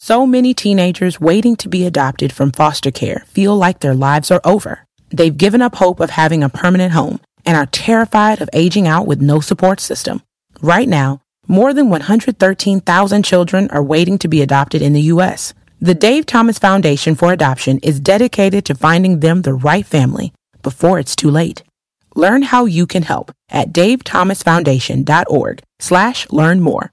So 0.00 0.26
many 0.26 0.54
teenagers 0.54 1.20
waiting 1.20 1.56
to 1.56 1.68
be 1.68 1.84
adopted 1.84 2.32
from 2.32 2.52
foster 2.52 2.92
care 2.92 3.24
feel 3.26 3.56
like 3.56 3.80
their 3.80 3.96
lives 3.96 4.30
are 4.30 4.40
over. 4.44 4.86
They've 5.10 5.36
given 5.36 5.60
up 5.60 5.74
hope 5.74 5.98
of 5.98 6.10
having 6.10 6.44
a 6.44 6.48
permanent 6.48 6.92
home 6.92 7.20
and 7.44 7.56
are 7.56 7.66
terrified 7.66 8.40
of 8.40 8.48
aging 8.52 8.86
out 8.86 9.08
with 9.08 9.20
no 9.20 9.40
support 9.40 9.80
system. 9.80 10.22
Right 10.60 10.88
now, 10.88 11.20
more 11.48 11.74
than 11.74 11.90
113,000 11.90 13.24
children 13.24 13.68
are 13.70 13.82
waiting 13.82 14.18
to 14.18 14.28
be 14.28 14.40
adopted 14.40 14.82
in 14.82 14.92
the 14.92 15.02
U.S. 15.02 15.52
The 15.80 15.94
Dave 15.94 16.26
Thomas 16.26 16.60
Foundation 16.60 17.16
for 17.16 17.32
Adoption 17.32 17.80
is 17.82 17.98
dedicated 17.98 18.64
to 18.66 18.76
finding 18.76 19.18
them 19.18 19.42
the 19.42 19.54
right 19.54 19.84
family 19.84 20.32
before 20.62 21.00
it's 21.00 21.16
too 21.16 21.30
late. 21.30 21.64
Learn 22.14 22.42
how 22.42 22.66
you 22.66 22.86
can 22.86 23.02
help 23.02 23.32
at 23.48 23.72
davethomasfoundation.org 23.72 25.62
slash 25.80 26.30
learn 26.30 26.60
more. 26.60 26.92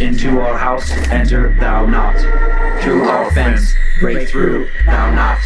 Into 0.00 0.40
our 0.40 0.58
house 0.58 0.90
enter 1.10 1.54
thou 1.60 1.86
not. 1.86 2.16
Through 2.82 3.04
our 3.04 3.30
fence 3.32 3.72
break 4.00 4.28
through 4.28 4.68
thou 4.86 5.14
not. 5.14 5.38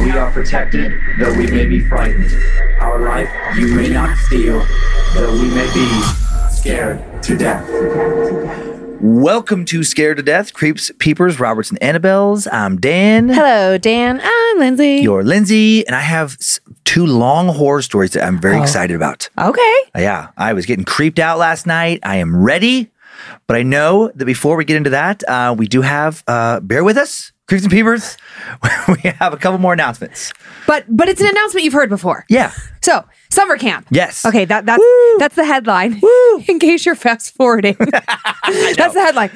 We 0.00 0.10
are 0.12 0.30
protected, 0.30 0.92
though 1.18 1.34
we 1.36 1.46
may 1.50 1.66
be 1.66 1.80
frightened. 1.86 2.30
Our 2.80 3.00
life 3.00 3.28
you 3.56 3.74
may 3.74 3.88
not 3.90 4.16
steal, 4.18 4.64
though 5.14 5.32
we 5.32 5.48
may 5.50 5.72
be 5.74 5.86
scared 6.50 7.02
to 7.24 7.36
death. 7.36 7.68
Welcome 8.98 9.66
to 9.66 9.84
Scared 9.84 10.16
to 10.16 10.22
Death, 10.22 10.54
Creeps, 10.54 10.90
Peepers, 10.98 11.38
Roberts, 11.38 11.70
and 11.70 11.78
Annabelles. 11.80 12.48
I'm 12.50 12.78
Dan. 12.80 13.28
Hello, 13.28 13.76
Dan. 13.76 14.20
I'm 14.24 14.58
Lindsay. 14.58 14.96
You're 15.02 15.22
Lindsay, 15.22 15.86
and 15.86 15.94
I 15.94 16.00
have 16.00 16.32
s- 16.40 16.60
two 16.84 17.04
long 17.06 17.48
horror 17.48 17.82
stories 17.82 18.12
that 18.12 18.24
I'm 18.24 18.40
very 18.40 18.56
Oh. 18.56 18.62
excited 18.62 18.96
about. 18.96 19.28
okay. 19.38 19.74
Yeah, 19.96 20.28
I 20.38 20.54
was 20.54 20.64
getting 20.64 20.86
creeped 20.86 21.18
out 21.18 21.36
last 21.38 21.66
night. 21.66 22.00
I 22.02 22.16
am 22.16 22.34
ready, 22.42 22.90
but 23.46 23.56
I 23.56 23.62
know 23.62 24.10
that 24.14 24.24
before 24.24 24.56
we 24.56 24.64
get 24.64 24.76
into 24.76 24.90
that, 24.90 25.22
uh, 25.28 25.54
we 25.56 25.66
do 25.68 25.82
have, 25.82 26.22
uh, 26.26 26.60
bear 26.60 26.82
with 26.84 26.96
us, 26.96 27.32
Creeps 27.48 27.62
and 27.64 27.70
Peepers. 27.72 28.16
we 28.88 29.10
have 29.10 29.32
a 29.32 29.36
couple 29.36 29.58
more 29.58 29.72
announcements. 29.72 30.32
But 30.66 30.84
but 30.88 31.08
it's 31.08 31.20
an 31.20 31.28
announcement 31.28 31.62
you've 31.64 31.74
heard 31.74 31.88
before. 31.88 32.24
Yeah. 32.28 32.52
So 32.82 33.04
summer 33.30 33.56
camp. 33.56 33.86
Yes. 33.90 34.24
Okay, 34.24 34.44
that 34.46 34.66
that's 34.66 34.82
that's 35.18 35.36
the 35.36 35.44
headline. 35.44 36.00
In 36.48 36.58
case 36.58 36.84
you're 36.84 36.96
fast 36.96 37.34
forwarding, 37.36 37.76
that's 37.80 38.94
the 38.94 39.00
headline. 39.00 39.30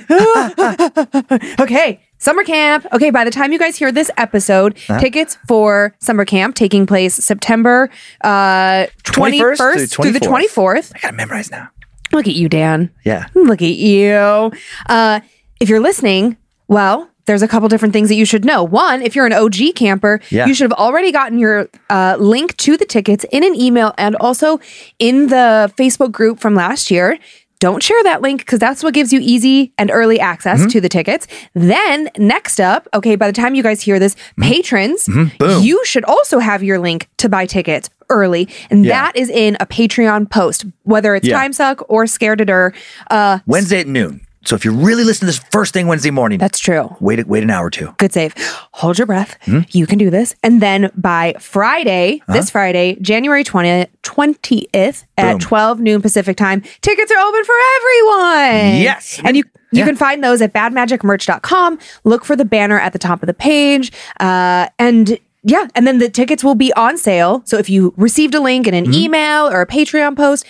okay, 1.60 2.00
summer 2.18 2.42
camp. 2.42 2.84
Okay, 2.92 3.10
by 3.10 3.24
the 3.24 3.30
time 3.30 3.52
you 3.52 3.58
guys 3.60 3.76
hear 3.76 3.92
this 3.92 4.10
episode, 4.16 4.76
Uh-huh. 4.88 4.98
tickets 5.00 5.38
for 5.46 5.94
summer 6.00 6.24
camp 6.24 6.54
taking 6.56 6.86
place 6.86 7.14
September 7.14 7.90
uh, 8.22 8.86
21st 9.04 9.56
21st 9.56 9.56
through 9.56 9.86
through 9.86 10.12
the 10.12 10.20
24th. 10.20 10.48
24th. 10.48 10.92
I 10.96 10.98
gotta 11.00 11.16
memorize 11.16 11.50
now. 11.50 11.68
Look 12.12 12.26
at 12.26 12.34
you, 12.34 12.48
Dan. 12.48 12.90
Yeah. 13.04 13.26
Look 13.34 13.62
at 13.62 13.74
you. 13.74 14.50
Uh, 14.88 15.20
if 15.60 15.68
you're 15.68 15.80
listening, 15.80 16.36
well, 16.68 17.08
there's 17.26 17.42
a 17.42 17.48
couple 17.48 17.68
different 17.68 17.92
things 17.92 18.08
that 18.08 18.16
you 18.16 18.24
should 18.24 18.44
know. 18.44 18.64
One, 18.64 19.02
if 19.02 19.14
you're 19.14 19.26
an 19.26 19.32
OG 19.32 19.74
camper, 19.76 20.20
Yeah. 20.30 20.46
you 20.46 20.54
should 20.54 20.68
have 20.70 20.78
already 20.78 21.12
gotten 21.12 21.38
your 21.38 21.68
uh, 21.88 22.16
link 22.18 22.56
to 22.58 22.76
the 22.76 22.84
tickets 22.84 23.24
in 23.30 23.44
an 23.44 23.54
email 23.54 23.94
and 23.98 24.16
also 24.16 24.58
in 24.98 25.28
the 25.28 25.72
Facebook 25.76 26.10
group 26.10 26.40
from 26.40 26.54
last 26.56 26.90
year. 26.90 27.18
Don't 27.60 27.82
share 27.82 28.02
that 28.04 28.22
link 28.22 28.40
because 28.40 28.58
that's 28.58 28.82
what 28.82 28.94
gives 28.94 29.12
you 29.12 29.20
easy 29.22 29.72
and 29.78 29.90
early 29.90 30.18
access 30.18 30.60
mm-hmm. 30.60 30.68
to 30.70 30.80
the 30.80 30.88
tickets. 30.88 31.26
Then, 31.54 32.10
next 32.18 32.58
up, 32.60 32.88
okay, 32.94 33.16
by 33.16 33.26
the 33.26 33.32
time 33.34 33.54
you 33.54 33.62
guys 33.62 33.82
hear 33.82 33.98
this, 33.98 34.14
mm-hmm. 34.14 34.42
patrons, 34.42 35.06
mm-hmm. 35.06 35.36
Boom. 35.36 35.62
you 35.62 35.84
should 35.84 36.04
also 36.04 36.38
have 36.38 36.62
your 36.62 36.78
link 36.78 37.08
to 37.18 37.28
buy 37.28 37.46
tickets 37.46 37.90
early. 38.08 38.48
And 38.70 38.84
Yeah. 38.84 39.02
that 39.04 39.16
is 39.16 39.28
in 39.28 39.56
a 39.60 39.66
Patreon 39.66 40.30
post, 40.30 40.64
whether 40.82 41.14
it's 41.14 41.28
Yeah. 41.28 41.38
Time 41.38 41.52
Suck 41.52 41.82
or 41.88 42.06
Scared 42.06 42.38
to 42.38 42.44
Death. 42.44 42.72
Uh, 43.10 43.38
Wednesday 43.46 43.80
at 43.80 43.86
noon. 43.86 44.26
So 44.44 44.56
if 44.56 44.64
you're 44.64 44.72
really 44.74 45.04
listening 45.04 45.30
to 45.32 45.38
this 45.38 45.48
first 45.50 45.74
thing 45.74 45.86
Wednesday 45.86 46.10
morning, 46.10 46.38
that's 46.38 46.58
true. 46.58 46.96
wait, 46.98 47.26
wait 47.26 47.42
an 47.42 47.50
hour 47.50 47.66
or 47.66 47.70
two. 47.70 47.94
Good 47.98 48.12
save. 48.12 48.34
Hold 48.72 48.96
your 48.96 49.06
breath. 49.06 49.36
Hmm? 49.42 49.60
You 49.70 49.86
can 49.86 49.98
do 49.98 50.08
this. 50.08 50.34
And 50.42 50.62
then 50.62 50.90
by 50.96 51.34
Friday, 51.38 52.22
this 52.26 52.48
Friday, 52.50 52.96
January 53.02 53.44
20th, 53.44 53.88
20th 54.02 55.04
at 55.18 55.32
Boom. 55.32 55.38
12 55.40 55.80
noon 55.80 56.00
Pacific 56.02 56.36
time, 56.38 56.62
tickets 56.80 57.12
are 57.12 57.18
open 57.18 57.44
for 57.44 57.54
everyone. 57.76 58.80
Yes. 58.80 59.20
And 59.24 59.36
you 59.36 59.44
you 59.72 59.80
Yeah. 59.80 59.86
can 59.86 59.94
find 59.96 60.24
those 60.24 60.40
at 60.42 60.52
badmagicmerch.com. 60.52 61.78
Look 62.04 62.24
for 62.24 62.34
the 62.34 62.44
banner 62.44 62.80
at 62.80 62.92
the 62.92 62.98
top 62.98 63.22
of 63.22 63.26
the 63.28 63.34
page. 63.34 63.92
Uh, 64.18 64.66
and 64.78 65.18
yeah, 65.42 65.68
and 65.74 65.86
then 65.86 65.98
the 65.98 66.08
tickets 66.10 66.42
will 66.42 66.54
be 66.56 66.72
on 66.74 66.98
sale. 66.98 67.42
So 67.44 67.56
if 67.58 67.70
you 67.70 67.94
received 67.96 68.34
a 68.34 68.40
link 68.40 68.66
in 68.66 68.74
an 68.74 68.84
Mm-hmm. 68.84 68.94
email 68.94 69.48
or 69.48 69.60
a 69.60 69.66
Patreon 69.66 70.16
post, 70.16 70.44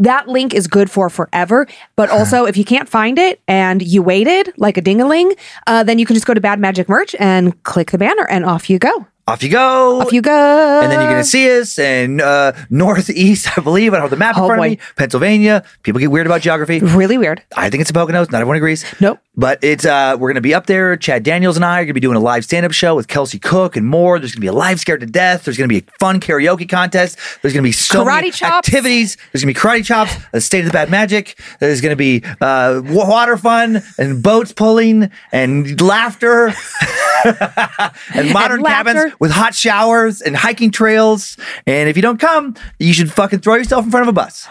that 0.00 0.28
link 0.28 0.52
is 0.52 0.66
good 0.66 0.90
for 0.90 1.08
forever. 1.08 1.66
But 1.94 2.10
also, 2.10 2.44
if 2.44 2.56
you 2.56 2.64
can't 2.64 2.88
find 2.88 3.18
it 3.18 3.40
and 3.46 3.82
you 3.82 4.02
waited 4.02 4.52
like 4.56 4.76
a 4.76 4.82
dingaling, 4.82 5.38
uh, 5.66 5.84
then 5.84 5.98
you 5.98 6.06
can 6.06 6.14
just 6.14 6.26
go 6.26 6.34
to 6.34 6.40
Bad 6.40 6.58
Magic 6.58 6.88
Merch 6.88 7.14
and 7.18 7.62
click 7.62 7.92
the 7.92 7.98
banner, 7.98 8.26
and 8.28 8.44
off 8.44 8.68
you 8.68 8.78
go. 8.78 9.06
Off 9.30 9.44
you 9.44 9.48
go. 9.48 10.00
Off 10.00 10.12
you 10.12 10.22
go. 10.22 10.80
And 10.82 10.90
then 10.90 10.98
you're 11.00 11.08
going 11.10 11.22
to 11.22 11.28
see 11.28 11.56
us 11.60 11.78
in 11.78 12.20
uh, 12.20 12.50
northeast, 12.68 13.56
I 13.56 13.60
believe. 13.60 13.92
I 13.92 13.96
don't 13.98 14.02
have 14.02 14.10
the 14.10 14.16
map 14.16 14.36
in 14.36 14.42
Oh, 14.42 14.46
front 14.48 14.58
boy. 14.60 14.66
of 14.66 14.70
me. 14.72 14.78
Pennsylvania. 14.96 15.62
People 15.84 16.00
get 16.00 16.10
weird 16.10 16.26
about 16.26 16.40
geography. 16.40 16.80
really 16.80 17.16
weird. 17.16 17.40
I 17.56 17.70
think 17.70 17.80
it's 17.82 17.90
a 17.90 17.92
Poconos. 17.92 18.32
Not 18.32 18.40
everyone 18.40 18.56
agrees. 18.56 18.84
Nope. 19.00 19.20
But 19.36 19.62
it's 19.62 19.86
uh, 19.86 20.16
we're 20.18 20.28
going 20.28 20.34
to 20.34 20.40
be 20.40 20.52
up 20.52 20.66
there. 20.66 20.96
Chad 20.96 21.22
Daniels 21.22 21.54
and 21.56 21.64
I 21.64 21.76
are 21.78 21.82
going 21.82 21.86
to 21.88 21.94
be 21.94 22.00
doing 22.00 22.16
a 22.16 22.20
live 22.20 22.44
stand 22.44 22.66
up 22.66 22.72
show 22.72 22.96
with 22.96 23.06
Kelsey 23.06 23.38
Cook 23.38 23.76
and 23.76 23.86
more. 23.86 24.18
There's 24.18 24.32
going 24.32 24.38
to 24.38 24.40
be 24.40 24.48
a 24.48 24.52
live 24.52 24.80
scared 24.80 25.00
to 25.00 25.06
death. 25.06 25.44
There's 25.44 25.56
going 25.56 25.70
to 25.70 25.80
be 25.80 25.86
a 25.86 25.90
fun 26.00 26.20
karaoke 26.20 26.68
contest. 26.68 27.16
There's 27.40 27.54
going 27.54 27.62
to 27.62 27.68
be 27.68 27.72
so 27.72 28.04
many 28.04 28.30
Karate 28.30 28.34
chops. 28.34 28.68
activities. 28.68 29.16
There's 29.32 29.44
going 29.44 29.54
to 29.54 29.58
be 29.58 29.66
karate 29.66 29.84
chops, 29.84 30.12
a 30.32 30.40
state 30.40 30.60
of 30.60 30.66
the 30.66 30.72
bad 30.72 30.90
magic. 30.90 31.38
There's 31.60 31.80
going 31.80 31.90
to 31.90 31.96
be 31.96 32.22
uh, 32.40 32.82
water 32.84 33.36
fun 33.36 33.82
and 33.98 34.20
boats 34.22 34.52
pulling 34.52 35.10
and 35.32 35.80
laughter 35.80 36.48
and 37.24 38.32
modern 38.32 38.60
laughter. 38.60 38.94
cabins 38.94 39.14
with 39.20 39.30
hot 39.30 39.54
showers 39.54 40.20
and 40.20 40.34
hiking 40.36 40.70
trails. 40.72 41.36
And 41.66 41.88
if 41.88 41.94
you 41.96 42.02
don't 42.02 42.18
come, 42.18 42.56
you 42.80 42.92
should 42.92 43.12
fucking 43.12 43.38
throw 43.40 43.54
yourself 43.54 43.84
in 43.84 43.90
front 43.92 44.02
of 44.02 44.08
a 44.08 44.12
bus 44.12 44.48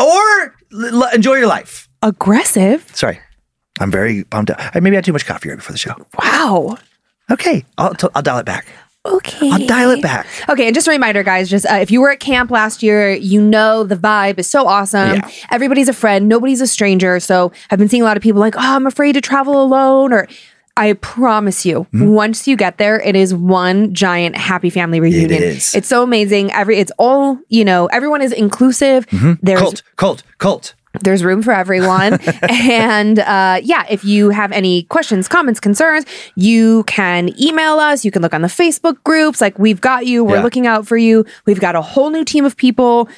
or 0.00 0.08
l- 0.72 1.02
l- 1.04 1.14
enjoy 1.14 1.34
your 1.34 1.46
life. 1.46 1.88
Aggressive. 2.02 2.90
Sorry. 2.94 3.20
I'm 3.78 3.90
very 3.90 4.24
bummed 4.24 4.50
out. 4.50 4.58
I 4.74 4.80
maybe 4.80 4.96
I 4.96 4.98
had 4.98 5.04
too 5.04 5.12
much 5.12 5.26
coffee 5.26 5.50
right 5.50 5.56
before 5.56 5.72
the 5.72 5.78
show. 5.78 5.94
Wow. 6.18 6.78
Okay. 7.30 7.64
I'll, 7.78 7.94
t- 7.94 8.08
I'll 8.14 8.22
dial 8.22 8.38
it 8.38 8.46
back. 8.46 8.66
Okay. 9.04 9.50
I'll 9.52 9.64
dial 9.66 9.90
it 9.92 10.02
back. 10.02 10.26
Okay, 10.48 10.66
and 10.66 10.74
just 10.74 10.88
a 10.88 10.90
reminder, 10.90 11.22
guys, 11.22 11.48
just 11.48 11.64
uh, 11.66 11.74
if 11.76 11.92
you 11.92 12.00
were 12.00 12.10
at 12.10 12.18
camp 12.18 12.50
last 12.50 12.82
year, 12.82 13.12
you 13.12 13.40
know 13.40 13.84
the 13.84 13.94
vibe 13.94 14.36
is 14.40 14.50
so 14.50 14.66
awesome. 14.66 15.14
Yeah. 15.18 15.30
Everybody's 15.52 15.88
a 15.88 15.92
friend, 15.92 16.28
nobody's 16.28 16.60
a 16.60 16.66
stranger. 16.66 17.20
So 17.20 17.52
I've 17.70 17.78
been 17.78 17.88
seeing 17.88 18.02
a 18.02 18.04
lot 18.04 18.16
of 18.16 18.22
people 18.24 18.40
like, 18.40 18.56
oh, 18.56 18.60
I'm 18.60 18.84
afraid 18.84 19.12
to 19.12 19.20
travel 19.20 19.62
alone, 19.62 20.12
or 20.12 20.26
I 20.76 20.92
promise 20.94 21.64
you, 21.64 21.86
Mm-hmm. 21.92 22.08
once 22.08 22.46
you 22.46 22.56
get 22.56 22.76
there, 22.78 23.00
it 23.00 23.16
is 23.16 23.34
one 23.34 23.94
giant 23.94 24.36
happy 24.36 24.68
family 24.70 25.00
reunion. 25.00 25.42
is. 25.42 25.74
It's 25.74 25.88
so 25.88 26.02
amazing. 26.02 26.52
Every 26.52 26.78
it's 26.78 26.92
all 26.98 27.38
you 27.48 27.64
know. 27.64 27.86
Everyone 27.86 28.20
is 28.22 28.32
inclusive. 28.32 29.06
There's 29.42 29.60
Cult, 29.60 29.82
cult, 29.96 30.22
cult. 30.38 30.74
There's 31.02 31.22
room 31.24 31.42
for 31.42 31.52
everyone. 31.52 32.14
and 32.48 33.18
uh, 33.18 33.60
yeah, 33.62 33.84
if 33.90 34.04
you 34.04 34.30
have 34.30 34.52
any 34.52 34.84
questions, 34.84 35.28
comments, 35.28 35.60
concerns, 35.60 36.04
you 36.36 36.84
can 36.84 37.30
email 37.40 37.78
us. 37.78 38.04
You 38.04 38.10
can 38.10 38.22
look 38.22 38.34
on 38.34 38.42
the 38.42 38.48
Facebook 38.48 39.02
groups. 39.04 39.40
Like, 39.40 39.58
we've 39.58 39.80
got 39.80 40.06
you. 40.06 40.24
We're 40.24 40.36
Yeah. 40.36 40.42
looking 40.42 40.66
out 40.66 40.86
for 40.86 40.96
you. 40.96 41.24
We've 41.46 41.60
got 41.60 41.74
a 41.76 41.82
whole 41.82 42.10
new 42.10 42.24
team 42.24 42.44
of 42.44 42.56
people 42.56 43.08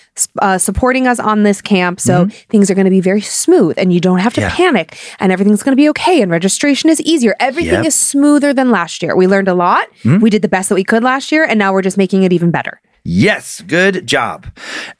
uh, 0.40 0.58
supporting 0.58 1.06
us 1.06 1.18
on 1.20 1.42
this 1.42 1.60
camp. 1.60 2.00
So 2.00 2.26
things 2.48 2.70
are 2.70 2.74
going 2.74 2.84
to 2.86 2.90
be 2.90 3.00
very 3.00 3.20
smooth 3.20 3.74
and 3.78 3.92
you 3.92 4.00
don't 4.00 4.18
have 4.18 4.32
to 4.34 4.38
Mm-hmm. 4.40 4.48
Yeah. 4.62 4.70
panic 4.70 4.98
and 5.20 5.32
everything's 5.32 5.62
going 5.62 5.72
to 5.72 5.80
be 5.80 5.88
okay. 5.90 6.22
And 6.22 6.30
registration 6.30 6.90
is 6.90 7.00
easier. 7.00 7.34
Everything 7.40 7.72
Yep. 7.72 7.78
Mm-hmm. 7.80 7.86
is 7.86 7.94
smoother 7.94 8.54
than 8.54 8.70
last 8.70 9.02
year. 9.02 9.16
We 9.16 9.26
learned 9.26 9.48
a 9.48 9.54
lot. 9.54 9.86
We 10.04 10.30
did 10.30 10.42
the 10.42 10.48
best 10.48 10.68
that 10.70 10.74
we 10.76 10.84
could 10.84 11.02
last 11.02 11.30
year. 11.32 11.44
And 11.44 11.58
now 11.58 11.72
we're 11.72 11.82
just 11.82 11.98
making 11.98 12.22
it 12.22 12.32
even 12.32 12.50
better. 12.50 12.80
Yes, 13.10 13.62
good 13.62 14.06
job. 14.06 14.46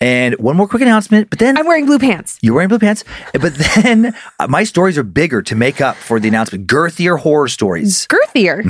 And 0.01 0.35
one 0.39 0.57
more 0.57 0.67
quick 0.67 0.81
announcement, 0.81 1.29
but 1.29 1.39
then 1.39 1.59
I'm 1.59 1.67
wearing 1.67 1.85
blue 1.85 1.99
pants. 1.99 2.39
you're 2.41 2.55
wearing 2.55 2.71
blue 2.71 2.79
pants, 2.79 3.05
but 3.35 3.55
then 3.55 4.15
uh, 4.39 4.47
my 4.49 4.65
stories 4.65 4.97
are 4.97 5.03
bigger 5.03 5.43
to 5.43 5.55
make 5.55 5.83
up 5.83 5.95
for 5.95 6.19
the 6.19 6.27
announcement. 6.27 6.67
Girthier 6.67 7.19
horror 7.19 7.49
stories. 7.49 8.07
Girthier. 8.07 8.65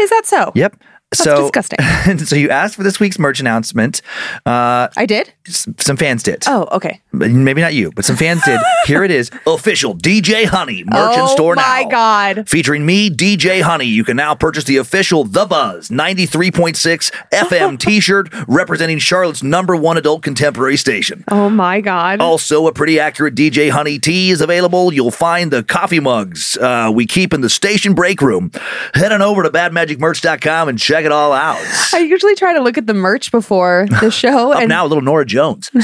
Is 0.00 0.10
that 0.10 0.26
so? 0.26 0.36
Mm-hmm. 0.36 0.58
Yep. 0.58 0.76
That's 1.10 1.24
so 1.24 1.42
disgusting. 1.42 1.78
so 2.18 2.36
you 2.36 2.50
asked 2.50 2.74
for 2.74 2.82
this 2.82 3.00
week's 3.00 3.18
merch 3.18 3.40
announcement. 3.40 4.02
Uh, 4.44 4.88
I 4.96 5.06
did? 5.06 5.32
s- 5.46 5.66
some 5.78 5.96
fans 5.96 6.22
did. 6.22 6.44
Oh, 6.46 6.68
okay. 6.72 7.00
Maybe 7.12 7.62
not 7.62 7.72
you, 7.72 7.90
but 7.92 8.04
some 8.04 8.16
fans 8.16 8.42
did. 8.44 8.60
Here 8.84 9.02
it 9.04 9.10
is. 9.10 9.30
Official 9.46 9.96
DJ 9.96 10.44
Honey 10.44 10.84
merch 10.84 11.14
Oh 11.16 11.26
store 11.28 11.56
now. 11.56 11.62
Oh 11.64 11.84
my 11.84 11.90
God. 11.90 12.46
Featuring 12.48 12.84
me, 12.84 13.08
DJ 13.08 13.62
Honey. 13.62 13.86
You 13.86 14.04
can 14.04 14.18
now 14.18 14.34
purchase 14.34 14.64
the 14.64 14.76
official 14.76 15.24
The 15.24 15.46
Buzz 15.46 15.88
93.6 15.88 17.10
FM 17.32 17.78
t 17.80 18.00
shirt 18.00 18.28
representing 18.46 18.98
Charlotte's 18.98 19.42
number 19.42 19.74
one 19.74 19.96
adult 19.96 20.22
contemporary 20.22 20.76
station. 20.76 21.24
Oh 21.30 21.48
my 21.48 21.80
God. 21.80 22.20
Also, 22.20 22.66
a 22.66 22.72
pretty 22.72 23.00
accurate 23.00 23.34
DJ 23.34 23.70
Honey 23.70 23.98
tee 23.98 24.28
is 24.30 24.42
available. 24.42 24.92
You'll 24.92 25.10
find 25.10 25.50
the 25.50 25.62
coffee 25.62 26.00
mugs 26.00 26.58
uh, 26.58 26.92
we 26.94 27.06
keep 27.06 27.32
in 27.32 27.40
the 27.40 27.48
station 27.50 27.94
break 27.94 28.20
room. 28.20 28.50
Head 28.92 29.10
on 29.12 29.22
over 29.22 29.42
to 29.42 29.48
badmagicmerch.com 29.50 30.68
and 30.68 30.78
check 30.78 30.97
it 31.04 31.12
all 31.12 31.32
out. 31.32 31.58
I 31.92 31.98
usually 31.98 32.34
try 32.34 32.52
to 32.52 32.60
look 32.60 32.78
at 32.78 32.86
the 32.86 32.94
merch 32.94 33.30
before 33.30 33.86
the 34.00 34.10
show, 34.12 34.52
Up 34.52 34.60
and, 34.60 34.68
now, 34.68 34.84
a 34.84 34.88
little 34.88 35.02
Norah 35.02 35.26
Jones. 35.26 35.70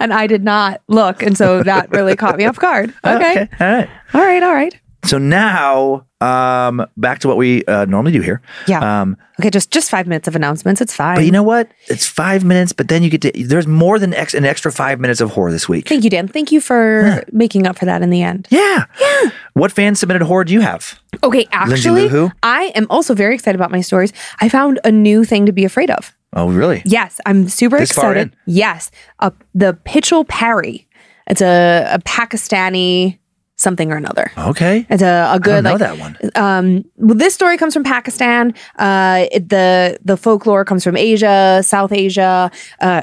And 0.00 0.12
I 0.12 0.26
did 0.26 0.42
not 0.42 0.82
look. 0.88 1.22
And 1.22 1.38
so 1.38 1.62
that 1.62 1.90
really 1.92 2.16
caught 2.16 2.36
me 2.36 2.44
off 2.44 2.58
guard. 2.58 2.92
Oh, 3.04 3.16
okay. 3.16 3.48
All 3.60 3.66
right. 3.68 3.88
All 4.14 4.20
right. 4.20 4.42
All 4.42 4.52
right. 4.52 4.76
So 5.04 5.16
now, 5.16 6.06
um, 6.20 6.86
back 6.96 7.20
to 7.20 7.28
what 7.28 7.36
we 7.36 7.64
uh, 7.64 7.84
normally 7.86 8.12
do 8.12 8.20
here. 8.20 8.40
Yeah. 8.66 9.00
Um, 9.00 9.16
Okay. 9.40 9.48
Just 9.48 9.70
just 9.70 9.88
five 9.90 10.06
minutes 10.06 10.28
of 10.28 10.36
announcements. 10.36 10.82
It's 10.82 10.94
fine. 10.94 11.16
but 11.16 11.24
you 11.24 11.30
know 11.30 11.42
what? 11.42 11.70
It's 11.86 12.06
five 12.06 12.44
minutes, 12.44 12.74
but 12.74 12.88
then 12.88 13.02
you 13.02 13.08
get 13.08 13.22
to. 13.22 13.32
There's 13.42 13.66
more 13.66 13.98
than 13.98 14.12
ex, 14.12 14.34
an 14.34 14.44
extra 14.44 14.70
five 14.70 15.00
minutes 15.00 15.22
of 15.22 15.30
horror 15.30 15.50
this 15.50 15.66
week. 15.66 15.88
Thank 15.88 16.04
you, 16.04 16.10
Dan. 16.10 16.28
Thank 16.28 16.52
you 16.52 16.60
for 16.60 17.24
making 17.32 17.66
up 17.66 17.78
for 17.78 17.86
that 17.86 18.02
in 18.02 18.10
the 18.10 18.20
end. 18.22 18.46
Yeah. 18.50 18.84
Yeah. 19.00 19.30
What 19.54 19.72
fan 19.72 19.94
submitted 19.94 20.22
horror 20.26 20.44
do 20.44 20.52
you 20.52 20.60
have? 20.60 21.00
Okay. 21.24 21.46
Actually? 21.52 22.30
I 22.42 22.64
am 22.74 22.86
also 22.90 23.14
very 23.14 23.34
excited 23.34 23.56
about 23.58 23.70
my 23.70 23.80
stories. 23.80 24.12
I 24.42 24.50
found 24.50 24.78
a 24.84 24.92
new 24.92 25.24
thing 25.24 25.46
to 25.46 25.52
be 25.52 25.64
afraid 25.64 25.90
of. 25.90 26.14
Oh, 26.34 26.50
really? 26.50 26.82
Yes, 26.84 27.18
I'm 27.24 27.48
super 27.48 27.78
This 27.78 27.92
excited. 27.92 28.36
Yes, 28.44 28.90
uh, 29.20 29.30
the 29.54 29.72
Pichal 29.86 30.28
Peri. 30.28 30.86
It's 31.28 31.40
a, 31.40 31.88
a 31.92 31.98
Pakistani 32.00 33.19
something 33.60 33.92
or 33.92 33.96
another. 33.96 34.32
Okay. 34.38 34.86
It's 34.88 35.02
a 35.02 35.38
good 35.42 35.62
don't 35.62 35.64
know 35.64 35.70
like 35.72 35.78
that 35.80 35.98
one. 35.98 36.16
um 36.34 36.84
well, 36.96 37.14
this 37.16 37.34
story 37.34 37.58
comes 37.58 37.74
from 37.74 37.84
Pakistan. 37.84 38.54
Uh 38.78 39.26
it, 39.30 39.48
the 39.50 39.98
the 40.04 40.16
folklore 40.16 40.64
comes 40.64 40.82
from 40.82 40.96
Asia, 40.96 41.62
South 41.62 41.92
Asia. 41.92 42.50
Uh 42.80 43.02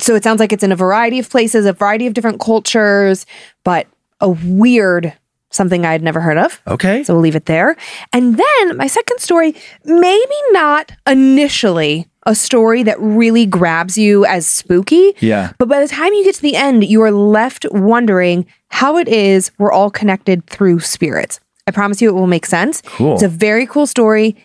so 0.00 0.14
it 0.14 0.24
sounds 0.24 0.40
like 0.40 0.52
it's 0.52 0.64
in 0.64 0.72
a 0.72 0.76
variety 0.76 1.18
of 1.18 1.28
places, 1.30 1.66
a 1.66 1.72
variety 1.72 2.06
of 2.06 2.14
different 2.14 2.40
cultures, 2.40 3.26
but 3.64 3.86
a 4.20 4.30
weird 4.30 5.12
something 5.50 5.84
I 5.86 5.92
had 5.92 6.02
never 6.02 6.20
heard 6.20 6.36
of. 6.38 6.60
Okay. 6.66 7.04
So 7.04 7.14
we'll 7.14 7.22
leave 7.22 7.36
it 7.36 7.46
there. 7.46 7.76
And 8.12 8.36
then 8.36 8.76
my 8.76 8.86
second 8.86 9.20
story, 9.20 9.54
maybe 9.84 10.34
not 10.52 10.92
initially 11.06 12.07
a 12.26 12.34
story 12.34 12.82
that 12.82 13.00
really 13.00 13.46
grabs 13.46 13.96
you 13.96 14.24
as 14.26 14.46
spooky. 14.46 15.14
Yeah. 15.20 15.52
But 15.58 15.68
by 15.68 15.80
the 15.80 15.88
time 15.88 16.12
you 16.12 16.24
get 16.24 16.34
to 16.36 16.42
the 16.42 16.56
end, 16.56 16.84
you 16.84 17.02
are 17.02 17.10
left 17.10 17.66
wondering 17.70 18.46
how 18.70 18.96
it 18.98 19.08
is 19.08 19.50
we're 19.58 19.72
all 19.72 19.90
connected 19.90 20.46
through 20.46 20.80
spirits. 20.80 21.40
I 21.66 21.70
promise 21.70 22.00
you 22.02 22.08
it 22.08 22.12
will 22.12 22.26
make 22.26 22.46
sense. 22.46 22.82
Cool. 22.82 23.14
It's 23.14 23.22
a 23.22 23.28
very 23.28 23.66
cool 23.66 23.86
story. 23.86 24.36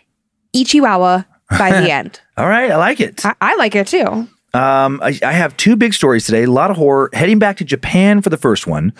Ichiwawa 0.55 1.25
by 1.57 1.81
the 1.81 1.91
end. 1.91 2.21
All 2.37 2.47
right. 2.47 2.71
I 2.71 2.77
like 2.77 2.99
it. 2.99 3.25
I, 3.25 3.35
I 3.41 3.55
like 3.55 3.75
it 3.75 3.87
too. 3.87 4.27
Um, 4.55 4.99
I, 5.01 5.17
I 5.23 5.31
have 5.31 5.57
two 5.57 5.75
big 5.75 5.95
stories 5.95 6.25
today. 6.25 6.43
A 6.43 6.51
lot 6.51 6.69
of 6.69 6.77
horror. 6.77 7.09
Heading 7.13 7.39
back 7.39 7.57
to 7.57 7.65
Japan 7.65 8.21
for 8.21 8.29
the 8.29 8.37
first 8.37 8.67
one, 8.67 8.93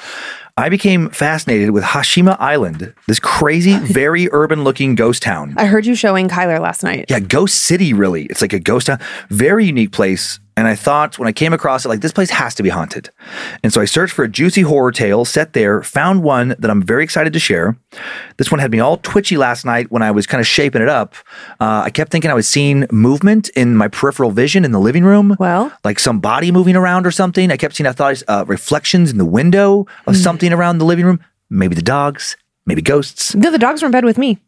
I 0.56 0.70
became 0.70 1.10
fascinated 1.10 1.72
with 1.72 1.84
Hashima 1.84 2.38
Island, 2.40 2.94
this 3.08 3.20
crazy, 3.20 3.76
very 3.82 4.30
urban-looking 4.32 4.94
ghost 4.94 5.24
town. 5.24 5.56
I 5.58 5.66
heard 5.66 5.88
you 5.88 5.96
showing 5.96 6.30
Kyler 6.30 6.60
last 6.60 6.84
night. 6.84 7.06
Yeah, 7.10 7.22
ghost 7.22 7.62
city. 7.62 7.92
Really, 7.92 8.26
it's 8.26 8.42
like 8.42 8.54
a 8.54 8.60
ghost 8.60 8.86
town. 8.86 9.00
Very 9.30 9.66
unique 9.66 9.92
place. 9.92 10.40
And 10.56 10.68
I 10.68 10.76
thought 10.76 11.18
when 11.18 11.28
I 11.28 11.32
came 11.32 11.54
across 11.54 11.86
it, 11.86 11.90
like 11.90 12.02
this 12.02 12.12
place 12.12 12.30
has 12.30 12.54
to 12.56 12.64
be 12.64 12.70
haunted. 12.70 13.10
And 13.64 13.74
so 13.74 13.82
I 13.82 13.86
searched 13.86 14.14
for 14.14 14.24
a 14.24 14.30
juicy 14.30 14.62
horror 14.62 14.92
tale 14.92 15.26
set 15.26 15.54
there, 15.54 15.82
found 15.82 16.24
one 16.24 16.56
that 16.60 16.70
I'm 16.70 16.82
very 16.82 17.04
excited 17.04 17.34
to 17.34 17.40
share. 17.40 17.76
This 18.38 18.52
one 18.52 18.60
had 18.60 18.72
me 18.72 18.80
all 18.80 18.98
twitchy 18.98 19.38
last 19.38 19.66
night 19.66 19.92
when 19.92 20.04
I 20.04 20.12
was 20.12 20.28
kind 20.28 20.40
of 20.40 20.48
shaping 20.48 20.82
it 20.82 20.90
up. 20.90 21.16
Uh, 21.60 21.84
I 21.86 21.90
kept 21.90 22.12
thinking 22.12 22.30
I 22.30 22.36
was 22.36 22.48
seeing 22.48 22.86
movement 22.92 23.50
in 23.50 23.76
my 23.76 23.88
peripheral 23.88 24.32
vision 24.32 24.64
in 24.66 24.72
the 24.72 24.80
living 24.80 25.04
room. 25.04 25.36
Well? 25.40 25.72
like 25.84 26.00
some 26.00 26.20
body 26.20 26.52
moving 26.52 26.76
around 26.76 27.06
or 27.06 27.12
something. 27.12 27.52
I 27.52 27.58
kept 27.58 27.76
seeing, 27.76 27.88
I 27.88 27.92
thought, 27.92 28.22
uh, 28.28 28.46
reflections 28.48 29.12
in 29.12 29.18
the 29.18 29.26
window 29.26 29.86
of 30.08 30.16
something 30.16 30.54
around 30.54 30.78
the 30.78 30.86
living 30.86 31.06
room. 31.06 31.20
Maybe 31.50 31.76
the 31.76 31.82
dogs, 31.82 32.38
maybe 32.66 32.82
ghosts. 32.82 33.36
No, 33.36 33.52
the 33.52 33.58
dogs 33.58 33.82
were 33.82 33.88
in 33.88 33.92
bed 33.92 34.06
with 34.06 34.18
me. 34.18 34.40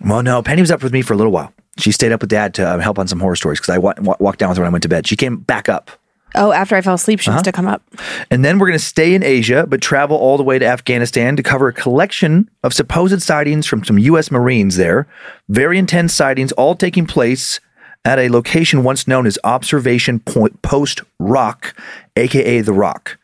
Well, 0.00 0.22
no, 0.22 0.42
Penny 0.42 0.62
was 0.62 0.70
up 0.70 0.82
with 0.82 0.92
me 0.92 1.02
for 1.02 1.12
a 1.14 1.16
little 1.16 1.32
while. 1.32 1.52
She 1.78 1.92
stayed 1.92 2.12
up 2.12 2.20
with 2.20 2.30
Dad 2.30 2.54
to 2.54 2.66
uh, 2.66 2.78
help 2.78 2.98
on 2.98 3.06
some 3.06 3.20
horror 3.20 3.36
stories 3.36 3.60
because 3.60 3.74
I 3.74 3.78
wa- 3.78 3.94
wa- 3.98 4.16
walked 4.18 4.38
down 4.38 4.48
with 4.48 4.58
her 4.58 4.62
when 4.62 4.68
I 4.70 4.72
went 4.72 4.82
to 4.82 4.88
bed. 4.88 5.06
She 5.06 5.16
came 5.16 5.36
back 5.36 5.68
up. 5.68 5.90
Oh, 6.34 6.52
after 6.52 6.76
I 6.76 6.80
fell 6.80 6.94
asleep, 6.94 7.18
Uh-huh. 7.20 7.24
she 7.24 7.30
must 7.34 7.44
have 7.46 7.54
come 7.54 7.66
up. 7.66 7.82
And 8.30 8.44
then 8.44 8.58
we're 8.58 8.68
going 8.68 8.78
to 8.78 8.84
stay 8.84 9.14
in 9.14 9.22
Asia, 9.22 9.66
but 9.68 9.80
travel 9.80 10.16
all 10.16 10.36
the 10.36 10.42
way 10.44 10.58
to 10.58 10.66
Afghanistan 10.66 11.36
to 11.36 11.42
cover 11.42 11.68
a 11.68 11.72
collection 11.72 12.48
of 12.62 12.72
supposed 12.72 13.20
sightings 13.22 13.66
from 13.66 13.84
some 13.84 13.98
U.S. 13.98 14.30
Marines 14.30 14.76
there. 14.76 15.06
Very 15.48 15.78
intense 15.78 16.14
sightings, 16.14 16.52
all 16.52 16.74
taking 16.74 17.06
place 17.06 17.58
at 18.04 18.18
a 18.18 18.28
location 18.28 18.82
once 18.84 19.06
known 19.08 19.26
as 19.26 19.38
Observation 19.44 20.20
Point 20.20 20.62
Post 20.62 21.02
Rock, 21.18 21.74
aka 22.16 22.60
the 22.60 22.72
Rock. 22.72 23.18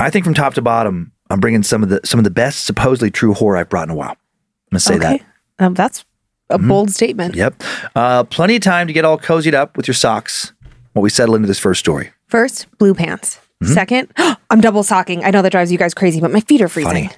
I 0.00 0.10
think 0.10 0.24
from 0.24 0.34
top 0.34 0.54
to 0.54 0.62
bottom, 0.62 1.12
I'm 1.30 1.40
bringing 1.40 1.62
some 1.62 1.82
of 1.82 1.88
the 1.88 2.00
some 2.04 2.18
of 2.18 2.24
the 2.24 2.30
best 2.30 2.66
supposedly 2.66 3.10
true 3.10 3.32
horror 3.32 3.56
I've 3.56 3.68
brought 3.68 3.84
in 3.84 3.90
a 3.90 3.94
while. 3.94 4.10
I'm 4.10 4.16
gonna 4.72 4.80
say 4.80 4.98
that. 4.98 5.20
Um, 5.58 5.74
that's 5.74 6.04
a 6.50 6.58
bold 6.58 6.90
statement. 6.90 7.34
Yep. 7.34 7.62
Uh, 7.94 8.24
plenty 8.24 8.56
of 8.56 8.62
time 8.62 8.86
to 8.86 8.92
get 8.92 9.04
all 9.04 9.18
cozied 9.18 9.54
up 9.54 9.76
with 9.76 9.86
your 9.88 9.94
socks 9.94 10.52
while 10.92 11.02
we 11.02 11.10
settle 11.10 11.34
into 11.34 11.46
this 11.48 11.58
first 11.58 11.80
story. 11.80 12.10
First, 12.28 12.66
blue 12.78 12.94
pants. 12.94 13.38
Mm-hmm. 13.62 13.72
Second, 13.72 14.12
I'm 14.50 14.60
double 14.60 14.82
socking. 14.82 15.24
I 15.24 15.30
know 15.30 15.42
that 15.42 15.50
drives 15.52 15.70
you 15.72 15.78
guys 15.78 15.94
crazy, 15.94 16.20
but 16.20 16.30
my 16.32 16.40
feet 16.40 16.60
are 16.60 16.68
freezing. 16.68 17.08
Funny. 17.08 17.10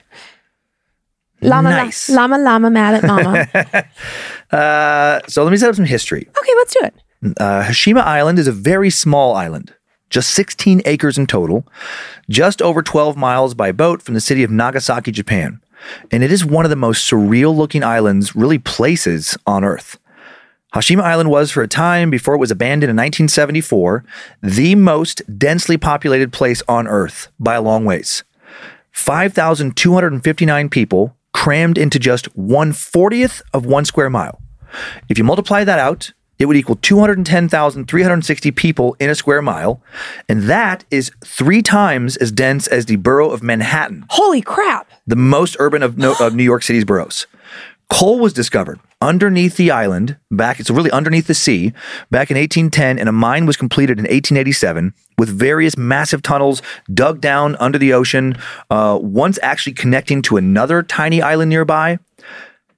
Llama, 1.43 1.71
la- 1.71 1.77
Nice. 1.85 2.09
llama, 2.09 2.39
llama, 2.39 2.71
mad 2.71 2.95
at 2.95 3.05
mama. 3.05 3.85
Uh, 4.53 5.19
so 5.27 5.43
let 5.43 5.51
me 5.51 5.57
set 5.57 5.69
up 5.69 5.75
some 5.75 5.85
history. 5.85 6.25
Okay, 6.39 6.53
let's 6.57 6.73
do 6.73 6.81
it. 6.85 6.95
Uh, 7.41 7.65
Hashima 7.65 8.01
Island 8.03 8.39
is 8.39 8.47
a 8.47 8.53
very 8.53 8.91
small 8.91 9.35
island, 9.35 9.75
just 10.09 10.31
16 10.31 10.83
acres 10.85 11.19
in 11.19 11.27
total, 11.27 11.67
just 12.31 12.63
over 12.63 12.81
12 12.81 13.17
miles 13.17 13.55
by 13.55 13.73
boat 13.73 14.03
from 14.03 14.15
the 14.15 14.21
city 14.21 14.45
of 14.45 14.51
Nagasaki, 14.53 15.11
Japan. 15.11 15.61
And 16.11 16.23
it 16.23 16.33
is 16.33 16.45
one 16.45 16.65
of 16.65 16.71
the 16.71 16.77
most 16.77 17.11
surreal 17.11 17.57
looking 17.57 17.83
islands, 17.83 18.35
really 18.35 18.59
places 18.59 19.37
on 19.47 19.65
Earth. 19.65 19.99
Hashima 20.75 21.01
Island 21.01 21.31
was, 21.31 21.51
for 21.51 21.63
a 21.63 21.69
time 21.69 22.11
before 22.11 22.35
it 22.35 22.39
was 22.39 22.51
abandoned 22.51 22.91
in 22.91 22.97
1974, 22.97 24.05
the 24.43 24.75
most 24.75 25.23
densely 25.39 25.77
populated 25.77 26.33
place 26.33 26.63
on 26.69 26.87
Earth 26.87 27.29
by 27.39 27.55
a 27.55 27.63
long 27.63 27.85
ways. 27.85 28.25
5,259 28.93 30.69
people 30.69 31.17
crammed 31.33 31.79
into 31.79 31.99
just 31.99 32.35
140th 32.37 33.43
of 33.53 33.65
one 33.67 33.85
square 33.85 34.11
mile. 34.11 34.41
If 35.09 35.19
you 35.19 35.25
multiply 35.25 35.65
that 35.65 35.79
out, 35.79 36.13
it 36.39 36.47
would 36.47 36.57
equal 36.57 36.77
210,360 36.77 38.51
people 38.53 38.97
in 38.99 39.11
a 39.11 39.15
square 39.15 39.43
mile. 39.43 39.83
And 40.29 40.45
that 40.45 40.85
is 40.91 41.11
three 41.25 41.63
times 41.63 42.17
as 42.17 42.33
dense 42.33 42.67
as 42.67 42.87
the 42.87 42.97
borough 42.97 43.31
of 43.31 43.43
Manhattan, 43.43 44.05
Holy 44.11 44.43
crap. 44.43 44.91
the 45.07 45.17
most 45.17 45.57
urban 45.59 45.83
of, 45.83 45.97
no, 45.97 46.15
of 46.21 46.35
New 46.37 46.45
York 46.45 46.63
City's 46.63 46.85
boroughs. 46.85 47.27
Coal 47.89 48.19
was 48.19 48.33
discovered 48.33 48.81
underneath 49.01 49.57
the 49.57 49.71
island, 49.71 50.17
back, 50.31 50.59
it's 50.59 50.71
really 50.71 50.91
underneath 50.91 51.27
the 51.27 51.35
sea, 51.35 51.73
back 52.11 52.31
in 52.31 52.37
1810, 52.37 52.99
and 52.99 53.09
a 53.09 53.13
mine 53.13 53.47
was 53.47 53.57
completed 53.57 53.99
in 53.99 54.05
1887 54.05 54.95
with 55.19 55.29
various 55.29 55.77
massive 55.77 56.23
tunnels 56.23 56.63
dug 56.93 57.21
down 57.21 57.57
under 57.57 57.79
the 57.79 57.93
ocean, 57.93 58.37
uh, 58.71 58.99
once 59.01 59.39
actually 59.43 59.73
connecting 59.73 60.23
to 60.23 60.37
another 60.37 60.83
tiny 60.83 61.21
island 61.23 61.51
nearby. 61.51 61.99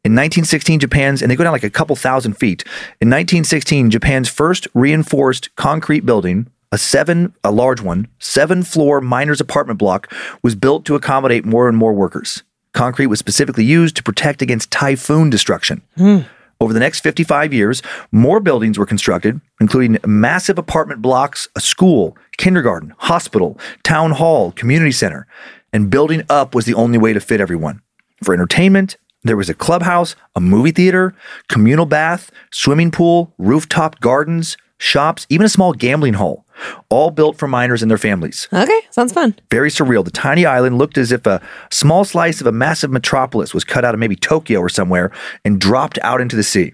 In 0.09 0.15
1916, 0.15 0.81
Japan's, 0.81 1.21
and 1.21 1.31
they 1.31 1.37
go 1.37 1.45
down 1.45 1.53
like 1.53 1.62
a 1.62 1.69
couple 1.69 1.95
thousand 1.95 2.33
feet. 2.33 2.62
In 2.99 3.11
1916, 3.11 3.91
Japan's 3.91 4.31
first 4.31 4.67
reinforced 4.73 5.55
concrete 5.55 6.07
building 6.07 6.47
a 6.73 6.79
seven, 6.79 7.35
a 7.45 7.50
large 7.50 7.83
one, 7.83 8.09
seven 8.19 8.62
floor 8.62 9.03
miners 9.03 9.38
apartment 9.38 9.79
block 9.79 10.11
was 10.43 10.55
built 10.55 10.87
to 10.87 10.95
accommodate 10.95 11.45
more 11.45 11.69
and 11.69 11.77
more 11.77 11.93
workers. 11.93 12.43
Concrete 12.73 13.09
was 13.09 13.19
specifically 13.19 13.67
used 13.67 13.97
to 13.97 14.03
protect 14.03 14.41
against 14.41 14.71
typhoon 14.71 15.29
destruction. 15.29 15.83
Hmm. 15.99 16.21
Over 16.59 16.73
the 16.73 16.81
next 16.81 17.00
55 17.00 17.53
years, 17.53 17.83
more 18.11 18.41
buildings 18.41 18.79
were 18.79 18.87
constructed, 18.87 19.38
including 19.61 19.99
massive 20.07 20.57
apartment 20.57 21.03
blocks, 21.03 21.50
a 21.55 21.61
school, 21.61 22.17
kindergarten, 22.38 22.95
hospital, 22.97 23.59
town 23.83 24.12
hall, 24.12 24.53
community 24.53 24.93
center. 24.93 25.27
And 25.71 25.91
building 25.91 26.23
up 26.31 26.55
was 26.55 26.65
the 26.65 26.73
only 26.73 26.97
way 26.97 27.12
to 27.12 27.21
fit 27.21 27.43
everyone. 27.43 27.83
For 28.23 28.33
entertainment, 28.33 28.97
there 29.28 29.37
was 29.37 29.50
a 29.50 29.54
clubhouse, 29.54 30.16
a 30.35 30.40
movie 30.40 30.70
theater, 30.70 31.14
communal 31.49 31.87
bath, 31.87 32.30
swimming 32.50 32.90
pool, 32.90 33.32
rooftop 33.38 34.00
gardens, 34.00 34.56
shops, 34.78 35.26
even 35.28 35.44
a 35.44 35.49
small 35.49 35.73
gambling 35.73 36.14
hall, 36.14 36.47
all 36.88 37.11
built 37.11 37.37
for 37.37 37.47
miners 37.47 37.82
and 37.82 37.90
their 37.90 37.99
families. 37.99 38.49
Okay, 38.52 38.80
sounds 38.90 39.12
fun. 39.12 39.35
Very 39.50 39.70
surreal. 39.70 40.04
The 40.04 40.11
tiny 40.11 40.47
island 40.47 40.78
looked 40.78 40.97
as 40.97 41.12
if 41.12 41.26
a 41.26 41.42
small 41.70 42.04
slice 42.04 42.40
of 42.40 42.47
a 42.47 42.52
massive 42.52 42.90
metropolis 42.90 43.52
was 43.52 43.64
cut 43.64 43.85
out 43.85 43.94
of 43.94 44.00
maybe 44.00 44.16
Tokyo 44.16 44.61
or 44.61 44.68
somewhere 44.68 45.12
and 45.44 45.61
dropped 45.61 45.99
out 46.02 46.20
into 46.20 46.37
the 46.37 46.42
sea. 46.42 46.73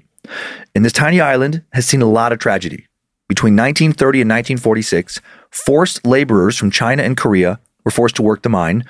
And 0.74 0.84
this 0.84 0.92
tiny 0.92 1.20
island 1.20 1.62
has 1.72 1.86
seen 1.86 2.02
a 2.02 2.06
lot 2.06 2.32
of 2.32 2.38
tragedy. 2.38 2.86
Between 3.28 3.56
1930 3.56 4.20
and 4.20 4.30
1946, 4.30 5.20
forced 5.50 6.06
laborers 6.06 6.56
from 6.56 6.70
China 6.70 7.02
and 7.02 7.16
Korea 7.16 7.58
were 7.84 7.90
forced 7.90 8.16
to 8.16 8.22
work 8.22 8.42
the 8.42 8.48
mine, 8.48 8.84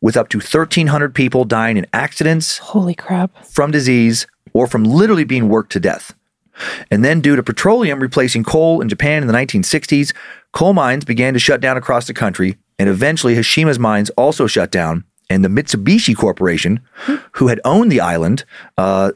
with 0.00 0.16
up 0.16 0.28
to 0.30 0.38
1,300 0.38 1.14
people 1.14 1.44
dying 1.44 1.76
in 1.76 1.86
accidents, 1.92 2.58
Holy 2.58 2.94
crap. 2.94 3.44
from 3.44 3.70
disease, 3.70 4.26
or 4.52 4.66
from 4.66 4.84
literally 4.84 5.24
being 5.24 5.48
worked 5.48 5.72
to 5.72 5.80
death. 5.80 6.14
And 6.90 7.04
then, 7.04 7.20
due 7.20 7.36
to 7.36 7.42
petroleum 7.42 8.00
replacing 8.00 8.44
coal 8.44 8.80
in 8.80 8.88
Japan 8.88 9.22
in 9.22 9.28
the 9.28 9.34
1960s, 9.34 10.12
coal 10.52 10.74
mines 10.74 11.04
began 11.04 11.32
to 11.32 11.38
shut 11.38 11.60
down 11.60 11.76
across 11.76 12.06
the 12.06 12.14
country, 12.14 12.58
and 12.78 12.88
eventually 12.88 13.34
Hashima's 13.34 13.78
mines 13.78 14.10
also 14.10 14.46
shut 14.46 14.70
down. 14.70 15.04
And 15.30 15.44
the 15.44 15.48
Mitsubishi 15.48 16.16
Corporation, 16.16 16.80
who 17.32 17.46
had 17.46 17.60
owned 17.64 17.92
the 17.92 18.00
island 18.00 18.44
uh, 18.76 19.12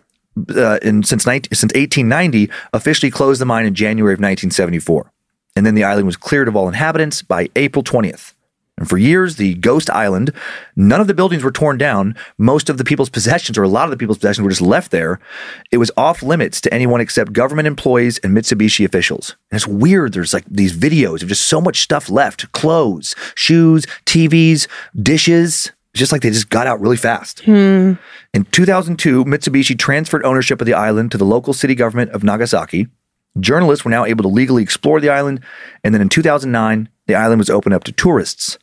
uh, 0.55 0.79
in, 0.81 1.03
since, 1.03 1.27
19, 1.27 1.53
since 1.53 1.73
1890, 1.75 2.51
officially 2.73 3.11
closed 3.11 3.41
the 3.41 3.47
mine 3.47 3.67
in 3.67 3.75
January 3.75 4.15
of 4.15 4.19
1974. 4.19 5.11
And 5.57 5.67
then 5.67 5.75
the 5.75 5.85
island 5.85 6.07
was 6.07 6.17
cleared 6.17 6.47
of 6.47 6.55
all 6.55 6.69
inhabitants 6.69 7.23
by 7.23 7.49
April 7.57 7.83
20th. 7.83 8.33
And 8.77 8.89
for 8.89 8.99
years, 8.99 9.37
the 9.37 9.55
ghost 9.55 9.89
island, 9.89 10.33
none 10.75 11.01
of 11.01 11.07
the 11.07 11.15
buildings 11.15 11.45
were 11.45 11.53
torn 11.53 11.79
down. 11.79 12.17
Most 12.39 12.69
of 12.69 12.77
the 12.77 12.85
people's 12.85 13.09
possessions, 13.19 13.57
or 13.57 13.63
a 13.63 13.69
lot 13.69 13.85
of 13.85 13.91
the 13.91 13.97
people's 13.97 14.19
possessions, 14.19 14.43
were 14.43 14.51
just 14.51 14.61
left 14.61 14.91
there. 14.91 15.21
It 15.71 15.79
was 15.79 15.93
off 15.97 16.23
limits 16.23 16.61
to 16.63 16.75
anyone 16.75 17.01
except 17.01 17.33
government 17.33 17.69
employees 17.69 18.19
and 18.19 18.37
Mitsubishi 18.37 18.85
officials. 18.85 19.37
And 19.51 19.57
it's 19.57 19.69
weird. 19.69 20.13
There's 20.13 20.35
like 20.35 20.45
these 20.51 20.77
videos 20.77 21.23
of 21.23 21.29
just 21.29 21.47
so 21.47 21.61
much 21.61 21.81
stuff 21.81 22.11
left 22.11 22.51
clothes, 22.53 23.15
shoes, 23.37 23.87
TVs, 24.07 24.67
dishes. 25.01 25.73
It's 25.93 26.01
just 26.01 26.11
like 26.11 26.23
they 26.23 26.31
just 26.31 26.51
got 26.51 26.67
out 26.67 26.81
really 26.81 26.97
fast. 26.97 27.41
Hmm. 27.45 27.93
In 28.33 28.45
2002, 28.51 29.25
Mitsubishi 29.25 29.79
transferred 29.79 30.25
ownership 30.25 30.61
of 30.61 30.67
the 30.67 30.75
island 30.75 31.13
to 31.13 31.19
the 31.19 31.25
local 31.25 31.53
city 31.53 31.77
government 31.77 32.11
of 32.11 32.25
Nagasaki. 32.25 32.89
Journalists 33.39 33.85
were 33.85 33.91
now 33.93 34.05
able 34.05 34.23
to 34.23 34.29
legally 34.29 34.63
explore 34.63 35.01
the 35.01 35.11
island. 35.11 35.41
And 35.85 35.95
then 35.95 36.01
in 36.01 36.09
2009, 36.09 36.89
the 37.07 37.15
island 37.15 37.39
was 37.39 37.51
opened 37.51 37.75
up 37.75 37.85
to 37.85 37.93
tourists. 37.93 38.59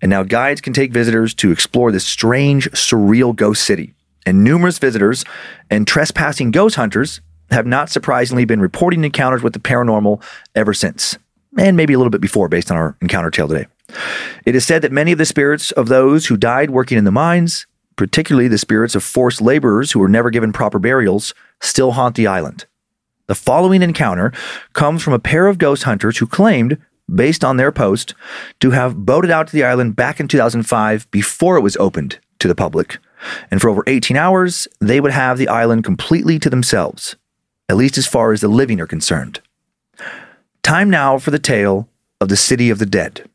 And 0.00 0.10
now 0.10 0.22
guides 0.22 0.60
can 0.60 0.72
take 0.72 0.92
visitors 0.92 1.34
to 1.34 1.50
explore 1.50 1.90
this 1.90 2.06
strange, 2.06 2.70
surreal 2.72 3.34
ghost 3.34 3.64
city. 3.64 3.94
And 4.24 4.42
numerous 4.42 4.78
visitors 4.78 5.24
and 5.70 5.86
trespassing 5.86 6.50
ghost 6.50 6.76
hunters 6.76 7.20
have 7.50 7.66
not 7.66 7.90
surprisingly 7.90 8.44
been 8.44 8.60
reporting 8.60 9.04
encounters 9.04 9.42
with 9.42 9.52
the 9.52 9.60
paranormal 9.60 10.22
ever 10.54 10.74
since. 10.74 11.16
And 11.56 11.76
maybe 11.76 11.94
a 11.94 11.98
little 11.98 12.10
bit 12.10 12.20
before, 12.20 12.48
based 12.48 12.70
on 12.70 12.76
our 12.76 12.96
encounter 13.00 13.30
tale 13.30 13.48
today. 13.48 13.66
It 14.44 14.54
is 14.54 14.66
said 14.66 14.82
that 14.82 14.92
many 14.92 15.12
of 15.12 15.18
the 15.18 15.24
spirits 15.24 15.70
of 15.72 15.88
those 15.88 16.26
who 16.26 16.36
died 16.36 16.70
working 16.70 16.98
in 16.98 17.04
the 17.04 17.12
mines, 17.12 17.66
particularly 17.94 18.48
the 18.48 18.58
spirits 18.58 18.94
of 18.94 19.04
forced 19.04 19.40
laborers 19.40 19.92
who 19.92 20.00
were 20.00 20.08
never 20.08 20.30
given 20.30 20.52
proper 20.52 20.78
burials, 20.78 21.34
still 21.60 21.92
haunt 21.92 22.16
the 22.16 22.26
island. 22.26 22.66
The 23.26 23.34
following 23.34 23.82
encounter 23.82 24.32
comes 24.72 25.02
from 25.02 25.12
a 25.12 25.18
pair 25.18 25.46
of 25.46 25.58
ghost 25.58 25.84
hunters 25.84 26.18
who 26.18 26.26
claimed, 26.26 26.78
based 27.12 27.44
on 27.44 27.56
their 27.56 27.72
post, 27.72 28.14
to 28.60 28.70
have 28.72 29.06
boated 29.06 29.30
out 29.30 29.46
to 29.46 29.52
the 29.52 29.64
island 29.64 29.96
back 29.96 30.20
in 30.20 30.28
2005 30.28 31.10
before 31.10 31.56
it 31.56 31.62
was 31.62 31.76
opened 31.76 32.18
to 32.38 32.48
the 32.48 32.54
public. 32.54 32.98
And 33.50 33.60
for 33.60 33.68
over 33.70 33.82
18 33.86 34.16
hours, 34.16 34.68
they 34.80 35.00
would 35.00 35.12
have 35.12 35.38
the 35.38 35.48
island 35.48 35.84
completely 35.84 36.38
to 36.40 36.50
themselves, 36.50 37.16
at 37.68 37.76
least 37.76 37.98
as 37.98 38.06
far 38.06 38.32
as 38.32 38.40
the 38.40 38.48
living 38.48 38.80
are 38.80 38.86
concerned. 38.86 39.40
Time 40.62 40.90
now 40.90 41.18
for 41.18 41.30
the 41.30 41.38
tale 41.38 41.88
of 42.20 42.28
the 42.28 42.36
City 42.36 42.70
of 42.70 42.78
the 42.78 42.86
Dead. 42.86 43.28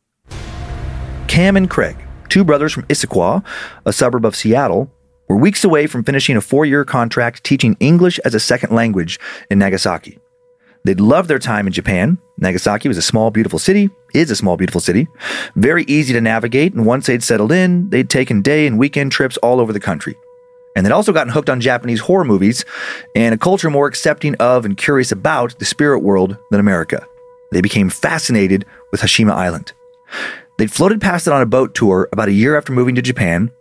Cam 1.28 1.56
and 1.56 1.70
Craig, 1.70 1.96
two 2.28 2.44
brothers 2.44 2.72
from 2.72 2.84
Issaquah, 2.84 3.44
a 3.86 3.92
suburb 3.92 4.24
of 4.24 4.36
Seattle, 4.36 4.92
were 5.28 5.36
weeks 5.36 5.64
away 5.64 5.86
from 5.86 6.04
finishing 6.04 6.36
a 6.36 6.42
four 6.42 6.66
year 6.66 6.84
contract 6.84 7.42
teaching 7.42 7.76
English 7.80 8.18
as 8.20 8.34
a 8.34 8.40
second 8.40 8.74
language 8.74 9.18
in 9.50 9.58
Nagasaki. 9.58 10.18
They'd 10.84 11.00
loved 11.00 11.28
their 11.28 11.38
time 11.38 11.66
in 11.66 11.72
Japan. 11.72 12.18
Nagasaki 12.38 12.88
was 12.88 12.98
a 12.98 13.02
small, 13.02 13.30
beautiful 13.30 13.58
city, 13.58 13.90
is 14.14 14.30
a 14.30 14.36
small, 14.36 14.56
beautiful 14.56 14.80
city, 14.80 15.06
very 15.54 15.84
easy 15.84 16.12
to 16.12 16.20
navigate, 16.20 16.74
and 16.74 16.84
once 16.84 17.06
they'd 17.06 17.22
settled 17.22 17.52
in, 17.52 17.88
they'd 17.90 18.10
taken 18.10 18.42
day 18.42 18.66
and 18.66 18.78
weekend 18.78 19.12
trips 19.12 19.36
all 19.38 19.60
over 19.60 19.72
the 19.72 19.80
country. 19.80 20.16
And 20.74 20.84
they'd 20.84 20.92
also 20.92 21.12
gotten 21.12 21.32
hooked 21.32 21.50
on 21.50 21.60
Japanese 21.60 22.00
horror 22.00 22.24
movies 22.24 22.64
and 23.14 23.34
a 23.34 23.38
culture 23.38 23.70
more 23.70 23.86
accepting 23.86 24.34
of 24.36 24.64
and 24.64 24.76
curious 24.76 25.12
about 25.12 25.58
the 25.58 25.64
spirit 25.64 26.00
world 26.00 26.36
than 26.50 26.60
America. 26.60 27.06
They 27.52 27.60
became 27.60 27.90
fascinated 27.90 28.64
with 28.90 29.02
Hashima 29.02 29.32
Island. 29.32 29.72
They'd 30.58 30.72
floated 30.72 31.00
past 31.00 31.26
it 31.26 31.32
on 31.32 31.42
a 31.42 31.46
boat 31.46 31.74
tour 31.74 32.08
about 32.12 32.28
a 32.28 32.32
year 32.32 32.56
after 32.56 32.72
moving 32.72 32.94
to 32.94 33.02
Japan, 33.02 33.52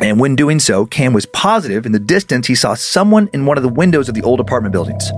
and 0.00 0.18
when 0.18 0.34
doing 0.34 0.58
so, 0.58 0.86
Cam 0.86 1.12
was 1.12 1.26
positive 1.26 1.86
in 1.86 1.92
the 1.92 2.00
distance 2.00 2.48
he 2.48 2.56
saw 2.56 2.74
someone 2.74 3.30
in 3.32 3.46
one 3.46 3.56
of 3.56 3.62
the 3.62 3.68
windows 3.68 4.08
of 4.08 4.16
the 4.16 4.22
old 4.22 4.40
apartment 4.40 4.72
buildings. 4.72 5.08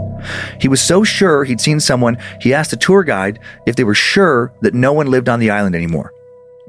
He 0.60 0.68
was 0.68 0.80
so 0.80 1.04
sure 1.04 1.44
he'd 1.44 1.60
seen 1.60 1.80
someone, 1.80 2.18
he 2.40 2.54
asked 2.54 2.70
the 2.70 2.76
tour 2.76 3.02
guide 3.02 3.38
if 3.66 3.76
they 3.76 3.84
were 3.84 3.94
sure 3.94 4.52
that 4.60 4.74
no 4.74 4.92
one 4.92 5.10
lived 5.10 5.28
on 5.28 5.40
the 5.40 5.50
island 5.50 5.74
anymore. 5.74 6.12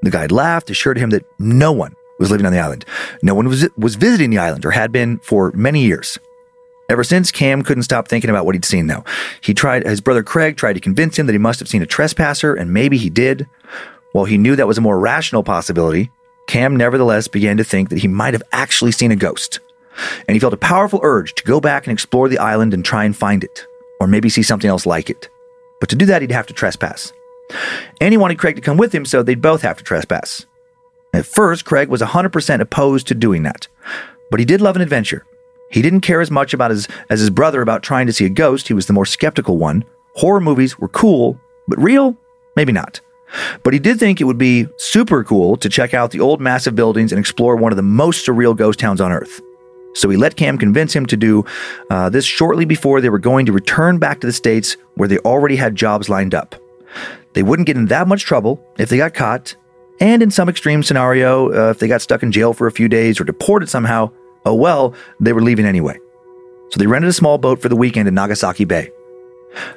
The 0.02 0.12
guide 0.12 0.32
laughed, 0.32 0.70
assured 0.70 0.98
him 0.98 1.10
that 1.12 1.26
no 1.40 1.72
one 1.72 1.96
was 2.20 2.32
living 2.32 2.46
on 2.46 2.54
the 2.54 2.60
island. 2.60 2.86
No 3.22 3.36
one 3.36 3.48
was, 3.48 3.68
was 3.78 3.96
visiting 3.96 4.30
the 4.30 4.38
island 4.38 4.66
or 4.66 4.72
had 4.72 4.92
been 4.92 5.20
for 5.20 5.52
many 5.54 5.84
years. 5.84 6.18
Ever 6.90 7.04
since, 7.04 7.32
Cam 7.32 7.64
couldn't 7.64 7.84
stop 7.84 8.08
thinking 8.08 8.30
about 8.30 8.46
what 8.46 8.56
he'd 8.56 8.64
seen, 8.64 8.88
though. 8.88 9.04
He 9.42 9.54
tried, 9.54 9.86
his 9.86 10.00
brother 10.00 10.24
Craig 10.24 10.56
tried 10.56 10.74
to 10.74 10.80
convince 10.80 11.20
him 11.20 11.26
that 11.26 11.34
he 11.34 11.40
must 11.40 11.60
have 11.60 11.68
seen 11.68 11.82
a 11.82 11.86
trespasser, 11.88 12.54
and 12.54 12.74
maybe 12.74 12.98
he 12.98 13.10
did. 13.10 13.48
While 14.14 14.26
he 14.26 14.38
knew 14.38 14.56
that 14.56 14.68
was 14.68 14.78
a 14.78 14.82
more 14.82 14.98
rational 14.98 15.44
possibility, 15.44 16.12
Cam 16.48 16.76
nevertheless 16.78 17.28
began 17.28 17.58
to 17.58 17.64
think 17.64 17.90
that 17.90 18.00
he 18.00 18.08
might 18.08 18.34
have 18.34 18.44
actually 18.54 18.94
seen 18.94 19.12
a 19.12 19.18
ghost. 19.18 19.60
And 20.28 20.36
he 20.36 20.40
felt 20.40 20.54
a 20.54 20.58
powerful 20.58 21.00
urge 21.04 21.34
to 21.36 21.44
go 21.44 21.60
back 21.60 21.86
and 21.86 21.94
explore 21.94 22.30
the 22.30 22.40
island 22.40 22.74
and 22.74 22.84
try 22.84 23.04
and 23.04 23.16
find 23.16 23.44
it, 23.44 23.66
or 24.00 24.08
maybe 24.08 24.30
see 24.30 24.44
something 24.44 24.70
else 24.70 24.86
like 24.86 25.10
it. 25.10 25.30
But 25.80 25.90
to 25.90 25.96
do 25.96 26.06
that, 26.06 26.22
he'd 26.22 26.32
have 26.32 26.48
to 26.48 26.54
trespass. 26.54 27.14
And 28.02 28.14
he 28.14 28.18
wanted 28.18 28.40
Craig 28.40 28.56
to 28.56 28.62
come 28.62 28.78
with 28.78 28.94
him, 28.94 29.06
so 29.06 29.24
they'd 29.24 29.42
both 29.42 29.62
have 29.62 29.78
to 29.78 29.84
trespass. 29.84 30.46
At 31.14 31.26
first, 31.26 31.66
Craig 31.66 31.90
was 31.90 32.02
100% 32.02 32.60
opposed 32.60 33.08
to 33.08 33.16
doing 33.16 33.44
that, 33.44 33.68
but 34.30 34.40
he 34.40 34.46
did 34.46 34.62
love 34.62 34.76
an 34.76 34.82
adventure. 34.82 35.26
He 35.70 35.82
didn't 35.82 36.02
care 36.02 36.22
as 36.22 36.32
much 36.32 36.54
about 36.54 36.72
his 36.72 36.88
as 37.10 37.20
his 37.20 37.30
brother 37.30 37.62
about 37.62 37.84
trying 37.84 38.08
to 38.08 38.14
see 38.14 38.26
a 38.26 38.30
ghost. 38.30 38.68
He 38.68 38.74
was 38.74 38.86
the 38.86 38.94
more 38.94 39.06
skeptical 39.06 39.58
one. 39.58 39.84
Horror 40.16 40.40
movies 40.40 40.80
were 40.80 40.88
cool, 40.88 41.40
but 41.68 41.80
real? 41.80 42.16
Maybe 42.56 42.72
not. 42.72 43.02
But 43.64 43.74
he 43.74 43.80
did 43.80 44.00
think 44.00 44.22
it 44.22 44.24
would 44.24 44.38
be 44.38 44.68
super 44.78 45.24
cool 45.24 45.58
to 45.58 45.70
check 45.70 45.94
out 45.94 46.12
the 46.12 46.22
old 46.22 46.40
massive 46.40 46.76
buildings 46.76 47.12
and 47.12 47.20
explore 47.20 47.56
one 47.56 47.72
of 47.72 47.76
the 47.76 47.82
most 47.82 48.26
surreal 48.26 48.56
ghost 48.56 48.80
towns 48.80 49.02
on 49.02 49.12
Earth. 49.12 49.42
So 49.98 50.10
he 50.10 50.18
let 50.18 50.36
Cam 50.36 50.58
convince 50.58 50.96
him 50.96 51.06
to 51.08 51.18
do 51.18 51.44
uh, 51.90 52.10
this 52.10 52.24
shortly 52.24 52.66
before 52.66 53.02
they 53.02 53.10
were 53.10 53.20
going 53.20 53.48
to 53.48 53.52
return 53.52 53.98
back 53.98 54.22
to 54.22 54.28
the 54.28 54.34
States 54.34 54.78
where 54.96 55.08
they 55.08 55.18
already 55.20 55.56
had 55.56 55.76
jobs 55.76 56.08
lined 56.08 56.36
up. 56.36 56.56
They 57.34 57.44
wouldn't 57.44 57.66
get 57.66 57.78
in 57.78 57.88
that 57.88 58.08
much 58.08 58.24
trouble 58.24 58.64
if 58.78 58.90
they 58.90 58.98
got 58.98 59.14
caught, 59.14 59.56
and 60.00 60.22
in 60.22 60.30
some 60.30 60.50
extreme 60.50 60.84
scenario, 60.84 61.52
uh, 61.52 61.72
if 61.72 61.80
they 61.80 61.88
got 61.88 62.02
stuck 62.02 62.22
in 62.22 62.32
jail 62.32 62.54
for 62.54 62.68
a 62.68 62.72
few 62.72 62.88
days 62.88 63.20
or 63.20 63.24
deported 63.24 63.70
somehow, 63.70 64.12
oh 64.46 64.54
well, 64.54 64.94
they 65.20 65.34
were 65.34 65.42
leaving 65.42 65.66
anyway. 65.66 65.98
So 66.70 66.78
they 66.78 66.88
rented 66.88 67.10
a 67.10 67.14
small 67.14 67.38
boat 67.38 67.62
for 67.62 67.70
the 67.70 67.76
weekend 67.76 68.08
in 68.08 68.14
Nagasaki 68.14 68.66
Bay. 68.66 68.92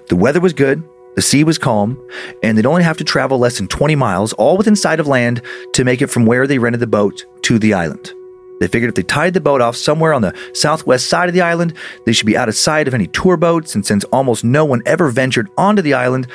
The 0.09 0.17
weather 0.17 0.41
was 0.41 0.53
good, 0.53 0.83
the 1.17 1.23
sea 1.23 1.45
was 1.45 1.57
calm, 1.57 1.99
and 2.43 2.59
they'd 2.59 2.67
only 2.67 2.83
have 2.83 2.99
to 2.99 3.05
travel 3.05 3.39
less 3.39 3.57
than 3.57 3.69
20 3.69 3.95
miles, 3.95 4.33
all 4.35 4.59
within 4.59 4.77
sight 4.77 5.01
of 5.01 5.07
land, 5.07 5.41
to 5.73 5.85
make 5.85 6.03
it 6.03 6.09
from 6.09 6.27
where 6.27 6.47
they 6.47 6.59
rented 6.59 6.81
the 6.81 6.87
boat 6.87 7.25
to 7.43 7.59
the 7.59 7.73
island. 7.73 8.13
They 8.61 8.69
figured 8.69 8.91
if 8.91 8.95
they 8.95 9.03
tied 9.03 9.35
the 9.35 9.41
boat 9.41 9.61
off 9.61 9.75
somewhere 9.75 10.13
on 10.13 10.23
the 10.23 10.37
southwest 10.53 11.09
side 11.09 11.29
of 11.29 11.35
the 11.35 11.41
island, 11.41 11.75
they 12.05 12.13
should 12.13 12.27
be 12.27 12.37
out 12.37 12.49
of 12.49 12.55
sight 12.55 12.87
of 12.87 12.95
any 12.95 13.07
tour 13.09 13.37
boats, 13.37 13.75
and 13.75 13.85
since 13.85 14.05
almost 14.05 14.45
no 14.45 14.65
one 14.65 14.83
ever 14.87 15.09
ventured 15.09 15.49
onto 15.57 15.83
the 15.83 15.95
island, 15.95 16.27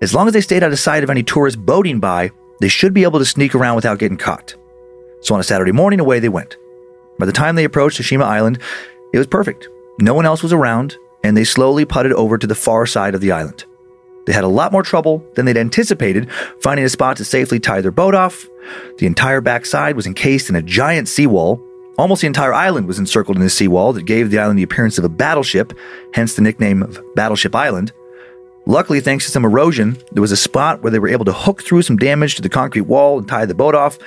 as 0.00 0.14
long 0.14 0.26
as 0.26 0.32
they 0.32 0.40
stayed 0.40 0.62
out 0.62 0.72
of 0.72 0.78
sight 0.78 1.04
of 1.04 1.10
any 1.10 1.22
tourists 1.22 1.60
boating 1.60 2.00
by, 2.00 2.30
they 2.60 2.68
should 2.68 2.94
be 2.94 3.04
able 3.04 3.18
to 3.18 3.24
sneak 3.24 3.54
around 3.54 3.76
without 3.76 3.98
getting 3.98 4.16
caught. 4.16 4.54
So 5.20 5.34
on 5.34 5.40
a 5.40 5.44
Saturday 5.44 5.72
morning, 5.72 6.00
away 6.00 6.20
they 6.20 6.28
went. 6.28 6.56
By 7.18 7.26
the 7.26 7.32
time 7.32 7.54
they 7.54 7.64
approached 7.64 8.00
Hashima 8.00 8.24
Island, 8.24 8.58
it 9.12 9.18
was 9.18 9.26
perfect. 9.26 9.68
No 10.00 10.14
one 10.14 10.26
else 10.26 10.42
was 10.42 10.52
around, 10.52 10.96
and 11.22 11.36
they 11.36 11.44
slowly 11.44 11.84
putted 11.84 12.12
over 12.12 12.38
to 12.38 12.46
the 12.46 12.54
far 12.54 12.86
side 12.86 13.14
of 13.14 13.20
the 13.20 13.32
island. 13.32 13.64
They 14.26 14.32
had 14.32 14.44
a 14.44 14.48
lot 14.48 14.72
more 14.72 14.82
trouble 14.82 15.24
than 15.34 15.44
they'd 15.44 15.56
anticipated 15.56 16.30
finding 16.62 16.84
a 16.84 16.88
spot 16.88 17.18
to 17.18 17.24
safely 17.24 17.60
tie 17.60 17.82
their 17.82 17.90
boat 17.90 18.14
off. 18.14 18.46
The 18.98 19.06
entire 19.06 19.40
backside 19.40 19.96
was 19.96 20.06
encased 20.06 20.48
in 20.48 20.56
a 20.56 20.62
giant 20.62 21.08
seawall. 21.08 21.62
Almost 21.96 22.22
the 22.22 22.26
entire 22.26 22.52
island 22.52 22.88
was 22.88 22.98
encircled 22.98 23.36
in 23.36 23.42
this 23.42 23.54
seawall 23.54 23.92
that 23.92 24.02
gave 24.02 24.30
the 24.30 24.38
island 24.38 24.58
the 24.58 24.64
appearance 24.64 24.98
of 24.98 25.04
a 25.04 25.08
battleship, 25.08 25.72
hence 26.12 26.34
the 26.34 26.42
nickname 26.42 26.82
of 26.82 27.00
Battleship 27.14 27.54
Island. 27.54 27.92
Luckily, 28.66 29.00
thanks 29.00 29.26
to 29.26 29.30
some 29.30 29.44
erosion, 29.44 29.96
there 30.12 30.22
was 30.22 30.32
a 30.32 30.36
spot 30.36 30.82
where 30.82 30.90
they 30.90 30.98
were 30.98 31.08
able 31.08 31.24
to 31.26 31.32
hook 31.32 31.62
through 31.62 31.82
some 31.82 31.96
damage 31.96 32.34
to 32.34 32.42
the 32.42 32.48
concrete 32.48 32.82
wall 32.82 33.18
and 33.18 33.28
tie 33.28 33.46
the 33.46 33.54
boat 33.54 33.74
off. 33.74 33.98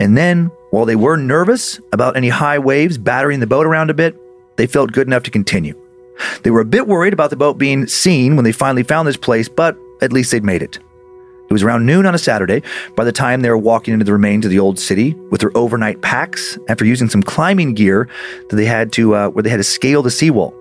And 0.00 0.16
then, 0.16 0.50
while 0.70 0.84
they 0.86 0.96
were 0.96 1.16
nervous 1.16 1.80
about 1.92 2.16
any 2.16 2.28
high 2.28 2.58
waves 2.58 2.98
battering 2.98 3.40
the 3.40 3.46
boat 3.46 3.66
around 3.66 3.90
a 3.90 3.94
bit, 3.94 4.16
they 4.56 4.66
felt 4.66 4.92
good 4.92 5.06
enough 5.06 5.24
to 5.24 5.30
continue. 5.30 5.74
They 6.42 6.50
were 6.50 6.60
a 6.60 6.64
bit 6.66 6.86
worried 6.86 7.12
about 7.12 7.30
the 7.30 7.36
boat 7.36 7.58
being 7.58 7.86
seen 7.86 8.36
when 8.36 8.44
they 8.44 8.52
finally 8.52 8.82
found 8.82 9.06
this 9.06 9.16
place, 9.16 9.48
but 9.48 9.76
at 10.00 10.12
least 10.12 10.30
they'd 10.30 10.44
made 10.44 10.62
it. 10.62 10.78
It 11.48 11.52
was 11.52 11.62
around 11.62 11.86
noon 11.86 12.06
on 12.06 12.14
a 12.14 12.18
Saturday 12.18 12.62
by 12.96 13.04
the 13.04 13.12
time 13.12 13.40
they 13.40 13.50
were 13.50 13.58
walking 13.58 13.94
into 13.94 14.04
the 14.04 14.12
remains 14.12 14.44
of 14.44 14.50
the 14.50 14.58
old 14.58 14.78
city 14.78 15.14
with 15.30 15.40
their 15.40 15.56
overnight 15.56 16.02
packs 16.02 16.58
after 16.68 16.84
using 16.84 17.08
some 17.08 17.22
climbing 17.22 17.74
gear 17.74 18.08
that 18.48 18.56
they 18.56 18.64
had 18.64 18.92
to, 18.94 19.14
uh, 19.14 19.28
where 19.28 19.42
they 19.42 19.50
had 19.50 19.58
to 19.58 19.64
scale 19.64 20.02
the 20.02 20.10
seawall. 20.10 20.54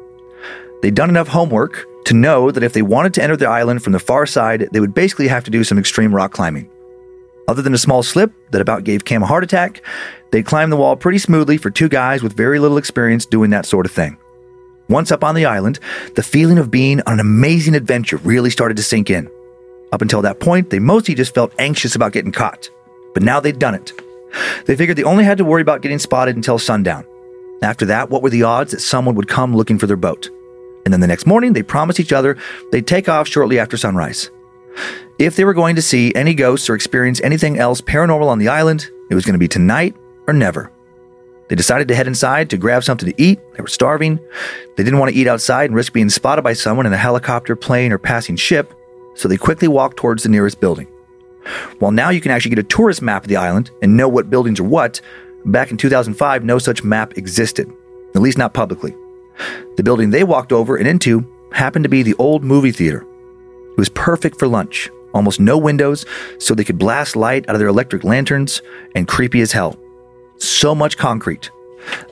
They'd 0.82 0.94
done 0.94 1.10
enough 1.10 1.28
homework 1.28 1.86
to 2.06 2.14
know 2.14 2.52
that 2.52 2.64
if 2.64 2.74
they 2.74 2.84
wanted 2.84 3.14
to 3.16 3.24
enter 3.24 3.36
the 3.36 3.50
island 3.50 3.84
from 3.84 3.94
the 3.94 4.00
far 4.00 4.28
side, 4.28 4.70
they 4.72 4.80
would 4.80 4.94
basically 4.94 5.28
have 5.28 5.44
to 5.46 5.52
do 5.52 5.64
some 5.64 5.80
extreme 5.80 6.14
rock 6.14 6.32
climbing. 6.32 6.70
Other 7.48 7.62
than 7.62 7.74
a 7.74 7.80
small 7.80 8.04
slip 8.04 8.32
that 8.52 8.62
about 8.62 8.84
gave 8.84 9.06
Cam 9.06 9.24
a 9.24 9.28
heart 9.28 9.44
attack, 9.44 9.82
they 10.32 10.44
climbed 10.44 10.72
the 10.72 10.78
wall 10.78 10.96
pretty 10.96 11.18
smoothly 11.18 11.58
for 11.58 11.70
two 11.70 11.90
guys 11.90 12.22
with 12.24 12.34
very 12.34 12.60
little 12.60 12.78
experience 12.78 13.26
doing 13.26 13.50
that 13.52 13.66
sort 13.66 13.86
of 13.86 13.92
thing. 13.92 14.18
Once 14.90 15.12
up 15.12 15.24
on 15.24 15.34
the 15.34 15.46
island, 15.46 15.80
the 16.16 16.24
feeling 16.24 16.58
of 16.58 16.70
being 16.70 17.02
on 17.02 17.14
an 17.14 17.20
amazing 17.20 17.74
adventure 17.74 18.18
really 18.18 18.50
started 18.50 18.78
to 18.78 18.84
sink 18.84 19.10
in. 19.10 19.28
Up 19.96 20.02
until 20.02 20.22
that 20.24 20.42
point, 20.42 20.72
they 20.72 20.80
mostly 20.80 21.16
just 21.16 21.34
felt 21.34 21.54
anxious 21.58 21.96
about 21.96 22.12
getting 22.12 22.34
caught. 22.34 22.70
But 23.14 23.24
now 23.24 23.40
they'd 23.40 23.58
done 23.58 23.76
it. 23.76 23.94
They 24.66 24.76
figured 24.76 24.98
they 24.98 25.04
only 25.04 25.24
had 25.24 25.38
to 25.38 25.46
worry 25.46 25.62
about 25.62 25.82
getting 25.82 26.00
spotted 26.00 26.36
until 26.36 26.60
sundown. 26.60 27.06
After 27.62 27.86
that, 27.86 28.10
what 28.10 28.22
were 28.22 28.30
the 28.30 28.44
odds 28.44 28.72
that 28.72 28.82
someone 28.82 29.16
would 29.16 29.30
come 29.30 29.56
looking 29.56 29.80
for 29.80 29.88
their 29.88 29.96
boat? 29.96 30.30
And 30.84 30.94
then 30.94 31.00
the 31.00 31.08
next 31.08 31.26
morning, 31.26 31.54
they 31.54 31.64
promised 31.64 32.02
each 32.02 32.12
other 32.12 32.38
they'd 32.74 32.86
take 32.86 33.08
off 33.08 33.30
shortly 33.30 33.58
after 33.58 33.78
sunrise. 33.78 34.30
If 35.18 35.38
they 35.38 35.46
were 35.46 35.54
going 35.54 35.78
to 35.78 35.82
see 35.82 36.14
any 36.14 36.34
ghosts 36.34 36.70
or 36.70 36.76
experience 36.76 37.22
anything 37.22 37.58
else 37.58 37.80
paranormal 37.80 38.28
on 38.28 38.40
the 38.40 38.50
island, 38.50 38.92
it 39.10 39.16
was 39.16 39.24
going 39.24 39.36
to 39.36 39.40
be 39.40 39.48
tonight 39.48 39.96
or 40.28 40.34
never. 40.34 40.74
They 41.48 41.56
decided 41.56 41.88
to 41.88 41.96
head 41.96 42.08
inside 42.08 42.50
to 42.50 42.58
grab 42.58 42.84
something 42.84 43.10
to 43.10 43.22
eat. 43.22 43.40
They 43.54 43.62
were 43.62 43.70
starving. 43.70 44.20
They 44.76 44.84
didn't 44.84 45.00
want 45.00 45.14
to 45.14 45.18
eat 45.18 45.28
outside 45.28 45.70
and 45.70 45.76
risk 45.76 45.94
being 45.94 46.10
spotted 46.10 46.42
by 46.42 46.52
someone 46.52 46.86
in 46.86 46.92
a 46.92 46.98
helicopter, 46.98 47.56
plane, 47.56 47.94
or 47.94 47.98
passing 47.98 48.36
ship, 48.36 48.74
so 49.16 49.28
they 49.28 49.38
quickly 49.38 49.68
walked 49.68 49.98
towards 49.98 50.24
the 50.24 50.30
nearest 50.30 50.60
building. 50.60 50.88
While 51.80 51.92
now 51.92 52.10
you 52.10 52.22
can 52.22 52.32
actually 52.32 52.56
get 52.56 52.60
a 52.60 52.64
tourist 52.64 53.02
map 53.02 53.24
of 53.24 53.28
the 53.28 53.38
island 53.38 53.72
and 53.82 53.96
know 53.96 54.08
what 54.08 54.30
buildings 54.30 54.60
are 54.60 54.64
what, 54.64 55.02
back 55.46 55.72
in 55.72 55.78
2005, 55.78 56.44
no 56.44 56.58
such 56.58 56.84
map 56.84 57.18
existed, 57.18 57.72
at 58.16 58.22
least 58.22 58.38
not 58.38 58.54
publicly. 58.54 58.96
The 59.78 59.84
building 59.84 60.10
they 60.10 60.24
walked 60.24 60.52
over 60.52 60.78
and 60.78 60.88
into 60.88 61.30
happened 61.52 61.84
to 61.84 61.90
be 61.90 62.04
the 62.04 62.16
old 62.16 62.44
movie 62.44 62.72
theater. 62.72 63.06
It 63.72 63.78
was 63.78 63.90
perfect 63.90 64.40
for 64.40 64.48
lunch, 64.48 64.90
almost 65.14 65.40
no 65.40 65.58
windows, 65.58 66.06
so 66.40 66.54
they 66.54 66.64
could 66.64 66.78
blast 66.78 67.16
light 67.16 67.48
out 67.48 67.56
of 67.56 67.60
their 67.60 67.68
electric 67.68 68.04
lanterns, 68.04 68.62
and 68.96 69.08
creepy 69.08 69.42
as 69.42 69.52
hell. 69.52 69.78
So 70.38 70.74
much 70.74 70.98
concrete. 70.98 71.50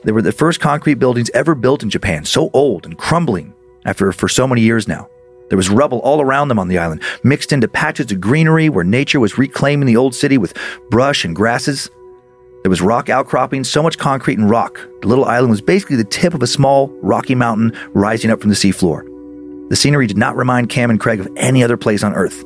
They 0.04 0.12
were 0.12 0.22
the 0.22 0.32
first 0.32 0.60
concrete 0.60 0.94
buildings 0.94 1.30
ever 1.34 1.54
built 1.54 1.82
in 1.82 1.90
Japan, 1.90 2.24
so 2.24 2.50
old 2.52 2.86
and 2.86 2.96
crumbling 2.96 3.52
after 3.84 4.12
for 4.12 4.28
so 4.28 4.46
many 4.46 4.60
years 4.60 4.86
now. 4.88 5.08
There 5.48 5.56
was 5.56 5.68
rubble 5.68 5.98
all 6.00 6.20
around 6.20 6.48
them 6.48 6.58
on 6.58 6.68
the 6.68 6.78
island, 6.78 7.02
mixed 7.22 7.52
into 7.52 7.68
patches 7.68 8.10
of 8.10 8.20
greenery 8.20 8.68
where 8.68 8.84
nature 8.84 9.20
was 9.20 9.38
reclaiming 9.38 9.86
the 9.86 9.96
old 9.96 10.14
city 10.14 10.38
with 10.38 10.56
brush 10.90 11.24
and 11.24 11.36
grasses. 11.36 11.90
There 12.62 12.70
was 12.70 12.80
rock 12.80 13.10
outcropping, 13.10 13.64
so 13.64 13.82
much 13.82 13.98
concrete 13.98 14.38
and 14.38 14.48
rock. 14.48 14.80
The 15.02 15.08
little 15.08 15.26
island 15.26 15.50
was 15.50 15.60
basically 15.60 15.96
the 15.96 16.04
tip 16.04 16.32
of 16.32 16.42
a 16.42 16.46
small, 16.46 16.88
rocky 17.02 17.34
mountain 17.34 17.76
rising 17.92 18.30
up 18.30 18.40
from 18.40 18.48
the 18.48 18.56
seafloor. 18.56 19.04
The 19.68 19.76
scenery 19.76 20.06
did 20.06 20.16
not 20.16 20.36
remind 20.36 20.70
Cam 20.70 20.90
and 20.90 20.98
Craig 20.98 21.20
of 21.20 21.28
any 21.36 21.62
other 21.62 21.76
place 21.76 22.02
on 22.02 22.14
Earth. 22.14 22.42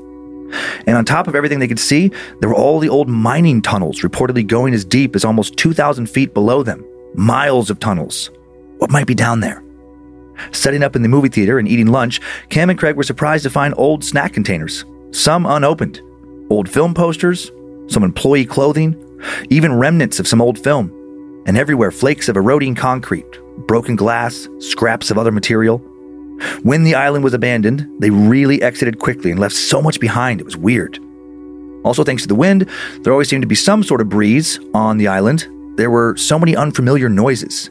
And 0.87 0.97
on 0.97 1.05
top 1.05 1.28
of 1.28 1.35
everything 1.35 1.59
they 1.59 1.69
could 1.69 1.78
see, 1.78 2.11
there 2.40 2.49
were 2.49 2.55
all 2.55 2.81
the 2.81 2.88
old 2.88 3.09
mining 3.09 3.62
tunnels, 3.62 4.00
reportedly 4.00 4.47
going 4.47 4.75
as 4.75 4.85
deep 4.85 5.14
as 5.14 5.25
almost 5.25 5.57
2,000 5.57 6.07
feet 6.07 6.35
below 6.35 6.62
them. 6.62 6.85
Miles 7.14 7.71
of 7.71 7.78
tunnels. 7.78 8.31
What 8.78 8.90
might 8.90 9.07
be 9.07 9.14
down 9.14 9.40
there? 9.40 9.62
Setting 10.52 10.83
up 10.83 10.97
in 10.97 11.02
the 11.02 11.09
movie 11.09 11.28
theater 11.28 11.59
and 11.59 11.68
eating 11.68 11.87
lunch, 11.87 12.21
Cam 12.49 12.71
and 12.71 12.78
Craig 12.78 12.96
were 12.96 13.03
surprised 13.03 13.44
to 13.44 13.51
find 13.51 13.74
old 13.77 14.05
snack 14.05 14.33
containers, 14.33 14.85
some 15.11 15.46
unopened, 15.46 16.01
old 16.51 16.68
film 16.68 16.94
posters, 16.94 17.51
some 17.88 18.05
employee 18.05 18.44
clothing, 18.44 18.96
even 19.51 19.74
remnants 19.74 20.20
of 20.20 20.29
some 20.29 20.40
old 20.40 20.59
film, 20.59 20.92
and 21.46 21.57
everywhere 21.57 21.90
flakes 21.90 22.29
of 22.29 22.37
eroding 22.37 22.74
concrete, 22.74 23.27
broken 23.66 23.96
glass, 23.96 24.48
scraps 24.59 25.11
of 25.11 25.18
other 25.18 25.33
material. 25.33 25.79
When 26.62 26.85
the 26.85 26.94
island 26.94 27.24
was 27.24 27.35
abandoned, 27.35 27.87
they 28.01 28.11
really 28.11 28.62
exited 28.62 28.98
quickly 29.01 29.31
and 29.31 29.40
left 29.40 29.57
so 29.57 29.83
much 29.83 29.98
behind, 29.98 30.40
it 30.40 30.44
was 30.44 30.57
weird. 30.57 30.98
Also, 31.85 32.05
thanks 32.05 32.22
to 32.22 32.29
the 32.29 32.35
wind, 32.35 32.68
there 33.03 33.12
always 33.12 33.29
seemed 33.29 33.42
to 33.42 33.48
be 33.48 33.55
some 33.55 33.83
sort 33.83 34.01
of 34.01 34.09
breeze 34.09 34.61
on 34.74 34.98
the 34.98 35.09
island. 35.09 35.48
There 35.77 35.90
were 35.90 36.16
so 36.16 36.38
many 36.38 36.55
unfamiliar 36.55 37.09
noises. 37.09 37.70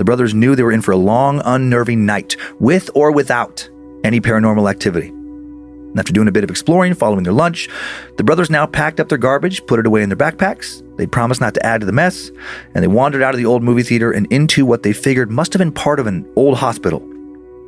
The 0.00 0.04
brothers 0.04 0.32
knew 0.32 0.56
they 0.56 0.62
were 0.62 0.72
in 0.72 0.80
for 0.80 0.92
a 0.92 0.96
long, 0.96 1.42
unnerving 1.44 2.06
night, 2.06 2.34
with 2.58 2.88
or 2.94 3.12
without 3.12 3.68
any 4.02 4.18
paranormal 4.18 4.70
activity. 4.70 5.08
And 5.08 5.98
after 5.98 6.14
doing 6.14 6.26
a 6.26 6.32
bit 6.32 6.42
of 6.42 6.48
exploring 6.48 6.94
following 6.94 7.22
their 7.22 7.34
lunch, 7.34 7.68
the 8.16 8.24
brothers 8.24 8.48
now 8.48 8.64
packed 8.64 8.98
up 8.98 9.10
their 9.10 9.18
garbage, 9.18 9.66
put 9.66 9.78
it 9.78 9.84
away 9.84 10.02
in 10.02 10.08
their 10.08 10.16
backpacks. 10.16 10.82
They 10.96 11.06
promised 11.06 11.42
not 11.42 11.52
to 11.52 11.66
add 11.66 11.80
to 11.80 11.86
the 11.86 11.92
mess, 11.92 12.30
and 12.74 12.82
they 12.82 12.88
wandered 12.88 13.22
out 13.22 13.34
of 13.34 13.38
the 13.38 13.44
old 13.44 13.62
movie 13.62 13.82
theater 13.82 14.10
and 14.10 14.26
into 14.32 14.64
what 14.64 14.84
they 14.84 14.94
figured 14.94 15.30
must 15.30 15.52
have 15.52 15.60
been 15.60 15.70
part 15.70 16.00
of 16.00 16.06
an 16.06 16.26
old 16.34 16.56
hospital. 16.56 17.06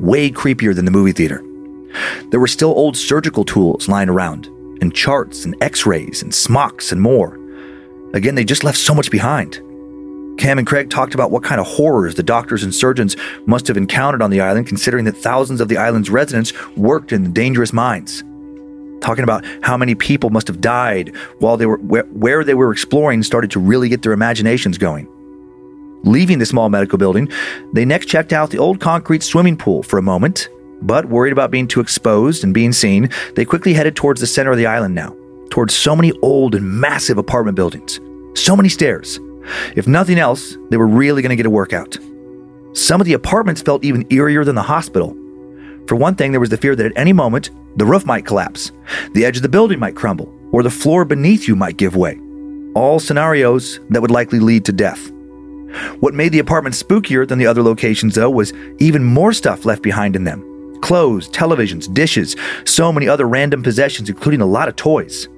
Way 0.01 0.31
creepier 0.31 0.75
than 0.75 0.87
the 0.87 0.91
movie 0.91 1.13
theater. 1.13 1.45
There 2.31 2.41
were 2.41 2.49
still 2.49 2.71
old 2.71 2.97
surgical 2.97 3.45
tools 3.45 3.91
lying 3.91 4.09
around, 4.09 4.47
and 4.81 4.95
charts 4.95 5.45
and 5.45 5.55
x 5.61 5.85
rays 5.85 6.23
and 6.23 6.35
smocks 6.35 6.93
and 6.93 7.03
more. 7.03 7.39
Again, 8.15 8.37
they 8.37 8.45
just 8.45 8.65
left 8.65 8.79
so 8.79 8.95
much 8.95 9.11
behind. 9.11 9.61
Cam 10.39 10.59
and 10.59 10.67
Craig 10.67 10.91
talked 10.91 11.15
about 11.15 11.31
what 11.31 11.45
kind 11.45 11.61
of 11.61 11.67
horrors 11.67 12.15
the 12.15 12.23
doctors 12.23 12.63
and 12.63 12.75
surgeons 12.75 13.17
must 13.47 13.69
have 13.69 13.77
encountered 13.77 14.23
on 14.23 14.31
the 14.31 14.41
island, 14.41 14.67
considering 14.67 15.05
that 15.05 15.17
thousands 15.17 15.61
of 15.61 15.69
the 15.69 15.77
island's 15.77 16.11
residents 16.11 16.53
worked 16.77 17.13
in 17.13 17.23
the 17.23 17.29
dangerous 17.29 17.73
mines. 17.73 18.23
Talking 19.01 19.25
about 19.25 19.45
how 19.63 19.77
many 19.77 19.95
people 19.95 20.31
must 20.31 20.47
have 20.49 20.61
died 20.61 21.15
while 21.39 21.57
they 21.57 21.67
were 21.67 21.79
where, 21.79 22.45
they 22.45 22.55
were 22.55 22.73
exploring 22.73 23.23
started 23.23 23.51
to 23.53 23.61
really 23.61 23.89
get 23.89 24.03
their 24.03 24.13
imaginations 24.13 24.79
going. 24.79 25.09
Leaving 26.05 26.39
the 26.39 26.47
small 26.47 26.69
medical 26.69 26.99
building, 26.99 27.29
they 27.73 27.85
next 27.85 28.07
checked 28.07 28.33
out 28.33 28.51
the 28.51 28.59
old 28.59 28.81
concrete 28.81 29.23
swimming 29.23 29.57
pool 29.57 29.83
for 29.83 29.99
a 29.99 30.03
moment, 30.03 30.49
but 30.83 31.07
worried 31.07 31.33
about 31.33 31.51
being 31.51 31.69
too 31.69 31.81
exposed 31.81 32.43
and 32.43 32.55
being 32.55 32.73
seen, 32.73 33.09
they 33.37 33.45
quickly 33.45 33.75
headed 33.75 33.95
towards 33.95 34.21
the 34.21 34.27
center 34.27 34.51
of 34.51 34.57
the 34.57 34.67
island 34.67 34.95
now, 34.95 35.15
towards 35.51 35.75
so 35.75 35.95
many 35.95 36.13
old 36.23 36.55
and 36.55 36.69
massive 36.69 37.19
apartment 37.19 37.55
buildings, 37.55 38.01
so 38.35 38.57
many 38.57 38.69
stairs. 38.69 39.21
If 39.77 39.87
nothing 39.87 40.19
else, 40.19 40.57
they 40.71 40.77
were 40.77 40.87
really 40.87 41.23
going 41.23 41.31
to 41.31 41.37
get 41.37 41.47
a 41.47 41.51
workout. 41.51 41.97
Some 42.75 43.01
of 43.01 43.07
the 43.07 43.13
apartments 43.13 43.63
felt 43.63 43.85
even 43.85 44.05
eerier 44.05 44.45
than 44.45 44.55
the 44.55 44.63
hospital. 44.63 45.17
For 45.87 45.97
one 45.97 46.15
thing, 46.15 46.31
there 46.31 46.41
was 46.41 46.51
the 46.51 46.57
fear 46.57 46.75
that 46.77 46.87
at 46.87 46.97
any 46.97 47.13
moment, 47.13 47.51
the 47.77 47.85
roof 47.85 48.07
might 48.07 48.27
collapse, 48.27 48.73
the 49.13 49.25
edge 49.25 49.37
of 49.37 49.43
the 49.43 49.49
building 49.49 49.79
might 49.79 49.97
crumble, 49.97 50.33
or 50.53 50.63
the 50.63 50.71
floor 50.71 51.05
beneath 51.05 51.49
you 51.49 51.57
might 51.57 51.77
give 51.77 51.97
way. 51.97 52.19
All 52.75 53.01
scenarios 53.01 53.81
that 53.91 54.01
would 54.01 54.11
likely 54.11 54.39
lead 54.39 54.65
to 54.67 54.73
death. 54.73 55.11
What 56.01 56.15
made 56.15 56.33
the 56.33 56.39
apartment 56.39 56.75
spookier 56.75 57.27
than 57.27 57.39
the 57.39 57.47
other 57.47 57.63
locations, 57.63 58.15
though, 58.15 58.31
was 58.31 58.53
even 58.79 59.05
more 59.05 59.33
stuff 59.33 59.65
left 59.65 59.83
behind 59.83 60.17
in 60.17 60.25
them 60.25 60.49
clothes, 60.83 61.29
televisions, 61.29 61.93
dishes, 61.95 62.35
so 62.65 62.93
many 62.93 63.09
other 63.09 63.27
random 63.29 63.63
possessions, 63.63 64.11
including 64.11 64.41
a 64.41 64.47
lot 64.47 64.69
of 64.69 64.75
toys. 64.75 65.29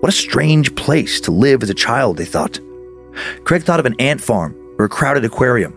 What 0.00 0.08
a 0.08 0.16
strange 0.16 0.74
place 0.76 1.20
to 1.22 1.30
live 1.30 1.62
as 1.62 1.70
a 1.70 1.74
child, 1.74 2.16
they 2.16 2.24
thought. 2.24 2.58
Craig 3.44 3.62
thought 3.62 3.80
of 3.80 3.86
an 3.86 3.96
ant 3.98 4.20
farm 4.20 4.54
or 4.78 4.84
a 4.86 4.88
crowded 4.88 5.24
aquarium. 5.24 5.74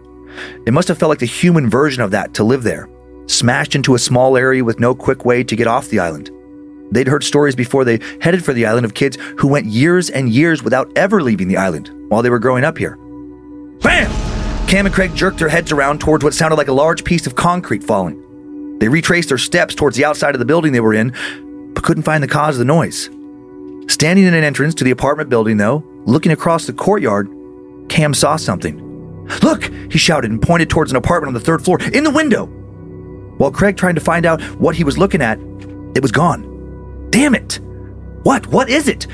It 0.65 0.73
must 0.73 0.88
have 0.88 0.97
felt 0.97 1.10
like 1.10 1.19
the 1.19 1.25
human 1.25 1.69
version 1.69 2.01
of 2.01 2.12
that 2.12 2.34
to 2.36 2.43
live 2.43 2.63
there, 2.63 2.89
smashed 3.27 3.75
into 3.75 3.95
a 3.95 3.99
small 3.99 4.38
area 4.38 4.63
with 4.63 4.80
no 4.80 4.95
quick 4.95 5.25
way 5.25 5.43
to 5.43 5.56
get 5.56 5.67
off 5.67 5.89
the 5.89 5.99
island. 5.99 6.30
They'd 6.91 7.08
heard 7.08 7.23
stories 7.23 7.56
before 7.56 7.86
they 7.86 7.99
headed 8.19 8.43
for 8.43 8.54
the 8.54 8.65
island 8.65 8.86
of 8.86 8.93
kids 8.93 9.17
who 9.38 9.47
went 9.47 9.65
years 9.67 10.10
and 10.10 10.30
years 10.30 10.62
without 10.62 10.91
ever 10.97 11.21
leaving 11.21 11.47
the 11.47 11.58
island 11.58 11.89
while 12.10 12.21
they 12.21 12.30
were 12.30 12.39
growing 12.39 12.63
up 12.63 12.77
here. 12.77 12.97
Bam! 13.82 14.12
Cam 14.67 14.86
and 14.86 14.95
Craig 14.95 15.15
jerked 15.15 15.39
their 15.39 15.49
heads 15.49 15.71
around 15.71 15.99
towards 15.99 16.23
what 16.23 16.34
sounded 16.34 16.58
like 16.58 16.67
a 16.67 16.73
large 16.73 17.04
piece 17.04 17.27
of 17.27 17.36
concrete 17.36 17.84
falling. 17.84 18.80
They 18.80 18.89
retraced 18.89 19.30
their 19.30 19.38
steps 19.38 19.75
towards 19.75 19.95
the 19.95 20.06
outside 20.06 20.36
of 20.36 20.39
the 20.39 20.45
building 20.45 20.71
they 20.71 20.80
were 20.80 20.93
in, 20.93 21.15
but 21.73 21.84
couldn't 21.84 22.04
find 22.04 22.23
the 22.23 22.27
cause 22.27 22.56
of 22.56 22.60
the 22.60 22.65
noise. 22.65 23.10
Standing 23.91 24.25
in 24.25 24.34
an 24.34 24.43
entrance 24.43 24.73
to 24.75 24.84
the 24.84 24.91
apartment 24.91 25.30
building, 25.30 25.58
though, 25.58 25.84
looking 26.06 26.32
across 26.32 26.66
the 26.66 26.74
courtyard, 26.74 27.30
Cam 27.90 28.14
saw 28.14 28.36
something. 28.36 28.80
Look! 29.42 29.66
He 29.92 29.98
shouted 29.98 30.32
and 30.32 30.42
pointed 30.42 30.70
towards 30.70 30.92
an 30.92 30.98
apartment 30.98 31.30
on 31.30 31.34
the 31.34 31.46
third 31.46 31.64
floor, 31.64 31.80
in 31.94 32.04
the 32.04 32.12
window! 32.12 32.48
While 33.38 33.52
Craig 33.52 33.78
tried 33.78 33.96
to 33.96 34.02
find 34.02 34.26
out 34.26 34.42
what 34.60 34.76
he 34.76 34.84
was 34.84 34.98
looking 34.98 35.22
at, 35.22 35.40
it 35.96 36.02
was 36.02 36.12
gone. 36.12 37.08
Damn 37.10 37.36
it! 37.36 37.60
What? 38.24 38.48
What 38.48 38.70
is 38.70 38.88
it? 38.88 39.08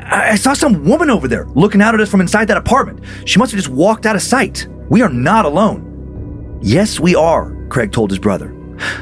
I, 0.00 0.30
I 0.30 0.36
saw 0.36 0.52
some 0.52 0.84
woman 0.84 1.10
over 1.10 1.28
there 1.28 1.46
looking 1.48 1.82
out 1.82 1.94
at 1.94 2.00
us 2.00 2.10
from 2.10 2.20
inside 2.20 2.46
that 2.48 2.56
apartment. 2.56 3.00
She 3.24 3.38
must 3.38 3.52
have 3.52 3.58
just 3.58 3.74
walked 3.74 4.06
out 4.06 4.16
of 4.16 4.22
sight. 4.22 4.66
We 4.88 5.02
are 5.02 5.08
not 5.08 5.44
alone. 5.44 6.58
Yes, 6.62 7.00
we 7.00 7.14
are, 7.14 7.54
Craig 7.68 7.92
told 7.92 8.10
his 8.10 8.18
brother. 8.18 8.54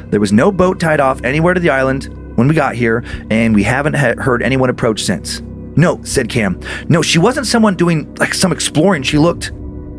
There 0.07 0.21
was 0.21 0.33
no 0.33 0.51
boat 0.51 0.81
tied 0.81 1.01
off 1.01 1.23
anywhere 1.23 1.55
to 1.55 1.61
the 1.61 1.71
island 1.71 2.09
when 2.37 2.49
we 2.49 2.55
got 2.55 2.75
here, 2.75 3.05
and 3.31 3.55
we 3.55 3.63
haven't 3.63 3.95
ha- 3.95 4.15
heard 4.19 4.43
anyone 4.43 4.71
approach 4.71 5.03
since. 5.03 5.43
No, 5.77 6.03
said 6.03 6.29
Cam. 6.29 6.61
No, 6.89 7.03
she 7.03 7.19
wasn't 7.19 7.47
someone 7.47 7.77
doing 7.77 8.13
like 8.17 8.35
some 8.35 8.53
exploring. 8.53 9.03
She 9.03 9.19
looked. 9.19 9.53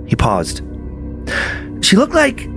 He 0.08 0.16
paused. 0.16 0.62
She 1.82 1.96
looked 1.96 2.14
like 2.14 2.48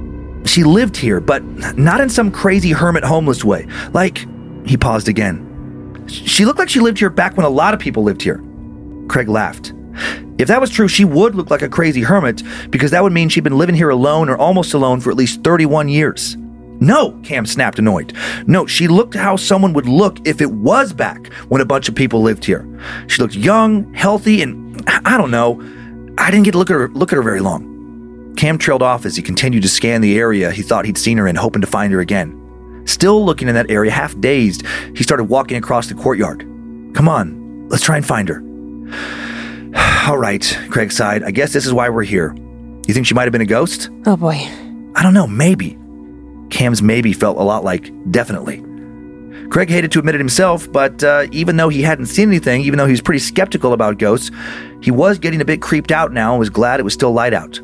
she 0.44 0.64
lived 0.64 0.96
here, 0.96 1.20
but 1.20 1.42
not 1.76 2.00
in 2.00 2.08
some 2.08 2.30
crazy 2.30 2.72
hermit 2.72 3.04
homeless 3.04 3.44
way. 3.44 3.66
Like, 3.92 4.26
he 4.66 4.76
paused 4.76 5.08
again. 5.08 6.04
She 6.06 6.44
looked 6.44 6.58
like 6.58 6.68
she 6.68 6.80
lived 6.80 6.98
here 6.98 7.10
back 7.10 7.36
when 7.36 7.46
a 7.46 7.50
lot 7.50 7.74
of 7.74 7.80
people 7.80 8.02
lived 8.02 8.22
here. 8.22 8.42
Craig 9.08 9.28
laughed. 9.28 9.72
If 10.38 10.48
that 10.48 10.60
was 10.60 10.70
true, 10.70 10.88
she 10.88 11.04
would 11.04 11.34
look 11.34 11.50
like 11.50 11.62
a 11.62 11.68
crazy 11.68 12.02
hermit 12.02 12.42
because 12.70 12.90
that 12.90 13.02
would 13.02 13.12
mean 13.12 13.28
she'd 13.28 13.44
been 13.44 13.58
living 13.58 13.76
here 13.76 13.90
alone 13.90 14.28
or 14.28 14.36
almost 14.36 14.74
alone 14.74 15.00
for 15.00 15.10
at 15.10 15.16
least 15.16 15.44
31 15.44 15.88
years. 15.88 16.36
No, 16.80 17.18
Cam 17.22 17.46
snapped, 17.46 17.78
annoyed. 17.78 18.12
No, 18.46 18.66
she 18.66 18.88
looked 18.88 19.14
how 19.14 19.36
someone 19.36 19.72
would 19.74 19.86
look 19.86 20.26
if 20.26 20.40
it 20.40 20.50
was 20.50 20.92
back 20.92 21.32
when 21.48 21.60
a 21.60 21.64
bunch 21.64 21.88
of 21.88 21.94
people 21.94 22.20
lived 22.20 22.44
here. 22.44 22.66
She 23.06 23.22
looked 23.22 23.36
young, 23.36 23.92
healthy, 23.94 24.42
and 24.42 24.82
I 24.88 25.16
don't 25.16 25.30
know. 25.30 25.60
I 26.18 26.30
didn't 26.30 26.44
get 26.44 26.52
to 26.52 26.58
look 26.58 26.70
at 26.70 26.74
her 26.74 26.88
look 26.88 27.12
at 27.12 27.16
her 27.16 27.22
very 27.22 27.40
long. 27.40 28.34
Cam 28.36 28.58
trailed 28.58 28.82
off 28.82 29.06
as 29.06 29.16
he 29.16 29.22
continued 29.22 29.62
to 29.62 29.68
scan 29.68 30.00
the 30.00 30.18
area 30.18 30.50
he 30.50 30.62
thought 30.62 30.84
he'd 30.84 30.98
seen 30.98 31.18
her 31.18 31.28
in, 31.28 31.36
hoping 31.36 31.60
to 31.60 31.66
find 31.66 31.92
her 31.92 32.00
again. 32.00 32.40
Still 32.86 33.24
looking 33.24 33.48
in 33.48 33.54
that 33.54 33.70
area, 33.70 33.90
half 33.90 34.18
dazed, 34.20 34.66
he 34.94 35.02
started 35.02 35.24
walking 35.24 35.56
across 35.56 35.86
the 35.86 35.94
courtyard. 35.94 36.40
Come 36.94 37.08
on, 37.08 37.68
let's 37.68 37.82
try 37.82 37.96
and 37.96 38.04
find 38.04 38.28
her. 38.28 38.40
All 40.08 40.18
right, 40.18 40.58
Craig 40.70 40.92
sighed. 40.92 41.22
I 41.22 41.30
guess 41.30 41.52
this 41.52 41.66
is 41.66 41.72
why 41.72 41.88
we're 41.88 42.02
here. 42.02 42.34
You 42.86 42.92
think 42.92 43.06
she 43.06 43.14
might 43.14 43.22
have 43.22 43.32
been 43.32 43.40
a 43.40 43.46
ghost? 43.46 43.88
Oh 44.06 44.16
boy. 44.16 44.36
I 44.96 45.02
don't 45.02 45.14
know, 45.14 45.26
maybe. 45.26 45.78
Cam's 46.54 46.80
maybe 46.80 47.12
felt 47.12 47.36
a 47.36 47.42
lot 47.42 47.64
like 47.64 47.90
definitely. 48.12 48.64
Craig 49.50 49.68
hated 49.68 49.90
to 49.92 49.98
admit 49.98 50.14
it 50.14 50.20
himself, 50.20 50.70
but 50.70 51.02
uh, 51.02 51.26
even 51.32 51.56
though 51.56 51.68
he 51.68 51.82
hadn't 51.82 52.06
seen 52.06 52.28
anything, 52.28 52.62
even 52.62 52.78
though 52.78 52.86
he 52.86 52.92
was 52.92 53.02
pretty 53.02 53.18
skeptical 53.18 53.72
about 53.72 53.98
ghosts, 53.98 54.30
he 54.80 54.92
was 54.92 55.18
getting 55.18 55.40
a 55.40 55.44
bit 55.44 55.60
creeped 55.60 55.90
out 55.90 56.12
now 56.12 56.30
and 56.30 56.38
was 56.38 56.50
glad 56.50 56.78
it 56.78 56.84
was 56.84 56.94
still 56.94 57.12
light 57.12 57.34
out. 57.34 57.60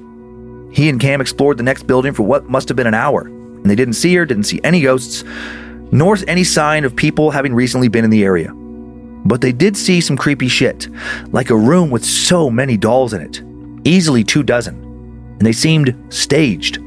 He 0.72 0.88
and 0.88 1.00
Cam 1.00 1.20
explored 1.20 1.56
the 1.56 1.62
next 1.62 1.84
building 1.84 2.12
for 2.12 2.24
what 2.24 2.48
must 2.50 2.68
have 2.68 2.76
been 2.76 2.88
an 2.88 2.94
hour, 2.94 3.22
and 3.22 3.64
they 3.64 3.76
didn't 3.76 3.94
see 3.94 4.12
her, 4.16 4.26
didn't 4.26 4.44
see 4.44 4.60
any 4.64 4.82
ghosts, 4.82 5.22
nor 5.92 6.18
any 6.26 6.42
sign 6.42 6.84
of 6.84 6.94
people 6.94 7.30
having 7.30 7.54
recently 7.54 7.88
been 7.88 8.04
in 8.04 8.10
the 8.10 8.24
area. 8.24 8.52
But 8.52 9.40
they 9.40 9.52
did 9.52 9.76
see 9.76 10.00
some 10.00 10.16
creepy 10.16 10.48
shit, 10.48 10.88
like 11.28 11.50
a 11.50 11.56
room 11.56 11.90
with 11.90 12.04
so 12.04 12.50
many 12.50 12.76
dolls 12.76 13.12
in 13.12 13.22
it, 13.22 13.40
easily 13.86 14.24
two 14.24 14.42
dozen, 14.42 14.74
and 15.38 15.42
they 15.42 15.52
seemed 15.52 15.94
staged 16.08 16.80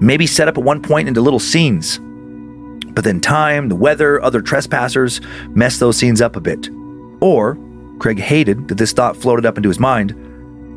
maybe 0.00 0.26
set 0.26 0.48
up 0.48 0.58
at 0.58 0.64
one 0.64 0.82
point 0.82 1.08
into 1.08 1.20
little 1.20 1.38
scenes. 1.38 1.98
But 2.92 3.04
then 3.04 3.20
time, 3.20 3.68
the 3.68 3.76
weather, 3.76 4.20
other 4.22 4.40
trespassers 4.40 5.20
messed 5.50 5.80
those 5.80 5.96
scenes 5.96 6.20
up 6.20 6.36
a 6.36 6.40
bit. 6.40 6.68
Or, 7.20 7.58
Craig 7.98 8.18
hated 8.18 8.68
that 8.68 8.78
this 8.78 8.92
thought 8.92 9.16
floated 9.16 9.46
up 9.46 9.56
into 9.56 9.68
his 9.68 9.78
mind, 9.78 10.14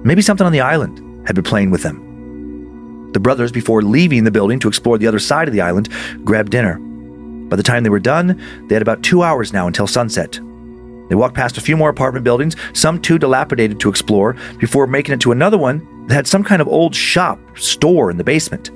maybe 0.03 0.21
something 0.21 0.45
on 0.45 0.53
the 0.53 0.61
island 0.61 1.27
had 1.27 1.35
been 1.35 1.43
playing 1.43 1.71
with 1.71 1.83
them. 1.83 3.11
The 3.13 3.19
brothers, 3.19 3.51
before 3.51 3.81
leaving 3.81 4.23
the 4.23 4.31
building 4.31 4.59
to 4.59 4.67
explore 4.67 4.97
the 4.97 5.07
other 5.07 5.19
side 5.19 5.47
of 5.47 5.53
the 5.53 5.61
island, 5.61 5.89
grabbed 6.23 6.51
dinner. 6.51 6.79
By 7.49 7.57
the 7.57 7.63
time 7.63 7.83
they 7.83 7.89
were 7.89 7.99
done, 7.99 8.41
they 8.67 8.75
had 8.75 8.81
about 8.81 9.03
two 9.03 9.23
hours 9.23 9.51
now 9.51 9.67
until 9.67 9.87
sunset. 9.87 10.39
They 11.09 11.15
walked 11.15 11.35
past 11.35 11.57
a 11.57 11.61
few 11.61 11.75
more 11.75 11.89
apartment 11.89 12.23
buildings, 12.23 12.55
some 12.73 13.01
too 13.01 13.19
dilapidated 13.19 13.81
to 13.81 13.89
explore, 13.89 14.37
before 14.59 14.87
making 14.87 15.13
it 15.13 15.19
to 15.21 15.33
another 15.33 15.57
one 15.57 15.85
that 16.07 16.15
had 16.15 16.27
some 16.27 16.43
kind 16.43 16.61
of 16.61 16.67
old 16.67 16.95
shop, 16.95 17.39
store 17.57 18.11
in 18.11 18.17
the 18.17 18.23
basement. 18.23 18.71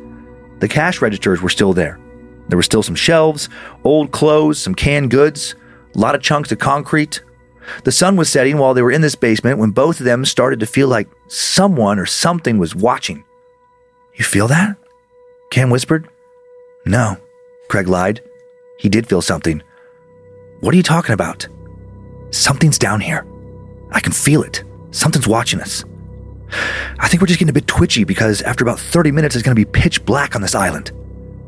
The 0.60 0.68
cash 0.68 1.02
registers 1.02 1.42
were 1.42 1.50
still 1.50 1.74
there. 1.74 2.00
There 2.48 2.58
were 2.58 2.64
still 2.64 2.84
some 2.84 2.96
shelves, 2.96 3.50
old 3.84 4.12
clothes, 4.12 4.60
some 4.60 4.76
canned 4.76 5.12
goods, 5.12 5.56
a 5.96 6.00
lot 6.00 6.16
of 6.16 6.22
chunks 6.22 6.52
of 6.52 6.60
concrete. 6.60 7.24
The 7.84 7.92
sun 7.92 8.16
was 8.16 8.30
setting 8.30 8.58
while 8.58 8.74
they 8.74 8.82
were 8.82 8.92
in 8.92 9.02
this 9.02 9.16
basement 9.16 9.58
when 9.58 9.72
both 9.72 10.00
of 10.00 10.06
them 10.06 10.24
started 10.26 10.60
to 10.60 10.68
feel 10.68 10.88
like 10.88 11.10
someone 11.28 11.98
or 11.98 12.06
something 12.06 12.58
was 12.58 12.76
watching. 12.76 13.24
You 14.14 14.24
feel 14.24 14.48
that? 14.48 14.78
Cam 15.50 15.70
whispered. 15.70 16.08
No, 16.86 17.18
Craig 17.70 17.88
lied. 17.88 18.22
He 18.78 18.90
did 18.90 19.08
feel 19.08 19.22
something. 19.22 19.64
What 20.60 20.74
are 20.74 20.78
you 20.78 20.84
talking 20.84 21.14
about? 21.14 21.48
Something's 22.30 22.78
down 22.78 23.00
here. 23.00 23.26
I 23.92 24.00
can 24.00 24.12
feel 24.12 24.44
it. 24.44 24.64
Something's 24.92 25.28
watching 25.28 25.60
us. 25.60 25.84
I 27.00 27.08
think 27.08 27.22
we're 27.22 27.28
just 27.28 27.40
getting 27.40 27.50
a 27.50 27.54
bit 27.54 27.68
twitchy 27.68 28.04
because 28.04 28.42
after 28.42 28.64
about 28.64 28.80
30 28.80 29.12
minutes, 29.12 29.36
it's 29.36 29.44
going 29.44 29.56
to 29.56 29.60
be 29.60 29.66
pitch 29.66 30.04
black 30.06 30.36
on 30.36 30.42
this 30.42 30.56
island. 30.56 30.92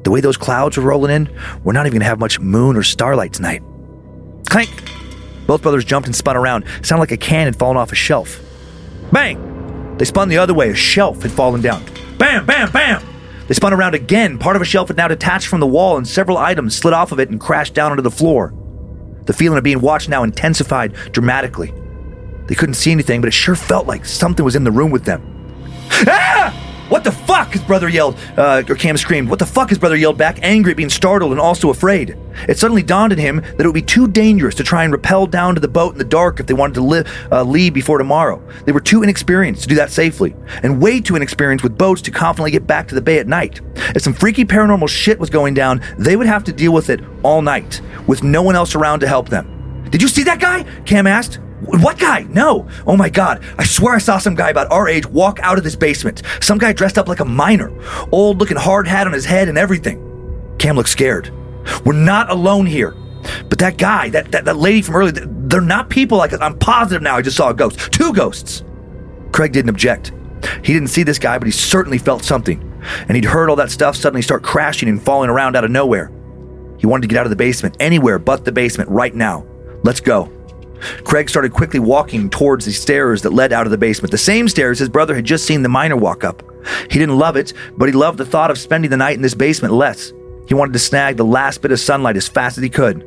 The 0.03 0.11
way 0.11 0.21
those 0.21 0.37
clouds 0.37 0.77
are 0.77 0.81
rolling 0.81 1.11
in, 1.11 1.29
we're 1.63 1.73
not 1.73 1.85
even 1.85 1.93
going 1.93 2.01
to 2.01 2.07
have 2.07 2.19
much 2.19 2.39
moon 2.39 2.77
or 2.77 2.83
starlight 2.83 3.33
tonight. 3.33 3.61
Clank! 4.49 4.69
Both 5.47 5.61
brothers 5.61 5.85
jumped 5.85 6.07
and 6.07 6.15
spun 6.15 6.37
around. 6.37 6.65
Sounded 6.81 7.01
like 7.01 7.11
a 7.11 7.17
can 7.17 7.45
had 7.45 7.55
fallen 7.55 7.77
off 7.77 7.91
a 7.91 7.95
shelf. 7.95 8.41
Bang! 9.11 9.95
They 9.97 10.05
spun 10.05 10.29
the 10.29 10.37
other 10.37 10.53
way. 10.53 10.69
A 10.69 10.75
shelf 10.75 11.21
had 11.23 11.31
fallen 11.31 11.61
down. 11.61 11.83
Bam, 12.17 12.45
bam, 12.45 12.71
bam! 12.71 13.03
They 13.47 13.53
spun 13.53 13.73
around 13.73 13.95
again. 13.95 14.37
Part 14.37 14.55
of 14.55 14.61
a 14.61 14.65
shelf 14.65 14.89
had 14.89 14.97
now 14.97 15.07
detached 15.07 15.47
from 15.47 15.61
the 15.61 15.67
wall, 15.67 15.97
and 15.97 16.07
several 16.07 16.37
items 16.37 16.75
slid 16.75 16.93
off 16.93 17.11
of 17.11 17.19
it 17.19 17.29
and 17.29 17.39
crashed 17.39 17.73
down 17.73 17.91
onto 17.91 18.03
the 18.03 18.11
floor. 18.11 18.53
The 19.25 19.33
feeling 19.33 19.57
of 19.57 19.63
being 19.63 19.81
watched 19.81 20.09
now 20.09 20.23
intensified 20.23 20.93
dramatically. 21.11 21.73
They 22.47 22.55
couldn't 22.55 22.75
see 22.75 22.91
anything, 22.91 23.21
but 23.21 23.27
it 23.27 23.33
sure 23.33 23.55
felt 23.55 23.87
like 23.87 24.05
something 24.05 24.43
was 24.43 24.55
in 24.55 24.63
the 24.63 24.71
room 24.71 24.91
with 24.91 25.05
them. 25.05 25.21
Ah! 26.07 26.63
What 26.89 27.03
the 27.03 27.11
fuck? 27.11 27.51
His 27.51 27.61
brother 27.63 27.89
yelled, 27.89 28.17
uh, 28.37 28.63
or 28.69 28.75
Cam 28.75 28.95
screamed. 28.95 29.29
What 29.29 29.39
the 29.39 29.45
fuck? 29.45 29.67
His 29.67 29.77
brother 29.77 29.97
yelled 29.97 30.17
back, 30.17 30.39
angry, 30.41 30.71
at 30.71 30.77
being 30.77 30.89
startled, 30.89 31.33
and 31.33 31.41
also 31.41 31.69
afraid. 31.69 32.17
It 32.47 32.57
suddenly 32.57 32.81
dawned 32.81 33.11
on 33.11 33.19
him 33.19 33.41
that 33.41 33.59
it 33.59 33.65
would 33.65 33.73
be 33.73 33.81
too 33.81 34.07
dangerous 34.07 34.55
to 34.55 34.63
try 34.63 34.85
and 34.85 34.93
rappel 34.93 35.27
down 35.27 35.55
to 35.55 35.59
the 35.59 35.67
boat 35.67 35.93
in 35.93 35.97
the 35.97 36.05
dark 36.05 36.39
if 36.39 36.45
they 36.45 36.53
wanted 36.53 36.75
to 36.75 37.05
uh, 37.29 37.43
leave 37.43 37.73
before 37.73 37.97
tomorrow. 37.97 38.41
They 38.65 38.71
were 38.71 38.79
too 38.79 39.03
inexperienced 39.03 39.63
to 39.63 39.67
do 39.67 39.75
that 39.75 39.91
safely, 39.91 40.33
and 40.63 40.81
way 40.81 41.01
too 41.01 41.17
inexperienced 41.17 41.61
with 41.61 41.77
boats 41.77 42.01
to 42.03 42.11
confidently 42.11 42.51
get 42.51 42.65
back 42.65 42.87
to 42.87 42.95
the 42.95 43.01
bay 43.01 43.19
at 43.19 43.27
night. 43.27 43.59
If 43.93 44.03
some 44.03 44.13
freaky 44.13 44.45
paranormal 44.45 44.87
shit 44.87 45.19
was 45.19 45.29
going 45.29 45.55
down, 45.55 45.81
they 45.97 46.15
would 46.15 46.27
have 46.27 46.45
to 46.45 46.53
deal 46.53 46.71
with 46.71 46.89
it 46.89 47.01
all 47.21 47.41
night, 47.41 47.81
with 48.07 48.23
no 48.23 48.41
one 48.41 48.55
else 48.55 48.75
around 48.75 49.01
to 49.01 49.07
help 49.09 49.27
them. 49.27 49.85
Did 49.89 50.01
you 50.01 50.07
see 50.07 50.23
that 50.23 50.39
guy? 50.39 50.63
Cam 50.85 51.05
asked. 51.05 51.39
What 51.61 51.97
guy? 51.97 52.25
No. 52.29 52.67
Oh 52.85 52.95
my 52.95 53.09
god. 53.09 53.43
I 53.57 53.63
swear 53.63 53.95
I 53.95 53.99
saw 53.99 54.19
some 54.19 54.35
guy 54.35 54.49
about 54.49 54.71
our 54.71 54.87
age 54.87 55.07
walk 55.07 55.39
out 55.41 55.57
of 55.57 55.63
this 55.63 55.75
basement. 55.75 56.21
Some 56.39 56.59
guy 56.59 56.71
dressed 56.73 56.97
up 56.97 57.07
like 57.07 57.19
a 57.19 57.25
miner. 57.25 57.71
Old 58.11 58.39
looking 58.39 58.57
hard 58.57 58.87
hat 58.87 59.07
on 59.07 59.13
his 59.13 59.25
head 59.25 59.49
and 59.49 59.57
everything. 59.57 60.03
Cam 60.59 60.75
looked 60.75 60.89
scared. 60.89 61.31
We're 61.83 61.93
not 61.93 62.29
alone 62.29 62.67
here. 62.67 62.95
But 63.49 63.59
that 63.59 63.77
guy, 63.77 64.09
that, 64.09 64.31
that, 64.31 64.45
that 64.45 64.57
lady 64.57 64.81
from 64.81 64.95
earlier, 64.95 65.13
they're 65.13 65.61
not 65.61 65.89
people 65.89 66.17
like 66.17 66.31
us. 66.31 66.41
I'm 66.41 66.57
positive 66.59 67.01
now 67.01 67.17
I 67.17 67.21
just 67.21 67.37
saw 67.37 67.49
a 67.49 67.53
ghost. 67.53 67.91
Two 67.91 68.13
ghosts. 68.13 68.63
Craig 69.31 69.51
didn't 69.51 69.69
object. 69.69 70.11
He 70.63 70.73
didn't 70.73 70.89
see 70.89 71.03
this 71.03 71.19
guy, 71.19 71.37
but 71.39 71.47
he 71.47 71.51
certainly 71.51 71.97
felt 71.97 72.23
something. 72.23 72.63
And 73.07 73.15
he'd 73.15 73.25
heard 73.25 73.49
all 73.49 73.55
that 73.57 73.71
stuff 73.71 73.95
suddenly 73.95 74.21
start 74.21 74.43
crashing 74.43 74.87
and 74.87 75.01
falling 75.01 75.29
around 75.29 75.55
out 75.55 75.63
of 75.63 75.71
nowhere. 75.71 76.11
He 76.77 76.85
wanted 76.85 77.01
to 77.01 77.07
get 77.07 77.17
out 77.17 77.25
of 77.25 77.31
the 77.31 77.35
basement, 77.35 77.75
anywhere 77.79 78.19
but 78.19 78.45
the 78.45 78.51
basement 78.51 78.89
right 78.89 79.13
now. 79.13 79.45
Let's 79.83 79.99
go. 79.99 80.31
Craig 81.03 81.29
started 81.29 81.53
quickly 81.53 81.79
walking 81.79 82.29
towards 82.29 82.65
the 82.65 82.71
stairs 82.71 83.21
that 83.21 83.33
led 83.33 83.53
out 83.53 83.65
of 83.65 83.71
the 83.71 83.77
basement, 83.77 84.11
the 84.11 84.17
same 84.17 84.47
stairs 84.47 84.79
his 84.79 84.89
brother 84.89 85.15
had 85.15 85.25
just 85.25 85.45
seen 85.45 85.61
the 85.61 85.69
miner 85.69 85.95
walk 85.95 86.23
up. 86.23 86.43
He 86.89 86.99
didn't 86.99 87.17
love 87.17 87.35
it, 87.35 87.53
but 87.77 87.87
he 87.87 87.93
loved 87.93 88.17
the 88.17 88.25
thought 88.25 88.51
of 88.51 88.57
spending 88.57 88.91
the 88.91 88.97
night 88.97 89.15
in 89.15 89.21
this 89.21 89.33
basement 89.33 89.73
less. 89.73 90.13
He 90.47 90.53
wanted 90.53 90.73
to 90.73 90.79
snag 90.79 91.17
the 91.17 91.25
last 91.25 91.61
bit 91.61 91.71
of 91.71 91.79
sunlight 91.79 92.17
as 92.17 92.27
fast 92.27 92.57
as 92.57 92.63
he 92.63 92.69
could. 92.69 93.05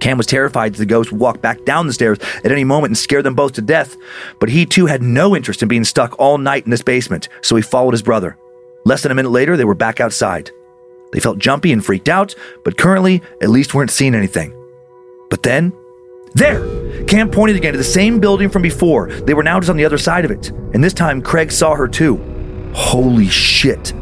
Cam 0.00 0.16
was 0.16 0.26
terrified 0.26 0.74
that 0.74 0.78
the 0.78 0.86
ghost 0.86 1.10
would 1.10 1.20
walk 1.20 1.40
back 1.40 1.64
down 1.64 1.86
the 1.86 1.92
stairs 1.92 2.18
at 2.44 2.52
any 2.52 2.64
moment 2.64 2.90
and 2.90 2.98
scare 2.98 3.22
them 3.22 3.34
both 3.34 3.52
to 3.54 3.62
death, 3.62 3.96
but 4.38 4.48
he 4.48 4.64
too 4.64 4.86
had 4.86 5.02
no 5.02 5.34
interest 5.34 5.62
in 5.62 5.68
being 5.68 5.84
stuck 5.84 6.18
all 6.18 6.38
night 6.38 6.64
in 6.64 6.70
this 6.70 6.82
basement, 6.82 7.28
so 7.42 7.56
he 7.56 7.62
followed 7.62 7.92
his 7.92 8.02
brother. 8.02 8.38
Less 8.84 9.02
than 9.02 9.12
a 9.12 9.14
minute 9.14 9.30
later, 9.30 9.56
they 9.56 9.64
were 9.64 9.74
back 9.74 10.00
outside. 10.00 10.50
They 11.12 11.20
felt 11.20 11.38
jumpy 11.38 11.72
and 11.72 11.84
freaked 11.84 12.08
out, 12.08 12.34
but 12.64 12.78
currently, 12.78 13.22
at 13.42 13.48
least 13.48 13.74
weren't 13.74 13.90
seeing 13.90 14.14
anything. 14.14 14.54
But 15.30 15.42
then, 15.42 15.72
there! 16.34 17.04
Cam 17.04 17.30
pointed 17.30 17.56
again 17.56 17.72
to 17.72 17.78
the 17.78 17.84
same 17.84 18.20
building 18.20 18.50
from 18.50 18.62
before. 18.62 19.08
They 19.08 19.34
were 19.34 19.42
now 19.42 19.58
just 19.60 19.70
on 19.70 19.76
the 19.76 19.84
other 19.84 19.98
side 19.98 20.24
of 20.24 20.30
it. 20.30 20.50
And 20.50 20.84
this 20.84 20.92
time, 20.92 21.22
Craig 21.22 21.50
saw 21.50 21.74
her 21.74 21.88
too. 21.88 22.22
Holy 22.74 23.28
shit. 23.28 23.94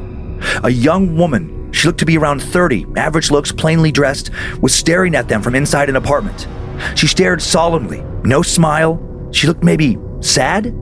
A 0.65 0.71
young 0.71 1.17
woman, 1.17 1.73
she 1.73 1.87
looked 1.87 2.01
to 2.01 2.07
be 2.07 2.19
around 2.19 2.43
30, 2.43 2.87
average 2.97 3.31
looks, 3.31 3.53
plainly 3.53 3.93
dressed, 3.93 4.31
was 4.61 4.75
staring 4.75 5.15
at 5.15 5.29
them 5.29 5.43
from 5.43 5.55
inside 5.55 5.89
an 5.89 5.97
apartment. 5.97 6.49
She 6.95 7.07
stared 7.07 7.41
solemnly, 7.41 8.03
no 8.25 8.43
smile. 8.43 9.01
She 9.33 9.47
looked 9.47 9.63
maybe 9.63 9.99
sad, 10.21 10.75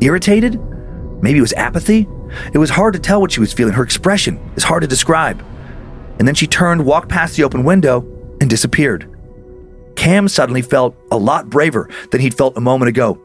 irritated, 0.00 0.60
maybe 1.22 1.38
it 1.38 1.42
was 1.42 1.52
apathy. 1.54 2.06
It 2.52 2.58
was 2.58 2.70
hard 2.70 2.94
to 2.94 3.00
tell 3.00 3.20
what 3.20 3.32
she 3.32 3.40
was 3.40 3.52
feeling. 3.52 3.74
Her 3.74 3.82
expression 3.82 4.38
is 4.56 4.64
hard 4.64 4.82
to 4.82 4.88
describe. 4.88 5.44
And 6.18 6.26
then 6.28 6.34
she 6.34 6.46
turned, 6.46 6.84
walked 6.84 7.08
past 7.08 7.36
the 7.36 7.44
open 7.44 7.64
window, 7.64 8.00
and 8.40 8.48
disappeared. 8.48 9.11
Cam 9.96 10.28
suddenly 10.28 10.62
felt 10.62 10.96
a 11.10 11.16
lot 11.16 11.48
braver 11.48 11.88
than 12.10 12.20
he'd 12.20 12.34
felt 12.34 12.56
a 12.56 12.60
moment 12.60 12.88
ago. 12.88 13.20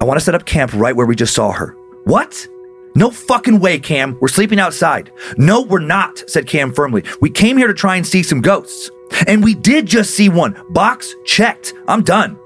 I 0.00 0.04
want 0.04 0.18
to 0.18 0.24
set 0.24 0.34
up 0.34 0.46
camp 0.46 0.72
right 0.72 0.96
where 0.96 1.06
we 1.06 1.16
just 1.16 1.34
saw 1.34 1.52
her. 1.52 1.76
What? 2.04 2.46
No 2.94 3.10
fucking 3.10 3.60
way, 3.60 3.78
Cam. 3.78 4.18
We're 4.20 4.28
sleeping 4.28 4.58
outside. 4.58 5.12
No, 5.36 5.62
we're 5.62 5.78
not, 5.78 6.28
said 6.28 6.46
Cam 6.46 6.72
firmly. 6.72 7.04
We 7.20 7.30
came 7.30 7.56
here 7.56 7.68
to 7.68 7.74
try 7.74 7.96
and 7.96 8.06
see 8.06 8.22
some 8.22 8.40
ghosts. 8.40 8.90
And 9.26 9.44
we 9.44 9.54
did 9.54 9.86
just 9.86 10.12
see 10.12 10.28
one. 10.28 10.60
Box 10.70 11.14
checked. 11.24 11.74
I'm 11.86 12.02
done. 12.02 12.38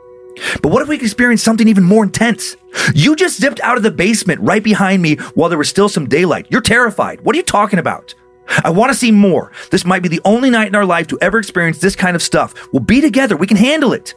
But 0.62 0.72
what 0.72 0.82
if 0.82 0.88
we 0.88 0.96
experience 0.96 1.42
something 1.42 1.68
even 1.68 1.84
more 1.84 2.02
intense? 2.04 2.56
You 2.94 3.14
just 3.14 3.40
zipped 3.40 3.60
out 3.60 3.76
of 3.76 3.82
the 3.82 3.90
basement 3.90 4.40
right 4.40 4.62
behind 4.62 5.00
me 5.00 5.16
while 5.34 5.48
there 5.48 5.58
was 5.58 5.68
still 5.68 5.88
some 5.88 6.08
daylight. 6.08 6.46
You're 6.50 6.60
terrified. 6.60 7.20
What 7.20 7.34
are 7.34 7.38
you 7.38 7.44
talking 7.44 7.78
about? 7.78 8.14
I 8.48 8.70
want 8.70 8.92
to 8.92 8.98
see 8.98 9.10
more. 9.10 9.52
This 9.70 9.84
might 9.84 10.02
be 10.02 10.08
the 10.08 10.20
only 10.24 10.50
night 10.50 10.68
in 10.68 10.74
our 10.74 10.84
life 10.84 11.06
to 11.08 11.18
ever 11.20 11.38
experience 11.38 11.78
this 11.78 11.96
kind 11.96 12.14
of 12.14 12.22
stuff. 12.22 12.54
We'll 12.72 12.80
be 12.80 13.00
together. 13.00 13.36
We 13.36 13.46
can 13.46 13.56
handle 13.56 13.92
it. 13.92 14.14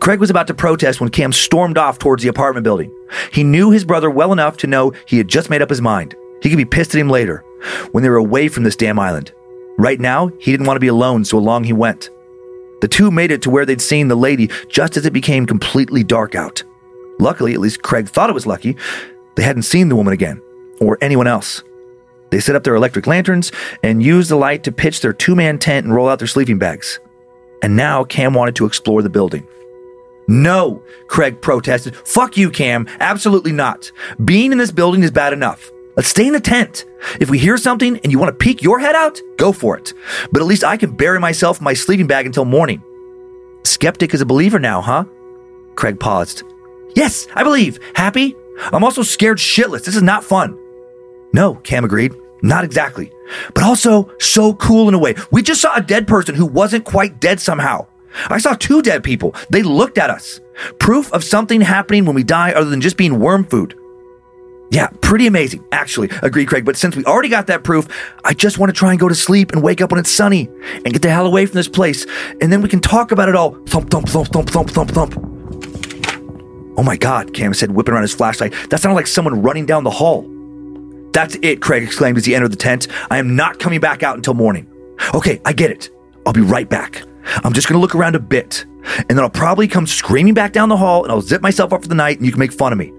Craig 0.00 0.20
was 0.20 0.30
about 0.30 0.46
to 0.48 0.54
protest 0.54 1.00
when 1.00 1.10
Cam 1.10 1.32
stormed 1.32 1.78
off 1.78 1.98
towards 1.98 2.22
the 2.22 2.28
apartment 2.28 2.64
building. 2.64 2.92
He 3.32 3.44
knew 3.44 3.70
his 3.70 3.84
brother 3.84 4.10
well 4.10 4.32
enough 4.32 4.56
to 4.58 4.66
know 4.66 4.92
he 5.06 5.18
had 5.18 5.28
just 5.28 5.50
made 5.50 5.62
up 5.62 5.70
his 5.70 5.80
mind. 5.80 6.16
He 6.42 6.48
could 6.48 6.56
be 6.56 6.64
pissed 6.64 6.94
at 6.94 7.00
him 7.00 7.08
later, 7.08 7.44
when 7.92 8.02
they 8.02 8.10
were 8.10 8.16
away 8.16 8.48
from 8.48 8.64
this 8.64 8.76
damn 8.76 8.98
island. 8.98 9.32
Right 9.76 10.00
now, 10.00 10.28
he 10.40 10.50
didn't 10.50 10.66
want 10.66 10.76
to 10.76 10.80
be 10.80 10.88
alone, 10.88 11.24
so 11.24 11.38
along 11.38 11.64
he 11.64 11.72
went. 11.72 12.10
The 12.80 12.88
two 12.88 13.10
made 13.10 13.30
it 13.30 13.42
to 13.42 13.50
where 13.50 13.66
they'd 13.66 13.80
seen 13.80 14.08
the 14.08 14.16
lady 14.16 14.50
just 14.68 14.96
as 14.96 15.06
it 15.06 15.12
became 15.12 15.46
completely 15.46 16.02
dark 16.02 16.34
out. 16.34 16.62
Luckily, 17.20 17.54
at 17.54 17.60
least 17.60 17.82
Craig 17.82 18.08
thought 18.08 18.30
it 18.30 18.34
was 18.34 18.46
lucky, 18.46 18.76
they 19.36 19.42
hadn't 19.42 19.62
seen 19.62 19.88
the 19.88 19.96
woman 19.96 20.12
again, 20.12 20.40
or 20.80 20.98
anyone 21.00 21.26
else. 21.26 21.62
They 22.30 22.40
set 22.40 22.56
up 22.56 22.64
their 22.64 22.74
electric 22.74 23.06
lanterns 23.06 23.52
and 23.82 24.02
used 24.02 24.30
the 24.30 24.36
light 24.36 24.64
to 24.64 24.72
pitch 24.72 25.00
their 25.00 25.12
two 25.12 25.34
man 25.34 25.58
tent 25.58 25.86
and 25.86 25.94
roll 25.94 26.08
out 26.08 26.18
their 26.18 26.28
sleeping 26.28 26.58
bags. 26.58 27.00
And 27.62 27.76
now 27.76 28.04
Cam 28.04 28.34
wanted 28.34 28.56
to 28.56 28.66
explore 28.66 29.02
the 29.02 29.10
building. 29.10 29.46
No, 30.28 30.82
Craig 31.06 31.40
protested. 31.40 31.96
Fuck 31.96 32.36
you, 32.36 32.50
Cam. 32.50 32.86
Absolutely 33.00 33.52
not. 33.52 33.90
Being 34.24 34.52
in 34.52 34.58
this 34.58 34.70
building 34.70 35.02
is 35.02 35.10
bad 35.10 35.32
enough. 35.32 35.70
Let's 35.96 36.10
stay 36.10 36.26
in 36.26 36.34
the 36.34 36.40
tent. 36.40 36.84
If 37.18 37.30
we 37.30 37.38
hear 37.38 37.56
something 37.56 37.98
and 37.98 38.12
you 38.12 38.18
want 38.18 38.28
to 38.28 38.44
peek 38.44 38.62
your 38.62 38.78
head 38.78 38.94
out, 38.94 39.20
go 39.36 39.52
for 39.52 39.76
it. 39.76 39.94
But 40.30 40.42
at 40.42 40.46
least 40.46 40.62
I 40.62 40.76
can 40.76 40.94
bury 40.94 41.18
myself 41.18 41.58
in 41.58 41.64
my 41.64 41.74
sleeping 41.74 42.06
bag 42.06 42.26
until 42.26 42.44
morning. 42.44 42.82
Skeptic 43.64 44.14
is 44.14 44.20
a 44.20 44.26
believer 44.26 44.58
now, 44.58 44.80
huh? 44.80 45.04
Craig 45.76 45.98
paused. 45.98 46.44
Yes, 46.94 47.26
I 47.34 47.42
believe. 47.42 47.80
Happy? 47.94 48.36
I'm 48.72 48.84
also 48.84 49.02
scared 49.02 49.38
shitless. 49.38 49.84
This 49.84 49.96
is 49.96 50.02
not 50.02 50.24
fun. 50.24 50.58
No, 51.38 51.54
Cam 51.54 51.84
agreed. 51.84 52.12
Not 52.42 52.64
exactly. 52.64 53.12
But 53.54 53.62
also 53.62 54.10
so 54.18 54.54
cool 54.54 54.88
in 54.88 54.94
a 54.94 54.98
way. 54.98 55.14
We 55.30 55.40
just 55.40 55.60
saw 55.60 55.76
a 55.76 55.80
dead 55.80 56.08
person 56.08 56.34
who 56.34 56.44
wasn't 56.44 56.84
quite 56.84 57.20
dead 57.20 57.38
somehow. 57.38 57.86
I 58.26 58.38
saw 58.38 58.54
two 58.54 58.82
dead 58.82 59.04
people. 59.04 59.36
They 59.48 59.62
looked 59.62 59.98
at 59.98 60.10
us. 60.10 60.40
Proof 60.80 61.12
of 61.12 61.22
something 61.22 61.60
happening 61.60 62.06
when 62.06 62.16
we 62.16 62.24
die 62.24 62.50
other 62.50 62.68
than 62.68 62.80
just 62.80 62.96
being 62.96 63.20
worm 63.20 63.44
food. 63.44 63.78
Yeah, 64.72 64.88
pretty 65.00 65.28
amazing, 65.28 65.64
actually, 65.70 66.10
agreed 66.24 66.48
Craig. 66.48 66.64
But 66.64 66.76
since 66.76 66.96
we 66.96 67.04
already 67.04 67.28
got 67.28 67.46
that 67.46 67.62
proof, 67.62 67.86
I 68.24 68.34
just 68.34 68.58
want 68.58 68.70
to 68.70 68.76
try 68.76 68.90
and 68.90 68.98
go 68.98 69.08
to 69.08 69.14
sleep 69.14 69.52
and 69.52 69.62
wake 69.62 69.80
up 69.80 69.92
when 69.92 70.00
it's 70.00 70.10
sunny 70.10 70.48
and 70.84 70.92
get 70.92 71.02
the 71.02 71.10
hell 71.10 71.24
away 71.24 71.46
from 71.46 71.54
this 71.54 71.68
place. 71.68 72.04
And 72.40 72.52
then 72.52 72.62
we 72.62 72.68
can 72.68 72.80
talk 72.80 73.12
about 73.12 73.28
it 73.28 73.36
all. 73.36 73.52
Thump, 73.66 73.90
thump, 73.90 74.08
thump, 74.08 74.26
thump, 74.32 74.50
thump, 74.50 74.70
thump, 74.70 74.90
thump. 74.90 75.14
Oh 76.76 76.82
my 76.82 76.96
God, 76.96 77.32
Cam 77.32 77.54
said, 77.54 77.70
whipping 77.70 77.94
around 77.94 78.02
his 78.02 78.12
flashlight. 78.12 78.52
That 78.70 78.80
sounded 78.80 78.96
like 78.96 79.06
someone 79.06 79.40
running 79.40 79.66
down 79.66 79.84
the 79.84 79.90
hall. 79.90 80.28
That's 81.12 81.36
it, 81.42 81.60
Craig 81.60 81.82
exclaimed 81.82 82.18
as 82.18 82.24
he 82.24 82.34
entered 82.34 82.52
the 82.52 82.56
tent. 82.56 82.88
I 83.10 83.18
am 83.18 83.36
not 83.36 83.58
coming 83.58 83.80
back 83.80 84.02
out 84.02 84.16
until 84.16 84.34
morning. 84.34 84.66
Okay, 85.14 85.40
I 85.44 85.52
get 85.52 85.70
it. 85.70 85.90
I'll 86.26 86.32
be 86.32 86.40
right 86.40 86.68
back. 86.68 87.02
I'm 87.44 87.52
just 87.52 87.68
gonna 87.68 87.80
look 87.80 87.94
around 87.94 88.14
a 88.14 88.20
bit, 88.20 88.64
and 88.96 89.10
then 89.10 89.20
I'll 89.20 89.30
probably 89.30 89.68
come 89.68 89.86
screaming 89.86 90.34
back 90.34 90.52
down 90.52 90.68
the 90.68 90.76
hall 90.76 91.02
and 91.02 91.12
I'll 91.12 91.20
zip 91.20 91.42
myself 91.42 91.72
up 91.72 91.82
for 91.82 91.88
the 91.88 91.94
night 91.94 92.18
and 92.18 92.26
you 92.26 92.32
can 92.32 92.38
make 92.38 92.52
fun 92.52 92.72
of 92.72 92.78
me. 92.78 92.92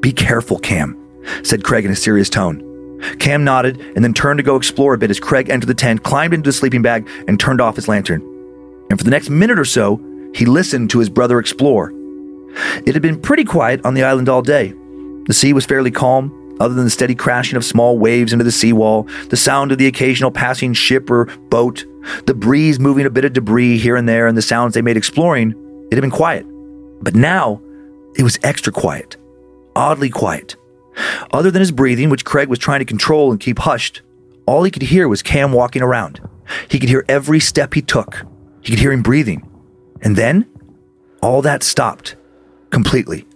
Be 0.00 0.12
careful, 0.12 0.58
Cam, 0.58 0.96
said 1.42 1.64
Craig 1.64 1.84
in 1.84 1.90
a 1.90 1.96
serious 1.96 2.28
tone. 2.28 2.68
Cam 3.18 3.44
nodded 3.44 3.80
and 3.94 4.04
then 4.04 4.14
turned 4.14 4.38
to 4.38 4.42
go 4.42 4.56
explore 4.56 4.94
a 4.94 4.98
bit 4.98 5.10
as 5.10 5.20
Craig 5.20 5.48
entered 5.48 5.66
the 5.66 5.74
tent, 5.74 6.02
climbed 6.02 6.34
into 6.34 6.48
the 6.48 6.52
sleeping 6.52 6.82
bag, 6.82 7.08
and 7.28 7.38
turned 7.38 7.60
off 7.60 7.76
his 7.76 7.88
lantern. 7.88 8.20
And 8.90 8.98
for 8.98 9.04
the 9.04 9.10
next 9.10 9.30
minute 9.30 9.58
or 9.58 9.64
so, 9.64 10.00
he 10.34 10.44
listened 10.44 10.90
to 10.90 10.98
his 10.98 11.08
brother 11.08 11.38
explore. 11.38 11.92
It 12.84 12.94
had 12.94 13.02
been 13.02 13.20
pretty 13.20 13.44
quiet 13.44 13.84
on 13.84 13.94
the 13.94 14.04
island 14.04 14.28
all 14.28 14.42
day. 14.42 14.74
The 15.26 15.34
sea 15.34 15.52
was 15.52 15.64
fairly 15.64 15.90
calm, 15.90 16.30
other 16.62 16.74
than 16.74 16.84
the 16.84 16.90
steady 16.90 17.16
crashing 17.16 17.56
of 17.56 17.64
small 17.64 17.98
waves 17.98 18.32
into 18.32 18.44
the 18.44 18.52
seawall, 18.52 19.02
the 19.30 19.36
sound 19.36 19.72
of 19.72 19.78
the 19.78 19.88
occasional 19.88 20.30
passing 20.30 20.72
ship 20.72 21.10
or 21.10 21.24
boat, 21.48 21.84
the 22.26 22.34
breeze 22.34 22.78
moving 22.78 23.04
a 23.04 23.10
bit 23.10 23.24
of 23.24 23.32
debris 23.32 23.78
here 23.78 23.96
and 23.96 24.08
there, 24.08 24.28
and 24.28 24.38
the 24.38 24.42
sounds 24.42 24.74
they 24.74 24.80
made 24.80 24.96
exploring, 24.96 25.50
it 25.90 25.96
had 25.96 26.00
been 26.00 26.10
quiet. 26.10 26.46
But 27.02 27.16
now, 27.16 27.60
it 28.16 28.22
was 28.22 28.38
extra 28.44 28.72
quiet. 28.72 29.16
Oddly 29.74 30.08
quiet. 30.08 30.54
Other 31.32 31.50
than 31.50 31.58
his 31.58 31.72
breathing, 31.72 32.10
which 32.10 32.24
Craig 32.24 32.48
was 32.48 32.60
trying 32.60 32.78
to 32.78 32.84
control 32.84 33.32
and 33.32 33.40
keep 33.40 33.58
hushed, 33.58 34.02
all 34.46 34.62
he 34.62 34.70
could 34.70 34.82
hear 34.82 35.08
was 35.08 35.20
Cam 35.20 35.50
walking 35.52 35.82
around. 35.82 36.20
He 36.68 36.78
could 36.78 36.88
hear 36.88 37.04
every 37.08 37.40
step 37.40 37.74
he 37.74 37.82
took. 37.82 38.24
He 38.60 38.70
could 38.70 38.78
hear 38.78 38.92
him 38.92 39.02
breathing. 39.02 39.48
And 40.00 40.14
then, 40.14 40.46
all 41.20 41.42
that 41.42 41.64
stopped. 41.64 42.14
Completely. 42.70 43.26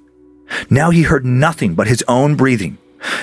Now 0.71 0.91
he 0.91 1.03
heard 1.03 1.25
nothing 1.25 1.75
but 1.75 1.89
his 1.89 2.05
own 2.07 2.37
breathing. 2.37 2.79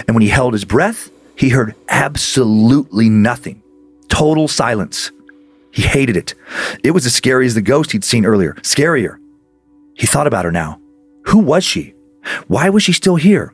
And 0.08 0.16
when 0.16 0.22
he 0.22 0.30
held 0.30 0.54
his 0.54 0.66
breath, 0.66 1.10
he 1.36 1.50
heard 1.50 1.76
absolutely 1.90 3.10
nothing. 3.10 3.62
Total 4.08 4.48
silence. 4.48 5.12
He 5.72 5.82
hated 5.82 6.16
it. 6.16 6.36
It 6.84 6.92
was 6.92 7.06
as 7.06 7.16
scary 7.16 7.48
as 7.48 7.56
the 7.56 7.62
ghost 7.62 7.92
he'd 7.92 8.04
seen 8.04 8.26
earlier. 8.26 8.54
Scarier. 8.62 9.18
He 9.96 10.08
thought 10.08 10.28
about 10.28 10.46
her 10.46 10.52
now. 10.52 10.80
Who 11.28 11.40
was 11.40 11.64
she? 11.64 11.96
Why 12.48 12.70
was 12.70 12.84
she 12.84 12.94
still 12.94 13.16
here? 13.16 13.54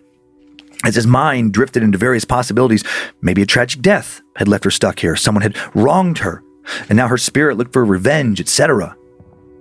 As 0.86 0.96
his 0.96 1.08
mind 1.08 1.54
drifted 1.54 1.84
into 1.84 1.98
various 1.98 2.26
possibilities, 2.26 2.84
maybe 3.22 3.42
a 3.42 3.46
tragic 3.46 3.82
death 3.82 4.22
had 4.36 4.48
left 4.48 4.64
her 4.64 4.72
stuck 4.72 5.00
here. 5.00 5.16
Someone 5.16 5.42
had 5.42 5.58
wronged 5.76 6.20
her, 6.20 6.44
and 6.88 6.96
now 6.98 7.08
her 7.08 7.18
spirit 7.18 7.58
looked 7.58 7.74
for 7.74 7.84
revenge, 7.84 8.40
etc. 8.40 8.96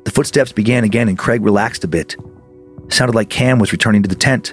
The 0.05 0.11
footsteps 0.11 0.53
began 0.53 0.85
again, 0.85 1.09
and 1.09 1.19
Craig 1.19 1.43
relaxed 1.43 1.85
a 1.85 1.89
bit. 1.89 2.17
It 2.87 2.93
sounded 2.93 3.15
like 3.15 3.31
Cam 3.31 3.59
was 3.59 3.73
returning 3.73 4.03
to 4.03 4.09
the 4.09 4.15
tent. 4.15 4.53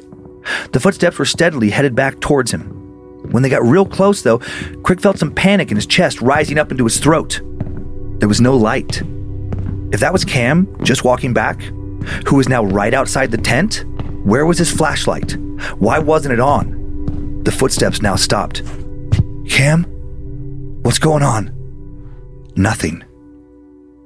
The 0.71 0.79
footsteps 0.79 1.17
were 1.17 1.25
steadily 1.25 1.69
headed 1.69 1.95
back 1.95 2.19
towards 2.19 2.51
him. 2.51 2.71
When 3.31 3.43
they 3.43 3.49
got 3.49 3.63
real 3.63 3.85
close, 3.85 4.21
though, 4.21 4.39
Craig 4.83 5.01
felt 5.01 5.17
some 5.17 5.33
panic 5.33 5.71
in 5.71 5.77
his 5.77 5.87
chest 5.87 6.21
rising 6.21 6.59
up 6.59 6.71
into 6.71 6.83
his 6.83 6.99
throat. 6.99 7.41
There 8.19 8.29
was 8.29 8.41
no 8.41 8.55
light. 8.55 9.01
If 9.91 9.99
that 9.99 10.13
was 10.13 10.25
Cam 10.25 10.67
just 10.83 11.03
walking 11.03 11.33
back, 11.33 11.61
who 12.27 12.35
was 12.35 12.49
now 12.49 12.63
right 12.63 12.93
outside 12.93 13.31
the 13.31 13.37
tent, 13.37 13.83
where 14.23 14.45
was 14.45 14.57
his 14.57 14.71
flashlight? 14.71 15.37
Why 15.77 15.99
wasn't 15.99 16.33
it 16.33 16.39
on? 16.39 17.43
The 17.43 17.51
footsteps 17.51 18.01
now 18.01 18.15
stopped. 18.15 18.63
Cam? 19.47 19.83
What's 20.83 20.99
going 20.99 21.23
on? 21.23 21.51
Nothing. 22.55 23.03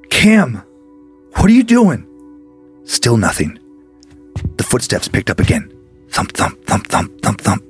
Cam! 0.10 0.64
What 1.36 1.46
are 1.46 1.54
you 1.54 1.64
doing? 1.64 2.06
Still 2.84 3.18
nothing. 3.18 3.60
The 4.58 4.64
footsteps 4.64 5.08
picked 5.08 5.30
up 5.30 5.40
again. 5.40 5.72
Thump, 6.10 6.34
thump, 6.34 6.64
thump, 6.66 6.88
thump, 6.88 7.22
thump, 7.22 7.42
thump. 7.42 7.64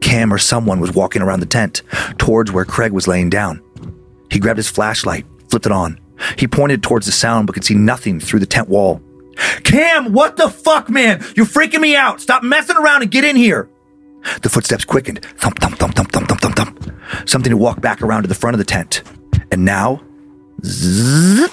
Cam 0.00 0.32
or 0.32 0.38
someone 0.38 0.80
was 0.80 0.92
walking 0.92 1.22
around 1.22 1.40
the 1.40 1.46
tent 1.46 1.82
towards 2.18 2.52
where 2.52 2.64
Craig 2.64 2.92
was 2.92 3.08
laying 3.08 3.30
down. 3.30 3.62
He 4.30 4.38
grabbed 4.38 4.58
his 4.58 4.70
flashlight, 4.70 5.26
flipped 5.48 5.66
it 5.66 5.72
on. 5.72 5.98
He 6.38 6.46
pointed 6.48 6.82
towards 6.82 7.06
the 7.06 7.12
sound 7.12 7.46
but 7.46 7.54
could 7.54 7.64
see 7.64 7.74
nothing 7.74 8.20
through 8.20 8.40
the 8.40 8.46
tent 8.46 8.68
wall. 8.68 9.00
Cam, 9.64 10.12
what 10.12 10.36
the 10.36 10.48
fuck, 10.48 10.88
man? 10.88 11.24
You're 11.36 11.46
freaking 11.46 11.80
me 11.80 11.96
out. 11.96 12.20
Stop 12.20 12.42
messing 12.42 12.76
around 12.76 13.02
and 13.02 13.10
get 13.10 13.24
in 13.24 13.36
here. 13.36 13.68
The 14.42 14.48
footsteps 14.48 14.84
quickened. 14.84 15.24
Thump, 15.36 15.58
thump, 15.60 15.78
thump, 15.78 15.94
thump, 15.94 16.10
thump, 16.10 16.28
thump, 16.28 16.40
thump, 16.40 16.56
thump. 16.56 16.92
Something 17.28 17.52
had 17.52 17.60
walked 17.60 17.80
back 17.80 18.02
around 18.02 18.22
to 18.22 18.28
the 18.28 18.34
front 18.34 18.54
of 18.54 18.58
the 18.58 18.64
tent. 18.64 19.02
And 19.52 19.64
now, 19.64 20.02
zzz, 20.64 21.50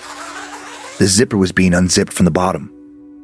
the 0.98 1.08
zipper 1.08 1.38
was 1.38 1.52
being 1.52 1.74
unzipped 1.74 2.14
from 2.14 2.26
the 2.26 2.32
bottom. 2.32 2.73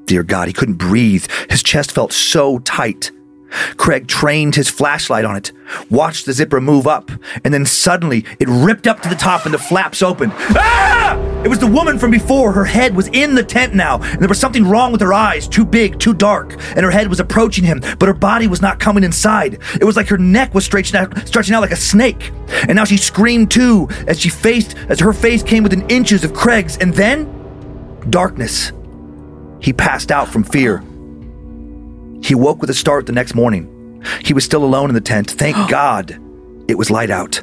Dear 0.09 0.23
God, 0.23 0.47
he 0.47 0.53
couldn't 0.55 0.77
breathe. 0.79 1.27
His 1.51 1.61
chest 1.61 1.91
felt 1.91 2.11
so 2.11 2.57
tight. 2.57 3.11
Craig 3.77 4.07
trained 4.07 4.55
his 4.55 4.67
flashlight 4.67 5.23
on 5.23 5.35
it, 5.35 5.51
watched 5.91 6.25
the 6.25 6.33
zipper 6.33 6.59
move 6.59 6.87
up, 6.87 7.11
and 7.43 7.53
then 7.53 7.63
suddenly 7.63 8.25
it 8.39 8.47
ripped 8.47 8.87
up 8.87 9.03
to 9.03 9.09
the 9.09 9.13
top 9.13 9.45
and 9.45 9.53
the 9.53 9.59
flaps 9.59 10.01
opened. 10.01 10.31
Ah! 10.35 11.15
It 11.43 11.47
was 11.47 11.59
the 11.59 11.67
woman 11.67 11.99
from 11.99 12.09
before. 12.09 12.51
Her 12.51 12.65
head 12.65 12.95
was 12.95 13.07
in 13.09 13.35
the 13.35 13.43
tent 13.43 13.75
now, 13.75 14.01
and 14.01 14.19
there 14.19 14.27
was 14.27 14.39
something 14.39 14.65
wrong 14.67 14.91
with 14.91 15.01
her 15.01 15.13
eyes, 15.13 15.47
too 15.47 15.63
big, 15.63 15.99
too 15.99 16.15
dark, 16.15 16.53
and 16.75 16.79
her 16.79 16.89
head 16.89 17.07
was 17.07 17.19
approaching 17.19 17.63
him, 17.63 17.79
but 17.99 18.07
her 18.07 18.15
body 18.15 18.47
was 18.47 18.63
not 18.63 18.79
coming 18.79 19.03
inside. 19.03 19.59
It 19.79 19.83
was 19.83 19.95
like 19.95 20.07
her 20.07 20.17
neck 20.17 20.55
was 20.55 20.65
stretching 20.65 20.99
out, 20.99 21.27
stretching 21.27 21.53
out 21.53 21.61
like 21.61 21.69
a 21.69 21.75
snake. 21.75 22.31
And 22.63 22.77
now 22.77 22.85
she 22.85 22.97
screamed 22.97 23.51
too, 23.51 23.87
as 24.07 24.19
she 24.19 24.29
faced, 24.29 24.75
as 24.89 24.99
her 25.01 25.13
face 25.13 25.43
came 25.43 25.61
within 25.61 25.87
inches 25.87 26.23
of 26.23 26.33
Craig's, 26.33 26.77
and 26.77 26.95
then 26.95 27.31
darkness. 28.09 28.71
He 29.61 29.73
passed 29.73 30.11
out 30.11 30.27
from 30.27 30.43
fear. 30.43 30.79
He 32.21 32.35
woke 32.35 32.61
with 32.61 32.69
a 32.69 32.73
start 32.73 33.05
the 33.05 33.11
next 33.11 33.35
morning. 33.35 33.75
He 34.23 34.33
was 34.33 34.43
still 34.43 34.63
alone 34.63 34.89
in 34.89 34.95
the 34.95 35.01
tent. 35.01 35.31
Thank 35.31 35.55
God 35.69 36.19
it 36.69 36.77
was 36.77 36.91
light 36.91 37.09
out. 37.09 37.41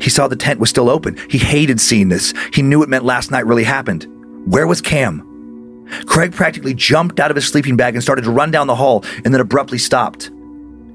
He 0.00 0.08
saw 0.08 0.28
the 0.28 0.36
tent 0.36 0.60
was 0.60 0.70
still 0.70 0.88
open. 0.88 1.18
He 1.28 1.38
hated 1.38 1.80
seeing 1.80 2.08
this. 2.08 2.32
He 2.52 2.62
knew 2.62 2.82
it 2.82 2.88
meant 2.88 3.04
last 3.04 3.30
night 3.30 3.46
really 3.46 3.64
happened. 3.64 4.06
Where 4.46 4.66
was 4.66 4.80
Cam? 4.80 5.84
Craig 6.06 6.32
practically 6.32 6.74
jumped 6.74 7.20
out 7.20 7.30
of 7.30 7.36
his 7.36 7.46
sleeping 7.46 7.76
bag 7.76 7.94
and 7.94 8.02
started 8.02 8.22
to 8.22 8.30
run 8.30 8.50
down 8.50 8.66
the 8.66 8.74
hall 8.74 9.04
and 9.24 9.34
then 9.34 9.40
abruptly 9.40 9.78
stopped. 9.78 10.30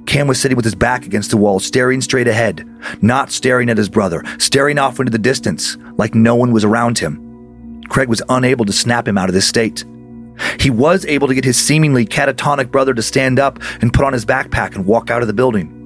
Cam 0.06 0.27
was 0.27 0.41
sitting 0.41 0.56
with 0.56 0.65
his 0.65 0.75
back 0.75 1.06
against 1.06 1.30
the 1.30 1.38
wall, 1.38 1.60
staring 1.60 2.01
straight 2.01 2.27
ahead, 2.27 2.67
not 3.01 3.32
staring 3.32 3.69
at 3.69 3.77
his 3.77 3.88
brother, 3.88 4.23
staring 4.39 4.77
off 4.77 4.99
into 4.99 5.12
the 5.12 5.17
distance, 5.17 5.77
like 5.97 6.15
no 6.15 6.36
one 6.36 6.51
was 6.51 6.65
around 6.65 6.97
him. 6.97 7.82
Craig 7.88 8.10
was 8.10 8.21
unable 8.30 8.65
to 8.65 8.73
snap 8.73 9.08
him 9.08 9.17
out 9.17 9.30
of 9.30 9.34
this 9.34 9.47
state. 9.47 9.86
He 10.60 10.69
was 10.69 11.06
able 11.06 11.27
to 11.27 11.36
get 11.36 11.45
his 11.45 11.58
seemingly 11.58 12.06
catatonic 12.06 12.71
brother 12.71 12.93
to 12.93 13.01
stand 13.01 13.39
up 13.39 13.60
and 13.82 13.93
put 13.93 14.06
on 14.06 14.13
his 14.13 14.25
backpack 14.25 14.75
and 14.75 14.86
walk 14.86 15.10
out 15.10 15.21
of 15.21 15.27
the 15.27 15.34
building. 15.34 15.77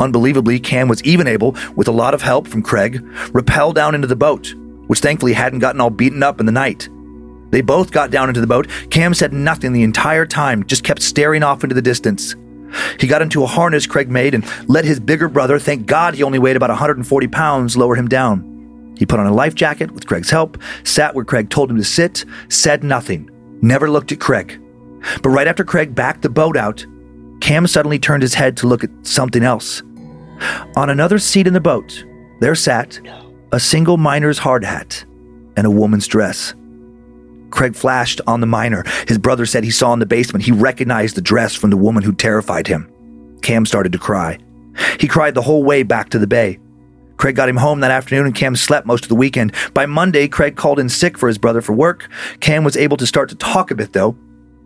Unbelievably, 0.00 0.60
Cam 0.60 0.88
was 0.88 1.02
even 1.04 1.26
able, 1.26 1.56
with 1.76 1.88
a 1.88 1.92
lot 1.92 2.14
of 2.14 2.22
help 2.22 2.48
from 2.48 2.62
Craig, 2.62 3.04
rappel 3.32 3.72
down 3.72 3.94
into 3.94 4.06
the 4.06 4.16
boat, 4.16 4.54
which 4.86 5.00
thankfully 5.00 5.34
hadn't 5.34 5.58
gotten 5.58 5.80
all 5.80 5.90
beaten 5.90 6.22
up 6.22 6.40
in 6.40 6.46
the 6.46 6.52
night. 6.52 6.88
They 7.50 7.60
both 7.60 7.90
got 7.90 8.10
down 8.10 8.28
into 8.28 8.40
the 8.40 8.46
boat. 8.46 8.68
Cam 8.90 9.12
said 9.12 9.32
nothing 9.32 9.72
the 9.72 9.82
entire 9.82 10.24
time, 10.24 10.64
just 10.64 10.84
kept 10.84 11.02
staring 11.02 11.42
off 11.42 11.64
into 11.64 11.74
the 11.74 11.82
distance. 11.82 12.34
He 12.98 13.08
got 13.08 13.22
into 13.22 13.42
a 13.42 13.46
harness 13.46 13.86
Craig 13.86 14.10
made 14.10 14.34
and 14.34 14.44
let 14.68 14.84
his 14.84 15.00
bigger 15.00 15.28
brother, 15.28 15.58
thank 15.58 15.86
God 15.86 16.14
he 16.14 16.22
only 16.22 16.38
weighed 16.38 16.56
about 16.56 16.70
140 16.70 17.26
pounds, 17.28 17.76
lower 17.76 17.96
him 17.96 18.08
down. 18.08 18.94
He 18.96 19.06
put 19.06 19.18
on 19.18 19.26
a 19.26 19.34
life 19.34 19.54
jacket 19.54 19.90
with 19.90 20.06
Craig's 20.06 20.30
help, 20.30 20.58
sat 20.84 21.14
where 21.14 21.24
Craig 21.24 21.50
told 21.50 21.70
him 21.70 21.76
to 21.76 21.84
sit, 21.84 22.24
said 22.48 22.84
nothing, 22.84 23.30
never 23.62 23.90
looked 23.90 24.12
at 24.12 24.20
Craig. 24.20 24.60
But 25.22 25.30
right 25.30 25.48
after 25.48 25.64
Craig 25.64 25.94
backed 25.94 26.22
the 26.22 26.28
boat 26.28 26.56
out, 26.56 26.84
Cam 27.40 27.66
suddenly 27.66 27.98
turned 27.98 28.22
his 28.22 28.34
head 28.34 28.56
to 28.58 28.66
look 28.66 28.84
at 28.84 28.90
something 29.02 29.42
else. 29.42 29.82
On 30.76 30.90
another 30.90 31.18
seat 31.18 31.46
in 31.46 31.52
the 31.52 31.60
boat, 31.60 32.04
there 32.40 32.54
sat 32.54 33.00
a 33.52 33.60
single 33.60 33.96
miner's 33.96 34.38
hard 34.38 34.64
hat 34.64 35.04
and 35.56 35.66
a 35.66 35.70
woman's 35.70 36.06
dress. 36.06 36.54
Craig 37.50 37.74
flashed 37.74 38.20
on 38.26 38.40
the 38.40 38.46
miner. 38.46 38.84
His 39.08 39.18
brother 39.18 39.44
said 39.44 39.64
he 39.64 39.70
saw 39.70 39.92
in 39.92 39.98
the 39.98 40.06
basement. 40.06 40.44
He 40.44 40.52
recognized 40.52 41.16
the 41.16 41.20
dress 41.20 41.54
from 41.54 41.70
the 41.70 41.76
woman 41.76 42.02
who 42.02 42.12
terrified 42.12 42.66
him. 42.66 42.90
Cam 43.42 43.66
started 43.66 43.92
to 43.92 43.98
cry. 43.98 44.38
He 45.00 45.08
cried 45.08 45.34
the 45.34 45.42
whole 45.42 45.64
way 45.64 45.82
back 45.82 46.10
to 46.10 46.18
the 46.18 46.26
bay. 46.26 46.58
Craig 47.20 47.36
got 47.36 47.50
him 47.50 47.58
home 47.58 47.80
that 47.80 47.90
afternoon 47.90 48.24
and 48.24 48.34
Cam 48.34 48.56
slept 48.56 48.86
most 48.86 49.04
of 49.04 49.10
the 49.10 49.14
weekend. 49.14 49.52
By 49.74 49.84
Monday, 49.84 50.26
Craig 50.26 50.56
called 50.56 50.78
in 50.78 50.88
sick 50.88 51.18
for 51.18 51.28
his 51.28 51.36
brother 51.36 51.60
for 51.60 51.74
work. 51.74 52.08
Cam 52.40 52.64
was 52.64 52.78
able 52.78 52.96
to 52.96 53.06
start 53.06 53.28
to 53.28 53.34
talk 53.34 53.70
a 53.70 53.74
bit 53.74 53.92
though. 53.92 54.12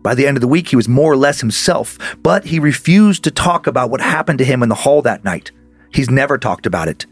By 0.01 0.15
the 0.15 0.25
end 0.25 0.37
of 0.37 0.41
the 0.41 0.47
week, 0.47 0.69
he 0.69 0.77
was 0.77 0.87
more 0.87 1.11
or 1.11 1.17
less 1.17 1.41
himself, 1.41 1.97
but 2.23 2.45
he 2.45 2.59
refused 2.59 3.25
to 3.25 3.31
talk 3.31 3.67
about 3.67 3.89
what 3.89 3.99
happened 3.99 4.39
to 4.39 4.45
him 4.45 4.63
in 4.63 4.69
the 4.69 4.75
hall 4.75 5.01
that 5.01 5.25
night. 5.25 5.51
He's 5.91 6.09
never 6.09 6.37
talked 6.37 6.65
about 6.65 6.87
it. 6.87 7.05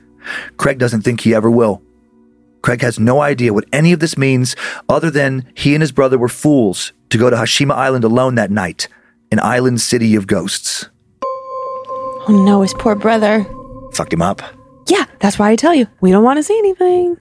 Craig 0.55 0.79
doesn't 0.79 1.01
think 1.01 1.19
he 1.19 1.35
ever 1.35 1.51
will. 1.51 1.81
Craig 2.61 2.79
has 2.79 2.97
no 2.97 3.19
idea 3.19 3.51
what 3.51 3.67
any 3.73 3.91
of 3.91 3.99
this 3.99 4.17
means 4.17 4.55
other 4.87 5.11
than 5.11 5.51
he 5.55 5.75
and 5.75 5.81
his 5.81 5.91
brother 5.91 6.17
were 6.17 6.29
fools 6.29 6.93
to 7.09 7.17
go 7.17 7.29
to 7.29 7.35
Hashima 7.35 7.73
Island 7.73 8.05
alone 8.05 8.35
that 8.35 8.49
night, 8.49 8.87
an 9.29 9.41
island 9.41 9.81
city 9.81 10.15
of 10.15 10.25
ghosts. 10.25 10.87
Oh 12.29 12.43
no, 12.45 12.61
his 12.61 12.73
poor 12.75 12.95
brother. 12.95 13.45
Fucked 13.91 14.13
him 14.13 14.21
up. 14.21 14.41
Yeah, 14.87 15.05
that's 15.19 15.39
why 15.39 15.49
I 15.51 15.55
tell 15.55 15.73
you, 15.73 15.87
we 16.01 16.11
don't 16.11 16.23
want 16.23 16.37
to 16.37 16.43
see 16.43 16.57
anything. 16.57 17.17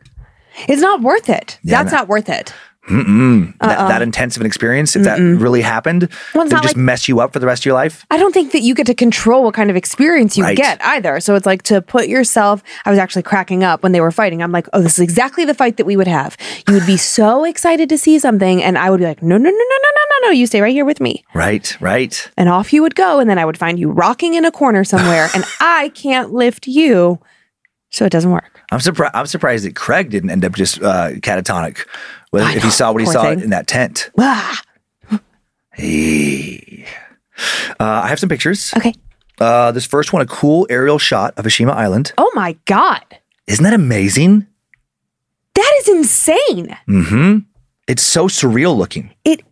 It's 0.69 0.83
not 0.83 1.01
worth 1.01 1.29
it. 1.29 1.59
Yeah, 1.63 1.83
that's 1.83 1.93
no. 1.93 1.99
not 1.99 2.09
worth 2.09 2.29
it. 2.29 2.53
That, 2.89 3.55
uh-uh. 3.61 3.89
that 3.89 4.03
intense 4.03 4.35
of 4.37 4.41
an 4.43 4.47
experience, 4.47 4.97
if 4.97 5.05
that 5.05 5.21
really 5.21 5.63
happened, 5.63 6.09
well, 6.35 6.49
just 6.49 6.65
like- 6.65 6.77
mess 6.77 7.07
you 7.07 7.21
up 7.21 7.33
for 7.33 7.39
the 7.39 7.47
rest 7.47 7.63
of 7.63 7.67
your 7.67 7.75
life. 7.75 8.05
I 8.11 8.17
don't 8.17 8.33
think 8.35 8.51
that 8.53 8.63
you 8.63 8.75
get 8.75 8.87
to 8.89 8.95
control 8.95 9.45
what 9.45 9.55
kind 9.55 9.71
of 9.71 9.77
experience 9.77 10.37
you 10.37 10.43
Right. 10.43 10.57
get 10.57 10.85
either. 10.85 11.21
So 11.21 11.37
it's 11.37 11.47
like 11.47 11.63
to 11.65 11.81
put 11.81 12.09
yourself, 12.09 12.61
I 12.85 12.91
was 12.91 12.99
actually 12.99 13.23
cracking 13.23 13.63
up 13.63 13.85
when 13.85 13.93
they 13.93 14.01
were 14.01 14.11
fighting. 14.11 14.43
I'm 14.43 14.51
like, 14.51 14.67
oh, 14.73 14.83
this 14.83 14.95
is 14.95 14.99
exactly 14.99 15.45
the 15.45 15.55
fight 15.55 15.77
that 15.77 15.87
we 15.87 15.97
would 15.97 16.09
have. 16.09 16.37
You 16.67 16.75
would 16.75 16.87
be 16.87 16.97
so 17.17 17.45
excited 17.45 17.89
to 17.89 17.97
see 17.97 18.19
something, 18.19 18.61
and 18.63 18.77
I 18.77 18.91
would 18.91 18.99
be 18.99 19.07
like, 19.07 19.23
no, 19.23 19.37
no, 19.39 19.45
no, 19.45 19.51
no, 19.51 19.57
no, 19.57 19.89
no, 19.95 20.03
no, 20.21 20.27
no, 20.29 20.33
you 20.33 20.47
stay 20.47 20.61
right 20.61 20.73
here 20.73 20.85
with 20.85 21.01
me. 21.01 21.25
Right, 21.35 21.81
right. 21.81 22.31
And 22.37 22.49
off 22.49 22.73
you 22.73 22.83
would 22.83 22.97
go, 22.97 23.21
and 23.21 23.31
then 23.31 23.39
I 23.39 23.45
would 23.45 23.57
find 23.59 23.79
you 23.79 23.91
rocking 23.93 24.35
in 24.35 24.45
a 24.45 24.51
corner 24.51 24.83
somewhere, 24.83 25.29
and 25.37 25.45
I 25.61 25.91
can't 25.95 26.33
lift 26.33 26.67
you. 26.67 27.21
So 27.93 28.05
it 28.07 28.11
doesn't 28.11 28.31
work. 28.31 28.61
I'm 28.71 28.81
surprised. 28.81 29.15
I'm 29.15 29.27
surprised 29.27 29.65
that 29.67 29.77
Craig 29.77 30.11
didn't 30.11 30.31
end 30.31 30.45
up 30.45 30.55
just 30.55 30.83
uh, 30.83 31.11
catatonic. 31.13 31.87
I 32.35 32.57
if 32.57 32.63
he 32.63 32.71
saw 32.71 32.91
what 32.93 33.01
he 33.03 33.07
saw 33.07 33.23
thing. 33.23 33.41
in 33.41 33.51
that 33.51 33.67
tent. 33.67 34.11
Ah, 34.19 34.61
Hey. 35.75 36.87
Uh, 37.81 38.03
I 38.05 38.09
have 38.09 38.19
some 38.19 38.29
pictures. 38.29 38.73
okay. 38.77 38.95
Uh, 39.41 39.73
this 39.73 39.87
first 39.87 40.13
one, 40.13 40.23
a 40.23 40.27
cool 40.27 40.67
aerial 40.71 40.99
shot 40.99 41.35
of 41.37 41.45
Hashima 41.45 41.73
Island. 41.73 42.13
Oh 42.19 42.31
my 42.35 42.57
God. 42.67 43.03
Isn't 43.47 43.65
that 43.65 43.73
amazing? 43.75 44.47
That 45.55 45.75
is 45.81 45.89
insane. 45.89 46.77
Mm-hmm. 46.89 47.39
It's 47.89 48.03
so 48.03 48.29
surreal 48.29 48.77
looking. 48.77 49.11
It 49.25 49.43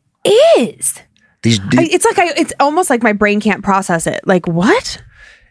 is. 0.57 1.01
These, 1.43 1.59
I, 1.61 1.89
it's 1.91 2.05
like 2.05 2.19
I, 2.19 2.33
it's 2.37 2.53
almost 2.61 2.91
like 2.91 3.03
my 3.03 3.13
brain 3.13 3.41
can't 3.41 3.65
process 3.65 4.07
it. 4.07 4.21
Like 4.27 4.47
what? 4.47 5.03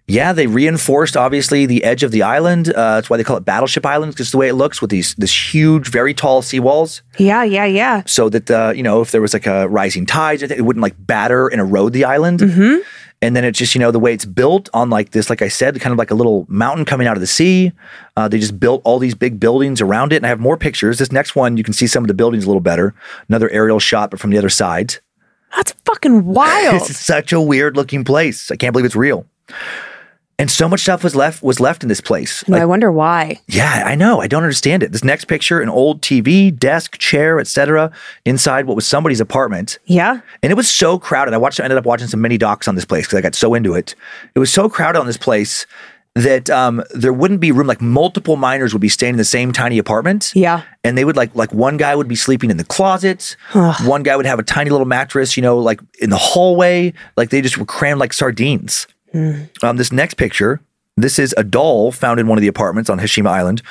Yeah, 0.10 0.34
they 0.34 0.48
reinforced 0.48 1.16
obviously 1.16 1.66
the 1.66 1.84
edge 1.84 2.04
of 2.04 2.12
the 2.12 2.24
island. 2.24 2.70
Uh, 2.70 2.96
that's 2.96 3.10
why 3.10 3.18
they 3.18 3.24
call 3.24 3.38
it 3.38 3.46
Battleship 3.46 3.86
Island, 3.86 4.14
because 4.14 4.32
the 4.32 4.38
way 4.38 4.50
it 4.50 4.54
looks 4.56 4.82
with 4.82 4.90
these 4.90 5.16
this 5.16 5.54
huge, 5.54 5.90
very 5.90 6.14
tall 6.14 6.42
seawalls, 6.42 7.02
Yeah, 7.18 7.44
yeah, 7.44 7.66
yeah. 7.66 8.04
so 8.06 8.30
that 8.30 8.50
uh, 8.52 8.74
you 8.76 8.84
know 8.84 9.02
if 9.02 9.12
there 9.12 9.22
was 9.22 9.34
like 9.34 9.48
a 9.48 9.68
rising 9.70 10.06
tide, 10.06 10.42
it 10.42 10.66
wouldn't 10.66 10.82
like 10.82 10.96
batter 10.98 11.48
and 11.48 11.62
erode 11.62 11.94
the 11.94 12.06
island. 12.06 12.40
Mm-hmm. 12.40 12.78
And 13.22 13.36
then 13.36 13.44
it's 13.44 13.60
just, 13.60 13.76
you 13.76 13.80
know, 13.80 13.92
the 13.92 14.00
way 14.00 14.14
it's 14.14 14.24
built 14.24 14.70
on 14.74 14.90
like 14.90 15.12
this, 15.12 15.30
like 15.30 15.42
I 15.42 15.50
said, 15.50 15.78
kind 15.82 15.92
of 15.92 15.98
like 16.00 16.10
a 16.10 16.16
little 16.16 16.46
mountain 16.48 16.86
coming 16.86 17.06
out 17.06 17.18
of 17.18 17.22
the 17.22 17.28
sea. 17.28 17.74
Uh, 18.16 18.30
they 18.30 18.40
just 18.40 18.58
built 18.62 18.82
all 18.86 18.98
these 18.98 19.14
big 19.14 19.42
buildings 19.42 19.82
around 19.82 20.14
it. 20.14 20.18
And 20.18 20.26
I 20.26 20.30
have 20.30 20.40
more 20.40 20.56
pictures. 20.56 21.00
This 21.00 21.12
next 21.12 21.36
one, 21.36 21.58
you 21.58 21.64
can 21.66 21.74
see 21.74 21.86
some 21.86 22.02
of 22.02 22.08
the 22.08 22.14
buildings 22.14 22.46
a 22.46 22.48
little 22.48 22.62
better. 22.62 22.96
Another 23.28 23.50
aerial 23.50 23.78
shot, 23.80 24.10
but 24.10 24.22
from 24.22 24.30
the 24.30 24.38
other 24.38 24.48
side. 24.48 24.96
That's 25.54 25.74
fucking 25.84 26.24
wild. 26.34 26.76
It's 26.76 26.96
such 26.98 27.34
a 27.34 27.42
weird 27.42 27.76
looking 27.76 28.06
place. 28.06 28.52
I 28.52 28.56
can't 28.56 28.72
believe 28.72 28.86
it's 28.86 28.96
real. 28.96 29.26
And 30.40 30.50
so 30.50 30.68
much 30.70 30.80
stuff 30.82 31.04
was 31.04 31.16
left 31.16 31.44
was 31.44 31.60
left 31.60 31.84
in 31.84 31.90
this 31.90 32.00
place. 32.02 32.48
No, 32.48 32.54
Like, 32.54 32.62
I 32.64 32.66
wonder 32.66 32.92
why. 32.92 33.40
yeah, 33.48 33.84
I 33.86 33.94
know. 33.96 34.22
I 34.22 34.28
don't 34.28 34.42
understand 34.44 34.82
it. 34.84 34.92
This 34.94 35.04
next 35.04 35.26
picture, 35.26 35.60
an 35.60 35.68
old 35.70 36.02
TV, 36.02 36.58
desk, 36.58 36.98
chair, 36.98 37.40
etc., 37.40 37.92
inside 38.26 38.66
what 38.66 38.76
was 38.76 38.88
somebody's 38.88 39.20
apartment. 39.20 39.78
Yeah. 39.86 40.22
And 40.42 40.52
it 40.52 40.56
was 40.56 40.70
so 40.70 40.98
crowded. 40.98 41.34
I 41.34 41.38
watched. 41.38 41.60
I 41.60 41.66
ended 41.66 41.78
up 41.78 41.86
watching 41.86 42.08
some 42.08 42.22
mini 42.22 42.38
docs 42.38 42.68
on 42.70 42.76
this 42.76 42.86
place 42.86 43.06
because 43.06 43.18
I 43.18 43.22
got 43.22 43.36
so 43.36 43.54
into 43.54 43.76
it. 43.76 43.96
It 44.34 44.40
was 44.40 44.52
so 44.52 44.70
crowded 44.70 44.98
on 45.00 45.06
this 45.08 45.18
place 45.18 45.66
that 46.16 46.50
um, 46.50 46.84
there 46.96 47.14
wouldn't 47.14 47.40
be 47.40 47.52
room. 47.52 47.68
Like 47.68 47.82
multiple 47.82 48.36
miners 48.36 48.74
would 48.74 48.82
be 48.82 48.90
staying 48.90 49.14
in 49.16 49.18
the 49.18 49.26
same 49.26 49.52
tiny 49.52 49.78
apartment. 49.78 50.32
Yeah. 50.36 50.64
And 50.84 50.98
they 50.98 51.04
would 51.06 51.18
like 51.18 51.36
like 51.36 51.54
one 51.54 51.76
guy 51.78 51.96
would 51.96 52.08
be 52.08 52.16
sleeping 52.16 52.50
in 52.50 52.56
the 52.58 52.64
closet. 52.64 53.36
one 53.84 54.04
guy 54.04 54.16
would 54.16 54.26
have 54.26 54.40
a 54.40 54.44
tiny 54.44 54.70
little 54.70 54.88
mattress, 54.88 55.36
you 55.38 55.44
know, 55.44 55.58
like 55.60 55.82
in 56.00 56.10
the 56.10 56.18
hallway. 56.18 56.94
Like 57.18 57.30
they 57.30 57.42
just 57.42 57.58
were 57.58 57.66
crammed 57.66 58.00
like 58.00 58.14
sardines. 58.14 58.88
Um, 59.14 59.78
this 59.78 59.92
next 59.92 60.16
picture, 60.16 60.62
this 60.98 61.18
is 61.20 61.34
a 61.38 61.44
doll 61.44 61.92
found 61.92 62.20
in 62.20 62.28
one 62.28 62.38
of 62.38 62.42
the 62.42 62.48
apartments 62.48 62.90
on 62.90 63.00
Hashima 63.00 63.28
Island 63.28 63.62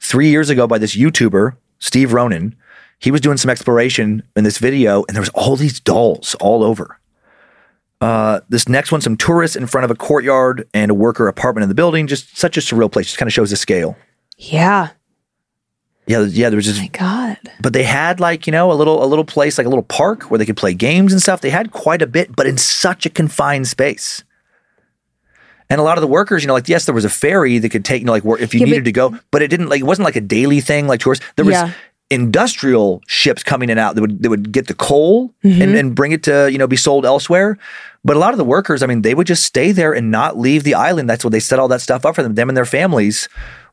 three 0.00 0.28
years 0.28 0.50
ago 0.50 0.66
by 0.66 0.78
this 0.78 0.96
YouTuber, 0.96 1.56
Steve 1.78 2.12
Ronan. 2.12 2.56
He 2.98 3.10
was 3.10 3.20
doing 3.20 3.36
some 3.36 3.50
exploration 3.50 4.22
in 4.36 4.44
this 4.44 4.58
video, 4.58 5.04
and 5.08 5.14
there 5.16 5.22
was 5.22 5.30
all 5.30 5.56
these 5.56 5.80
dolls 5.80 6.36
all 6.40 6.62
over. 6.62 6.98
Uh, 8.00 8.40
this 8.48 8.68
next 8.68 8.90
one, 8.90 9.00
some 9.00 9.16
tourists 9.16 9.56
in 9.56 9.66
front 9.66 9.84
of 9.84 9.90
a 9.90 9.94
courtyard 9.94 10.68
and 10.74 10.90
a 10.90 10.94
worker 10.94 11.28
apartment 11.28 11.62
in 11.62 11.68
the 11.68 11.74
building. 11.74 12.06
Just 12.06 12.36
such 12.36 12.56
a 12.56 12.60
surreal 12.60 12.90
place. 12.90 13.06
Just 13.06 13.18
kind 13.18 13.28
of 13.28 13.32
shows 13.32 13.50
the 13.50 13.56
scale. 13.56 13.96
Yeah. 14.36 14.90
Yeah, 16.08 16.22
yeah. 16.22 16.48
There 16.50 16.56
was 16.56 16.66
just 16.66 16.80
My 16.80 16.88
God. 16.88 17.38
but 17.60 17.72
they 17.72 17.84
had 17.84 18.18
like 18.18 18.46
you 18.48 18.52
know 18.52 18.72
a 18.72 18.74
little 18.74 19.04
a 19.04 19.06
little 19.06 19.24
place 19.24 19.56
like 19.56 19.66
a 19.68 19.70
little 19.70 19.84
park 19.84 20.24
where 20.24 20.38
they 20.38 20.44
could 20.44 20.56
play 20.56 20.74
games 20.74 21.12
and 21.12 21.22
stuff 21.22 21.40
they 21.40 21.50
had 21.50 21.70
quite 21.70 22.02
a 22.02 22.08
bit 22.08 22.34
but 22.34 22.44
in 22.44 22.58
such 22.58 23.06
a 23.06 23.10
confined 23.10 23.68
space 23.68 24.24
and 25.70 25.80
a 25.80 25.82
lot 25.84 25.96
of 25.98 26.02
the 26.02 26.06
workers 26.08 26.42
you 26.42 26.46
know 26.48 26.54
like 26.54 26.68
yes 26.68 26.84
there 26.86 26.94
was 26.94 27.04
a 27.04 27.10
ferry 27.10 27.58
that 27.58 27.68
could 27.70 27.84
take 27.84 28.00
you 28.00 28.06
know 28.06 28.12
like 28.12 28.24
where 28.24 28.38
if 28.38 28.52
you 28.54 28.60
Yeah, 28.60 28.66
but- 28.66 28.70
needed 28.70 28.84
to 28.84 28.92
go 28.92 29.18
but 29.30 29.42
it 29.42 29.48
didn't 29.48 29.68
like 29.68 29.80
it 29.80 29.84
wasn't 29.84 30.04
like 30.04 30.16
a 30.16 30.20
daily 30.20 30.60
thing 30.60 30.86
like 30.86 31.00
tourists. 31.00 31.24
There 31.36 31.44
was 31.44 31.54
Yeah. 31.54 31.72
industrial 32.10 33.02
ships 33.06 33.42
coming 33.42 33.68
in 33.68 33.78
and 33.78 33.80
out 33.80 33.94
that 33.94 34.00
would 34.02 34.22
that 34.22 34.28
would 34.30 34.52
get 34.52 34.66
the 34.68 34.74
coal 34.74 35.32
Mm-hmm. 35.44 35.62
and, 35.62 35.74
and 35.76 35.94
bring 35.94 36.12
it 36.12 36.22
to 36.24 36.50
you 36.52 36.58
know 36.58 36.66
be 36.66 36.76
sold 36.76 37.04
elsewhere. 37.04 37.58
But 38.04 38.16
a 38.16 38.18
lot 38.18 38.32
of 38.34 38.38
the 38.38 38.44
workers 38.44 38.82
i 38.82 38.86
mean 38.86 39.02
they 39.02 39.14
would 39.14 39.26
just 39.26 39.42
stay 39.44 39.72
there 39.72 39.92
and 39.92 40.10
not 40.10 40.38
leave 40.38 40.62
the 40.64 40.74
island. 40.74 41.08
That's 41.10 41.24
what 41.24 41.32
they 41.32 41.40
set 41.40 41.58
all 41.58 41.68
that 41.68 41.80
stuff 41.80 42.04
up 42.06 42.14
for 42.14 42.22
them. 42.22 42.34
Them 42.34 42.48
and 42.48 42.56
their 42.56 42.64
families 42.66 43.28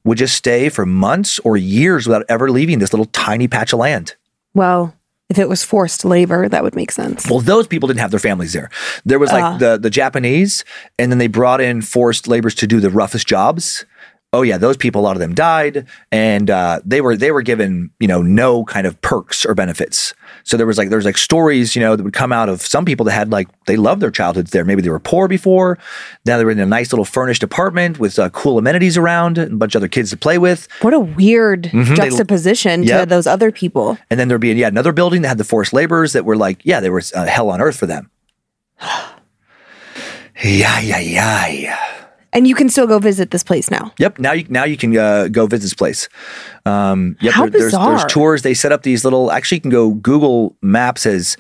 would 0.06 0.18
just 0.18 0.36
stay 0.36 0.70
for 0.70 0.86
months 0.86 1.40
or 1.40 1.58
years 1.58 2.08
without 2.08 2.26
ever 2.30 2.50
leaving 2.50 2.80
this 2.80 2.94
little 2.94 3.06
tiny 3.08 3.48
patch 3.48 3.74
of 3.74 3.80
land. 3.80 4.16
Well, 4.54 4.96
if 5.30 5.38
it 5.38 5.48
was 5.48 5.64
forced 5.64 6.04
labor, 6.06 6.50
that 6.50 6.64
would 6.64 6.76
make 6.76 6.92
sense. 6.92 7.30
Well, 7.30 7.40
those 7.40 7.68
people 7.68 7.88
didn't 7.88 8.00
have 8.00 8.12
their 8.12 8.20
families 8.20 8.54
there. 8.54 8.70
There 9.06 9.20
was 9.20 9.32
like 9.32 9.44
Uh. 9.44 9.58
the 9.58 9.78
the 9.78 9.90
Japanese, 9.90 10.64
and 10.98 11.12
then 11.12 11.20
they 11.20 11.28
brought 11.28 11.62
in 11.62 11.82
forced 11.82 12.28
laborers 12.28 12.56
to 12.56 12.68
do 12.68 12.80
the 12.80 12.90
roughest 12.90 13.28
jobs. 13.28 13.86
oh 14.32 14.44
yeah, 14.44 14.58
those 14.60 14.78
people, 14.78 15.02
a 15.02 15.06
lot 15.06 15.16
of 15.16 15.20
them 15.20 15.34
died, 15.34 15.88
and 16.12 16.50
uh, 16.52 16.80
they 16.86 17.02
were 17.02 17.16
they 17.18 17.32
were 17.32 17.42
given 17.42 17.90
you 18.00 18.08
know 18.08 18.22
no 18.22 18.64
kind 18.66 18.86
of 18.88 19.00
perks 19.02 19.46
or 19.46 19.56
benefits. 19.56 20.14
So 20.44 20.58
there 20.58 20.66
was 20.68 20.78
like 20.78 20.90
there's 20.90 21.06
like 21.06 21.18
stories 21.18 21.76
you 21.76 21.82
know 21.82 21.96
that 21.96 22.04
would 22.04 22.14
come 22.14 22.32
out 22.32 22.50
of 22.50 22.62
some 22.62 22.86
people 22.86 23.04
that 23.06 23.12
had 23.12 23.32
like 23.32 23.48
they 23.66 23.76
loved 23.78 24.02
their 24.02 24.12
childhoods 24.12 24.52
there. 24.52 24.66
Maybe 24.66 24.82
they 24.82 24.90
were 24.90 25.00
poor 25.00 25.28
before, 25.28 25.78
now 26.26 26.38
they 26.38 26.46
were 26.46 26.52
in 26.52 26.60
a 26.60 26.66
nice 26.66 26.92
little 26.92 27.06
furnished 27.06 27.44
apartment 27.44 28.00
with 28.00 28.18
uh, 28.20 28.30
cool 28.30 28.58
amenities 28.58 28.98
around 28.98 29.38
and 29.38 29.54
a 29.54 29.56
bunch 29.58 29.76
of 29.76 29.80
other 29.80 29.88
kids 29.88 30.10
to 30.12 30.18
play 30.18 30.38
with. 30.38 30.68
What 30.82 30.94
a 30.94 31.00
weird 31.00 31.64
Mhm, 31.66 31.88
they- 31.90 31.96
juxtaposition 31.96 32.82
to 32.82 32.88
Yep. 32.88 33.10
those 33.10 33.28
other 33.28 33.52
people. 33.52 33.98
And 34.10 34.20
then 34.20 34.28
there'd 34.28 34.42
be 34.42 34.52
yeah 34.54 34.68
another 34.68 34.92
building 34.92 35.22
that 35.22 35.28
had 35.30 35.38
the 35.38 35.44
forced 35.44 35.74
laborers 35.74 36.14
that 36.14 36.26
were 36.26 36.36
like 36.38 36.60
yeah 36.64 36.80
they 36.80 36.90
were 36.90 37.02
uh, 37.16 37.26
hell 37.26 37.50
on 37.50 37.62
earth 37.62 37.78
for 37.78 37.86
them. 37.86 38.10
yeah 40.44 40.80
yeah 40.80 41.00
yeah 41.00 41.48
yeah. 41.48 41.80
And 42.32 42.48
you 42.48 42.56
can 42.56 42.70
still 42.70 42.86
go 42.88 43.00
visit 43.00 43.32
this 43.32 43.44
place 43.44 43.72
now. 43.72 43.92
Yep. 43.98 44.20
Now 44.20 44.34
you 44.34 44.46
now 44.50 44.64
you 44.64 44.78
can 44.78 44.96
uh, 44.96 45.28
go 45.30 45.48
visit 45.48 45.64
this 45.64 45.74
place. 45.74 46.08
Um, 46.66 47.18
yep. 47.22 47.34
How 47.34 47.48
there's 47.48 47.72
there's 47.72 48.06
tours. 48.06 48.42
They 48.44 48.54
set 48.54 48.72
up 48.72 48.84
these 48.84 49.04
little. 49.04 49.32
Actually, 49.32 49.58
you 49.58 49.62
can 49.62 49.72
go 49.72 49.92
Google 49.92 50.56
Maps 50.62 51.06
as. 51.06 51.38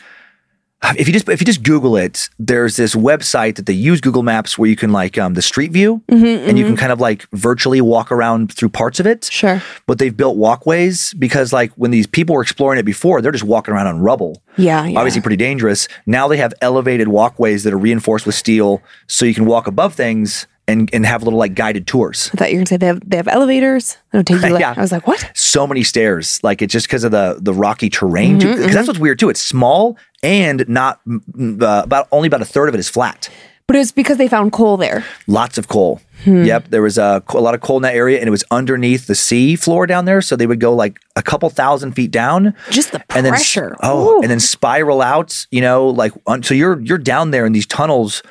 If 0.97 1.07
you 1.07 1.13
just 1.13 1.27
if 1.27 1.41
you 1.41 1.45
just 1.45 1.61
Google 1.63 1.97
it, 1.97 2.29
there's 2.39 2.77
this 2.77 2.95
website 2.95 3.55
that 3.57 3.65
they 3.65 3.73
use 3.73 3.99
Google 3.99 4.23
Maps 4.23 4.57
where 4.57 4.69
you 4.69 4.77
can 4.77 4.93
like 4.93 5.17
um, 5.17 5.33
the 5.33 5.41
Street 5.41 5.73
View, 5.73 6.01
and 6.07 6.57
you 6.57 6.63
can 6.65 6.77
kind 6.77 6.93
of 6.93 7.01
like 7.01 7.27
virtually 7.33 7.81
walk 7.81 8.13
around 8.13 8.53
through 8.53 8.69
parts 8.69 8.97
of 9.01 9.05
it. 9.05 9.23
Mm-hmm, 9.23 9.31
Sure. 9.31 9.61
But 9.87 9.99
they've 9.99 10.15
built 10.15 10.37
walkways 10.37 11.13
because 11.15 11.51
like 11.51 11.73
when 11.73 11.91
these 11.91 12.07
people 12.07 12.33
were 12.33 12.41
exploring 12.41 12.79
it 12.79 12.85
before, 12.85 13.21
they're 13.21 13.33
just 13.33 13.43
walking 13.43 13.73
around 13.73 13.87
on 13.87 13.99
rubble. 13.99 14.41
Yeah, 14.55 14.85
yeah. 14.85 14.97
Obviously 14.97 15.19
pretty 15.21 15.35
dangerous. 15.35 15.89
Now 16.05 16.29
they 16.29 16.37
have 16.37 16.53
elevated 16.61 17.09
walkways 17.09 17.65
that 17.65 17.73
are 17.73 17.77
reinforced 17.77 18.25
with 18.25 18.35
steel, 18.35 18.81
so 19.05 19.25
you 19.25 19.33
can 19.33 19.45
walk 19.45 19.67
above 19.67 19.95
things 19.95 20.47
and 20.70 20.89
and 20.93 21.05
have 21.05 21.24
little 21.24 21.39
like 21.39 21.53
guided 21.55 21.88
tours. 21.88 22.30
I 22.34 22.38
thought 22.38 22.51
you 22.51 22.55
were 22.57 22.59
gonna 22.59 22.67
say 22.67 22.78
they 22.78 22.86
have 22.88 23.01
they 23.09 23.17
have 23.17 23.28
elevators. 23.28 23.97
That'll 24.11 24.24
take 24.24 24.41
you. 24.43 24.49
Like, 24.53 24.61
Yeah. 24.61 24.74
I 24.78 24.82
was 24.82 24.91
like, 24.91 25.07
what? 25.07 25.30
so 25.36 25.65
many 25.67 25.84
stairs. 25.84 26.39
Like 26.43 26.61
it's 26.61 26.72
just 26.72 26.88
because 26.88 27.03
of 27.03 27.11
the 27.11 27.38
the 27.39 27.53
rocky 27.53 27.89
terrain. 27.89 28.38
Because 28.38 28.57
Mm-hmm, 28.59 28.74
that's 28.74 28.88
what's 28.88 28.99
weird 28.99 29.20
too. 29.20 29.30
It's 29.30 29.41
small 29.41 29.97
and 30.24 30.67
not 30.70 30.99
uh, 31.07 31.82
about 31.84 32.07
only 32.11 32.28
about 32.28 32.41
a 32.41 32.45
third 32.45 32.70
of 32.70 32.76
it 32.76 32.80
is 32.80 32.89
flat. 32.89 33.30
But 33.67 33.76
it 33.76 33.80
was 33.80 33.91
because 33.91 34.17
they 34.17 34.28
found 34.28 34.51
coal 34.51 34.78
there. 34.78 35.05
Lots 35.28 35.59
of 35.59 35.67
coal. 35.67 36.01
Hmm. 36.24 36.43
Yep, 36.43 36.70
there 36.70 36.82
was 36.82 36.97
a, 36.97 37.22
a 37.30 37.38
lot 37.39 37.53
of 37.53 37.61
coal 37.61 37.78
in 37.78 37.84
that 37.84 37.93
area, 37.93 38.17
and 38.17 38.28
it 38.28 38.32
was 38.32 38.43
underneath 38.49 39.05
the 39.05 39.13
sea 39.13 39.55
floor 39.55 39.86
down 39.86 40.05
there. 40.05 40.24
So 40.24 40.36
they 40.36 40.47
would 40.47 40.59
go 40.59 40.74
like 40.74 40.99
a 41.15 41.22
couple 41.22 41.47
thousand 41.51 41.91
feet 41.93 42.09
down, 42.09 42.55
Just 42.72 42.93
the 42.93 43.03
and 43.15 43.24
then 43.24 43.34
pressure. 43.34 43.76
oh, 43.84 44.17
Ooh. 44.17 44.22
and 44.24 44.32
then 44.32 44.39
spiral 44.39 45.03
out. 45.03 45.45
You 45.51 45.61
know, 45.61 45.88
like 45.88 46.13
so 46.41 46.55
you're 46.55 46.80
you're 46.82 46.97
down 46.97 47.30
there 47.30 47.45
in 47.45 47.53
these 47.53 47.67
tunnels 47.67 48.24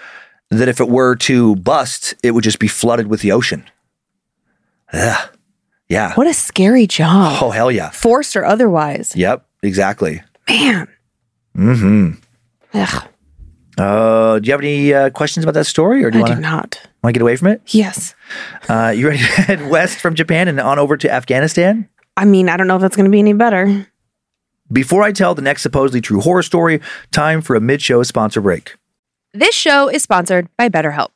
that 0.51 0.69
if 0.69 0.81
it 0.81 0.89
were 0.89 1.15
to 1.17 1.57
bust, 1.57 2.15
it 2.23 2.31
would 2.33 2.45
just 2.45 2.59
be 2.59 2.69
flooded 2.69 3.07
with 3.09 3.21
the 3.21 3.33
ocean. 3.33 3.65
Ugh. 4.93 5.31
Yeah. 5.89 6.15
What 6.15 6.27
a 6.27 6.35
scary 6.35 6.87
job. 6.87 7.39
Oh 7.43 7.51
hell 7.51 7.71
yeah. 7.71 7.91
Forced 7.91 8.37
or 8.37 8.45
otherwise. 8.45 9.15
Yep. 9.17 9.47
Exactly. 9.63 10.23
Man. 10.49 10.89
Mm 11.57 11.79
hmm. 11.81 12.11
Ugh, 12.79 13.05
Uh, 13.79 14.39
do 14.39 14.47
you 14.47 14.53
have 14.53 14.61
any 14.61 14.93
uh, 14.93 15.11
questions 15.11 15.45
about 15.45 15.55
that 15.55 15.65
story, 15.65 16.05
or 16.05 16.11
do 16.11 16.19
I 16.19 16.21
you 16.21 16.27
do 16.27 16.33
want 16.33 16.43
to 16.45 16.51
not. 16.51 16.81
want 17.03 17.15
to 17.15 17.19
get 17.19 17.23
away 17.23 17.37
from 17.37 17.49
it? 17.49 17.63
Yes. 17.69 18.15
Uh, 18.69 18.93
you 18.95 19.07
ready 19.09 19.19
to 19.19 19.25
head 19.43 19.69
west 19.71 19.99
from 19.99 20.15
Japan 20.15 20.49
and 20.49 20.61
on 20.61 20.79
over 20.79 20.97
to 20.97 21.11
Afghanistan? 21.11 21.89
I 22.17 22.25
mean, 22.25 22.49
I 22.49 22.57
don't 22.57 22.67
know 22.67 22.77
if 22.77 22.83
that's 22.83 22.97
gonna 22.97 23.09
be 23.09 23.19
any 23.21 23.33
better. 23.33 23.87
Before 24.71 25.03
I 25.03 25.13
tell 25.13 25.35
the 25.35 25.43
next 25.43 25.63
supposedly 25.63 26.01
true 26.03 26.21
horror 26.21 26.43
story, 26.43 26.81
time 27.11 27.41
for 27.41 27.57
a 27.57 27.61
mid-show 27.61 28.03
sponsor 28.03 28.41
break. 28.43 28.77
This 29.39 29.55
show 29.55 29.89
is 29.89 30.03
sponsored 30.03 30.49
by 30.57 30.69
BetterHelp. 30.69 31.11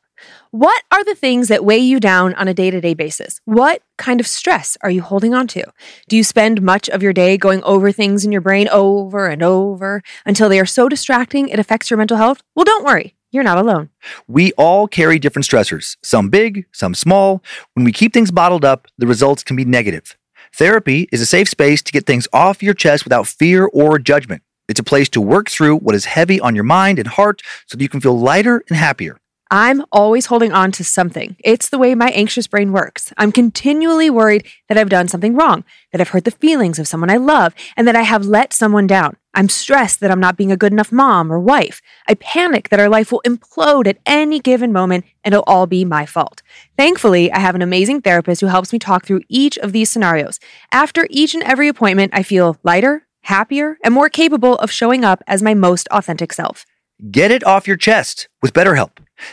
What 0.51 0.81
are 0.93 1.03
the 1.03 1.13
things 1.13 1.49
that 1.49 1.65
weigh 1.65 1.79
you 1.79 1.99
down 1.99 2.33
on 2.35 2.47
a 2.47 2.53
day 2.53 2.71
to 2.71 2.79
day 2.79 2.93
basis? 2.93 3.41
What 3.43 3.81
kind 3.97 4.21
of 4.21 4.27
stress 4.27 4.77
are 4.81 4.89
you 4.89 5.01
holding 5.01 5.33
on 5.33 5.45
to? 5.47 5.65
Do 6.07 6.15
you 6.15 6.23
spend 6.23 6.61
much 6.61 6.87
of 6.87 7.03
your 7.03 7.11
day 7.11 7.37
going 7.37 7.61
over 7.63 7.91
things 7.91 8.23
in 8.23 8.31
your 8.31 8.39
brain 8.39 8.69
over 8.69 9.27
and 9.27 9.43
over 9.43 10.01
until 10.25 10.47
they 10.47 10.57
are 10.61 10.65
so 10.65 10.87
distracting 10.87 11.49
it 11.49 11.59
affects 11.59 11.89
your 11.89 11.97
mental 11.97 12.15
health? 12.15 12.41
Well, 12.55 12.63
don't 12.63 12.85
worry, 12.85 13.17
you're 13.33 13.43
not 13.43 13.57
alone. 13.57 13.89
We 14.25 14.53
all 14.53 14.87
carry 14.87 15.19
different 15.19 15.45
stressors, 15.45 15.97
some 16.01 16.29
big, 16.29 16.65
some 16.71 16.95
small. 16.95 17.43
When 17.73 17.83
we 17.83 17.91
keep 17.91 18.13
things 18.13 18.31
bottled 18.31 18.63
up, 18.63 18.87
the 18.97 19.05
results 19.05 19.43
can 19.43 19.57
be 19.57 19.65
negative. 19.65 20.15
Therapy 20.55 21.09
is 21.11 21.19
a 21.19 21.25
safe 21.25 21.49
space 21.49 21.81
to 21.81 21.91
get 21.91 22.05
things 22.05 22.29
off 22.31 22.63
your 22.63 22.73
chest 22.73 23.03
without 23.03 23.27
fear 23.27 23.65
or 23.73 23.99
judgment. 23.99 24.43
It's 24.69 24.79
a 24.79 24.83
place 24.83 25.09
to 25.09 25.21
work 25.21 25.49
through 25.49 25.77
what 25.77 25.95
is 25.95 26.05
heavy 26.05 26.39
on 26.39 26.55
your 26.55 26.63
mind 26.63 26.97
and 26.97 27.07
heart 27.07 27.41
so 27.67 27.77
that 27.77 27.83
you 27.83 27.89
can 27.89 28.01
feel 28.01 28.17
lighter 28.17 28.63
and 28.69 28.77
happier. 28.77 29.17
I'm 29.51 29.83
always 29.91 30.25
holding 30.27 30.51
on 30.51 30.71
to 30.71 30.83
something. 30.83 31.35
It's 31.43 31.69
the 31.69 31.77
way 31.77 31.93
my 31.93 32.09
anxious 32.09 32.47
brain 32.47 32.71
works. 32.71 33.13
I'm 33.17 33.31
continually 33.31 34.09
worried 34.09 34.47
that 34.67 34.79
I've 34.79 34.89
done 34.89 35.07
something 35.07 35.35
wrong, 35.35 35.63
that 35.91 36.01
I've 36.01 36.09
hurt 36.09 36.25
the 36.25 36.31
feelings 36.31 36.79
of 36.79 36.87
someone 36.87 37.11
I 37.11 37.17
love, 37.17 37.53
and 37.77 37.87
that 37.87 37.95
I 37.95 38.01
have 38.01 38.25
let 38.25 38.51
someone 38.51 38.87
down. 38.87 39.15
I'm 39.35 39.49
stressed 39.49 39.99
that 39.99 40.09
I'm 40.09 40.19
not 40.19 40.37
being 40.37 40.51
a 40.51 40.57
good 40.57 40.71
enough 40.71 40.91
mom 40.91 41.31
or 41.31 41.39
wife. 41.39 41.81
I 42.07 42.15
panic 42.15 42.69
that 42.69 42.79
our 42.79 42.89
life 42.89 43.11
will 43.11 43.21
implode 43.27 43.85
at 43.85 43.99
any 44.07 44.39
given 44.39 44.71
moment 44.71 45.05
and 45.23 45.33
it'll 45.33 45.43
all 45.45 45.67
be 45.67 45.85
my 45.85 46.07
fault. 46.07 46.41
Thankfully, 46.75 47.31
I 47.31 47.37
have 47.37 47.53
an 47.53 47.61
amazing 47.61 48.01
therapist 48.01 48.41
who 48.41 48.47
helps 48.47 48.73
me 48.73 48.79
talk 48.79 49.05
through 49.05 49.21
each 49.29 49.57
of 49.59 49.71
these 49.71 49.91
scenarios. 49.91 50.39
After 50.71 51.05
each 51.11 51.35
and 51.35 51.43
every 51.43 51.67
appointment, 51.67 52.11
I 52.15 52.23
feel 52.23 52.57
lighter, 52.63 53.05
happier, 53.23 53.77
and 53.83 53.93
more 53.93 54.09
capable 54.09 54.55
of 54.55 54.71
showing 54.71 55.03
up 55.03 55.23
as 55.27 55.41
my 55.41 55.53
most 55.53 55.87
authentic 55.89 56.31
self. 56.31 56.65
Get 57.11 57.31
it 57.31 57.43
off 57.43 57.67
your 57.67 57.77
chest 57.77 58.29
with 58.41 58.53
BetterHelp. 58.53 58.91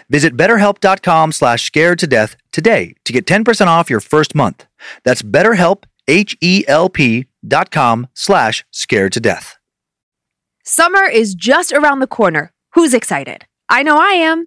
Visit 0.08 0.36
betterhelp.com 0.36 1.32
slash 1.32 1.62
scared 1.64 1.98
to 2.00 2.06
death 2.06 2.36
today 2.52 2.94
to 3.04 3.12
get 3.12 3.26
10% 3.26 3.66
off 3.66 3.90
your 3.90 4.00
first 4.00 4.34
month. 4.34 4.66
That's 5.04 5.22
betterhelp, 5.22 5.84
H-E-L-P 6.08 7.26
dot 7.46 7.70
com 7.70 8.08
slash 8.14 8.64
scared 8.70 9.12
to 9.12 9.20
death. 9.20 9.56
Summer 10.64 11.04
is 11.04 11.34
just 11.34 11.72
around 11.72 12.00
the 12.00 12.06
corner. 12.06 12.52
Who's 12.74 12.94
excited? 12.94 13.46
I 13.68 13.82
know 13.82 13.98
I 13.98 14.12
am. 14.12 14.46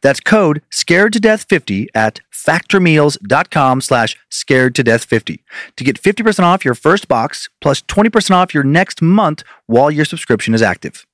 That's 0.00 0.20
code 0.20 0.62
scared 0.70 1.12
to 1.14 1.20
death 1.20 1.46
50 1.48 1.88
at 1.94 2.20
factormeals.com 2.32 3.80
slash 3.80 4.16
scared 4.30 4.74
to 4.76 4.84
death 4.84 5.04
50 5.04 5.44
to 5.76 5.84
get 5.84 6.00
50% 6.00 6.44
off 6.44 6.64
your 6.64 6.74
first 6.74 7.08
box 7.08 7.48
plus 7.60 7.82
20% 7.82 8.30
off 8.30 8.54
your 8.54 8.64
next 8.64 9.02
month 9.02 9.42
while 9.66 9.90
your 9.90 10.04
subscription 10.04 10.54
is 10.54 10.62
active. 10.62 11.06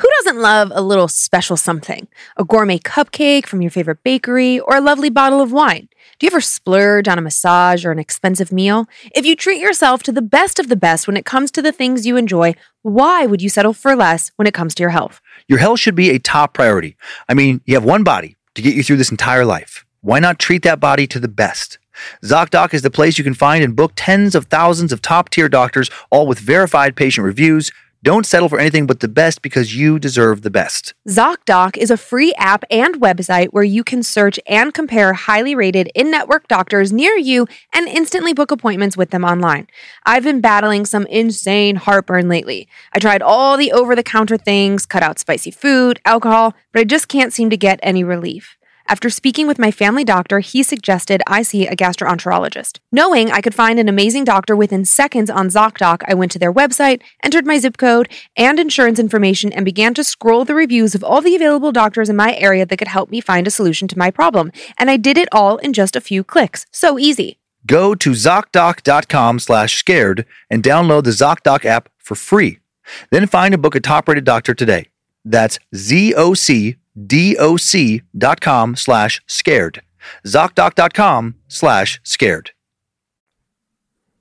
Who 0.00 0.08
doesn't 0.18 0.40
love 0.40 0.72
a 0.74 0.80
little 0.80 1.08
special 1.08 1.58
something? 1.58 2.08
A 2.38 2.44
gourmet 2.44 2.78
cupcake 2.78 3.44
from 3.44 3.60
your 3.60 3.70
favorite 3.70 4.02
bakery 4.02 4.58
or 4.58 4.76
a 4.76 4.80
lovely 4.80 5.10
bottle 5.10 5.42
of 5.42 5.52
wine? 5.52 5.90
Do 6.18 6.24
you 6.24 6.30
ever 6.30 6.40
splurge 6.40 7.06
on 7.06 7.18
a 7.18 7.22
massage 7.22 7.84
or 7.84 7.92
an 7.92 7.98
expensive 7.98 8.50
meal? 8.50 8.86
If 9.14 9.26
you 9.26 9.36
treat 9.36 9.60
yourself 9.60 10.02
to 10.04 10.12
the 10.12 10.22
best 10.22 10.58
of 10.58 10.70
the 10.70 10.76
best 10.76 11.06
when 11.06 11.18
it 11.18 11.26
comes 11.26 11.50
to 11.50 11.60
the 11.60 11.70
things 11.70 12.06
you 12.06 12.16
enjoy, 12.16 12.54
why 12.80 13.26
would 13.26 13.42
you 13.42 13.50
settle 13.50 13.74
for 13.74 13.94
less 13.94 14.30
when 14.36 14.46
it 14.46 14.54
comes 14.54 14.74
to 14.76 14.82
your 14.82 14.88
health? 14.88 15.20
Your 15.50 15.58
health 15.58 15.80
should 15.80 15.96
be 15.96 16.10
a 16.10 16.20
top 16.20 16.54
priority. 16.54 16.96
I 17.28 17.34
mean, 17.34 17.60
you 17.64 17.74
have 17.74 17.82
one 17.82 18.04
body 18.04 18.36
to 18.54 18.62
get 18.62 18.76
you 18.76 18.84
through 18.84 18.98
this 18.98 19.10
entire 19.10 19.44
life. 19.44 19.84
Why 20.00 20.20
not 20.20 20.38
treat 20.38 20.62
that 20.62 20.78
body 20.78 21.08
to 21.08 21.18
the 21.18 21.26
best? 21.26 21.80
ZocDoc 22.22 22.72
is 22.72 22.82
the 22.82 22.90
place 22.90 23.18
you 23.18 23.24
can 23.24 23.34
find 23.34 23.64
and 23.64 23.74
book 23.74 23.90
tens 23.96 24.36
of 24.36 24.44
thousands 24.44 24.92
of 24.92 25.02
top 25.02 25.28
tier 25.28 25.48
doctors, 25.48 25.90
all 26.08 26.28
with 26.28 26.38
verified 26.38 26.94
patient 26.94 27.24
reviews, 27.24 27.72
Don't 28.02 28.24
settle 28.24 28.48
for 28.48 28.58
anything 28.58 28.86
but 28.86 29.00
the 29.00 29.08
best 29.08 29.42
because 29.42 29.76
you 29.76 29.98
deserve 29.98 30.40
the 30.40 30.50
best. 30.50 30.94
ZocDoc 31.06 31.76
is 31.76 31.90
a 31.90 31.98
free 31.98 32.32
app 32.38 32.64
and 32.70 32.98
website 32.98 33.48
where 33.48 33.62
you 33.62 33.84
can 33.84 34.02
search 34.02 34.40
and 34.46 34.72
compare 34.72 35.12
highly 35.12 35.54
rated 35.54 35.90
in 35.94 36.10
network 36.10 36.48
doctors 36.48 36.94
near 36.94 37.14
you 37.14 37.46
and 37.74 37.86
instantly 37.88 38.32
book 38.32 38.50
appointments 38.50 38.96
with 38.96 39.10
them 39.10 39.22
online. 39.22 39.66
I've 40.06 40.24
been 40.24 40.40
battling 40.40 40.86
some 40.86 41.04
insane 41.08 41.76
heartburn 41.76 42.26
lately. 42.26 42.68
I 42.94 43.00
tried 43.00 43.20
all 43.20 43.58
the 43.58 43.70
over 43.70 43.94
the 43.94 44.02
counter 44.02 44.38
things, 44.38 44.86
cut 44.86 45.02
out 45.02 45.18
spicy 45.18 45.50
food, 45.50 46.00
alcohol, 46.06 46.54
but 46.72 46.80
I 46.80 46.84
just 46.84 47.08
can't 47.08 47.34
seem 47.34 47.50
to 47.50 47.56
get 47.58 47.80
any 47.82 48.02
relief. 48.02 48.56
After 48.90 49.08
speaking 49.08 49.46
with 49.46 49.60
my 49.60 49.70
family 49.70 50.02
doctor, 50.02 50.40
he 50.40 50.64
suggested 50.64 51.22
I 51.28 51.42
see 51.42 51.64
a 51.64 51.76
gastroenterologist. 51.76 52.80
Knowing 52.90 53.30
I 53.30 53.40
could 53.40 53.54
find 53.54 53.78
an 53.78 53.88
amazing 53.88 54.24
doctor 54.24 54.56
within 54.56 54.84
seconds 54.84 55.30
on 55.30 55.46
ZocDoc, 55.46 56.02
I 56.08 56.14
went 56.14 56.32
to 56.32 56.40
their 56.40 56.52
website, 56.52 57.00
entered 57.22 57.46
my 57.46 57.58
zip 57.58 57.76
code 57.76 58.08
and 58.36 58.58
insurance 58.58 58.98
information, 58.98 59.52
and 59.52 59.64
began 59.64 59.94
to 59.94 60.02
scroll 60.02 60.44
the 60.44 60.56
reviews 60.56 60.96
of 60.96 61.04
all 61.04 61.20
the 61.20 61.36
available 61.36 61.70
doctors 61.70 62.08
in 62.08 62.16
my 62.16 62.34
area 62.34 62.66
that 62.66 62.76
could 62.78 62.88
help 62.88 63.10
me 63.10 63.20
find 63.20 63.46
a 63.46 63.50
solution 63.52 63.86
to 63.86 63.96
my 63.96 64.10
problem. 64.10 64.50
And 64.76 64.90
I 64.90 64.96
did 64.96 65.16
it 65.16 65.28
all 65.30 65.58
in 65.58 65.72
just 65.72 65.94
a 65.94 66.00
few 66.00 66.24
clicks. 66.24 66.66
So 66.72 66.98
easy. 66.98 67.38
Go 67.66 67.94
to 67.94 68.10
ZocDoc.com 68.10 69.38
slash 69.38 69.76
scared 69.76 70.26
and 70.50 70.64
download 70.64 71.04
the 71.04 71.10
ZocDoc 71.10 71.64
app 71.64 71.90
for 71.98 72.16
free. 72.16 72.58
Then 73.12 73.28
find 73.28 73.54
and 73.54 73.62
book 73.62 73.76
a 73.76 73.80
top-rated 73.80 74.24
doctor 74.24 74.52
today. 74.52 74.88
That's 75.24 75.60
Z-O-C 75.76 76.74
doc.com 77.06 78.76
slash 78.76 79.22
scared. 79.26 79.82
ZocDoc.com 80.26 81.36
slash 81.48 82.00
scared. 82.02 82.52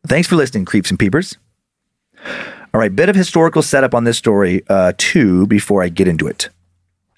Thanks 0.07 0.27
for 0.27 0.35
listening, 0.35 0.65
creeps 0.65 0.89
and 0.89 0.99
peepers. 0.99 1.37
All 2.73 2.79
right, 2.79 2.95
bit 2.95 3.09
of 3.09 3.15
historical 3.15 3.61
setup 3.61 3.95
on 3.95 4.03
this 4.03 4.17
story, 4.17 4.63
uh, 4.69 4.93
too, 4.97 5.47
before 5.47 5.83
I 5.83 5.89
get 5.89 6.07
into 6.07 6.27
it. 6.27 6.49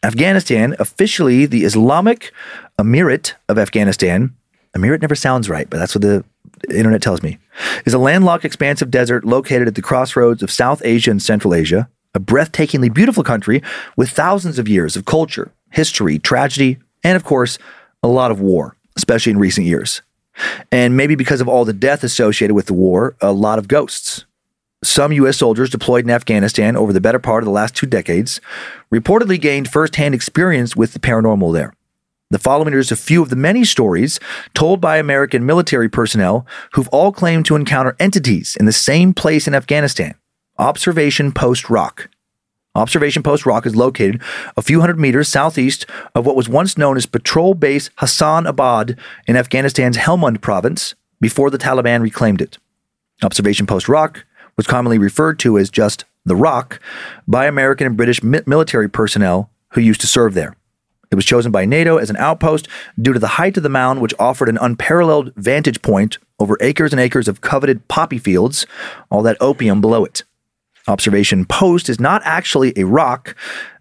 Afghanistan, 0.03 0.75
officially 0.79 1.45
the 1.45 1.63
Islamic 1.63 2.31
Emirate 2.79 3.33
of 3.49 3.59
Afghanistan, 3.59 4.35
Emirate 4.75 5.01
never 5.01 5.15
sounds 5.15 5.49
right, 5.49 5.69
but 5.69 5.77
that's 5.77 5.93
what 5.93 6.01
the 6.01 6.23
internet 6.69 7.01
tells 7.01 7.21
me, 7.21 7.37
is 7.85 7.93
a 7.93 7.99
landlocked, 7.99 8.45
expansive 8.45 8.89
desert 8.89 9.25
located 9.25 9.67
at 9.67 9.75
the 9.75 9.81
crossroads 9.81 10.41
of 10.41 10.49
South 10.49 10.81
Asia 10.85 11.11
and 11.11 11.21
Central 11.21 11.53
Asia, 11.53 11.89
a 12.13 12.19
breathtakingly 12.19 12.93
beautiful 12.93 13.23
country 13.23 13.61
with 13.95 14.09
thousands 14.09 14.59
of 14.59 14.67
years 14.67 14.95
of 14.95 15.05
culture, 15.05 15.51
history, 15.69 16.19
tragedy, 16.19 16.77
and 17.03 17.15
of 17.15 17.23
course, 17.23 17.57
a 18.03 18.07
lot 18.07 18.31
of 18.31 18.39
war, 18.39 18.75
especially 18.97 19.31
in 19.31 19.39
recent 19.39 19.67
years. 19.67 20.01
And 20.71 20.95
maybe 20.97 21.15
because 21.15 21.41
of 21.41 21.47
all 21.47 21.65
the 21.65 21.73
death 21.73 22.03
associated 22.03 22.53
with 22.53 22.67
the 22.67 22.73
war, 22.73 23.15
a 23.21 23.31
lot 23.31 23.59
of 23.59 23.67
ghosts. 23.67 24.25
Some 24.83 25.11
U.S. 25.13 25.37
soldiers 25.37 25.69
deployed 25.69 26.05
in 26.05 26.09
Afghanistan 26.09 26.75
over 26.75 26.91
the 26.91 27.01
better 27.01 27.19
part 27.19 27.43
of 27.43 27.45
the 27.45 27.51
last 27.51 27.75
two 27.75 27.85
decades 27.85 28.41
reportedly 28.91 29.39
gained 29.39 29.69
firsthand 29.69 30.15
experience 30.15 30.75
with 30.75 30.93
the 30.93 30.99
paranormal 30.99 31.53
there. 31.53 31.75
The 32.31 32.39
following 32.39 32.73
is 32.73 32.91
a 32.91 32.95
few 32.95 33.21
of 33.21 33.29
the 33.29 33.35
many 33.35 33.63
stories 33.63 34.19
told 34.53 34.81
by 34.81 34.97
American 34.97 35.45
military 35.45 35.89
personnel 35.89 36.47
who've 36.71 36.87
all 36.87 37.11
claimed 37.11 37.45
to 37.47 37.55
encounter 37.55 37.95
entities 37.99 38.55
in 38.57 38.65
the 38.65 38.71
same 38.71 39.13
place 39.13 39.47
in 39.47 39.53
Afghanistan 39.53 40.15
Observation 40.61 41.31
Post 41.31 41.71
Rock. 41.71 42.07
Observation 42.75 43.23
Post 43.23 43.47
Rock 43.47 43.65
is 43.65 43.75
located 43.75 44.21
a 44.55 44.61
few 44.61 44.79
hundred 44.79 44.99
meters 44.99 45.27
southeast 45.27 45.87
of 46.13 46.23
what 46.23 46.35
was 46.35 46.47
once 46.47 46.77
known 46.77 46.97
as 46.97 47.07
Patrol 47.07 47.55
Base 47.55 47.89
Hassan 47.95 48.45
Abad 48.45 48.95
in 49.25 49.35
Afghanistan's 49.35 49.97
Helmand 49.97 50.39
province 50.39 50.93
before 51.19 51.49
the 51.49 51.57
Taliban 51.57 52.03
reclaimed 52.03 52.43
it. 52.43 52.59
Observation 53.23 53.65
Post 53.65 53.89
Rock 53.89 54.23
was 54.55 54.67
commonly 54.67 54.99
referred 54.99 55.39
to 55.39 55.57
as 55.57 55.71
just 55.71 56.05
the 56.25 56.35
Rock 56.35 56.79
by 57.27 57.47
American 57.47 57.87
and 57.87 57.97
British 57.97 58.21
mi- 58.21 58.41
military 58.45 58.87
personnel 58.87 59.49
who 59.73 59.81
used 59.81 60.01
to 60.01 60.07
serve 60.07 60.35
there. 60.35 60.55
It 61.09 61.15
was 61.15 61.25
chosen 61.25 61.51
by 61.51 61.65
NATO 61.65 61.97
as 61.97 62.11
an 62.11 62.17
outpost 62.17 62.67
due 63.01 63.13
to 63.13 63.19
the 63.19 63.27
height 63.29 63.57
of 63.57 63.63
the 63.63 63.69
mound, 63.69 63.99
which 63.99 64.13
offered 64.19 64.47
an 64.47 64.59
unparalleled 64.61 65.33
vantage 65.35 65.81
point 65.81 66.19
over 66.37 66.55
acres 66.61 66.93
and 66.93 66.99
acres 66.99 67.27
of 67.27 67.41
coveted 67.41 67.87
poppy 67.87 68.19
fields, 68.19 68.67
all 69.09 69.23
that 69.23 69.37
opium 69.41 69.81
below 69.81 70.05
it. 70.05 70.23
Observation 70.87 71.45
Post 71.45 71.89
is 71.89 71.99
not 71.99 72.21
actually 72.25 72.73
a 72.75 72.85
rock, 72.85 73.35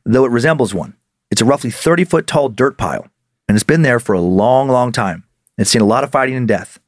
though 0.05 0.25
it 0.25 0.31
resembles 0.31 0.75
one. 0.75 0.95
It's 1.31 1.41
a 1.41 1.45
roughly 1.45 1.71
30 1.71 2.05
foot 2.05 2.27
tall 2.27 2.49
dirt 2.49 2.77
pile, 2.77 3.09
and 3.49 3.57
it's 3.57 3.65
been 3.65 3.83
there 3.83 4.01
for 4.01 4.15
a 4.15 4.21
long, 4.21 4.69
long 4.69 4.93
time. 4.93 5.25
It's 5.57 5.71
seen 5.71 5.83
a 5.83 5.87
lot 5.87 6.05
of 6.05 6.11
fighting 6.11 6.37
and 6.37 6.49
death. 6.49 6.79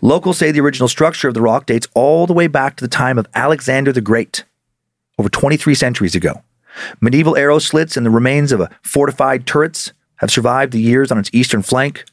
Locals 0.00 0.38
say 0.38 0.52
the 0.52 0.60
original 0.60 0.88
structure 0.88 1.28
of 1.28 1.34
the 1.34 1.42
rock 1.42 1.66
dates 1.66 1.88
all 1.94 2.26
the 2.26 2.32
way 2.32 2.46
back 2.46 2.76
to 2.76 2.84
the 2.84 2.88
time 2.88 3.18
of 3.18 3.26
Alexander 3.34 3.92
the 3.92 4.00
Great, 4.00 4.44
over 5.18 5.28
23 5.28 5.74
centuries 5.74 6.14
ago. 6.14 6.42
Medieval 7.00 7.36
arrow 7.36 7.58
slits 7.58 7.96
and 7.96 8.06
the 8.06 8.10
remains 8.10 8.52
of 8.52 8.60
a 8.60 8.70
fortified 8.82 9.46
turrets 9.46 9.92
have 10.16 10.30
survived 10.30 10.72
the 10.72 10.80
years 10.80 11.10
on 11.10 11.18
its 11.18 11.30
eastern 11.32 11.62
flank. 11.62 12.04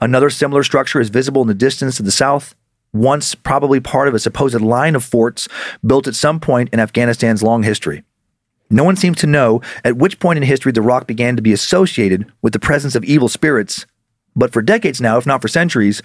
Another 0.00 0.30
similar 0.30 0.62
structure 0.62 1.00
is 1.00 1.08
visible 1.08 1.42
in 1.42 1.48
the 1.48 1.54
distance 1.54 1.96
to 1.96 2.02
the 2.02 2.12
south 2.12 2.54
once 2.94 3.34
probably 3.34 3.80
part 3.80 4.08
of 4.08 4.14
a 4.14 4.18
supposed 4.18 4.60
line 4.60 4.94
of 4.94 5.04
forts 5.04 5.48
built 5.84 6.06
at 6.06 6.14
some 6.14 6.40
point 6.40 6.70
in 6.72 6.80
Afghanistan's 6.80 7.42
long 7.42 7.62
history. 7.62 8.04
No 8.70 8.84
one 8.84 8.96
seems 8.96 9.18
to 9.18 9.26
know 9.26 9.60
at 9.84 9.96
which 9.96 10.18
point 10.18 10.38
in 10.38 10.42
history 10.42 10.72
the 10.72 10.80
rock 10.80 11.06
began 11.06 11.36
to 11.36 11.42
be 11.42 11.52
associated 11.52 12.32
with 12.40 12.52
the 12.54 12.58
presence 12.58 12.94
of 12.94 13.04
evil 13.04 13.28
spirits, 13.28 13.84
but 14.34 14.52
for 14.52 14.62
decades 14.62 15.00
now, 15.00 15.18
if 15.18 15.26
not 15.26 15.42
for 15.42 15.48
centuries, 15.48 16.02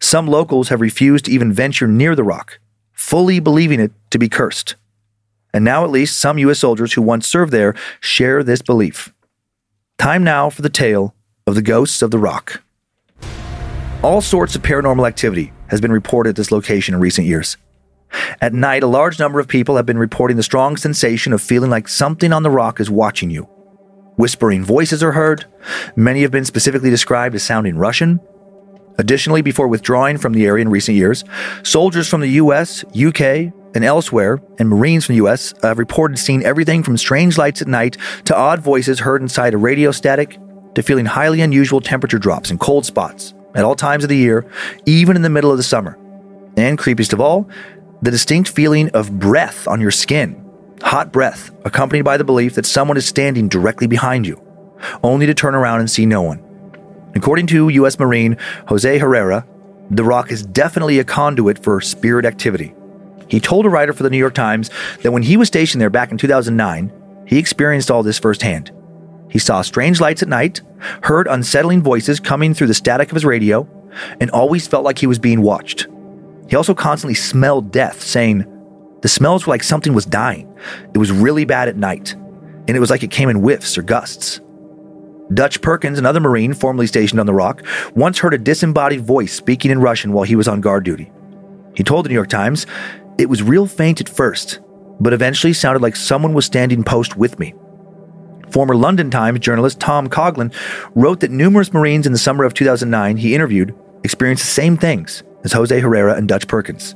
some 0.00 0.26
locals 0.26 0.68
have 0.68 0.80
refused 0.80 1.24
to 1.24 1.32
even 1.32 1.52
venture 1.52 1.88
near 1.88 2.14
the 2.14 2.22
rock, 2.22 2.58
fully 2.92 3.40
believing 3.40 3.80
it 3.80 3.92
to 4.10 4.18
be 4.18 4.28
cursed. 4.28 4.76
And 5.54 5.64
now, 5.64 5.84
at 5.84 5.90
least, 5.90 6.18
some 6.18 6.38
U.S. 6.38 6.60
soldiers 6.60 6.94
who 6.94 7.02
once 7.02 7.26
served 7.26 7.52
there 7.52 7.74
share 8.00 8.42
this 8.42 8.62
belief. 8.62 9.12
Time 9.98 10.24
now 10.24 10.48
for 10.48 10.62
the 10.62 10.70
tale 10.70 11.14
of 11.46 11.54
the 11.54 11.62
ghosts 11.62 12.02
of 12.02 12.10
the 12.10 12.18
rock. 12.18 12.62
All 14.02 14.20
sorts 14.20 14.54
of 14.54 14.62
paranormal 14.62 15.06
activity 15.06 15.52
has 15.72 15.80
been 15.80 15.90
reported 15.90 16.30
at 16.30 16.36
this 16.36 16.52
location 16.52 16.94
in 16.94 17.00
recent 17.00 17.26
years. 17.26 17.56
At 18.42 18.52
night, 18.52 18.82
a 18.82 18.86
large 18.86 19.18
number 19.18 19.40
of 19.40 19.48
people 19.48 19.76
have 19.76 19.86
been 19.86 19.98
reporting 19.98 20.36
the 20.36 20.42
strong 20.42 20.76
sensation 20.76 21.32
of 21.32 21.40
feeling 21.40 21.70
like 21.70 21.88
something 21.88 22.30
on 22.30 22.42
the 22.42 22.50
rock 22.50 22.78
is 22.78 22.90
watching 22.90 23.30
you. 23.30 23.44
Whispering 24.16 24.64
voices 24.64 25.02
are 25.02 25.12
heard. 25.12 25.46
Many 25.96 26.20
have 26.22 26.30
been 26.30 26.44
specifically 26.44 26.90
described 26.90 27.34
as 27.34 27.42
sounding 27.42 27.78
Russian. 27.78 28.20
Additionally, 28.98 29.40
before 29.40 29.66
withdrawing 29.66 30.18
from 30.18 30.34
the 30.34 30.44
area 30.44 30.60
in 30.60 30.68
recent 30.68 30.98
years, 30.98 31.24
soldiers 31.62 32.06
from 32.06 32.20
the 32.20 32.28
US, 32.28 32.84
UK, 32.94 33.50
and 33.74 33.82
elsewhere, 33.82 34.42
and 34.58 34.68
Marines 34.68 35.06
from 35.06 35.14
the 35.14 35.24
US 35.24 35.54
have 35.62 35.78
reported 35.78 36.18
seeing 36.18 36.44
everything 36.44 36.82
from 36.82 36.98
strange 36.98 37.38
lights 37.38 37.62
at 37.62 37.68
night 37.68 37.96
to 38.26 38.36
odd 38.36 38.60
voices 38.60 39.00
heard 39.00 39.22
inside 39.22 39.54
a 39.54 39.58
radio 39.58 39.90
static 39.90 40.38
to 40.74 40.82
feeling 40.82 41.06
highly 41.06 41.40
unusual 41.40 41.80
temperature 41.80 42.18
drops 42.18 42.50
and 42.50 42.60
cold 42.60 42.84
spots 42.84 43.32
at 43.54 43.64
all 43.64 43.74
times 43.74 44.04
of 44.04 44.08
the 44.08 44.16
year, 44.16 44.46
even 44.86 45.16
in 45.16 45.22
the 45.22 45.30
middle 45.30 45.50
of 45.50 45.56
the 45.56 45.62
summer. 45.62 45.98
And 46.56 46.78
creepiest 46.78 47.12
of 47.12 47.20
all, 47.20 47.48
the 48.02 48.10
distinct 48.10 48.50
feeling 48.50 48.90
of 48.90 49.18
breath 49.18 49.68
on 49.68 49.80
your 49.80 49.90
skin, 49.90 50.44
hot 50.82 51.12
breath, 51.12 51.50
accompanied 51.64 52.02
by 52.02 52.16
the 52.16 52.24
belief 52.24 52.54
that 52.54 52.66
someone 52.66 52.96
is 52.96 53.06
standing 53.06 53.48
directly 53.48 53.86
behind 53.86 54.26
you, 54.26 54.42
only 55.02 55.26
to 55.26 55.34
turn 55.34 55.54
around 55.54 55.80
and 55.80 55.90
see 55.90 56.06
no 56.06 56.22
one. 56.22 56.42
According 57.14 57.46
to 57.48 57.68
U.S. 57.68 57.98
Marine 57.98 58.36
Jose 58.68 58.98
Herrera, 58.98 59.46
the 59.90 60.04
rock 60.04 60.32
is 60.32 60.42
definitely 60.42 60.98
a 60.98 61.04
conduit 61.04 61.62
for 61.62 61.80
spirit 61.80 62.24
activity. 62.24 62.74
He 63.28 63.40
told 63.40 63.66
a 63.66 63.70
writer 63.70 63.92
for 63.92 64.02
the 64.02 64.10
New 64.10 64.18
York 64.18 64.34
Times 64.34 64.70
that 65.02 65.12
when 65.12 65.22
he 65.22 65.36
was 65.36 65.48
stationed 65.48 65.80
there 65.80 65.90
back 65.90 66.10
in 66.10 66.18
2009, 66.18 66.92
he 67.26 67.38
experienced 67.38 67.90
all 67.90 68.02
this 68.02 68.18
firsthand. 68.18 68.70
He 69.32 69.38
saw 69.38 69.62
strange 69.62 69.98
lights 69.98 70.22
at 70.22 70.28
night, 70.28 70.60
heard 71.04 71.26
unsettling 71.26 71.82
voices 71.82 72.20
coming 72.20 72.52
through 72.52 72.66
the 72.66 72.74
static 72.74 73.08
of 73.08 73.14
his 73.14 73.24
radio, 73.24 73.66
and 74.20 74.30
always 74.30 74.66
felt 74.66 74.84
like 74.84 74.98
he 74.98 75.06
was 75.06 75.18
being 75.18 75.40
watched. 75.40 75.86
He 76.50 76.56
also 76.56 76.74
constantly 76.74 77.14
smelled 77.14 77.72
death, 77.72 78.02
saying, 78.02 78.44
The 79.00 79.08
smells 79.08 79.46
were 79.46 79.52
like 79.52 79.62
something 79.62 79.94
was 79.94 80.04
dying. 80.04 80.54
It 80.92 80.98
was 80.98 81.10
really 81.10 81.46
bad 81.46 81.68
at 81.68 81.78
night, 81.78 82.12
and 82.12 82.76
it 82.76 82.78
was 82.80 82.90
like 82.90 83.02
it 83.02 83.10
came 83.10 83.30
in 83.30 83.36
whiffs 83.36 83.78
or 83.78 83.82
gusts. 83.82 84.42
Dutch 85.32 85.62
Perkins, 85.62 85.98
another 85.98 86.20
Marine 86.20 86.52
formerly 86.52 86.86
stationed 86.86 87.18
on 87.18 87.24
the 87.24 87.32
rock, 87.32 87.62
once 87.94 88.18
heard 88.18 88.34
a 88.34 88.38
disembodied 88.38 89.00
voice 89.00 89.32
speaking 89.32 89.70
in 89.70 89.80
Russian 89.80 90.12
while 90.12 90.24
he 90.24 90.36
was 90.36 90.46
on 90.46 90.60
guard 90.60 90.84
duty. 90.84 91.10
He 91.74 91.82
told 91.82 92.04
the 92.04 92.10
New 92.10 92.16
York 92.16 92.28
Times, 92.28 92.66
It 93.16 93.30
was 93.30 93.42
real 93.42 93.66
faint 93.66 94.02
at 94.02 94.10
first, 94.10 94.60
but 95.00 95.14
eventually 95.14 95.54
sounded 95.54 95.80
like 95.80 95.96
someone 95.96 96.34
was 96.34 96.44
standing 96.44 96.84
post 96.84 97.16
with 97.16 97.38
me. 97.38 97.54
Former 98.52 98.76
London 98.76 99.10
Times 99.10 99.40
journalist 99.40 99.80
Tom 99.80 100.08
Coghlan 100.08 100.52
wrote 100.94 101.20
that 101.20 101.30
numerous 101.30 101.72
Marines 101.72 102.04
in 102.06 102.12
the 102.12 102.18
summer 102.18 102.44
of 102.44 102.52
2009 102.52 103.16
he 103.16 103.34
interviewed 103.34 103.74
experienced 104.04 104.44
the 104.44 104.50
same 104.50 104.76
things 104.76 105.22
as 105.42 105.52
Jose 105.52 105.80
Herrera 105.80 106.16
and 106.16 106.28
Dutch 106.28 106.46
Perkins. 106.46 106.94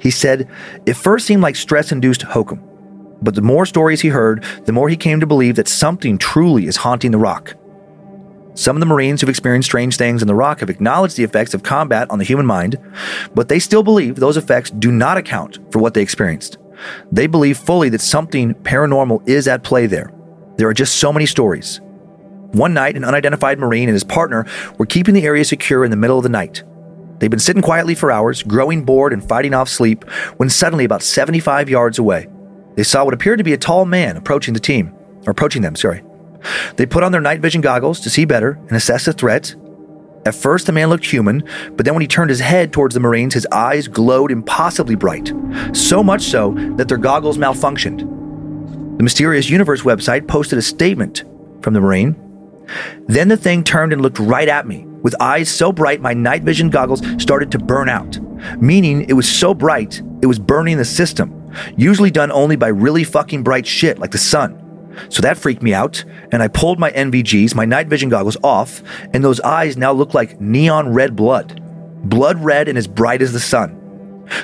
He 0.00 0.12
said, 0.12 0.48
It 0.86 0.94
first 0.94 1.26
seemed 1.26 1.42
like 1.42 1.56
stress 1.56 1.90
induced 1.90 2.22
hokum, 2.22 2.62
but 3.20 3.34
the 3.34 3.42
more 3.42 3.66
stories 3.66 4.02
he 4.02 4.08
heard, 4.08 4.44
the 4.66 4.72
more 4.72 4.88
he 4.88 4.96
came 4.96 5.18
to 5.18 5.26
believe 5.26 5.56
that 5.56 5.66
something 5.66 6.16
truly 6.16 6.66
is 6.66 6.76
haunting 6.76 7.10
the 7.10 7.18
rock. 7.18 7.56
Some 8.54 8.76
of 8.76 8.80
the 8.80 8.86
Marines 8.86 9.20
who've 9.20 9.30
experienced 9.30 9.68
strange 9.68 9.96
things 9.96 10.22
in 10.22 10.28
the 10.28 10.34
rock 10.34 10.60
have 10.60 10.70
acknowledged 10.70 11.16
the 11.16 11.24
effects 11.24 11.54
of 11.54 11.64
combat 11.64 12.08
on 12.10 12.20
the 12.20 12.24
human 12.24 12.46
mind, 12.46 12.76
but 13.34 13.48
they 13.48 13.58
still 13.58 13.82
believe 13.82 14.16
those 14.16 14.36
effects 14.36 14.70
do 14.70 14.92
not 14.92 15.16
account 15.16 15.58
for 15.72 15.80
what 15.80 15.94
they 15.94 16.02
experienced, 16.02 16.58
They 17.10 17.26
believe 17.26 17.58
fully 17.58 17.88
that 17.88 18.00
something 18.00 18.54
paranormal 18.54 19.28
is 19.28 19.48
at 19.48 19.64
play 19.64 19.86
there. 19.86 20.12
There 20.58 20.68
are 20.68 20.74
just 20.74 20.96
so 20.96 21.12
many 21.12 21.24
stories. 21.24 21.80
One 22.52 22.74
night, 22.74 22.96
an 22.96 23.04
unidentified 23.04 23.58
Marine 23.58 23.88
and 23.88 23.94
his 23.94 24.04
partner 24.04 24.44
were 24.76 24.86
keeping 24.86 25.14
the 25.14 25.24
area 25.24 25.44
secure 25.44 25.84
in 25.84 25.90
the 25.90 25.96
middle 25.96 26.18
of 26.18 26.24
the 26.24 26.28
night. 26.28 26.64
They'd 27.18 27.30
been 27.30 27.40
sitting 27.40 27.62
quietly 27.62 27.94
for 27.94 28.10
hours, 28.10 28.42
growing 28.42 28.84
bored 28.84 29.12
and 29.12 29.26
fighting 29.26 29.54
off 29.54 29.68
sleep, 29.68 30.04
when 30.36 30.50
suddenly, 30.50 30.84
about 30.84 31.02
75 31.02 31.68
yards 31.68 31.98
away, 31.98 32.28
they 32.78 32.84
saw 32.84 33.04
what 33.04 33.12
appeared 33.12 33.38
to 33.38 33.44
be 33.44 33.52
a 33.52 33.58
tall 33.58 33.84
man 33.84 34.16
approaching 34.16 34.54
the 34.54 34.60
team, 34.60 34.94
or 35.26 35.32
approaching 35.32 35.62
them, 35.62 35.74
sorry. 35.74 36.02
They 36.76 36.86
put 36.86 37.02
on 37.02 37.10
their 37.10 37.20
night 37.20 37.40
vision 37.40 37.60
goggles 37.60 37.98
to 38.00 38.10
see 38.10 38.24
better 38.24 38.52
and 38.68 38.72
assess 38.72 39.04
the 39.04 39.12
threat. 39.12 39.54
At 40.24 40.34
first, 40.34 40.66
the 40.66 40.72
man 40.72 40.88
looked 40.88 41.06
human, 41.06 41.42
but 41.72 41.84
then 41.84 41.94
when 41.94 42.02
he 42.02 42.06
turned 42.06 42.30
his 42.30 42.40
head 42.40 42.72
towards 42.72 42.94
the 42.94 43.00
Marines, 43.00 43.34
his 43.34 43.46
eyes 43.50 43.88
glowed 43.88 44.30
impossibly 44.30 44.94
bright, 44.94 45.32
so 45.72 46.04
much 46.04 46.22
so 46.22 46.54
that 46.76 46.88
their 46.88 46.98
goggles 46.98 47.36
malfunctioned. 47.36 48.17
The 48.98 49.04
Mysterious 49.04 49.48
Universe 49.48 49.82
website 49.82 50.26
posted 50.26 50.58
a 50.58 50.62
statement 50.62 51.22
from 51.62 51.72
the 51.72 51.80
Marine. 51.80 52.16
Then 53.06 53.28
the 53.28 53.36
thing 53.36 53.62
turned 53.62 53.92
and 53.92 54.02
looked 54.02 54.18
right 54.18 54.48
at 54.48 54.66
me, 54.66 54.86
with 55.02 55.14
eyes 55.20 55.48
so 55.48 55.70
bright 55.70 56.00
my 56.00 56.12
night 56.12 56.42
vision 56.42 56.68
goggles 56.68 57.00
started 57.22 57.52
to 57.52 57.60
burn 57.60 57.88
out, 57.88 58.18
meaning 58.60 59.08
it 59.08 59.12
was 59.12 59.28
so 59.28 59.54
bright 59.54 60.02
it 60.20 60.26
was 60.26 60.40
burning 60.40 60.78
the 60.78 60.84
system, 60.84 61.48
usually 61.76 62.10
done 62.10 62.32
only 62.32 62.56
by 62.56 62.66
really 62.66 63.04
fucking 63.04 63.44
bright 63.44 63.68
shit 63.68 64.00
like 64.00 64.10
the 64.10 64.18
sun. 64.18 64.64
So 65.10 65.22
that 65.22 65.38
freaked 65.38 65.62
me 65.62 65.72
out, 65.72 66.04
and 66.32 66.42
I 66.42 66.48
pulled 66.48 66.80
my 66.80 66.90
NVGs, 66.90 67.54
my 67.54 67.64
night 67.64 67.86
vision 67.86 68.08
goggles, 68.08 68.36
off, 68.42 68.82
and 69.14 69.22
those 69.22 69.40
eyes 69.42 69.76
now 69.76 69.92
look 69.92 70.12
like 70.12 70.40
neon 70.40 70.92
red 70.92 71.14
blood. 71.14 71.62
Blood 72.02 72.42
red 72.42 72.66
and 72.66 72.76
as 72.76 72.88
bright 72.88 73.22
as 73.22 73.32
the 73.32 73.38
sun. 73.38 73.76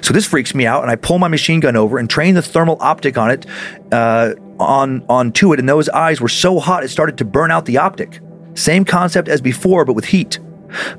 So 0.00 0.14
this 0.14 0.26
freaks 0.26 0.54
me 0.54 0.64
out, 0.64 0.82
and 0.82 0.90
I 0.90 0.94
pull 0.96 1.18
my 1.18 1.28
machine 1.28 1.60
gun 1.60 1.76
over 1.76 1.98
and 1.98 2.08
train 2.08 2.34
the 2.34 2.42
thermal 2.42 2.76
optic 2.80 3.18
on 3.18 3.30
it, 3.30 3.46
uh, 3.92 4.34
on 4.58 5.04
onto 5.08 5.52
it, 5.52 5.58
and 5.58 5.68
those 5.68 5.88
eyes 5.88 6.20
were 6.20 6.28
so 6.28 6.58
hot 6.58 6.84
it 6.84 6.88
started 6.88 7.18
to 7.18 7.24
burn 7.24 7.50
out 7.50 7.66
the 7.66 7.78
optic. 7.78 8.20
Same 8.54 8.84
concept 8.84 9.28
as 9.28 9.40
before, 9.40 9.84
but 9.84 9.94
with 9.94 10.06
heat. 10.06 10.38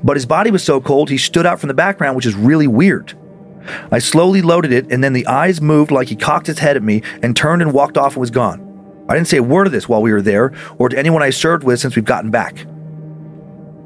But 0.02 0.16
his 0.16 0.26
body 0.26 0.50
was 0.50 0.64
so 0.64 0.80
cold 0.80 1.10
he 1.10 1.18
stood 1.18 1.46
out 1.46 1.60
from 1.60 1.68
the 1.68 1.74
background, 1.74 2.16
which 2.16 2.26
is 2.26 2.34
really 2.34 2.66
weird. 2.66 3.14
I 3.90 3.98
slowly 3.98 4.42
loaded 4.42 4.72
it, 4.72 4.90
and 4.92 5.02
then 5.02 5.12
the 5.12 5.26
eyes 5.26 5.60
moved 5.60 5.90
like 5.90 6.08
he 6.08 6.16
cocked 6.16 6.46
his 6.46 6.58
head 6.58 6.76
at 6.76 6.82
me 6.82 7.02
and 7.22 7.36
turned 7.36 7.62
and 7.62 7.72
walked 7.72 7.98
off 7.98 8.12
and 8.12 8.20
was 8.20 8.30
gone. 8.30 8.62
I 9.08 9.14
didn't 9.14 9.28
say 9.28 9.38
a 9.38 9.42
word 9.42 9.66
of 9.66 9.72
this 9.72 9.88
while 9.88 10.02
we 10.02 10.12
were 10.12 10.22
there 10.22 10.52
or 10.78 10.88
to 10.88 10.98
anyone 10.98 11.22
I 11.22 11.30
served 11.30 11.64
with 11.64 11.80
since 11.80 11.96
we've 11.96 12.04
gotten 12.04 12.30
back. 12.30 12.66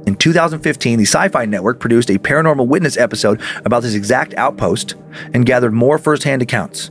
In 0.06 0.16
2015, 0.16 0.98
the 0.98 1.04
Syfy 1.04 1.48
Network 1.48 1.78
produced 1.78 2.10
a 2.10 2.18
paranormal 2.18 2.66
witness 2.66 2.96
episode 2.96 3.40
about 3.64 3.82
this 3.82 3.94
exact 3.94 4.34
outpost 4.34 4.94
and 5.34 5.44
gathered 5.44 5.72
more 5.72 5.98
firsthand 5.98 6.40
accounts. 6.40 6.90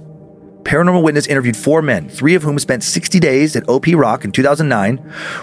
Paranormal 0.64 1.04
Witness 1.04 1.28
interviewed 1.28 1.58
four 1.58 1.82
men, 1.82 2.10
three 2.10 2.36
of 2.36 2.44
whom 2.44 2.60
spent 2.60 2.84
60 2.84 3.20
days 3.20 3.56
at 3.56 3.68
OP 3.68 3.88
Rock 3.88 4.26
in 4.26 4.32
2009, 4.32 4.98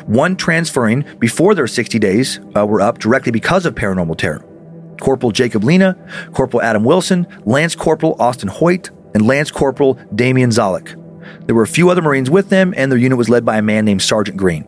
one 0.06 0.36
transferring 0.36 1.04
before 1.18 1.54
their 1.54 1.66
60 1.66 1.98
days 1.98 2.38
uh, 2.54 2.66
were 2.66 2.80
up 2.80 2.98
directly 2.98 3.32
because 3.32 3.66
of 3.66 3.74
paranormal 3.74 4.18
terror. 4.18 4.44
Corporal 5.00 5.32
Jacob 5.32 5.64
Lena, 5.64 5.96
Corporal 6.32 6.62
Adam 6.62 6.84
Wilson, 6.84 7.26
Lance 7.44 7.74
Corporal 7.74 8.16
Austin 8.20 8.48
Hoyt, 8.48 8.90
and 9.14 9.26
Lance 9.26 9.50
Corporal 9.50 9.94
Damian 10.14 10.50
Zolik. 10.50 10.94
There 11.46 11.54
were 11.54 11.62
a 11.62 11.68
few 11.68 11.90
other 11.90 12.02
Marines 12.02 12.30
with 12.30 12.50
them, 12.50 12.72
and 12.76 12.90
their 12.90 12.98
unit 12.98 13.18
was 13.18 13.28
led 13.28 13.44
by 13.44 13.58
a 13.58 13.62
man 13.62 13.84
named 13.84 14.02
Sergeant 14.02 14.36
Green. 14.36 14.64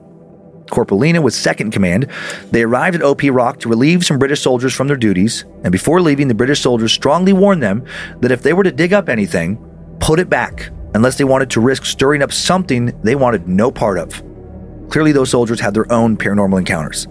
Corporal 0.71 1.01
Lena 1.01 1.23
was 1.23 1.35
second 1.35 1.71
command. 1.71 2.09
They 2.51 2.63
arrived 2.63 2.97
at 2.97 3.03
OP 3.03 3.23
Rock 3.25 3.61
to 3.61 3.69
relieve 3.69 4.05
some 4.05 4.19
British 4.19 4.41
soldiers 4.41 4.75
from 4.75 4.89
their 4.89 4.97
duties, 4.97 5.45
and 5.63 5.73
before 5.73 6.01
leaving, 6.01 6.29
the 6.29 6.35
British 6.35 6.61
soldiers 6.61 6.93
strongly 6.93 7.33
warned 7.33 7.63
them 7.63 7.85
that 8.21 8.33
if 8.33 8.43
they 8.43 8.53
were 8.53 8.65
to 8.65 8.73
dig 8.73 8.93
up 8.93 9.09
anything, 9.09 9.65
put 10.01 10.21
it 10.21 10.29
back, 10.31 10.71
unless 10.95 11.19
they 11.19 11.25
wanted 11.25 11.51
to 11.51 11.61
risk 11.61 11.85
stirring 11.85 12.23
up 12.23 12.33
something 12.33 12.99
they 13.03 13.15
wanted 13.15 13.49
no 13.49 13.71
part 13.71 13.99
of. 13.99 14.23
Clearly, 14.91 15.13
those 15.13 15.31
soldiers 15.31 15.61
had 15.61 15.75
their 15.75 15.91
own 15.93 16.17
paranormal 16.17 16.59
encounters. 16.59 17.07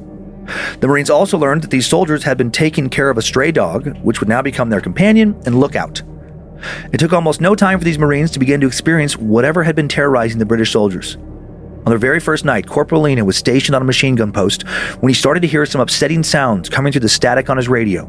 The 0.80 0.88
Marines 0.88 1.10
also 1.10 1.38
learned 1.38 1.62
that 1.62 1.72
these 1.72 1.88
soldiers 1.88 2.24
had 2.24 2.38
been 2.38 2.52
taking 2.52 2.90
care 2.90 3.10
of 3.10 3.18
a 3.18 3.22
stray 3.22 3.52
dog, 3.52 3.98
which 4.00 4.20
would 4.20 4.30
now 4.30 4.42
become 4.42 4.70
their 4.70 4.82
companion 4.82 5.40
and 5.46 5.60
lookout. 5.60 6.02
It 6.92 6.98
took 6.98 7.14
almost 7.14 7.42
no 7.42 7.54
time 7.54 7.78
for 7.78 7.86
these 7.86 8.00
Marines 8.00 8.32
to 8.32 8.40
begin 8.40 8.62
to 8.62 8.68
experience 8.68 9.18
whatever 9.18 9.64
had 9.64 9.76
been 9.76 9.88
terrorizing 9.88 10.40
the 10.40 10.46
British 10.46 10.72
soldiers. 10.72 11.16
On 11.16 11.92
their 11.92 11.98
very 11.98 12.20
first 12.20 12.44
night, 12.44 12.68
Corporal 12.68 13.02
Lena 13.02 13.24
was 13.24 13.38
stationed 13.38 13.76
on 13.76 13.82
a 13.82 13.86
machine 13.86 14.16
gun 14.16 14.32
post 14.32 14.64
when 15.00 15.10
he 15.10 15.14
started 15.14 15.42
to 15.42 15.48
hear 15.48 15.66
some 15.66 15.82
upsetting 15.82 16.24
sounds 16.24 16.70
coming 16.70 16.92
through 16.92 17.02
the 17.02 17.10
static 17.10 17.50
on 17.50 17.58
his 17.58 17.70
radio. 17.70 18.06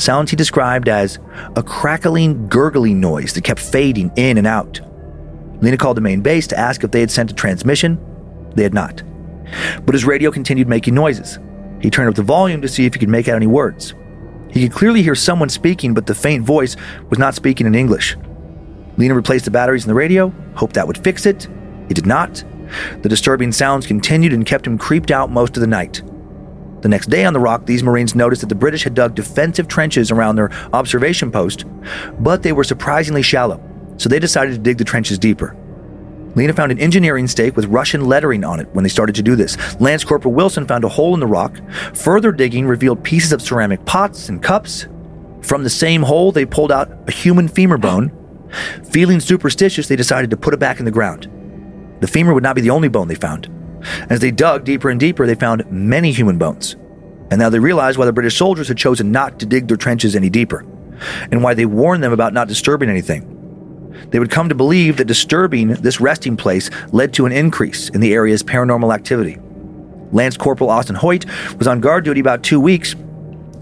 Sounds 0.00 0.30
he 0.30 0.36
described 0.36 0.88
as 0.88 1.18
a 1.56 1.62
crackling, 1.62 2.48
gurgling 2.48 3.00
noise 3.00 3.34
that 3.34 3.44
kept 3.44 3.60
fading 3.60 4.10
in 4.16 4.38
and 4.38 4.46
out. 4.46 4.80
Lena 5.60 5.76
called 5.76 5.98
the 5.98 6.00
main 6.00 6.22
base 6.22 6.46
to 6.46 6.58
ask 6.58 6.82
if 6.82 6.90
they 6.90 7.00
had 7.00 7.10
sent 7.10 7.30
a 7.30 7.34
transmission. 7.34 8.00
They 8.54 8.62
had 8.62 8.72
not. 8.72 9.02
But 9.84 9.94
his 9.94 10.06
radio 10.06 10.30
continued 10.30 10.68
making 10.68 10.94
noises. 10.94 11.38
He 11.82 11.90
turned 11.90 12.08
up 12.08 12.14
the 12.14 12.22
volume 12.22 12.62
to 12.62 12.68
see 12.68 12.86
if 12.86 12.94
he 12.94 12.98
could 12.98 13.10
make 13.10 13.28
out 13.28 13.36
any 13.36 13.46
words. 13.46 13.92
He 14.50 14.62
could 14.62 14.74
clearly 14.74 15.02
hear 15.02 15.14
someone 15.14 15.50
speaking, 15.50 15.92
but 15.92 16.06
the 16.06 16.14
faint 16.14 16.46
voice 16.46 16.76
was 17.10 17.18
not 17.18 17.34
speaking 17.34 17.66
in 17.66 17.74
English. 17.74 18.16
Lena 18.96 19.14
replaced 19.14 19.44
the 19.44 19.50
batteries 19.50 19.84
in 19.84 19.88
the 19.88 19.94
radio, 19.94 20.32
hoped 20.54 20.76
that 20.76 20.86
would 20.86 21.04
fix 21.04 21.26
it. 21.26 21.46
It 21.90 21.94
did 21.94 22.06
not. 22.06 22.42
The 23.02 23.08
disturbing 23.10 23.52
sounds 23.52 23.86
continued 23.86 24.32
and 24.32 24.46
kept 24.46 24.66
him 24.66 24.78
creeped 24.78 25.10
out 25.10 25.30
most 25.30 25.58
of 25.58 25.60
the 25.60 25.66
night. 25.66 26.00
The 26.82 26.88
next 26.88 27.10
day 27.10 27.24
on 27.24 27.32
the 27.32 27.40
rock, 27.40 27.66
these 27.66 27.82
Marines 27.82 28.14
noticed 28.14 28.40
that 28.40 28.48
the 28.48 28.54
British 28.54 28.84
had 28.84 28.94
dug 28.94 29.14
defensive 29.14 29.68
trenches 29.68 30.10
around 30.10 30.36
their 30.36 30.50
observation 30.72 31.30
post, 31.30 31.64
but 32.18 32.42
they 32.42 32.52
were 32.52 32.64
surprisingly 32.64 33.22
shallow, 33.22 33.60
so 33.98 34.08
they 34.08 34.18
decided 34.18 34.52
to 34.52 34.58
dig 34.58 34.78
the 34.78 34.84
trenches 34.84 35.18
deeper. 35.18 35.56
Lena 36.36 36.52
found 36.52 36.70
an 36.70 36.78
engineering 36.78 37.26
stake 37.26 37.56
with 37.56 37.66
Russian 37.66 38.04
lettering 38.04 38.44
on 38.44 38.60
it 38.60 38.68
when 38.72 38.84
they 38.84 38.88
started 38.88 39.16
to 39.16 39.22
do 39.22 39.34
this. 39.34 39.56
Lance 39.80 40.04
Corporal 40.04 40.32
Wilson 40.32 40.66
found 40.66 40.84
a 40.84 40.88
hole 40.88 41.12
in 41.12 41.20
the 41.20 41.26
rock. 41.26 41.60
Further 41.94 42.30
digging 42.30 42.66
revealed 42.66 43.02
pieces 43.02 43.32
of 43.32 43.42
ceramic 43.42 43.84
pots 43.84 44.28
and 44.28 44.42
cups. 44.42 44.86
From 45.42 45.64
the 45.64 45.70
same 45.70 46.02
hole, 46.02 46.30
they 46.30 46.46
pulled 46.46 46.70
out 46.70 46.90
a 47.08 47.12
human 47.12 47.48
femur 47.48 47.78
bone. 47.78 48.12
Feeling 48.90 49.18
superstitious, 49.20 49.88
they 49.88 49.96
decided 49.96 50.30
to 50.30 50.36
put 50.36 50.54
it 50.54 50.60
back 50.60 50.78
in 50.78 50.84
the 50.84 50.90
ground. 50.90 51.28
The 52.00 52.06
femur 52.06 52.32
would 52.32 52.42
not 52.42 52.54
be 52.54 52.62
the 52.62 52.70
only 52.70 52.88
bone 52.88 53.08
they 53.08 53.14
found. 53.16 53.48
As 54.08 54.20
they 54.20 54.30
dug 54.30 54.64
deeper 54.64 54.90
and 54.90 55.00
deeper, 55.00 55.26
they 55.26 55.34
found 55.34 55.70
many 55.70 56.12
human 56.12 56.38
bones. 56.38 56.76
And 57.30 57.38
now 57.38 57.48
they 57.48 57.60
realized 57.60 57.98
why 57.98 58.06
the 58.06 58.12
British 58.12 58.36
soldiers 58.36 58.68
had 58.68 58.76
chosen 58.76 59.12
not 59.12 59.38
to 59.40 59.46
dig 59.46 59.68
their 59.68 59.76
trenches 59.76 60.16
any 60.16 60.30
deeper, 60.30 60.64
and 61.30 61.42
why 61.42 61.54
they 61.54 61.66
warned 61.66 62.02
them 62.02 62.12
about 62.12 62.32
not 62.32 62.48
disturbing 62.48 62.90
anything. 62.90 63.36
They 64.10 64.18
would 64.18 64.30
come 64.30 64.48
to 64.48 64.54
believe 64.54 64.96
that 64.96 65.06
disturbing 65.06 65.68
this 65.68 66.00
resting 66.00 66.36
place 66.36 66.70
led 66.92 67.12
to 67.14 67.26
an 67.26 67.32
increase 67.32 67.88
in 67.90 68.00
the 68.00 68.12
area's 68.12 68.42
paranormal 68.42 68.94
activity. 68.94 69.38
Lance 70.12 70.36
Corporal 70.36 70.70
Austin 70.70 70.96
Hoyt 70.96 71.24
was 71.56 71.68
on 71.68 71.80
guard 71.80 72.04
duty 72.04 72.20
about 72.20 72.42
two 72.42 72.58
weeks 72.58 72.96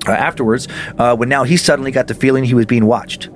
uh, 0.06 0.12
afterwards 0.12 0.68
uh, 0.98 1.14
when 1.14 1.28
now 1.28 1.44
he 1.44 1.56
suddenly 1.56 1.90
got 1.90 2.06
the 2.06 2.14
feeling 2.14 2.44
he 2.44 2.54
was 2.54 2.66
being 2.66 2.86
watched. 2.86 3.28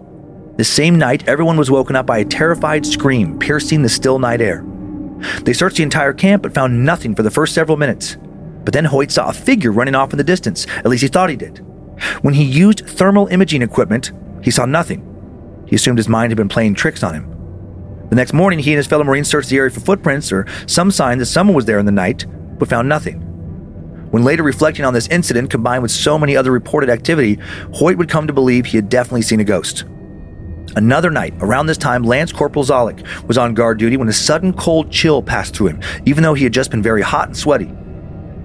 The 0.56 0.64
same 0.64 0.98
night, 0.98 1.28
everyone 1.28 1.56
was 1.56 1.70
woken 1.70 1.96
up 1.96 2.06
by 2.06 2.18
a 2.18 2.24
terrified 2.24 2.86
scream 2.86 3.38
piercing 3.38 3.82
the 3.82 3.88
still 3.88 4.18
night 4.18 4.40
air. 4.40 4.64
They 5.44 5.52
searched 5.52 5.76
the 5.76 5.82
entire 5.82 6.12
camp 6.12 6.42
but 6.42 6.54
found 6.54 6.84
nothing 6.84 7.14
for 7.14 7.22
the 7.22 7.30
first 7.30 7.54
several 7.54 7.76
minutes. 7.76 8.16
But 8.64 8.74
then 8.74 8.84
Hoyt 8.84 9.10
saw 9.10 9.28
a 9.28 9.32
figure 9.32 9.72
running 9.72 9.94
off 9.94 10.12
in 10.12 10.18
the 10.18 10.24
distance, 10.24 10.66
at 10.78 10.86
least 10.86 11.02
he 11.02 11.08
thought 11.08 11.30
he 11.30 11.36
did. 11.36 11.64
When 12.22 12.34
he 12.34 12.44
used 12.44 12.88
thermal 12.88 13.26
imaging 13.28 13.62
equipment, 13.62 14.12
he 14.42 14.50
saw 14.50 14.66
nothing. 14.66 15.08
He 15.66 15.76
assumed 15.76 15.98
his 15.98 16.08
mind 16.08 16.30
had 16.30 16.36
been 16.36 16.48
playing 16.48 16.74
tricks 16.74 17.02
on 17.02 17.14
him. 17.14 17.28
The 18.10 18.16
next 18.16 18.32
morning, 18.32 18.58
he 18.58 18.72
and 18.72 18.76
his 18.76 18.86
fellow 18.86 19.04
Marines 19.04 19.28
searched 19.28 19.48
the 19.48 19.56
area 19.56 19.70
for 19.70 19.80
footprints 19.80 20.32
or 20.32 20.46
some 20.66 20.90
sign 20.90 21.18
that 21.18 21.26
someone 21.26 21.56
was 21.56 21.64
there 21.64 21.78
in 21.78 21.86
the 21.86 21.92
night, 21.92 22.26
but 22.58 22.68
found 22.68 22.88
nothing. 22.88 23.20
When 24.10 24.24
later 24.24 24.42
reflecting 24.42 24.84
on 24.84 24.92
this 24.92 25.08
incident 25.08 25.48
combined 25.48 25.82
with 25.82 25.90
so 25.90 26.18
many 26.18 26.36
other 26.36 26.50
reported 26.50 26.90
activity, 26.90 27.38
Hoyt 27.72 27.96
would 27.96 28.10
come 28.10 28.26
to 28.26 28.32
believe 28.34 28.66
he 28.66 28.76
had 28.76 28.90
definitely 28.90 29.22
seen 29.22 29.40
a 29.40 29.44
ghost. 29.44 29.84
Another 30.74 31.10
night, 31.10 31.34
around 31.40 31.66
this 31.66 31.76
time, 31.76 32.02
Lance 32.02 32.32
Corporal 32.32 32.64
Zolik 32.64 33.06
was 33.26 33.36
on 33.36 33.54
guard 33.54 33.78
duty 33.78 33.96
when 33.96 34.08
a 34.08 34.12
sudden 34.12 34.52
cold 34.52 34.90
chill 34.90 35.22
passed 35.22 35.54
through 35.54 35.68
him, 35.68 35.80
even 36.06 36.22
though 36.22 36.34
he 36.34 36.44
had 36.44 36.52
just 36.52 36.70
been 36.70 36.82
very 36.82 37.02
hot 37.02 37.28
and 37.28 37.36
sweaty. 37.36 37.72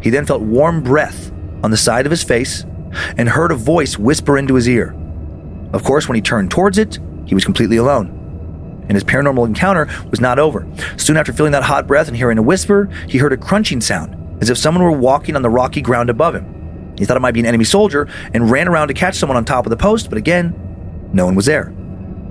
He 0.02 0.10
then 0.10 0.26
felt 0.26 0.42
warm 0.42 0.84
breath 0.84 1.32
on 1.64 1.72
the 1.72 1.78
side 1.78 2.06
of 2.06 2.12
his 2.12 2.24
face 2.24 2.66
and 3.18 3.30
heard 3.30 3.52
a 3.52 3.56
voice 3.56 3.98
whisper 3.98 4.38
into 4.38 4.56
his 4.56 4.68
ear. 4.68 4.96
Of 5.74 5.84
course, 5.84 6.08
when 6.08 6.16
he 6.16 6.22
turned 6.22 6.52
towards 6.52 6.78
it, 6.78 7.00
he 7.26 7.36
was 7.36 7.46
completely 7.46 7.78
alone. 7.78 8.14
And 8.84 8.94
his 8.94 9.04
paranormal 9.04 9.46
encounter 9.46 9.88
was 10.10 10.22
not 10.22 10.40
over. 10.40 10.66
Soon 10.98 11.18
after 11.18 11.34
feeling 11.34 11.52
that 11.52 11.64
hot 11.64 11.88
breath 11.88 12.08
and 12.08 12.16
hearing 12.16 12.38
a 12.38 12.42
whisper, 12.42 12.90
he 13.08 13.18
heard 13.18 13.34
a 13.34 13.38
crunching 13.38 13.82
sound, 13.82 14.16
as 14.42 14.50
if 14.50 14.58
someone 14.58 14.84
were 14.84 14.92
walking 14.92 15.36
on 15.36 15.42
the 15.42 15.50
rocky 15.50 15.82
ground 15.82 16.10
above 16.10 16.36
him. 16.36 16.96
He 16.98 17.06
thought 17.06 17.18
it 17.18 17.22
might 17.22 17.34
be 17.34 17.42
an 17.42 17.46
enemy 17.46 17.66
soldier 17.66 18.08
and 18.34 18.50
ran 18.50 18.68
around 18.68 18.88
to 18.88 18.94
catch 18.94 19.16
someone 19.16 19.38
on 19.38 19.46
top 19.46 19.66
of 19.66 19.70
the 19.70 19.78
post, 19.78 20.10
but 20.10 20.18
again, 20.18 21.10
no 21.14 21.26
one 21.26 21.36
was 21.36 21.46
there. 21.46 21.74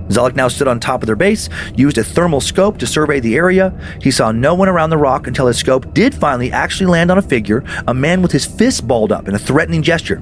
Zolik 0.09 0.35
now 0.35 0.47
stood 0.47 0.67
on 0.67 0.79
top 0.79 1.01
of 1.01 1.07
their 1.07 1.15
base, 1.15 1.49
used 1.75 1.97
a 1.97 2.03
thermal 2.03 2.41
scope 2.41 2.77
to 2.77 2.87
survey 2.87 3.19
the 3.19 3.35
area. 3.35 3.73
He 4.01 4.11
saw 4.11 4.31
no 4.31 4.55
one 4.55 4.69
around 4.69 4.89
the 4.89 4.97
rock 4.97 5.27
until 5.27 5.47
his 5.47 5.57
scope 5.57 5.93
did 5.93 6.15
finally 6.15 6.51
actually 6.51 6.87
land 6.87 7.11
on 7.11 7.17
a 7.17 7.21
figure, 7.21 7.63
a 7.87 7.93
man 7.93 8.21
with 8.21 8.31
his 8.31 8.45
fists 8.45 8.81
balled 8.81 9.11
up 9.11 9.27
in 9.27 9.35
a 9.35 9.39
threatening 9.39 9.81
gesture. 9.81 10.21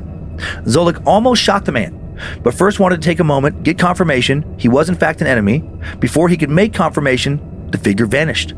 Zolik 0.64 1.02
almost 1.06 1.42
shot 1.42 1.66
the 1.66 1.72
man, 1.72 2.18
but 2.44 2.54
first 2.54 2.80
wanted 2.80 3.02
to 3.02 3.06
take 3.06 3.20
a 3.20 3.24
moment, 3.24 3.64
get 3.64 3.78
confirmation 3.78 4.44
he 4.58 4.68
was 4.68 4.90
in 4.90 4.96
fact 4.96 5.22
an 5.22 5.28
enemy. 5.28 5.64
Before 6.00 6.30
he 6.30 6.38
could 6.38 6.50
make 6.50 6.74
confirmation, 6.74 7.70
the 7.72 7.78
figure 7.78 8.06
vanished. 8.06 8.54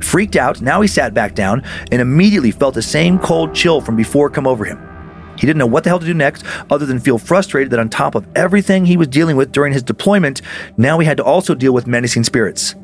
Freaked 0.00 0.36
out, 0.36 0.60
now 0.60 0.80
he 0.80 0.88
sat 0.88 1.14
back 1.14 1.34
down 1.34 1.62
and 1.90 2.00
immediately 2.00 2.50
felt 2.50 2.74
the 2.74 2.82
same 2.82 3.18
cold 3.18 3.54
chill 3.54 3.80
from 3.80 3.96
before 3.96 4.28
come 4.28 4.46
over 4.46 4.64
him. 4.64 4.93
He 5.36 5.46
didn't 5.46 5.58
know 5.58 5.66
what 5.66 5.84
the 5.84 5.90
hell 5.90 5.98
to 5.98 6.06
do 6.06 6.14
next 6.14 6.44
other 6.70 6.86
than 6.86 7.00
feel 7.00 7.18
frustrated 7.18 7.70
that 7.72 7.80
on 7.80 7.88
top 7.88 8.14
of 8.14 8.26
everything 8.36 8.86
he 8.86 8.96
was 8.96 9.08
dealing 9.08 9.36
with 9.36 9.52
during 9.52 9.72
his 9.72 9.82
deployment, 9.82 10.42
now 10.76 10.98
he 10.98 11.06
had 11.06 11.16
to 11.16 11.24
also 11.24 11.54
deal 11.54 11.72
with 11.72 11.86
menacing 11.86 12.24
spirits. 12.24 12.74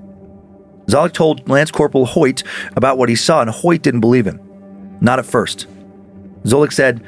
Zolik 0.87 1.13
told 1.13 1.49
Lance 1.49 1.71
Corporal 1.71 2.07
Hoyt 2.07 2.43
about 2.77 2.99
what 2.99 3.09
he 3.09 3.15
saw, 3.15 3.41
and 3.41 3.51
Hoyt 3.51 3.83
didn't 3.83 4.01
believe 4.01 4.27
him. 4.27 4.41
Not 5.01 5.19
at 5.19 5.27
first. 5.27 5.67
Zolik 6.45 6.73
said, 6.73 7.03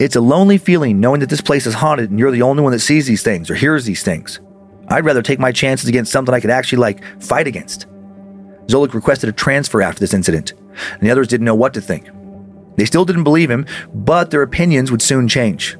It's 0.00 0.16
a 0.16 0.20
lonely 0.20 0.58
feeling 0.58 1.00
knowing 1.00 1.20
that 1.20 1.28
this 1.28 1.40
place 1.40 1.66
is 1.66 1.74
haunted 1.74 2.10
and 2.10 2.18
you're 2.18 2.30
the 2.30 2.42
only 2.42 2.62
one 2.62 2.72
that 2.72 2.80
sees 2.80 3.06
these 3.06 3.22
things 3.22 3.50
or 3.50 3.54
hears 3.54 3.84
these 3.84 4.02
things. 4.02 4.40
I'd 4.88 5.04
rather 5.04 5.22
take 5.22 5.38
my 5.38 5.52
chances 5.52 5.88
against 5.88 6.12
something 6.12 6.34
I 6.34 6.40
could 6.40 6.50
actually, 6.50 6.78
like, 6.78 7.02
fight 7.20 7.46
against. 7.46 7.86
Zolik 8.66 8.94
requested 8.94 9.28
a 9.28 9.32
transfer 9.32 9.82
after 9.82 10.00
this 10.00 10.14
incident, 10.14 10.52
and 10.92 11.02
the 11.02 11.10
others 11.10 11.28
didn't 11.28 11.44
know 11.44 11.54
what 11.54 11.74
to 11.74 11.80
think. 11.80 12.08
They 12.76 12.84
still 12.84 13.04
didn't 13.04 13.24
believe 13.24 13.50
him, 13.50 13.66
but 13.92 14.30
their 14.30 14.42
opinions 14.42 14.90
would 14.90 15.02
soon 15.02 15.28
change. 15.28 15.76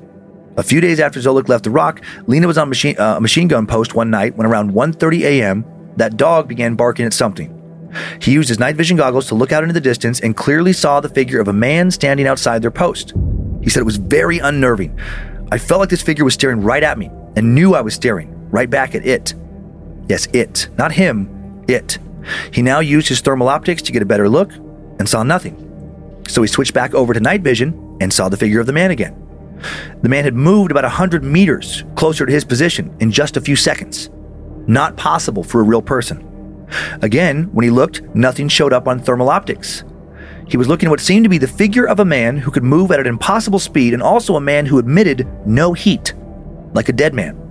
A 0.56 0.62
few 0.62 0.80
days 0.80 1.00
after 1.00 1.20
Zolik 1.20 1.48
left 1.48 1.64
the 1.64 1.70
rock, 1.70 2.02
Lena 2.26 2.46
was 2.46 2.56
on 2.56 2.68
machine, 2.68 2.96
uh, 2.98 3.16
a 3.18 3.20
machine 3.20 3.46
gun 3.46 3.66
post 3.66 3.94
one 3.94 4.10
night 4.10 4.36
when 4.36 4.46
around 4.46 4.72
1.30 4.72 5.20
a.m., 5.20 5.64
that 5.96 6.16
dog 6.16 6.48
began 6.48 6.74
barking 6.74 7.04
at 7.04 7.12
something. 7.12 7.52
He 8.20 8.32
used 8.32 8.48
his 8.48 8.58
night 8.58 8.76
vision 8.76 8.96
goggles 8.96 9.26
to 9.28 9.34
look 9.34 9.52
out 9.52 9.62
into 9.62 9.72
the 9.72 9.80
distance 9.80 10.20
and 10.20 10.36
clearly 10.36 10.72
saw 10.72 11.00
the 11.00 11.08
figure 11.08 11.40
of 11.40 11.48
a 11.48 11.52
man 11.52 11.90
standing 11.90 12.26
outside 12.26 12.62
their 12.62 12.70
post. 12.70 13.14
He 13.62 13.70
said 13.70 13.80
it 13.80 13.84
was 13.84 13.96
very 13.96 14.38
unnerving. 14.38 14.98
I 15.52 15.58
felt 15.58 15.80
like 15.80 15.90
this 15.90 16.02
figure 16.02 16.24
was 16.24 16.34
staring 16.34 16.62
right 16.62 16.82
at 16.82 16.98
me 16.98 17.10
and 17.36 17.54
knew 17.54 17.74
I 17.74 17.80
was 17.80 17.94
staring 17.94 18.32
right 18.50 18.68
back 18.68 18.94
at 18.94 19.06
it. 19.06 19.34
Yes, 20.08 20.26
it. 20.32 20.68
Not 20.78 20.92
him, 20.92 21.64
it. 21.68 21.98
He 22.52 22.62
now 22.62 22.80
used 22.80 23.08
his 23.08 23.20
thermal 23.20 23.48
optics 23.48 23.82
to 23.82 23.92
get 23.92 24.02
a 24.02 24.06
better 24.06 24.28
look 24.28 24.52
and 24.98 25.08
saw 25.08 25.22
nothing. 25.22 25.65
So 26.28 26.42
he 26.42 26.48
switched 26.48 26.74
back 26.74 26.94
over 26.94 27.12
to 27.12 27.20
night 27.20 27.42
vision 27.42 27.98
and 28.00 28.12
saw 28.12 28.28
the 28.28 28.36
figure 28.36 28.60
of 28.60 28.66
the 28.66 28.72
man 28.72 28.90
again. 28.90 29.22
The 30.02 30.08
man 30.08 30.24
had 30.24 30.34
moved 30.34 30.70
about 30.70 30.84
100 30.84 31.24
meters 31.24 31.84
closer 31.94 32.26
to 32.26 32.32
his 32.32 32.44
position 32.44 32.94
in 33.00 33.10
just 33.10 33.36
a 33.36 33.40
few 33.40 33.56
seconds. 33.56 34.10
Not 34.66 34.96
possible 34.96 35.42
for 35.42 35.60
a 35.60 35.64
real 35.64 35.82
person. 35.82 36.66
Again, 37.02 37.44
when 37.52 37.64
he 37.64 37.70
looked, 37.70 38.02
nothing 38.14 38.48
showed 38.48 38.72
up 38.72 38.88
on 38.88 38.98
thermal 38.98 39.30
optics. 39.30 39.84
He 40.48 40.56
was 40.56 40.68
looking 40.68 40.88
at 40.88 40.90
what 40.90 41.00
seemed 41.00 41.24
to 41.24 41.30
be 41.30 41.38
the 41.38 41.48
figure 41.48 41.86
of 41.86 42.00
a 42.00 42.04
man 42.04 42.36
who 42.36 42.50
could 42.50 42.62
move 42.62 42.92
at 42.92 43.00
an 43.00 43.06
impossible 43.06 43.58
speed 43.58 43.94
and 43.94 44.02
also 44.02 44.36
a 44.36 44.40
man 44.40 44.66
who 44.66 44.78
emitted 44.78 45.26
no 45.46 45.72
heat, 45.72 46.14
like 46.74 46.88
a 46.88 46.92
dead 46.92 47.14
man. 47.14 47.45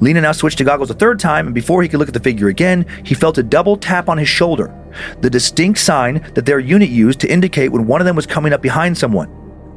Lena 0.00 0.20
now 0.20 0.32
switched 0.32 0.58
to 0.58 0.64
goggles 0.64 0.90
a 0.90 0.94
third 0.94 1.18
time, 1.18 1.46
and 1.46 1.54
before 1.54 1.82
he 1.82 1.88
could 1.88 1.98
look 1.98 2.08
at 2.08 2.14
the 2.14 2.20
figure 2.20 2.48
again, 2.48 2.86
he 3.04 3.14
felt 3.14 3.38
a 3.38 3.42
double 3.42 3.76
tap 3.76 4.08
on 4.08 4.18
his 4.18 4.28
shoulder, 4.28 4.74
the 5.20 5.30
distinct 5.30 5.78
sign 5.78 6.24
that 6.34 6.46
their 6.46 6.58
unit 6.58 6.88
used 6.88 7.20
to 7.20 7.28
indicate 7.28 7.68
when 7.72 7.86
one 7.86 8.00
of 8.00 8.04
them 8.04 8.16
was 8.16 8.26
coming 8.26 8.52
up 8.52 8.62
behind 8.62 8.96
someone. 8.96 9.28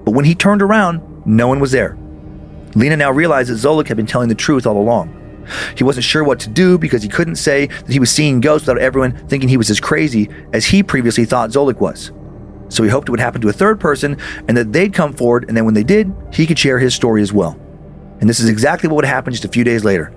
But 0.06 0.12
when 0.12 0.26
he 0.26 0.36
turned 0.36 0.62
around, 0.62 1.02
no 1.26 1.48
one 1.48 1.60
was 1.60 1.72
there. 1.72 1.98
Lena 2.76 2.96
now 2.96 3.12
realized 3.12 3.50
that 3.50 3.56
Zolik 3.56 3.88
had 3.88 3.98
been 3.98 4.06
telling 4.06 4.30
the 4.30 4.36
truth 4.36 4.68
all 4.68 4.78
along. 4.78 5.16
He 5.76 5.84
wasn't 5.84 6.04
sure 6.04 6.24
what 6.24 6.40
to 6.42 6.50
do 6.50 6.78
because 6.78 7.02
he 7.02 7.10
couldn't 7.10 7.38
say 7.38 7.66
that 7.66 7.92
he 7.92 8.00
was 8.00 8.12
seeing 8.12 8.40
ghosts 8.40 8.68
without 8.68 8.82
everyone 8.82 9.18
thinking 9.28 9.50
he 9.50 9.58
was 9.58 9.72
as 9.72 9.80
crazy 9.80 10.30
as 10.54 10.66
he 10.66 10.84
previously 10.84 11.26
thought 11.26 11.50
Zolik 11.50 11.80
was. 11.80 12.12
So 12.70 12.84
he 12.84 12.90
hoped 12.90 13.10
it 13.10 13.12
would 13.12 13.20
happen 13.20 13.42
to 13.42 13.50
a 13.50 13.54
third 13.54 13.80
person 13.80 14.18
and 14.48 14.56
that 14.56 14.72
they'd 14.72 14.94
come 14.94 15.14
forward, 15.14 15.46
and 15.48 15.58
then 15.58 15.66
when 15.66 15.74
they 15.74 15.84
did, 15.84 16.14
he 16.32 16.46
could 16.46 16.60
share 16.60 16.78
his 16.78 16.94
story 16.94 17.24
as 17.24 17.34
well. 17.34 17.60
And 18.20 18.30
this 18.30 18.40
is 18.40 18.50
exactly 18.50 18.90
what 18.90 18.98
would 18.98 19.06
happen 19.06 19.34
just 19.34 19.46
a 19.46 19.50
few 19.50 19.64
days 19.64 19.84
later. 19.84 20.14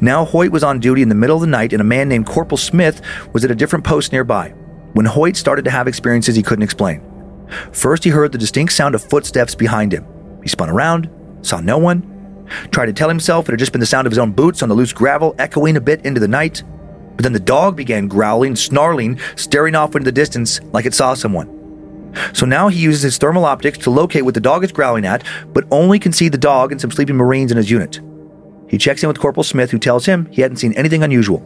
Now, 0.00 0.24
Hoyt 0.24 0.50
was 0.50 0.64
on 0.64 0.80
duty 0.80 1.02
in 1.02 1.08
the 1.08 1.14
middle 1.14 1.36
of 1.36 1.42
the 1.42 1.46
night, 1.46 1.72
and 1.72 1.80
a 1.80 1.84
man 1.84 2.08
named 2.08 2.26
Corporal 2.26 2.56
Smith 2.56 3.02
was 3.32 3.44
at 3.44 3.50
a 3.50 3.54
different 3.54 3.84
post 3.84 4.12
nearby 4.12 4.50
when 4.94 5.06
Hoyt 5.06 5.36
started 5.36 5.64
to 5.66 5.70
have 5.70 5.86
experiences 5.86 6.36
he 6.36 6.42
couldn't 6.42 6.62
explain. 6.62 7.02
First, 7.72 8.04
he 8.04 8.10
heard 8.10 8.32
the 8.32 8.38
distinct 8.38 8.72
sound 8.72 8.94
of 8.94 9.04
footsteps 9.04 9.54
behind 9.54 9.92
him. 9.92 10.06
He 10.42 10.48
spun 10.48 10.70
around, 10.70 11.10
saw 11.42 11.60
no 11.60 11.78
one, 11.78 12.46
tried 12.70 12.86
to 12.86 12.92
tell 12.92 13.08
himself 13.08 13.48
it 13.48 13.52
had 13.52 13.58
just 13.58 13.72
been 13.72 13.80
the 13.80 13.86
sound 13.86 14.06
of 14.06 14.12
his 14.12 14.18
own 14.18 14.32
boots 14.32 14.62
on 14.62 14.68
the 14.68 14.74
loose 14.74 14.92
gravel 14.92 15.34
echoing 15.38 15.76
a 15.76 15.80
bit 15.80 16.04
into 16.06 16.20
the 16.20 16.28
night. 16.28 16.62
But 17.16 17.22
then 17.22 17.32
the 17.32 17.40
dog 17.40 17.76
began 17.76 18.08
growling, 18.08 18.56
snarling, 18.56 19.18
staring 19.36 19.74
off 19.74 19.94
into 19.94 20.04
the 20.04 20.12
distance 20.12 20.60
like 20.72 20.86
it 20.86 20.94
saw 20.94 21.14
someone. 21.14 21.55
So 22.32 22.46
now 22.46 22.68
he 22.68 22.80
uses 22.80 23.02
his 23.02 23.18
thermal 23.18 23.44
optics 23.44 23.78
to 23.78 23.90
locate 23.90 24.24
what 24.24 24.34
the 24.34 24.40
dog 24.40 24.64
is 24.64 24.72
growling 24.72 25.04
at, 25.04 25.24
but 25.52 25.64
only 25.70 25.98
can 25.98 26.12
see 26.12 26.28
the 26.28 26.38
dog 26.38 26.72
and 26.72 26.80
some 26.80 26.90
sleeping 26.90 27.16
Marines 27.16 27.50
in 27.50 27.56
his 27.56 27.70
unit. 27.70 28.00
He 28.68 28.78
checks 28.78 29.02
in 29.02 29.08
with 29.08 29.20
Corporal 29.20 29.44
Smith, 29.44 29.70
who 29.70 29.78
tells 29.78 30.06
him 30.06 30.26
he 30.26 30.42
hadn't 30.42 30.58
seen 30.58 30.72
anything 30.72 31.02
unusual. 31.02 31.44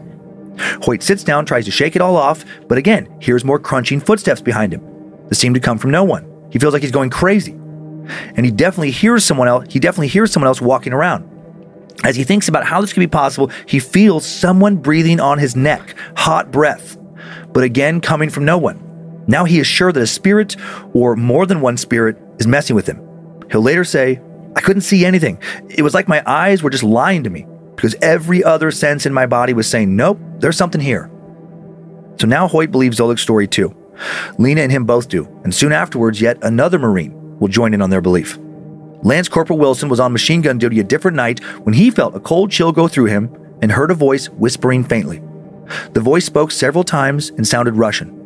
Hoyt 0.83 1.03
sits 1.03 1.25
down, 1.25 1.47
tries 1.47 1.64
to 1.66 1.71
shake 1.71 1.97
it 1.97 2.03
all 2.03 2.16
off, 2.16 2.45
but 2.68 2.79
again, 2.79 3.09
hears 3.21 3.45
more 3.45 3.59
crunching 3.59 4.01
footsteps 4.01 4.41
behind 4.41 4.73
him. 4.73 4.83
They 5.29 5.35
seem 5.35 5.55
to 5.55 5.61
come 5.61 5.79
from 5.79 5.91
no 5.91 6.05
one. 6.05 6.27
He 6.51 6.59
feels 6.59 6.73
like 6.73 6.83
he's 6.83 6.91
going 6.91 7.11
crazy. 7.11 7.53
And 7.53 8.45
he 8.45 8.51
definitely 8.51 8.91
hears 8.91 9.25
someone 9.25 9.49
else, 9.49 9.66
he 9.73 9.79
definitely 9.79 10.09
hears 10.09 10.33
someone 10.33 10.49
else 10.49 10.61
walking 10.61 10.93
around. 10.93 11.29
As 12.03 12.16
he 12.16 12.25
thinks 12.25 12.49
about 12.49 12.64
how 12.64 12.81
this 12.81 12.93
could 12.93 13.01
be 13.01 13.07
possible, 13.07 13.51
he 13.66 13.79
feels 13.79 14.25
someone 14.27 14.77
breathing 14.77 15.21
on 15.21 15.39
his 15.39 15.55
neck, 15.55 15.95
hot 16.16 16.51
breath, 16.51 16.97
but 17.53 17.62
again 17.62 18.01
coming 18.01 18.31
from 18.31 18.45
no 18.45 18.57
one. 18.59 18.89
Now 19.27 19.45
he 19.45 19.59
is 19.59 19.66
sure 19.66 19.93
that 19.93 20.03
a 20.03 20.07
spirit, 20.07 20.57
or 20.93 21.16
more 21.16 21.47
than 21.47 21.61
one 21.61 21.77
spirit, 21.77 22.16
is 22.39 22.47
messing 22.47 22.77
with 22.77 22.87
him. 22.87 23.01
He'll 23.51 23.62
later 23.62 23.85
say, 23.85 24.21
I 24.57 24.61
couldn't 24.61 24.83
see 24.83 25.05
anything. 25.05 25.39
It 25.68 25.83
was 25.83 25.95
like 25.95 26.09
my 26.09 26.23
eyes 26.27 26.62
were 26.62 26.71
just 26.71 26.83
lying 26.83 27.23
to 27.25 27.31
me 27.31 27.47
because 27.77 27.95
every 28.03 28.43
other 28.43 28.71
sense 28.71 29.07
in 29.07 29.14
my 29.14 29.27
body 29.27 29.53
was 29.53 29.68
saying, 29.68 29.95
nope, 29.95 30.18
there's 30.39 30.57
something 30.57 30.81
here. 30.81 31.11
So 32.18 32.27
now 32.27 32.49
Hoyt 32.49 32.71
believes 32.71 32.99
Zolik's 32.99 33.23
story 33.23 33.47
too. 33.47 33.75
Lena 34.39 34.62
and 34.62 34.73
him 34.73 34.85
both 34.85 35.09
do, 35.09 35.27
and 35.45 35.55
soon 35.55 35.73
afterwards, 35.73 36.21
yet 36.21 36.39
another 36.43 36.79
Marine 36.79 37.39
will 37.39 37.49
join 37.49 37.75
in 37.75 37.83
on 37.83 37.91
their 37.91 38.01
belief. 38.01 38.39
Lance 39.03 39.29
Corporal 39.29 39.59
Wilson 39.59 39.89
was 39.89 40.01
on 40.01 40.12
machine 40.12 40.43
gun 40.43 40.59
duty 40.59 40.81
a 40.81 40.85
different 40.85 41.16
night 41.16 41.43
when 41.64 41.75
he 41.75 41.91
felt 41.91 42.14
a 42.14 42.21
cold 42.21 42.51
chill 42.51 42.73
go 42.73 42.87
through 42.87 43.07
him 43.07 43.35
and 43.62 43.73
heard 43.73 43.91
a 43.91 43.95
voice 43.95 44.29
whispering 44.29 44.85
faintly. 44.85 45.23
The 45.93 46.01
voice 46.01 46.27
spoke 46.27 46.51
several 46.51 46.85
times 46.85 47.31
and 47.31 47.47
sounded 47.47 47.77
Russian. 47.77 48.20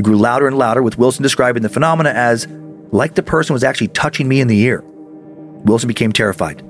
It 0.00 0.04
grew 0.04 0.16
louder 0.16 0.46
and 0.46 0.56
louder, 0.56 0.82
with 0.82 0.96
Wilson 0.96 1.22
describing 1.22 1.62
the 1.62 1.68
phenomena 1.68 2.08
as 2.08 2.48
like 2.90 3.16
the 3.16 3.22
person 3.22 3.52
was 3.52 3.62
actually 3.62 3.88
touching 3.88 4.26
me 4.26 4.40
in 4.40 4.48
the 4.48 4.58
ear. 4.60 4.80
Wilson 4.80 5.88
became 5.88 6.10
terrified. 6.10 6.64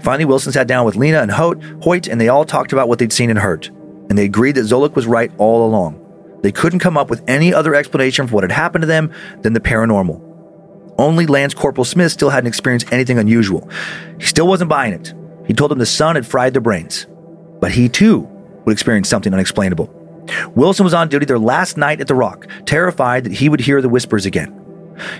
Finally, 0.00 0.24
Wilson 0.24 0.52
sat 0.52 0.68
down 0.68 0.86
with 0.86 0.96
Lena 0.96 1.20
and 1.20 1.30
Hoyt, 1.30 1.62
Hoyt, 1.82 2.08
and 2.08 2.18
they 2.18 2.28
all 2.28 2.46
talked 2.46 2.72
about 2.72 2.88
what 2.88 2.98
they'd 2.98 3.12
seen 3.12 3.28
and 3.28 3.38
heard. 3.38 3.66
And 4.08 4.16
they 4.16 4.24
agreed 4.24 4.54
that 4.54 4.64
Zolik 4.64 4.94
was 4.94 5.06
right 5.06 5.30
all 5.36 5.66
along. 5.66 6.40
They 6.42 6.50
couldn't 6.50 6.78
come 6.78 6.96
up 6.96 7.10
with 7.10 7.22
any 7.28 7.52
other 7.52 7.74
explanation 7.74 8.26
for 8.26 8.36
what 8.36 8.44
had 8.44 8.52
happened 8.52 8.80
to 8.80 8.86
them 8.86 9.12
than 9.42 9.52
the 9.52 9.60
paranormal. 9.60 10.94
Only 10.96 11.26
Lance 11.26 11.52
Corporal 11.52 11.84
Smith 11.84 12.10
still 12.10 12.30
hadn't 12.30 12.48
experienced 12.48 12.90
anything 12.90 13.18
unusual. 13.18 13.68
He 14.18 14.24
still 14.24 14.48
wasn't 14.48 14.70
buying 14.70 14.94
it. 14.94 15.12
He 15.46 15.52
told 15.52 15.70
them 15.70 15.78
the 15.78 15.84
sun 15.84 16.14
had 16.14 16.26
fried 16.26 16.54
their 16.54 16.62
brains. 16.62 17.06
But 17.60 17.72
he 17.72 17.90
too 17.90 18.20
would 18.64 18.72
experience 18.72 19.10
something 19.10 19.34
unexplainable. 19.34 20.01
Wilson 20.54 20.84
was 20.84 20.94
on 20.94 21.08
duty 21.08 21.26
their 21.26 21.38
last 21.38 21.76
night 21.76 22.00
at 22.00 22.06
the 22.08 22.14
Rock, 22.14 22.46
terrified 22.66 23.24
that 23.24 23.32
he 23.32 23.48
would 23.48 23.60
hear 23.60 23.80
the 23.82 23.88
whispers 23.88 24.26
again. 24.26 24.50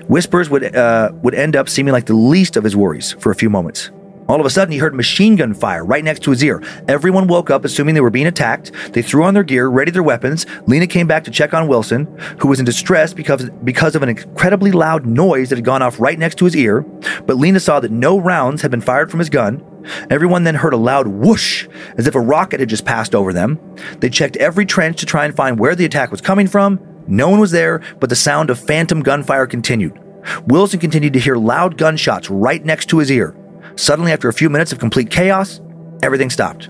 Whispers 0.07 0.51
would 0.51 0.75
uh, 0.77 1.13
would 1.23 1.35
end 1.35 1.57
up 1.57 1.69
seeming 1.69 1.93
like 1.93 2.07
the 2.07 2.15
least 2.15 2.57
of 2.57 2.65
his 2.65 2.77
worries 2.77 3.13
for 3.19 3.31
a 3.31 3.35
few 3.35 3.51
moments. 3.51 3.91
All 4.29 4.39
of 4.39 4.47
a 4.47 4.51
sudden, 4.51 4.73
he 4.73 4.79
heard 4.79 4.95
machine 4.95 5.37
gun 5.37 5.53
fire 5.53 5.85
right 5.85 6.05
next 6.05 6.23
to 6.23 6.31
his 6.31 6.43
ear. 6.45 6.63
Everyone 6.89 7.27
woke 7.27 7.51
up 7.51 7.65
assuming 7.65 7.95
they 7.95 8.01
were 8.01 8.09
being 8.09 8.27
attacked. 8.27 8.71
They 8.93 9.03
threw 9.03 9.25
on 9.25 9.35
their 9.35 9.43
gear, 9.43 9.69
readied 9.69 9.95
their 9.95 10.03
weapons. 10.03 10.47
Lena 10.67 10.87
came 10.87 11.07
back 11.07 11.25
to 11.25 11.31
check 11.31 11.53
on 11.53 11.67
Wilson, 11.67 12.07
who 12.39 12.49
was 12.49 12.61
in 12.61 12.65
distress 12.65 13.13
because, 13.13 13.51
because 13.65 13.97
of 13.97 14.03
an 14.03 14.09
incredibly 14.09 14.71
loud 14.71 15.07
noise 15.07 15.49
that 15.49 15.57
had 15.57 15.65
gone 15.65 15.83
off 15.83 15.99
right 16.01 16.19
next 16.19 16.39
to 16.39 16.45
his 16.45 16.57
ear. 16.57 16.83
But 17.27 17.37
Lena 17.37 17.59
saw 17.61 17.81
that 17.81 17.91
no 17.91 18.17
rounds 18.17 18.63
had 18.63 18.71
been 18.71 18.81
fired 18.81 19.11
from 19.11 19.19
his 19.19 19.29
gun. 19.29 19.63
Everyone 20.11 20.45
then 20.45 20.55
heard 20.55 20.73
a 20.73 20.79
loud 20.79 21.07
whoosh, 21.07 21.69
as 21.97 22.07
if 22.07 22.15
a 22.15 22.21
rocket 22.21 22.61
had 22.61 22.69
just 22.69 22.85
passed 22.85 23.15
over 23.15 23.33
them. 23.33 23.59
They 23.99 24.11
checked 24.11 24.37
every 24.37 24.67
trench 24.67 25.01
to 25.01 25.07
try 25.07 25.25
and 25.25 25.35
find 25.35 25.59
where 25.59 25.75
the 25.75 25.85
attack 25.85 26.11
was 26.11 26.21
coming 26.21 26.47
from. 26.47 26.81
No 27.07 27.29
one 27.29 27.41
was 27.41 27.51
there, 27.51 27.81
but 28.01 28.11
the 28.11 28.17
sound 28.17 28.51
of 28.51 28.59
phantom 28.59 29.03
gunfire 29.03 29.47
continued. 29.47 29.99
Wilson 30.47 30.81
continued 30.81 31.13
to 31.15 31.21
hear 31.21 31.37
loud 31.37 31.77
gunshots 31.77 32.31
right 32.31 32.65
next 32.65 32.87
to 32.91 32.99
his 32.99 33.11
ear. 33.11 33.37
Suddenly, 33.77 34.13
after 34.13 34.29
a 34.29 34.33
few 34.33 34.49
minutes 34.49 34.73
of 34.73 34.79
complete 34.79 35.11
chaos, 35.11 35.61
everything 36.03 36.31
stopped 36.31 36.69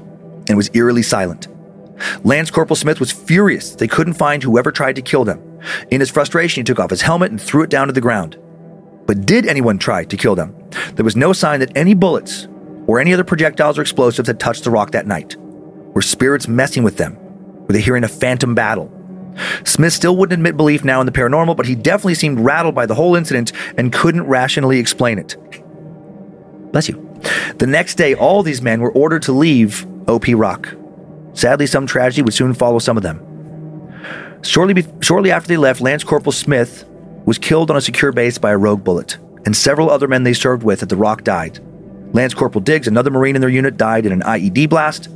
and 0.49 0.57
was 0.57 0.71
eerily 0.75 1.03
silent. 1.03 1.49
Lance 2.25 2.51
Corporal 2.51 2.77
Smith 2.77 2.99
was 2.99 3.13
furious 3.13 3.75
they 3.75 3.87
couldn't 3.87 4.15
find 4.15 4.43
whoever 4.43 4.73
tried 4.73 4.97
to 4.97 5.03
kill 5.03 5.25
them. 5.25 5.61
In 5.91 6.01
his 6.01 6.11
frustration, 6.11 6.61
he 6.61 6.65
took 6.65 6.81
off 6.81 6.91
his 6.91 7.03
helmet 7.03 7.31
and 7.31 7.41
threw 7.41 7.63
it 7.63 7.71
down 7.71 7.87
to 7.87 7.93
the 7.93 8.01
ground. 8.01 8.39
But 9.07 9.27
did 9.27 9.47
anyone 9.47 9.79
try 9.79 10.05
to 10.05 10.17
kill 10.17 10.35
them? 10.35 10.55
There 10.95 11.05
was 11.05 11.17
no 11.17 11.33
sign 11.33 11.61
that 11.61 11.77
any 11.77 11.95
bullets 11.95 12.49
or 12.87 13.01
any 13.01 13.13
other 13.13 13.25
projectiles 13.25 13.79
or 13.79 13.83
explosives 13.83 14.27
had 14.27 14.41
touched 14.41 14.65
the 14.65 14.71
rock 14.71 14.93
that 14.93 15.07
night. 15.07 15.37
Were 15.95 16.03
spirits 16.03 16.49
messing 16.49 16.83
with 16.83 16.97
them? 16.97 17.17
Were 17.67 17.73
they 17.73 17.81
hearing 17.81 18.05
a 18.05 18.09
phantom 18.09 18.55
battle? 18.55 18.91
Smith 19.65 19.93
still 19.93 20.17
wouldn't 20.17 20.39
admit 20.39 20.57
belief 20.57 20.85
now 20.85 21.01
in 21.01 21.07
the 21.07 21.13
paranormal, 21.13 21.57
but 21.57 21.67
he 21.67 21.75
definitely 21.75 22.15
seemed 22.15 22.41
rattled 22.41 22.75
by 22.75 22.87
the 22.87 22.95
whole 22.95 23.15
incident 23.15 23.53
and 23.79 23.93
couldn't 23.93 24.25
rationally 24.25 24.79
explain 24.79 25.19
it. 25.19 25.37
Bless 26.73 26.89
you. 26.89 27.09
The 27.59 27.67
next 27.67 27.95
day, 27.95 28.15
all 28.15 28.43
these 28.43 28.63
men 28.63 28.81
were 28.81 28.93
ordered 28.93 29.23
to 29.23 29.33
leave 29.33 29.87
OP 30.09 30.25
Rock. 30.29 30.75
Sadly, 31.35 31.67
some 31.67 31.87
tragedy 31.87 32.23
would 32.23 32.35
soon 32.35 32.55
follow 32.55 32.79
some 32.79 32.97
of 32.97 33.03
them. 33.03 33.21
Shortly, 34.43 34.75
be- 34.75 34.87
shortly 35.01 35.31
after 35.31 35.49
they 35.49 35.57
left, 35.57 35.81
Lance 35.81 36.05
Corporal 36.05 36.33
Smith 36.33 36.85
was 37.25 37.39
killed 37.39 37.71
on 37.71 37.77
a 37.77 37.81
secure 37.81 38.13
base 38.13 38.39
by 38.39 38.51
a 38.51 38.59
rogue 38.59 38.83
bullet, 38.83 39.17
and 39.47 39.57
several 39.57 39.89
other 39.89 40.09
men 40.09 40.25
they 40.25 40.33
served 40.33 40.63
with 40.63 40.83
at 40.83 40.89
the 40.89 40.97
Rock 40.97 41.23
died. 41.23 41.61
Lance 42.13 42.35
Corporal 42.35 42.63
Diggs, 42.63 42.87
another 42.87 43.11
Marine 43.11 43.35
in 43.35 43.41
their 43.41 43.51
unit, 43.51 43.77
died 43.77 44.07
in 44.07 44.13
an 44.13 44.21
IED 44.21 44.69
blast. 44.69 45.09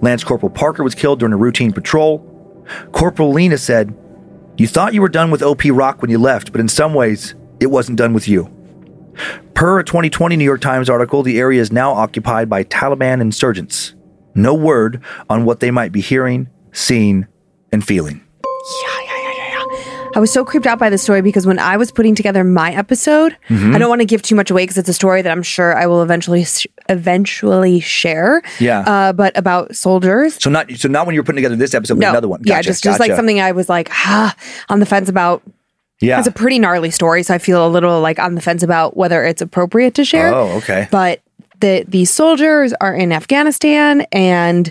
Lance 0.00 0.24
Corporal 0.24 0.50
Parker 0.50 0.82
was 0.84 0.94
killed 0.94 1.18
during 1.18 1.32
a 1.32 1.36
routine 1.36 1.72
patrol. 1.72 2.20
Corporal 2.92 3.32
Lena 3.32 3.58
said, 3.58 3.94
You 4.56 4.66
thought 4.66 4.94
you 4.94 5.02
were 5.02 5.08
done 5.08 5.30
with 5.30 5.42
OP 5.42 5.62
Rock 5.66 6.00
when 6.00 6.10
you 6.10 6.18
left, 6.18 6.52
but 6.52 6.60
in 6.60 6.68
some 6.68 6.94
ways, 6.94 7.34
it 7.60 7.66
wasn't 7.66 7.98
done 7.98 8.12
with 8.12 8.28
you. 8.28 8.50
Per 9.54 9.78
a 9.78 9.84
2020 9.84 10.36
New 10.36 10.44
York 10.44 10.60
Times 10.60 10.90
article, 10.90 11.22
the 11.22 11.38
area 11.38 11.60
is 11.60 11.70
now 11.70 11.92
occupied 11.92 12.48
by 12.48 12.64
Taliban 12.64 13.20
insurgents. 13.20 13.94
No 14.34 14.54
word 14.54 15.00
on 15.30 15.44
what 15.44 15.60
they 15.60 15.70
might 15.70 15.92
be 15.92 16.00
hearing, 16.00 16.48
seeing, 16.72 17.26
and 17.70 17.84
feeling. 17.84 18.23
I 20.14 20.20
was 20.20 20.32
so 20.32 20.44
creeped 20.44 20.66
out 20.66 20.78
by 20.78 20.90
the 20.90 20.98
story 20.98 21.20
because 21.22 21.46
when 21.46 21.58
I 21.58 21.76
was 21.76 21.90
putting 21.92 22.14
together 22.14 22.44
my 22.44 22.72
episode, 22.72 23.36
Mm-hmm. 23.48 23.74
I 23.74 23.78
don't 23.78 23.88
want 23.88 24.00
to 24.00 24.06
give 24.06 24.22
too 24.22 24.34
much 24.34 24.50
away 24.50 24.62
because 24.62 24.78
it's 24.78 24.88
a 24.88 24.92
story 24.94 25.20
that 25.22 25.30
I'm 25.30 25.42
sure 25.42 25.76
I 25.76 25.86
will 25.86 26.02
eventually 26.02 26.44
sh- 26.44 26.66
eventually 26.88 27.80
share. 27.80 28.42
Yeah. 28.60 28.80
Uh, 28.80 29.12
but 29.12 29.36
about 29.36 29.74
soldiers. 29.76 30.42
So 30.42 30.50
not 30.50 30.70
so 30.72 30.88
not 30.88 31.06
when 31.06 31.14
you're 31.14 31.24
putting 31.24 31.36
together 31.38 31.56
this 31.56 31.74
episode, 31.74 31.94
but 31.94 32.00
No. 32.00 32.10
another 32.10 32.28
one. 32.28 32.40
yeah, 32.44 32.56
Gotcha, 32.56 32.68
just 32.68 32.84
just 32.84 33.00
like 33.00 33.12
something 33.12 33.40
I 33.40 33.52
was 33.52 33.68
like 33.68 33.88
ah, 33.92 34.34
on 34.68 34.80
the 34.80 34.86
fence 34.86 35.08
about. 35.08 35.42
Yeah. 36.00 36.18
It's 36.18 36.28
a 36.28 36.32
pretty 36.32 36.58
gnarly 36.58 36.90
story, 36.90 37.22
so 37.22 37.32
I 37.34 37.38
feel 37.38 37.66
a 37.66 37.68
little 37.68 38.00
like 38.00 38.18
on 38.18 38.34
the 38.34 38.40
fence 38.40 38.62
about 38.62 38.96
whether 38.96 39.24
it's 39.24 39.40
appropriate 39.40 39.94
to 39.94 40.04
share. 40.04 40.34
Oh, 40.34 40.56
okay. 40.58 40.88
But 40.90 41.20
the 41.60 41.84
these 41.88 42.10
soldiers 42.12 42.72
are 42.80 42.94
in 42.94 43.12
Afghanistan, 43.12 44.02
and 44.12 44.70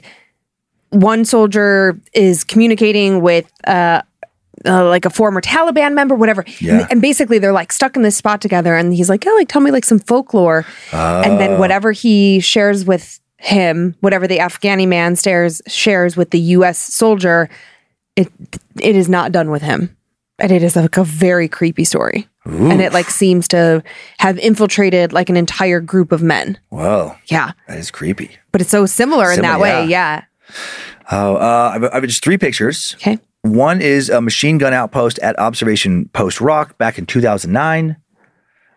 one 0.89 1.25
soldier 1.25 1.97
is 2.13 2.43
communicating 2.43 3.21
with 3.21 3.49
uh, 3.65 4.01
uh, 4.65 4.87
like 4.87 5.05
a 5.05 5.09
former 5.09 5.41
Taliban 5.41 5.93
member, 5.93 6.15
whatever. 6.15 6.43
Yeah. 6.59 6.79
And, 6.81 6.87
and 6.93 7.01
basically, 7.01 7.39
they're 7.39 7.53
like 7.53 7.71
stuck 7.71 7.95
in 7.95 8.01
this 8.01 8.15
spot 8.15 8.41
together, 8.41 8.75
and 8.75 8.93
he's 8.93 9.09
like, 9.09 9.25
"Yeah, 9.25 9.31
like 9.33 9.47
tell 9.49 9.61
me 9.61 9.71
like 9.71 9.85
some 9.85 9.99
folklore," 9.99 10.65
and 10.91 11.33
Oh. 11.33 11.37
then 11.37 11.59
whatever 11.59 11.91
he 11.91 12.39
shares 12.39 12.85
with 12.85 13.19
him, 13.37 13.95
whatever 13.99 14.27
the 14.27 14.37
Afghani 14.39 14.87
man 14.87 15.15
shares 15.15 15.61
shares 15.67 16.15
with 16.15 16.31
the 16.31 16.39
U.S. 16.39 16.77
soldier, 16.77 17.49
it 18.15 18.29
it 18.79 18.95
is 18.95 19.09
not 19.09 19.31
done 19.31 19.49
with 19.51 19.61
him, 19.61 19.95
and 20.39 20.51
it 20.51 20.63
is 20.63 20.75
like 20.75 20.97
a 20.97 21.03
very 21.03 21.47
creepy 21.47 21.83
story. 21.85 22.27
And 22.45 22.81
it 22.81 22.91
like 22.91 23.09
seems 23.09 23.47
to 23.49 23.81
have 24.19 24.37
infiltrated 24.37 25.13
like 25.13 25.29
an 25.29 25.37
entire 25.37 25.79
group 25.79 26.11
of 26.11 26.21
men. 26.21 26.57
Whoa, 26.69 27.15
Yeah. 27.27 27.53
that 27.69 27.77
is 27.79 27.89
creepy. 27.89 28.31
But 28.51 28.59
it's 28.59 28.69
so 28.69 28.85
similar, 28.85 29.31
in 29.31 29.39
that 29.43 29.53
Similar, 29.53 29.59
way. 29.61 29.85
Yeah. 29.85 30.23
Oh, 31.09 31.35
uh, 31.37 31.71
I've, 31.75 31.83
I've 31.93 32.03
just 32.03 32.21
three 32.21 32.37
pictures. 32.37 32.95
Okay. 32.97 33.17
One 33.43 33.81
is 33.81 34.09
a 34.09 34.21
machine 34.21 34.57
gun 34.57 34.73
outpost 34.73 35.19
at 35.19 35.37
Observation 35.37 36.09
Post 36.13 36.39
Rock 36.41 36.77
back 36.77 36.97
in 36.97 37.05
2009. 37.05 37.97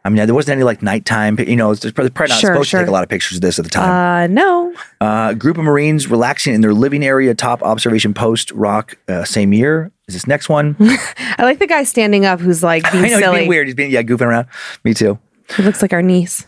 I 0.05 0.09
mean, 0.09 0.25
there 0.27 0.35
wasn't 0.35 0.57
any 0.57 0.65
like 0.65 0.83
nighttime, 0.83 1.37
you 1.41 1.57
know, 1.57 1.75
there's 1.75 1.93
probably 1.93 2.11
probably 2.11 2.33
not 2.35 2.41
Sure, 2.41 2.55
supposed 2.55 2.69
sure. 2.71 2.81
to 2.81 2.85
take 2.85 2.89
a 2.89 2.93
lot 2.93 3.03
of 3.03 3.09
pictures 3.09 3.37
of 3.39 3.43
this 3.43 3.59
at 3.59 3.65
the 3.65 3.71
time. 3.71 3.91
Uh, 3.91 4.27
no. 4.29 4.73
Uh, 5.01 5.29
a 5.31 5.35
group 5.35 5.59
of 5.59 5.65
Marines 5.65 6.09
relaxing 6.09 6.55
in 6.55 6.61
their 6.61 6.75
living 6.75 7.05
area 7.05 7.35
top 7.35 7.61
Observation 7.63 8.15
Post 8.15 8.53
Rock 8.53 8.97
uh, 9.09 9.25
same 9.25 9.53
year. 9.53 9.91
Is 10.07 10.15
this 10.15 10.27
next 10.29 10.49
one? 10.49 10.77
I 10.81 11.43
like 11.43 11.59
the 11.59 11.67
guy 11.67 11.83
standing 11.83 12.25
up 12.25 12.39
who's 12.39 12.63
like 12.63 12.83
being 12.93 13.05
I 13.05 13.09
know 13.09 13.17
he's 13.17 13.25
silly. 13.25 13.37
being 13.39 13.49
weird. 13.49 13.67
He's 13.67 13.75
being, 13.75 13.91
yeah, 13.91 14.03
goofing 14.03 14.27
around. 14.27 14.47
Me 14.85 14.95
too. 14.95 15.19
He 15.57 15.63
looks 15.65 15.83
like 15.83 15.93
our 15.93 16.03
niece. 16.03 16.47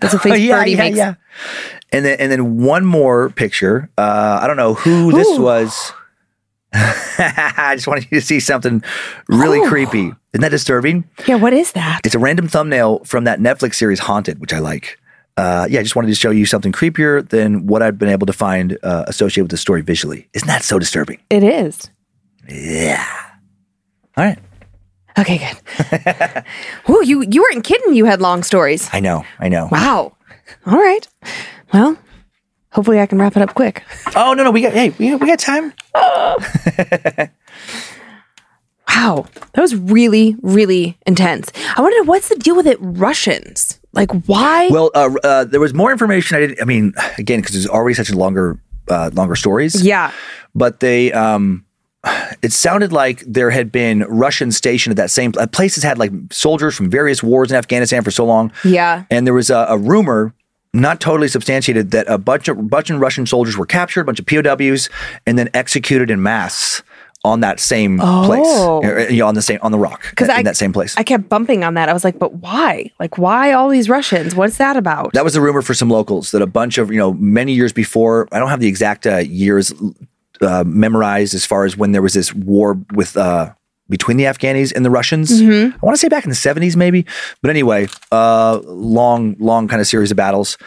That's 0.00 0.14
a 0.14 0.18
face 0.18 0.38
yeah, 0.40 0.58
Birdie 0.58 0.70
yeah, 0.72 0.76
makes. 0.78 0.96
yeah. 0.96 1.14
And 1.92 2.04
then 2.04 2.16
and 2.18 2.32
then 2.32 2.58
one 2.58 2.84
more 2.84 3.30
picture. 3.30 3.90
Uh, 3.98 4.40
I 4.42 4.46
don't 4.48 4.56
know 4.56 4.74
who 4.74 5.12
this 5.12 5.38
was. 5.38 5.92
I 6.74 7.72
just 7.74 7.86
wanted 7.86 8.08
you 8.10 8.20
to 8.20 8.26
see 8.26 8.40
something 8.40 8.82
really 9.28 9.60
Oh. 9.60 9.68
creepy. 9.68 10.12
Isn't 10.32 10.40
that 10.40 10.50
disturbing? 10.50 11.04
Yeah, 11.26 11.34
what 11.36 11.52
is 11.52 11.72
that? 11.72 12.00
It's 12.04 12.14
a 12.14 12.18
random 12.18 12.48
thumbnail 12.48 13.00
from 13.04 13.24
that 13.24 13.38
Netflix 13.40 13.74
series 13.74 13.98
Haunted, 14.00 14.38
which 14.40 14.52
I 14.52 14.58
like. 14.58 14.98
Uh, 15.36 15.66
yeah, 15.70 15.80
I 15.80 15.82
just 15.82 15.96
wanted 15.96 16.08
to 16.08 16.14
show 16.14 16.30
you 16.30 16.46
something 16.46 16.72
creepier 16.72 17.26
than 17.28 17.66
what 17.66 17.82
I've 17.82 17.98
been 17.98 18.08
able 18.08 18.26
to 18.26 18.32
find 18.32 18.78
uh, 18.82 19.04
associated 19.06 19.44
with 19.44 19.50
the 19.50 19.56
story 19.56 19.82
visually. 19.82 20.28
Isn't 20.34 20.48
that 20.48 20.62
so 20.62 20.78
disturbing? 20.78 21.18
It 21.30 21.42
is. 21.42 21.90
Yeah. 22.48 23.06
All 24.16 24.24
right. 24.24 24.38
Okay, 25.18 25.38
good. 25.38 26.44
Whoa, 26.86 27.00
you 27.00 27.22
you 27.30 27.42
weren't 27.42 27.64
kidding. 27.64 27.94
You 27.94 28.06
had 28.06 28.20
long 28.22 28.42
stories. 28.42 28.88
I 28.94 29.00
know. 29.00 29.24
I 29.38 29.48
know. 29.50 29.68
Wow. 29.70 30.16
All 30.66 30.78
right. 30.78 31.06
Well, 31.74 31.98
hopefully 32.72 33.00
I 33.00 33.06
can 33.06 33.18
wrap 33.18 33.36
it 33.36 33.42
up 33.42 33.54
quick. 33.54 33.82
Oh 34.16 34.34
no, 34.34 34.44
no, 34.44 34.50
we 34.50 34.60
got 34.62 34.72
hey, 34.72 34.90
we 34.98 35.10
got, 35.10 35.20
we 35.20 35.26
got 35.26 35.38
time. 35.38 35.72
Wow, 38.88 39.26
that 39.54 39.60
was 39.60 39.74
really 39.74 40.36
really 40.42 40.98
intense. 41.06 41.50
I 41.76 41.80
wonder 41.80 42.02
what's 42.04 42.28
the 42.28 42.36
deal 42.36 42.54
with 42.54 42.66
it, 42.66 42.76
Russians? 42.80 43.80
Like, 43.94 44.10
why? 44.26 44.68
Well, 44.68 44.90
uh, 44.94 45.10
uh, 45.24 45.44
there 45.44 45.60
was 45.60 45.72
more 45.72 45.90
information. 45.90 46.36
I 46.36 46.40
didn't. 46.40 46.60
I 46.60 46.64
mean, 46.66 46.92
again, 47.18 47.40
because 47.40 47.54
there's 47.54 47.66
already 47.66 47.94
such 47.94 48.10
a 48.10 48.16
longer, 48.16 48.58
uh, 48.88 49.10
longer 49.14 49.34
stories. 49.34 49.82
yeah. 49.82 50.12
but 50.54 50.80
they 50.80 51.10
um 51.12 51.64
it 52.42 52.52
sounded 52.52 52.92
like 52.92 53.20
there 53.26 53.50
had 53.50 53.70
been 53.72 54.00
Russians 54.08 54.56
stationed 54.56 54.92
at 54.92 54.96
that 54.96 55.10
same 55.10 55.32
uh, 55.38 55.46
places 55.46 55.84
had 55.84 55.98
like 55.98 56.10
soldiers 56.30 56.74
from 56.76 56.90
various 56.90 57.22
wars 57.22 57.50
in 57.50 57.56
Afghanistan 57.56 58.02
for 58.02 58.10
so 58.10 58.26
long. 58.26 58.52
Yeah. 58.64 59.04
And 59.10 59.24
there 59.26 59.34
was 59.34 59.50
a, 59.50 59.66
a 59.68 59.78
rumor, 59.78 60.34
not 60.74 61.00
totally 61.00 61.28
substantiated, 61.28 61.90
that 61.90 62.06
a 62.08 62.18
bunch 62.18 62.48
of 62.48 62.68
bunch 62.70 62.90
of 62.90 62.98
Russian 63.00 63.26
soldiers 63.26 63.56
were 63.56 63.66
captured, 63.66 64.00
a 64.00 64.04
bunch 64.04 64.20
of 64.20 64.26
POWs, 64.26 64.88
and 65.26 65.38
then 65.38 65.50
executed 65.54 66.10
in 66.10 66.22
mass 66.22 66.82
on 67.24 67.38
that 67.40 67.60
same 67.60 68.00
Oh. 68.02 68.24
place, 68.82 69.10
you 69.12 69.18
know, 69.18 69.28
on 69.28 69.34
the 69.34 69.42
same 69.42 69.58
on 69.62 69.70
the 69.70 69.78
rock, 69.78 70.06
Because 70.10 70.28
in 70.28 70.44
that 70.44 70.56
same 70.56 70.72
place. 70.72 70.94
I 70.96 71.04
kept 71.04 71.28
bumping 71.28 71.62
on 71.62 71.74
that. 71.74 71.88
I 71.88 71.92
was 71.92 72.02
like, 72.02 72.18
but 72.18 72.34
why? 72.34 72.90
Like, 72.98 73.16
why 73.16 73.52
all 73.52 73.68
these 73.68 73.88
Russians? 73.88 74.34
What's 74.34 74.56
that 74.56 74.76
about? 74.76 75.12
that 75.12 75.22
was 75.22 75.36
a 75.36 75.40
rumor 75.40 75.62
for 75.62 75.72
some 75.74 75.88
locals 75.88 76.32
that 76.32 76.42
a 76.42 76.46
bunch 76.48 76.78
of 76.78 76.90
you 76.90 76.98
know 76.98 77.12
many 77.12 77.52
years 77.52 77.72
before. 77.72 78.26
I 78.32 78.38
don't 78.40 78.48
have 78.48 78.60
the 78.60 78.66
exact 78.66 79.06
uh, 79.06 79.18
years 79.18 79.72
uh, 80.40 80.64
memorized 80.66 81.34
as 81.34 81.46
far 81.46 81.64
as 81.64 81.76
when 81.76 81.92
there 81.92 82.02
was 82.02 82.14
this 82.14 82.34
war 82.34 82.76
with 82.92 83.16
uh, 83.16 83.52
between 83.88 84.16
the 84.16 84.24
Afghanis 84.24 84.72
and 84.74 84.84
the 84.84 84.90
Russians. 84.90 85.30
Mm-hmm. 85.42 85.74
I 85.74 85.78
want 85.80 85.94
to 85.94 86.00
say 86.00 86.08
back 86.08 86.24
in 86.24 86.30
the 86.30 86.36
seventies, 86.36 86.76
maybe. 86.76 87.06
But 87.40 87.50
anyway, 87.50 87.88
uh, 88.10 88.60
long, 88.64 89.36
long 89.38 89.68
kind 89.68 89.80
of 89.80 89.86
series 89.86 90.10
of 90.10 90.16
battles, 90.16 90.58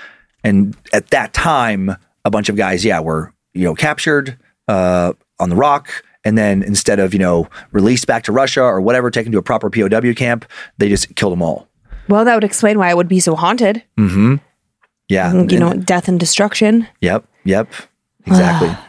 and 0.44 0.76
at 0.94 1.10
that 1.10 1.34
time, 1.34 1.96
a 2.24 2.30
bunch 2.32 2.50
of 2.50 2.56
guys, 2.56 2.86
yeah, 2.86 3.00
were 3.00 3.34
you 3.54 3.64
know 3.64 3.76
captured 3.76 4.38
uh, 4.68 5.14
on 5.40 5.50
the 5.50 5.56
rock. 5.56 6.04
And 6.28 6.36
then 6.36 6.64
instead 6.64 6.98
of, 6.98 7.14
you 7.14 7.20
know, 7.20 7.48
released 7.72 8.08
back 8.08 8.24
to 8.24 8.32
Russia 8.32 8.64
or 8.64 8.82
whatever, 8.82 9.12
taken 9.12 9.32
to 9.32 9.38
a 9.38 9.44
proper 9.44 9.70
POW 9.70 10.14
camp, 10.16 10.44
they 10.80 10.90
just 10.90 11.16
killed 11.16 11.32
them 11.34 11.44
all. 11.44 11.68
well, 12.08 12.26
that 12.26 12.34
would 12.34 12.44
explain 12.44 12.80
why 12.80 12.90
it 12.90 12.98
would 12.98 13.08
be 13.08 13.20
so 13.20 13.36
haunted. 13.36 13.84
Mm-hmm. 14.00 14.38
Yeah. 15.08 15.44
You 15.44 15.60
know, 15.60 15.74
death 15.74 16.08
and 16.08 16.20
destruction. 16.20 16.88
Yep. 17.02 17.26
Yep. 17.44 17.72
Exactly. 18.26 18.76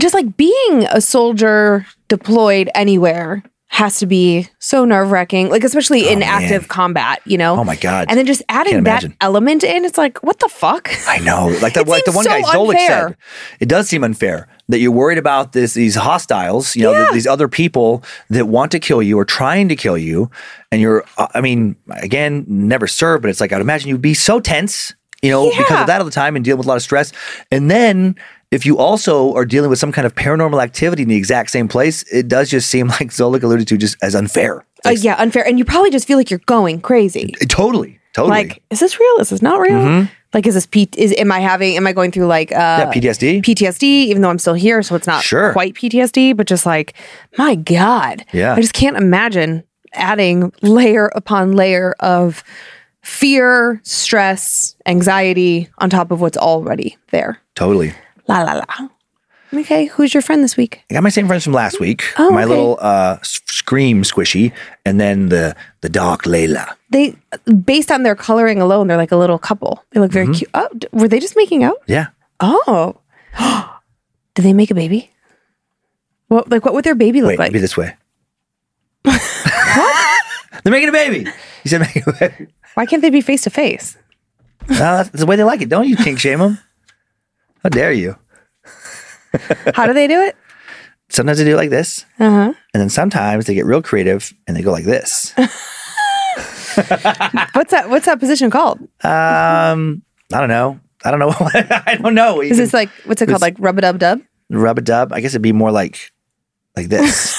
Just 0.00 0.14
like 0.14 0.36
being 0.36 0.86
a 0.90 1.00
soldier 1.00 1.86
deployed 2.08 2.70
anywhere 2.74 3.42
has 3.68 3.98
to 4.00 4.06
be 4.06 4.46
so 4.58 4.84
nerve 4.84 5.10
wracking, 5.10 5.48
like 5.48 5.64
especially 5.64 6.06
in 6.06 6.18
man. 6.18 6.28
active 6.42 6.68
combat, 6.68 7.22
you 7.24 7.38
know? 7.38 7.56
Oh 7.58 7.64
my 7.64 7.74
God. 7.76 8.04
And 8.10 8.18
then 8.18 8.26
just 8.26 8.42
adding 8.50 8.82
that 8.84 9.02
element 9.22 9.64
in, 9.64 9.86
it's 9.86 9.96
like, 9.96 10.22
what 10.22 10.40
the 10.40 10.48
fuck? 10.50 10.90
I 11.08 11.20
know. 11.20 11.46
Like 11.62 11.74
like 11.86 12.04
the 12.04 12.12
one 12.12 12.26
guy 12.26 12.42
so 12.42 12.48
Zolik 12.66 12.72
unfair. 12.74 13.08
said. 13.08 13.16
It 13.60 13.68
does 13.70 13.88
seem 13.88 14.04
unfair 14.04 14.46
that 14.68 14.78
you're 14.80 14.92
worried 14.92 15.16
about 15.16 15.52
this 15.52 15.72
these 15.72 15.94
hostiles, 15.94 16.76
you 16.76 16.82
know, 16.82 16.92
Yeah. 16.92 17.12
these 17.14 17.26
other 17.26 17.48
people 17.48 18.04
that 18.28 18.46
want 18.46 18.72
to 18.72 18.78
kill 18.78 19.02
you 19.02 19.18
or 19.18 19.24
trying 19.24 19.70
to 19.70 19.76
kill 19.76 19.96
you. 19.96 20.30
And 20.70 20.82
you're 20.82 21.04
uh, 21.16 21.28
I 21.34 21.40
mean, 21.40 21.76
again, 21.88 22.44
never 22.46 22.86
served, 22.86 23.22
but 23.22 23.30
it's 23.30 23.40
like 23.40 23.54
I'd 23.54 23.62
imagine 23.62 23.88
you'd 23.88 24.02
be 24.02 24.12
so 24.12 24.38
tense, 24.38 24.92
you 25.22 25.30
know, 25.30 25.48
because 25.48 25.80
of 25.80 25.86
that 25.86 25.98
all 25.98 26.04
the 26.04 26.10
time 26.10 26.36
and 26.36 26.44
dealing 26.44 26.58
with 26.58 26.66
a 26.66 26.68
lot 26.68 26.76
of 26.76 26.82
stress. 26.82 27.10
And 27.50 27.70
then 27.70 28.16
if 28.52 28.64
you 28.64 28.78
also 28.78 29.34
are 29.34 29.44
dealing 29.44 29.70
with 29.70 29.78
some 29.80 29.90
kind 29.90 30.06
of 30.06 30.14
paranormal 30.14 30.62
activity 30.62 31.02
in 31.02 31.08
the 31.08 31.16
exact 31.16 31.50
same 31.50 31.66
place, 31.66 32.02
it 32.12 32.28
does 32.28 32.50
just 32.50 32.68
seem 32.70 32.86
like 33.00 33.08
Zolik 33.08 33.42
alluded 33.42 33.66
to 33.68 33.76
just 33.76 33.96
as 34.02 34.14
unfair. 34.14 34.64
Uh, 34.86 34.90
yeah, 34.90 35.14
unfair. 35.18 35.44
And 35.46 35.58
you 35.58 35.64
probably 35.64 35.90
just 35.90 36.06
feel 36.06 36.18
like 36.18 36.30
you're 36.30 36.40
going 36.46 36.80
crazy. 36.80 37.34
Totally. 37.48 37.98
Totally. 38.12 38.30
Like, 38.30 38.62
is 38.70 38.78
this 38.78 39.00
real? 39.00 39.16
Is 39.20 39.30
this 39.30 39.40
not 39.42 39.58
real? 39.58 40.06
Like, 40.34 40.46
is 40.46 40.54
this 40.54 40.66
P? 40.66 40.88
Is 40.96 41.14
am 41.18 41.32
I 41.32 41.40
having? 41.40 41.76
Am 41.76 41.86
I 41.86 41.92
going 41.94 42.10
through 42.10 42.26
like 42.26 42.52
uh, 42.52 42.54
yeah, 42.54 42.90
PTSD. 42.92 43.42
PTSD? 43.42 43.82
Even 43.82 44.20
though 44.22 44.28
I'm 44.28 44.38
still 44.38 44.54
here, 44.54 44.82
so 44.82 44.94
it's 44.96 45.06
not 45.06 45.22
Sure. 45.22 45.52
quite 45.52 45.74
PTSD, 45.74 46.36
but 46.36 46.46
just 46.46 46.66
like, 46.66 46.94
my 47.38 47.54
God, 47.54 48.24
Yeah. 48.32 48.54
I 48.54 48.60
just 48.60 48.74
can't 48.74 48.96
imagine 48.98 49.62
adding 49.94 50.52
layer 50.62 51.10
upon 51.14 51.52
layer 51.52 51.94
of 52.00 52.44
fear, 53.02 53.80
stress, 53.84 54.76
anxiety 54.86 55.68
on 55.78 55.90
top 55.90 56.10
of 56.10 56.20
what's 56.20 56.36
already 56.38 56.96
there. 57.10 57.38
totally. 57.54 57.92
La 58.32 58.42
la 58.42 58.52
la. 58.54 58.88
Okay, 59.54 59.84
who's 59.86 60.14
your 60.14 60.22
friend 60.22 60.42
this 60.42 60.56
week? 60.56 60.82
I 60.90 60.94
got 60.94 61.02
my 61.02 61.10
same 61.10 61.26
friends 61.26 61.44
from 61.44 61.52
last 61.52 61.78
week. 61.78 62.04
Oh, 62.18 62.30
my 62.30 62.42
okay. 62.44 62.48
little 62.48 62.78
uh, 62.80 63.18
scream 63.22 64.02
squishy, 64.02 64.50
and 64.86 64.98
then 64.98 65.28
the 65.28 65.54
the 65.82 65.90
dark 65.90 66.22
Layla. 66.24 66.72
They, 66.90 67.14
based 67.64 67.90
on 67.92 68.02
their 68.02 68.14
coloring 68.16 68.62
alone, 68.62 68.86
they're 68.88 68.96
like 68.96 69.12
a 69.12 69.16
little 69.16 69.38
couple. 69.38 69.84
They 69.90 70.00
look 70.00 70.10
very 70.10 70.26
Mm-hmm. 70.26 70.32
cute. 70.34 70.50
Oh, 70.54 70.68
d- 70.78 70.88
were 70.92 71.08
they 71.08 71.20
just 71.20 71.36
making 71.36 71.64
out? 71.64 71.76
Yeah. 71.86 72.06
Oh, 72.40 72.96
did 74.34 74.42
they 74.44 74.54
make 74.54 74.70
a 74.70 74.74
baby? 74.74 75.10
What 76.28 76.48
like 76.50 76.64
what 76.64 76.72
would 76.72 76.84
their 76.84 76.94
baby 76.94 77.20
look 77.20 77.28
Wait, 77.36 77.38
like? 77.38 77.52
maybe 77.52 77.60
this 77.60 77.76
way. 77.76 77.94
what? 79.02 79.20
They're 80.64 80.70
making 80.72 80.88
a 80.88 80.92
baby. 80.92 81.30
You 81.64 81.68
said 81.68 81.80
making 81.82 82.04
a 82.06 82.12
baby. 82.12 82.46
Why 82.74 82.86
can't 82.86 83.02
they 83.02 83.10
be 83.10 83.20
face 83.20 83.42
to 83.42 83.50
face? 83.50 83.96
That's 84.66 85.10
the 85.10 85.26
way 85.26 85.36
they 85.36 85.44
like 85.44 85.60
it. 85.60 85.68
Don't 85.68 85.88
you 85.88 85.96
kink 85.96 86.18
shame 86.20 86.38
them? 86.38 86.58
How 87.62 87.68
dare 87.68 87.92
you? 87.92 88.16
How 89.74 89.86
do 89.86 89.92
they 89.92 90.06
do 90.06 90.20
it? 90.22 90.36
Sometimes 91.08 91.38
they 91.38 91.44
do 91.44 91.52
it 91.52 91.56
like 91.56 91.70
this, 91.70 92.06
Uh 92.18 92.30
huh. 92.30 92.52
and 92.72 92.80
then 92.80 92.88
sometimes 92.88 93.44
they 93.44 93.54
get 93.54 93.66
real 93.66 93.82
creative 93.82 94.32
and 94.46 94.56
they 94.56 94.62
go 94.62 94.72
like 94.72 94.86
this. 94.86 95.34
What's 95.36 95.52
that? 97.70 97.84
What's 97.90 98.06
that 98.06 98.18
position 98.18 98.50
called? 98.50 98.80
Um, 99.04 100.02
I 100.32 100.40
don't 100.40 100.48
know. 100.48 100.80
I 101.04 101.10
don't 101.10 101.20
know. 101.20 101.34
I 101.38 101.98
don't 102.00 102.14
know. 102.14 102.40
Is 102.40 102.56
this 102.56 102.72
like 102.72 102.88
what's 103.04 103.20
it 103.20 103.28
called? 103.28 103.42
Like 103.42 103.56
rub 103.58 103.76
a 103.76 103.82
dub 103.82 103.98
dub? 103.98 104.22
rub 104.48 104.78
a 104.78 104.80
dub? 104.80 105.12
I 105.12 105.20
guess 105.20 105.32
it'd 105.32 105.42
be 105.42 105.52
more 105.52 105.70
like 105.70 106.12
like 106.76 106.88
this. 106.88 107.38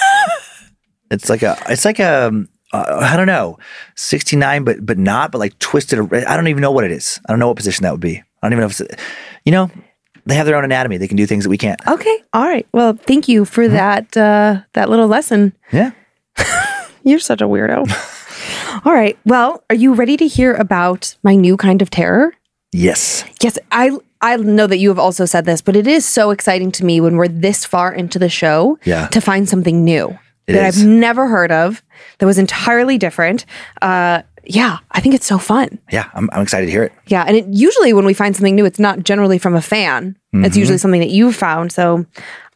it's 1.09 1.29
like 1.29 1.41
a. 1.41 1.57
It's 1.69 1.85
like 1.85 1.97
a. 1.99 2.27
um, 2.27 2.49
Uh, 2.73 2.99
I 3.01 3.17
don't 3.17 3.27
know, 3.27 3.57
sixty 3.95 4.35
nine, 4.35 4.63
but 4.63 4.85
but 4.85 4.97
not, 4.99 5.31
but 5.31 5.37
like 5.39 5.57
twisted. 5.59 5.99
I 6.13 6.35
don't 6.37 6.47
even 6.47 6.61
know 6.61 6.71
what 6.71 6.83
it 6.85 6.91
is. 6.91 7.19
I 7.27 7.31
don't 7.33 7.39
know 7.39 7.47
what 7.47 7.57
position 7.57 7.83
that 7.83 7.91
would 7.91 7.99
be. 8.01 8.17
I 8.41 8.49
don't 8.49 8.53
even 8.53 8.61
know 8.61 8.67
if 8.67 8.79
it's. 8.81 9.03
You 9.45 9.51
know, 9.51 9.69
they 10.25 10.35
have 10.35 10.45
their 10.45 10.55
own 10.55 10.63
anatomy. 10.65 10.97
They 10.97 11.07
can 11.07 11.17
do 11.17 11.25
things 11.25 11.43
that 11.43 11.49
we 11.49 11.57
can't. 11.57 11.79
Okay. 11.87 12.23
All 12.33 12.43
right. 12.47 12.65
Well, 12.73 12.93
thank 12.93 13.27
you 13.27 13.45
for 13.45 13.63
Mm-hmm. 13.65 13.73
that 13.75 14.17
uh, 14.17 14.61
that 14.73 14.89
little 14.89 15.07
lesson. 15.07 15.53
Yeah. 15.71 15.91
You're 17.03 17.19
such 17.19 17.41
a 17.41 17.45
weirdo. 17.45 17.85
All 18.85 18.93
right. 18.93 19.17
Well, 19.25 19.63
are 19.69 19.75
you 19.75 19.93
ready 19.93 20.17
to 20.17 20.27
hear 20.27 20.53
about 20.53 21.15
my 21.23 21.35
new 21.35 21.57
kind 21.57 21.81
of 21.81 21.89
terror? 21.89 22.33
Yes. 22.71 23.23
Yes, 23.41 23.57
I 23.71 23.91
I 24.21 24.37
know 24.37 24.67
that 24.67 24.77
you 24.77 24.89
have 24.89 24.99
also 24.99 25.25
said 25.25 25.45
this, 25.45 25.61
but 25.61 25.75
it 25.75 25.85
is 25.85 26.05
so 26.05 26.31
exciting 26.31 26.71
to 26.73 26.85
me 26.85 27.01
when 27.01 27.17
we're 27.17 27.27
this 27.27 27.65
far 27.65 27.93
into 27.93 28.17
the 28.19 28.29
show 28.29 28.79
Yeah. 28.85 29.07
to 29.07 29.19
find 29.21 29.47
something 29.49 29.83
new 29.83 30.17
It 30.47 30.53
that 30.53 30.69
is. 30.69 30.81
I've 30.81 30.87
never 30.87 31.27
heard 31.27 31.51
of 31.51 31.83
that 32.19 32.25
was 32.25 32.37
entirely 32.37 32.97
different. 32.97 33.45
Uh, 33.81 34.21
yeah, 34.45 34.79
I 34.91 34.99
think 34.99 35.15
it's 35.15 35.25
so 35.25 35.37
fun. 35.37 35.79
Yeah. 35.91 36.09
I'm, 36.13 36.29
I'm 36.33 36.41
excited 36.41 36.65
to 36.67 36.71
hear 36.71 36.83
it. 36.83 36.91
Yeah, 37.07 37.23
and 37.27 37.37
it, 37.37 37.45
usually 37.47 37.93
when 37.93 38.05
we 38.05 38.13
find 38.13 38.35
something 38.35 38.55
new, 38.55 38.65
it's 38.65 38.79
not 38.79 39.03
generally 39.03 39.37
from 39.37 39.55
a 39.55 39.61
fan. 39.61 40.17
Mm-hmm. 40.33 40.45
It's 40.45 40.57
usually 40.57 40.77
something 40.77 40.99
that 41.01 41.09
you've 41.09 41.35
found. 41.35 41.71
So 41.71 42.05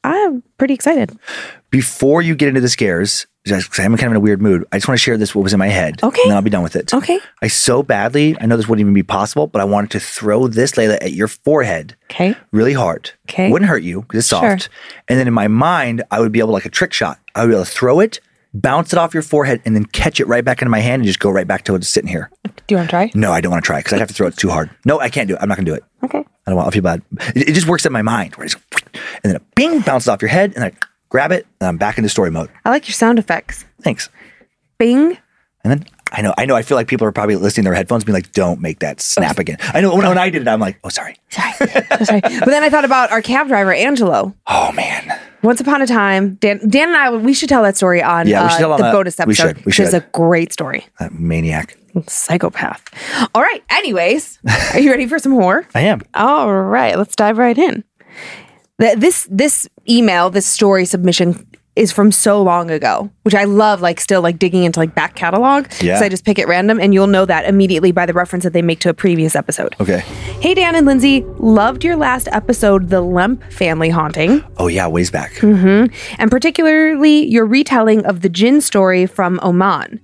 I'm 0.04 0.44
pretty 0.58 0.74
excited. 0.74 1.18
Before 1.70 2.22
you 2.22 2.34
get 2.36 2.48
into 2.48 2.62
the 2.62 2.70
scares, 2.70 3.28
just 3.46 3.78
I'm 3.80 3.96
kind 3.98 4.04
of 4.08 4.12
in 4.12 4.16
a 4.18 4.20
weird 4.22 4.42
mood. 4.42 4.66
I 4.72 4.78
just 4.78 4.88
want 4.88 4.98
to 5.00 5.02
share 5.04 5.18
this 5.18 5.34
what 5.36 5.44
was 5.44 5.54
in 5.54 5.60
my 5.60 5.68
head. 5.68 6.02
Okay. 6.04 6.22
And 6.24 6.32
then 6.32 6.36
I'll 6.38 6.42
be 6.44 6.50
done 6.50 6.64
with 6.64 6.76
it. 6.76 6.94
Okay. 6.94 7.20
I 7.42 7.48
so 7.48 7.84
badly, 7.84 8.36
I 8.40 8.46
know 8.46 8.58
this 8.58 8.68
wouldn't 8.68 8.82
even 8.82 8.94
be 8.94 9.04
possible, 9.04 9.48
but 9.48 9.62
I 9.62 9.66
wanted 9.66 9.92
to 9.92 10.00
throw 10.00 10.48
this 10.48 10.74
Layla 10.74 10.96
at 11.02 11.14
your 11.14 11.28
forehead 11.28 11.96
Okay. 12.12 12.36
really 12.52 12.74
hard. 12.74 13.12
Okay. 13.30 13.52
Wouldn't 13.52 13.70
hurt 13.70 13.84
you 13.84 14.02
because 14.02 14.20
it's 14.20 14.28
Sure. 14.30 14.58
soft. 14.58 14.70
And 15.08 15.20
then 15.20 15.28
in 15.28 15.34
my 15.34 15.48
mind, 15.48 16.04
I 16.12 16.20
would 16.20 16.32
be 16.32 16.40
able 16.40 16.50
to 16.50 16.54
like 16.54 16.66
a 16.66 16.70
trick 16.70 16.94
shot. 16.94 17.20
I 17.36 17.42
would 17.42 17.50
be 17.50 17.56
able 17.56 17.66
to 17.66 17.72
throw 17.72 18.00
it, 18.00 18.20
bounce 18.62 18.94
it 18.94 19.00
off 19.00 19.14
your 19.14 19.24
forehead, 19.24 19.62
and 19.66 19.76
then 19.76 19.86
catch 19.86 20.20
it 20.20 20.28
right 20.28 20.44
back 20.44 20.62
into 20.62 20.70
my 20.70 20.80
hand 20.80 21.02
and 21.02 21.08
just 21.08 21.20
go 21.20 21.30
right 21.30 21.48
back 21.48 21.64
to 21.66 21.76
it 21.76 21.84
sitting 21.84 22.10
here. 22.10 22.30
Do 22.44 22.52
you 22.70 22.78
want 22.78 22.90
to 22.90 22.92
try? 22.92 23.12
No, 23.14 23.32
I 23.32 23.42
don't 23.42 23.52
want 23.52 23.64
to 23.64 23.66
try 23.66 23.80
because 23.80 23.94
I'd 23.94 24.00
have 24.00 24.10
to 24.10 24.14
throw 24.14 24.28
it 24.28 24.38
too 24.38 24.50
hard. 24.50 24.70
No, 24.86 25.00
I 25.00 25.10
can't 25.10 25.28
do 25.28 25.36
it. 25.36 25.40
I'm 25.42 25.50
not 25.50 25.58
gonna 25.58 25.66
do 25.66 25.74
it. 25.74 25.84
Okay. 26.04 26.20
I 26.20 26.52
don't 26.52 26.56
want. 26.56 26.68
I 26.68 26.72
feel 26.72 26.82
bad. 26.82 27.02
It, 27.36 27.50
it 27.50 27.54
just 27.54 27.68
works 27.68 27.86
in 27.86 27.94
my 27.94 28.02
mind. 28.02 28.36
Where 28.36 28.46
it's, 28.46 28.56
and 28.84 29.24
then 29.24 29.36
it 29.38 29.56
bing 29.56 29.82
bounces 29.82 30.08
off 30.08 30.22
your 30.22 30.30
head, 30.30 30.54
and 30.56 30.64
I 30.64 30.74
grab 31.10 31.32
it, 31.32 31.48
and 31.60 31.68
I'm 31.68 31.78
back 31.78 31.98
into 31.98 32.10
story 32.10 32.32
mode. 32.32 32.50
I 32.66 32.70
like 32.70 32.88
your 32.88 32.94
sound 32.94 33.20
effects. 33.20 33.66
Thanks. 33.82 34.10
Bing. 34.78 35.18
And 35.64 35.72
then 35.72 35.86
I 36.12 36.22
know, 36.22 36.34
I 36.38 36.46
know, 36.46 36.56
I 36.56 36.62
feel 36.62 36.76
like 36.78 36.88
people 36.88 37.06
are 37.08 37.12
probably 37.12 37.36
listening 37.36 37.64
to 37.66 37.70
their 37.70 37.76
headphones, 37.76 38.04
being 38.04 38.14
like, 38.14 38.32
"Don't 38.32 38.62
make 38.62 38.80
that 38.80 39.02
snap 39.02 39.40
again." 39.40 39.58
I 39.74 39.82
know 39.82 39.96
when, 39.96 40.08
when 40.08 40.18
I 40.18 40.30
did 40.30 40.42
it, 40.42 40.48
I'm 40.48 40.60
like, 40.60 40.80
"Oh, 40.84 40.90
sorry." 40.90 41.16
Sorry. 41.30 41.54
So 41.54 42.04
sorry. 42.06 42.22
But 42.40 42.46
then 42.46 42.64
I 42.64 42.70
thought 42.70 42.86
about 42.86 43.12
our 43.12 43.22
cab 43.22 43.48
driver, 43.48 43.74
Angelo. 43.74 44.34
Oh 44.48 44.72
man, 44.72 45.20
Once 45.44 45.60
upon 45.60 45.82
a 45.82 45.88
time, 45.88 46.36
Dan, 46.36 46.60
Dan 46.70 46.90
and 46.90 46.98
I, 46.98 47.10
we 47.12 47.34
should 47.34 47.50
tell 47.50 47.64
that 47.64 47.76
story 47.78 48.02
on, 48.02 48.28
Yeah, 48.28 48.42
we 48.42 48.46
uh, 48.46 48.50
should 48.50 48.58
tell 48.60 48.72
on 48.74 48.78
the 48.80 48.84
that. 48.84 48.92
bonus 48.94 49.18
We 49.18 49.24
episode. 49.24 49.58
should, 49.58 49.66
we 49.66 49.72
should. 49.72 49.86
It's 49.86 49.94
a 49.94 50.02
great 50.14 50.54
story. 50.54 50.86
that 51.00 51.14
maniac. 51.14 51.78
Psychopath. 52.08 52.84
All 53.34 53.42
right. 53.42 53.64
Anyways, 53.72 54.40
are 54.74 54.80
you 54.80 54.92
ready 54.92 55.08
for 55.08 55.18
some 55.20 55.32
horror? 55.34 55.68
I 55.76 55.82
am. 55.82 56.02
All 56.14 56.54
right. 56.54 56.96
Let's 56.98 57.16
dive 57.16 57.38
right 57.40 57.58
in. 57.58 57.84
This 58.78 59.28
this 59.32 59.68
email, 59.90 60.30
this 60.30 60.46
story 60.46 60.86
submission 60.86 61.48
is 61.78 61.92
from 61.92 62.12
so 62.12 62.42
long 62.42 62.70
ago, 62.72 63.10
which 63.24 63.36
I 63.36 63.44
love. 63.46 63.82
Like 63.82 64.00
still 64.00 64.22
like 64.22 64.40
digging 64.40 64.64
into 64.64 64.80
like 64.80 64.96
back 64.96 65.16
catalog. 65.16 65.68
Yeah. 65.82 66.00
So 66.00 66.06
I 66.06 66.10
just 66.10 66.26
pick 66.26 66.40
it 66.40 66.48
random, 66.48 66.80
and 66.80 66.94
you'll 66.94 67.08
know 67.08 67.26
that 67.26 67.46
immediately 67.46 67.92
by 67.92 68.06
the 68.06 68.14
reference 68.14 68.44
that 68.44 68.54
they 68.54 68.62
make 68.62 68.80
to 68.82 68.90
a 68.90 68.94
previous 68.94 69.36
episode. 69.36 69.76
Okay. 69.80 70.00
Hey 70.42 70.54
Dan 70.54 70.76
and 70.76 70.86
Lindsay, 70.86 71.24
loved 71.38 71.84
your 71.84 71.96
last 71.96 72.28
episode, 72.32 72.90
the 72.90 73.02
Lemp 73.02 73.44
family 73.52 73.90
haunting. 73.90 74.44
Oh 74.58 74.68
yeah, 74.68 74.88
ways 74.88 75.12
back. 75.12 75.32
Mm-hmm. 75.34 75.94
and 76.20 76.32
particularly 76.32 77.26
your 77.28 77.46
retelling 77.46 78.06
of 78.06 78.22
the 78.22 78.30
jinn 78.30 78.62
story 78.62 79.06
from 79.06 79.40
Oman. 79.44 80.00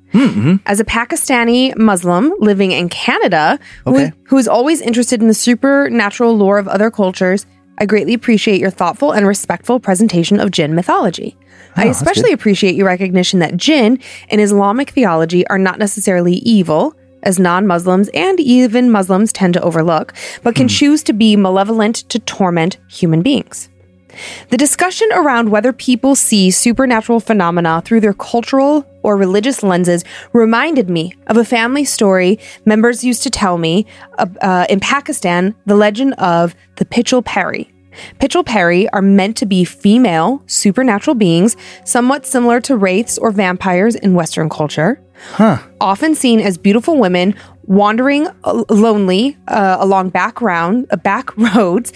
As 0.68 0.80
a 0.80 0.86
Pakistani 0.86 1.76
Muslim 1.76 2.32
living 2.40 2.72
in 2.72 2.88
Canada, 2.90 3.58
who- 3.86 3.96
Okay. 3.96 4.12
who 4.28 4.38
is 4.38 4.48
always 4.48 4.80
interested 4.82 5.22
in 5.22 5.28
the 5.28 5.34
supernatural 5.34 6.38
lore 6.38 6.60
of 6.60 6.68
other 6.68 6.92
cultures, 6.92 7.46
I 7.80 7.88
greatly 7.88 8.14
appreciate 8.14 8.60
your 8.62 8.70
thoughtful 8.70 9.12
and 9.12 9.26
respectful 9.28 9.80
presentation 9.80 10.40
of 10.40 10.52
jinn 10.52 10.76
mythology. 10.76 11.36
I 11.76 11.86
that's 11.86 11.98
especially 11.98 12.32
appreciate 12.32 12.76
your 12.76 12.88
recognition 12.88 13.40
that 13.40 13.58
jinn 13.58 14.00
in 14.30 14.40
Islamic 14.40 14.92
theology 14.92 15.46
are 15.48 15.58
not 15.58 15.80
necessarily 15.80 16.36
evil, 16.36 16.96
as 17.24 17.40
non 17.40 17.66
Muslims 17.66 18.10
and 18.14 18.40
even 18.40 18.92
Muslims 18.92 19.34
tend 19.34 19.54
to 19.56 19.62
overlook, 19.62 20.14
but 20.44 20.56
can 20.56 20.68
choose 20.68 21.02
to 21.04 21.14
be 21.14 21.36
malevolent 21.36 21.96
to 22.10 22.20
torment 22.20 22.78
human 22.90 23.22
beings. 23.22 23.70
The 24.50 24.58
discussion 24.58 25.10
around 25.12 25.50
whether 25.50 25.74
people 25.74 26.16
see 26.16 26.52
supernatural 26.52 27.20
phenomena 27.20 27.82
through 27.84 28.02
their 28.02 28.14
cultural 28.14 28.86
or 29.02 29.18
religious 29.18 29.64
lenses 29.64 30.04
reminded 30.34 30.88
me 30.88 31.16
of 31.28 31.38
a 31.38 31.44
family 31.44 31.84
story 31.84 32.40
members 32.64 33.04
used 33.04 33.24
to 33.24 33.32
tell 33.32 33.58
me 33.58 33.88
uh, 34.20 34.28
uh, 34.42 34.66
in 34.70 34.80
Pakistan 34.80 35.56
the 35.66 35.76
legend 35.76 36.14
of 36.16 36.56
the 36.76 36.86
Pichal 36.86 37.26
Peri. 37.26 37.73
Pichal 38.20 38.46
Peri 38.46 38.90
are 38.90 39.02
meant 39.02 39.38
to 39.38 39.46
be 39.46 39.64
female 39.64 40.44
supernatural 40.48 41.16
beings, 41.16 41.56
somewhat 41.86 42.26
similar 42.26 42.60
to 42.62 42.76
wraiths 42.76 43.18
or 43.18 43.32
vampires 43.32 43.96
in 43.96 44.14
Western 44.14 44.50
culture. 44.50 45.00
Huh. 45.32 45.60
Often 45.80 46.16
seen 46.16 46.40
as 46.40 46.58
beautiful 46.58 46.98
women 46.98 47.36
wandering 47.66 48.28
uh, 48.44 48.64
lonely 48.70 49.38
uh, 49.48 49.78
along 49.80 50.10
background, 50.10 50.88
uh, 50.92 50.98
back 50.98 51.36
roads, 51.56 51.94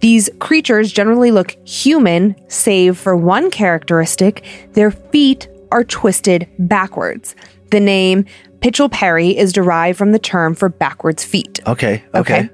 these 0.00 0.30
creatures 0.38 0.92
generally 0.92 1.30
look 1.30 1.56
human, 1.68 2.34
save 2.48 2.96
for 2.96 3.16
one 3.16 3.50
characteristic 3.50 4.44
their 4.72 4.90
feet 4.90 5.48
are 5.72 5.84
twisted 5.84 6.48
backwards. 6.58 7.36
The 7.70 7.80
name 7.80 8.24
Pichal 8.60 8.90
Peri 8.90 9.36
is 9.36 9.52
derived 9.52 9.96
from 9.96 10.12
the 10.12 10.18
term 10.18 10.54
for 10.54 10.68
backwards 10.68 11.24
feet. 11.24 11.60
Okay. 11.66 12.02
Okay. 12.14 12.50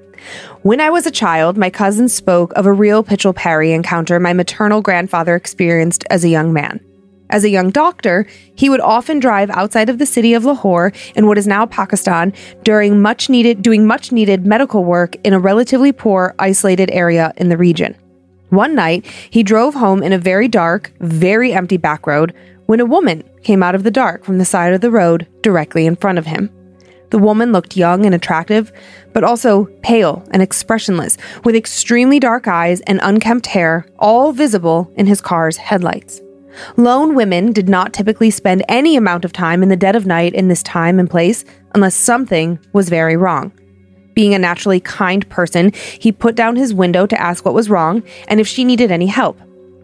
When 0.62 0.80
I 0.80 0.90
was 0.90 1.06
a 1.06 1.10
child, 1.10 1.56
my 1.56 1.70
cousin 1.70 2.08
spoke 2.08 2.52
of 2.54 2.66
a 2.66 2.72
real 2.72 3.02
Pichal 3.04 3.34
Peri 3.34 3.72
encounter 3.72 4.18
my 4.18 4.32
maternal 4.32 4.82
grandfather 4.82 5.36
experienced 5.36 6.04
as 6.10 6.24
a 6.24 6.28
young 6.28 6.52
man. 6.52 6.80
As 7.28 7.44
a 7.44 7.50
young 7.50 7.70
doctor, 7.70 8.26
he 8.54 8.70
would 8.70 8.80
often 8.80 9.18
drive 9.18 9.50
outside 9.50 9.88
of 9.88 9.98
the 9.98 10.06
city 10.06 10.34
of 10.34 10.44
Lahore 10.44 10.92
in 11.16 11.26
what 11.26 11.38
is 11.38 11.46
now 11.46 11.66
Pakistan 11.66 12.32
during 12.62 13.02
much 13.02 13.28
needed 13.28 13.62
doing 13.62 13.86
much 13.86 14.12
needed 14.12 14.46
medical 14.46 14.84
work 14.84 15.16
in 15.24 15.32
a 15.32 15.38
relatively 15.38 15.92
poor 15.92 16.34
isolated 16.38 16.90
area 16.92 17.32
in 17.36 17.48
the 17.48 17.56
region. 17.56 17.96
One 18.50 18.76
night, 18.76 19.04
he 19.30 19.42
drove 19.42 19.74
home 19.74 20.04
in 20.04 20.12
a 20.12 20.18
very 20.18 20.46
dark, 20.46 20.92
very 21.00 21.52
empty 21.52 21.76
back 21.76 22.06
road 22.06 22.32
when 22.66 22.78
a 22.78 22.86
woman 22.86 23.24
came 23.42 23.62
out 23.62 23.74
of 23.74 23.82
the 23.82 23.90
dark 23.90 24.24
from 24.24 24.38
the 24.38 24.44
side 24.44 24.72
of 24.72 24.80
the 24.80 24.90
road 24.90 25.26
directly 25.42 25.86
in 25.86 25.96
front 25.96 26.18
of 26.18 26.26
him. 26.26 26.50
The 27.10 27.18
woman 27.18 27.52
looked 27.52 27.76
young 27.76 28.04
and 28.04 28.14
attractive, 28.14 28.72
but 29.12 29.24
also 29.24 29.66
pale 29.82 30.24
and 30.32 30.42
expressionless, 30.42 31.16
with 31.44 31.54
extremely 31.54 32.18
dark 32.18 32.48
eyes 32.48 32.80
and 32.82 33.00
unkempt 33.02 33.46
hair, 33.46 33.86
all 33.98 34.32
visible 34.32 34.92
in 34.96 35.06
his 35.06 35.20
car's 35.20 35.56
headlights. 35.56 36.20
Lone 36.76 37.14
women 37.14 37.52
did 37.52 37.68
not 37.68 37.92
typically 37.92 38.30
spend 38.30 38.64
any 38.68 38.96
amount 38.96 39.24
of 39.24 39.32
time 39.32 39.62
in 39.62 39.68
the 39.68 39.76
dead 39.76 39.94
of 39.94 40.06
night 40.06 40.34
in 40.34 40.48
this 40.48 40.62
time 40.62 40.98
and 40.98 41.08
place 41.08 41.44
unless 41.74 41.94
something 41.94 42.58
was 42.72 42.88
very 42.88 43.16
wrong. 43.16 43.52
Being 44.14 44.32
a 44.34 44.38
naturally 44.38 44.80
kind 44.80 45.28
person, 45.28 45.72
he 45.74 46.10
put 46.10 46.34
down 46.34 46.56
his 46.56 46.72
window 46.72 47.06
to 47.06 47.20
ask 47.20 47.44
what 47.44 47.54
was 47.54 47.68
wrong 47.68 48.02
and 48.28 48.40
if 48.40 48.48
she 48.48 48.64
needed 48.64 48.90
any 48.90 49.06
help. 49.06 49.38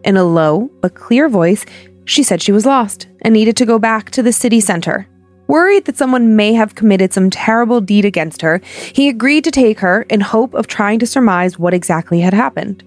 In 0.04 0.16
a 0.16 0.24
low 0.24 0.70
but 0.80 0.94
clear 0.94 1.28
voice, 1.28 1.66
she 2.04 2.22
said 2.22 2.42
she 2.42 2.52
was 2.52 2.66
lost 2.66 3.06
and 3.20 3.34
needed 3.34 3.56
to 3.58 3.66
go 3.66 3.78
back 3.78 4.10
to 4.10 4.22
the 4.22 4.32
city 4.32 4.60
center. 4.60 5.06
Worried 5.52 5.84
that 5.84 5.98
someone 5.98 6.34
may 6.34 6.54
have 6.54 6.76
committed 6.76 7.12
some 7.12 7.28
terrible 7.28 7.82
deed 7.82 8.06
against 8.06 8.40
her, 8.40 8.62
he 8.94 9.10
agreed 9.10 9.44
to 9.44 9.50
take 9.50 9.80
her 9.80 10.06
in 10.08 10.22
hope 10.22 10.54
of 10.54 10.66
trying 10.66 10.98
to 11.00 11.06
surmise 11.06 11.58
what 11.58 11.74
exactly 11.74 12.20
had 12.20 12.32
happened. 12.32 12.82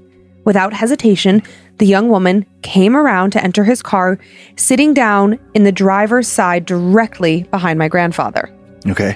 Without 0.46 0.74
hesitation, 0.74 1.44
the 1.78 1.86
young 1.86 2.10
woman 2.10 2.44
came 2.64 2.96
around 2.96 3.30
to 3.34 3.44
enter 3.44 3.66
his 3.66 3.84
car, 3.84 4.18
sitting 4.56 4.96
down 4.96 5.38
in 5.54 5.64
the 5.64 5.72
driver's 5.72 6.28
side 6.28 6.66
directly 6.66 7.44
behind 7.52 7.78
my 7.78 7.88
grandfather. 7.88 8.52
Okay. 8.88 9.16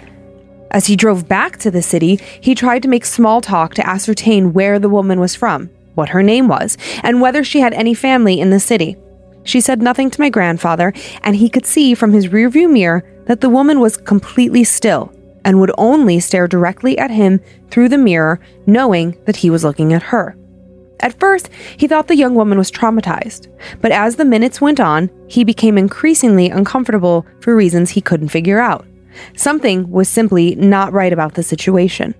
As 0.69 0.85
he 0.85 0.95
drove 0.95 1.27
back 1.27 1.57
to 1.57 1.71
the 1.71 1.81
city, 1.81 2.19
he 2.41 2.53
tried 2.53 2.83
to 2.83 2.87
make 2.87 3.03
small 3.03 3.41
talk 3.41 3.73
to 3.73 3.87
ascertain 3.87 4.53
where 4.53 4.77
the 4.77 4.89
woman 4.89 5.19
was 5.19 5.33
from, 5.33 5.71
what 5.95 6.09
her 6.09 6.21
name 6.21 6.47
was, 6.47 6.77
and 7.01 7.19
whether 7.19 7.43
she 7.43 7.61
had 7.61 7.73
any 7.73 7.95
family 7.95 8.39
in 8.39 8.51
the 8.51 8.59
city. 8.59 8.95
She 9.43 9.59
said 9.59 9.81
nothing 9.81 10.11
to 10.11 10.21
my 10.21 10.29
grandfather, 10.29 10.93
and 11.23 11.35
he 11.35 11.49
could 11.49 11.65
see 11.65 11.95
from 11.95 12.13
his 12.13 12.27
rearview 12.27 12.71
mirror 12.71 13.03
that 13.29 13.41
the 13.41 13.49
woman 13.49 13.79
was 13.79 13.95
completely 13.95 14.63
still 14.63 15.13
and 15.45 15.59
would 15.59 15.71
only 15.77 16.19
stare 16.19 16.47
directly 16.47 16.97
at 16.97 17.11
him 17.11 17.39
through 17.69 17.87
the 17.87 17.97
mirror, 17.97 18.39
knowing 18.65 19.15
that 19.25 19.35
he 19.35 19.51
was 19.51 19.63
looking 19.63 19.93
at 19.93 20.01
her. 20.01 20.35
At 21.01 21.19
first, 21.19 21.51
he 21.77 21.87
thought 21.87 22.07
the 22.07 22.15
young 22.15 22.33
woman 22.33 22.57
was 22.57 22.71
traumatized, 22.71 23.47
but 23.81 23.91
as 23.91 24.15
the 24.15 24.25
minutes 24.25 24.59
went 24.59 24.79
on, 24.79 25.11
he 25.27 25.43
became 25.43 25.77
increasingly 25.77 26.49
uncomfortable 26.49 27.23
for 27.39 27.55
reasons 27.55 27.91
he 27.91 28.01
couldn't 28.01 28.29
figure 28.29 28.59
out. 28.59 28.87
Something 29.35 29.87
was 29.91 30.09
simply 30.09 30.55
not 30.55 30.91
right 30.91 31.13
about 31.13 31.35
the 31.35 31.43
situation. 31.43 32.15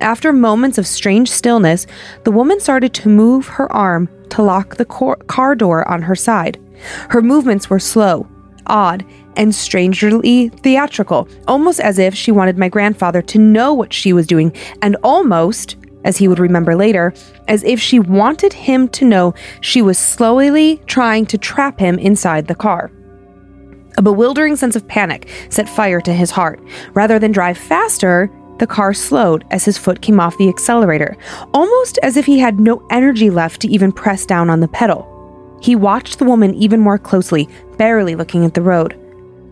After 0.00 0.32
moments 0.32 0.78
of 0.78 0.86
strange 0.86 1.30
stillness, 1.30 1.86
the 2.24 2.32
woman 2.32 2.58
started 2.58 2.92
to 2.94 3.08
move 3.08 3.46
her 3.46 3.72
arm 3.72 4.08
to 4.30 4.42
lock 4.42 4.76
the 4.76 4.84
cor- 4.84 5.16
car 5.28 5.54
door 5.54 5.88
on 5.88 6.02
her 6.02 6.16
side. 6.16 6.58
Her 7.10 7.22
movements 7.22 7.70
were 7.70 7.78
slow, 7.78 8.26
odd, 8.70 9.04
and 9.36 9.54
strangely 9.54 10.48
theatrical, 10.48 11.28
almost 11.46 11.80
as 11.80 11.98
if 11.98 12.14
she 12.14 12.32
wanted 12.32 12.56
my 12.56 12.68
grandfather 12.68 13.20
to 13.22 13.38
know 13.38 13.74
what 13.74 13.92
she 13.92 14.12
was 14.12 14.26
doing, 14.26 14.52
and 14.80 14.96
almost, 15.02 15.76
as 16.04 16.16
he 16.16 16.28
would 16.28 16.38
remember 16.38 16.74
later, 16.74 17.12
as 17.48 17.62
if 17.64 17.80
she 17.80 17.98
wanted 17.98 18.52
him 18.52 18.88
to 18.88 19.04
know 19.04 19.34
she 19.60 19.82
was 19.82 19.98
slowly 19.98 20.80
trying 20.86 21.26
to 21.26 21.36
trap 21.36 21.78
him 21.78 21.98
inside 21.98 22.46
the 22.46 22.54
car. 22.54 22.90
A 23.98 24.02
bewildering 24.02 24.56
sense 24.56 24.76
of 24.76 24.86
panic 24.88 25.28
set 25.50 25.68
fire 25.68 26.00
to 26.00 26.12
his 26.12 26.30
heart. 26.30 26.60
Rather 26.94 27.18
than 27.18 27.32
drive 27.32 27.58
faster, 27.58 28.30
the 28.58 28.66
car 28.66 28.94
slowed 28.94 29.44
as 29.50 29.64
his 29.64 29.76
foot 29.78 30.00
came 30.00 30.20
off 30.20 30.38
the 30.38 30.48
accelerator, 30.48 31.16
almost 31.52 31.98
as 32.02 32.16
if 32.16 32.26
he 32.26 32.38
had 32.38 32.60
no 32.60 32.86
energy 32.90 33.30
left 33.30 33.60
to 33.62 33.68
even 33.68 33.90
press 33.90 34.24
down 34.24 34.48
on 34.48 34.60
the 34.60 34.68
pedal. 34.68 35.19
He 35.60 35.76
watched 35.76 36.18
the 36.18 36.24
woman 36.24 36.54
even 36.54 36.80
more 36.80 36.98
closely, 36.98 37.48
barely 37.76 38.14
looking 38.14 38.44
at 38.44 38.54
the 38.54 38.62
road. 38.62 38.96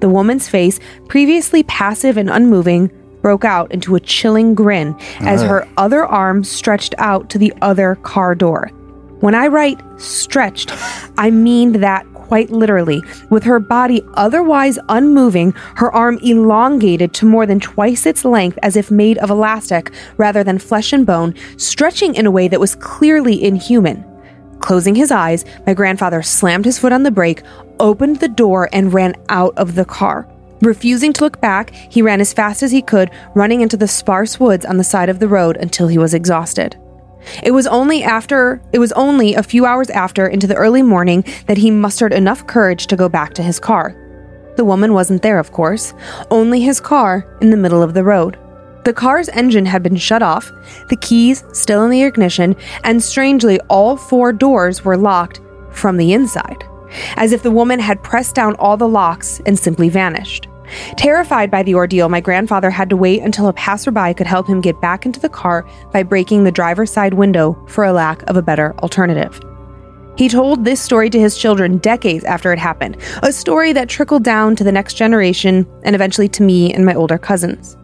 The 0.01 0.09
woman's 0.09 0.49
face, 0.49 0.79
previously 1.09 1.63
passive 1.65 2.17
and 2.17 2.31
unmoving, 2.31 2.91
broke 3.21 3.45
out 3.45 3.73
into 3.73 3.97
a 3.97 4.01
chilling 4.01 4.55
grin 4.55 4.97
as 5.21 5.43
her 5.43 5.69
other 5.77 6.05
arm 6.05 6.45
stretched 6.45 6.95
out 6.99 7.29
to 7.31 7.39
the 7.39 7.53
other 7.63 7.97
car 7.97 8.35
door. 8.35 8.69
When 9.21 9.35
I 9.35 9.49
write 9.49 9.81
stretched, 10.01 10.73
I 11.19 11.31
mean 11.31 11.81
that 11.81 12.07
quite 12.29 12.51
literally. 12.51 13.03
With 13.31 13.43
her 13.45 13.59
body 13.59 14.03
otherwise 14.15 14.79
unmoving, 14.89 15.53
her 15.77 15.91
arm 15.93 16.19
elongated 16.23 17.15
to 17.15 17.27
more 17.27 17.47
than 17.47 17.59
twice 17.59 18.07
its 18.07 18.25
length 18.25 18.59
as 18.63 18.77
if 18.77 18.91
made 18.91 19.19
of 19.19 19.31
elastic 19.31 19.91
rather 20.19 20.45
than 20.45 20.59
flesh 20.59 20.93
and 20.93 21.07
bone, 21.07 21.35
stretching 21.57 22.15
in 22.15 22.27
a 22.27 22.31
way 22.31 22.47
that 22.47 22.61
was 22.61 22.77
clearly 22.77 23.43
inhuman. 23.43 24.05
Closing 24.69 24.95
his 24.95 25.11
eyes, 25.11 25.47
my 25.67 25.73
grandfather 25.73 26.21
slammed 26.21 26.67
his 26.67 26.79
foot 26.79 26.93
on 26.93 27.03
the 27.03 27.11
brake, 27.11 27.43
opened 27.81 28.17
the 28.17 28.29
door, 28.29 28.69
and 28.71 28.93
ran 28.93 29.15
out 29.31 29.57
of 29.57 29.75
the 29.75 29.85
car. 29.87 30.29
Refusing 30.61 31.11
to 31.15 31.25
look 31.25 31.41
back, 31.41 31.71
he 31.71 32.03
ran 32.03 32.21
as 32.21 32.35
fast 32.35 32.63
as 32.63 32.71
he 32.71 32.83
could, 32.83 33.11
running 33.35 33.63
into 33.63 33.79
the 33.79 33.89
sparse 33.89 34.39
woods 34.39 34.67
on 34.67 34.77
the 34.77 34.85
side 34.85 35.09
of 35.09 35.21
the 35.21 35.27
road 35.27 35.57
until 35.57 35.89
he 35.89 35.97
was 35.97 36.13
exhausted. 36.13 36.77
It 37.43 37.53
was 37.53 37.67
only 37.67 38.03
after 38.03 38.61
it 38.75 38.79
was 38.79 38.93
only 38.93 39.33
a 39.33 39.43
few 39.43 39.65
hours 39.65 39.89
after 39.89 40.27
into 40.27 40.47
the 40.47 40.57
early 40.57 40.83
morning 40.83 41.25
that 41.47 41.57
he 41.57 41.71
mustered 41.71 42.13
enough 42.13 42.47
courage 42.47 42.89
to 42.89 42.97
go 42.97 43.09
back 43.09 43.33
to 43.35 43.43
his 43.43 43.59
car. 43.59 43.97
The 44.59 44.67
woman 44.67 44.93
wasn't 44.93 45.23
there, 45.23 45.39
of 45.39 45.51
course, 45.51 45.95
only 46.31 46.61
his 46.61 46.79
car 46.79 47.27
in 47.41 47.49
the 47.49 47.57
middle 47.57 47.83
of 47.83 47.95
the 47.95 48.05
road. 48.05 48.37
The 48.89 48.95
car's 48.95 49.29
engine 49.29 49.67
had 49.67 49.83
been 49.83 49.97
shut 49.97 50.23
off, 50.23 50.51
the 50.89 50.97
keys 50.97 51.45
still 51.53 51.85
in 51.85 51.91
the 51.91 52.05
ignition, 52.05 52.57
and 52.85 53.03
strangely, 53.03 53.61
all 53.69 53.99
four 53.99 54.33
doors 54.33 54.83
were 54.83 54.97
locked 54.97 55.43
from 55.69 55.99
the 55.99 56.15
inside, 56.15 56.65
as 57.17 57.33
if 57.33 57.43
the 57.43 57.51
woman 57.51 57.81
had 57.81 58.03
pressed 58.03 58.35
down 58.35 58.55
all 58.55 58.79
the 58.79 58.89
locks 58.89 59.43
and 59.45 59.59
simply 59.59 59.91
vanished. 59.91 60.49
Terrified 60.97 61.51
by 61.51 61.63
the 61.63 61.75
ordeal, 61.75 62.09
my 62.09 62.23
grandfather 62.23 62.71
had 62.71 62.89
to 62.89 62.97
wait 62.97 63.21
until 63.21 63.49
a 63.49 63.53
passerby 63.53 64.15
could 64.15 64.27
help 64.27 64.49
him 64.49 64.63
get 64.63 64.81
back 64.81 65.05
into 65.05 65.21
the 65.21 65.29
car 65.29 65.69
by 65.93 66.03
breaking 66.03 66.45
the 66.45 66.51
driver's 66.51 66.91
side 66.91 67.13
window 67.13 67.63
for 67.69 67.85
a 67.85 67.93
lack 67.93 68.23
of 68.23 68.39
a 68.39 68.43
better 68.43 68.75
alternative. 68.79 69.39
He 70.17 70.31
told 70.31 70.65
this 70.65 70.81
story 70.81 71.11
to 71.11 71.21
his 71.21 71.37
children 71.37 71.77
decades 71.77 72.25
after 72.25 72.55
it 72.55 72.59
happened, 72.59 72.97
a 73.23 73.35
story 73.35 73.75
that 73.75 73.91
trickled 73.91 74.25
down 74.25 74.57
to 74.57 74.65
the 74.65 74.73
next 74.73 74.95
generation 74.95 75.67
and 75.83 75.95
eventually 75.95 76.31
to 76.31 76.43
me 76.43 76.73
and 76.73 76.87
my 76.87 76.95
older 76.95 77.19
cousins. 77.19 77.77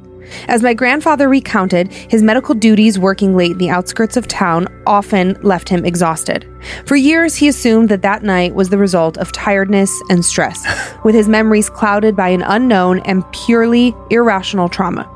As 0.48 0.62
my 0.62 0.74
grandfather 0.74 1.28
recounted, 1.28 1.92
his 1.92 2.22
medical 2.22 2.54
duties 2.54 2.98
working 2.98 3.36
late 3.36 3.52
in 3.52 3.58
the 3.58 3.70
outskirts 3.70 4.16
of 4.16 4.28
town 4.28 4.68
often 4.86 5.36
left 5.42 5.68
him 5.68 5.84
exhausted. 5.84 6.48
For 6.86 6.96
years, 6.96 7.34
he 7.34 7.48
assumed 7.48 7.88
that 7.88 8.02
that 8.02 8.22
night 8.22 8.54
was 8.54 8.70
the 8.70 8.78
result 8.78 9.18
of 9.18 9.32
tiredness 9.32 9.90
and 10.10 10.24
stress, 10.24 10.64
with 11.04 11.14
his 11.14 11.28
memories 11.28 11.70
clouded 11.70 12.16
by 12.16 12.28
an 12.28 12.42
unknown 12.42 13.00
and 13.00 13.24
purely 13.32 13.94
irrational 14.10 14.68
trauma. 14.68 15.10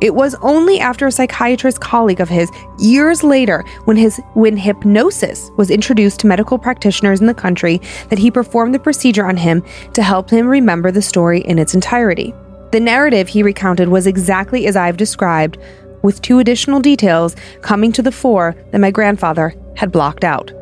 It 0.00 0.14
was 0.14 0.34
only 0.36 0.80
after 0.80 1.06
a 1.06 1.12
psychiatrist 1.12 1.80
colleague 1.80 2.20
of 2.20 2.28
his 2.28 2.50
years 2.78 3.22
later 3.22 3.64
when 3.84 3.98
his 3.98 4.18
when 4.32 4.56
hypnosis 4.56 5.50
was 5.58 5.70
introduced 5.70 6.20
to 6.20 6.26
medical 6.26 6.58
practitioners 6.58 7.20
in 7.20 7.26
the 7.26 7.34
country 7.34 7.80
that 8.08 8.18
he 8.18 8.30
performed 8.30 8.74
the 8.74 8.78
procedure 8.78 9.26
on 9.26 9.36
him 9.36 9.62
to 9.92 10.02
help 10.02 10.30
him 10.30 10.48
remember 10.48 10.90
the 10.90 11.02
story 11.02 11.40
in 11.42 11.58
its 11.58 11.74
entirety. 11.74 12.34
The 12.72 12.80
narrative 12.80 13.28
he 13.28 13.42
recounted 13.42 13.88
was 13.88 14.06
exactly 14.06 14.66
as 14.66 14.76
I've 14.76 14.96
described, 14.96 15.58
with 16.02 16.22
two 16.22 16.38
additional 16.38 16.80
details 16.80 17.34
coming 17.62 17.92
to 17.92 18.02
the 18.02 18.12
fore 18.12 18.54
that 18.70 18.80
my 18.80 18.90
grandfather 18.90 19.54
had 19.76 19.92
blocked 19.92 20.24
out. 20.24 20.52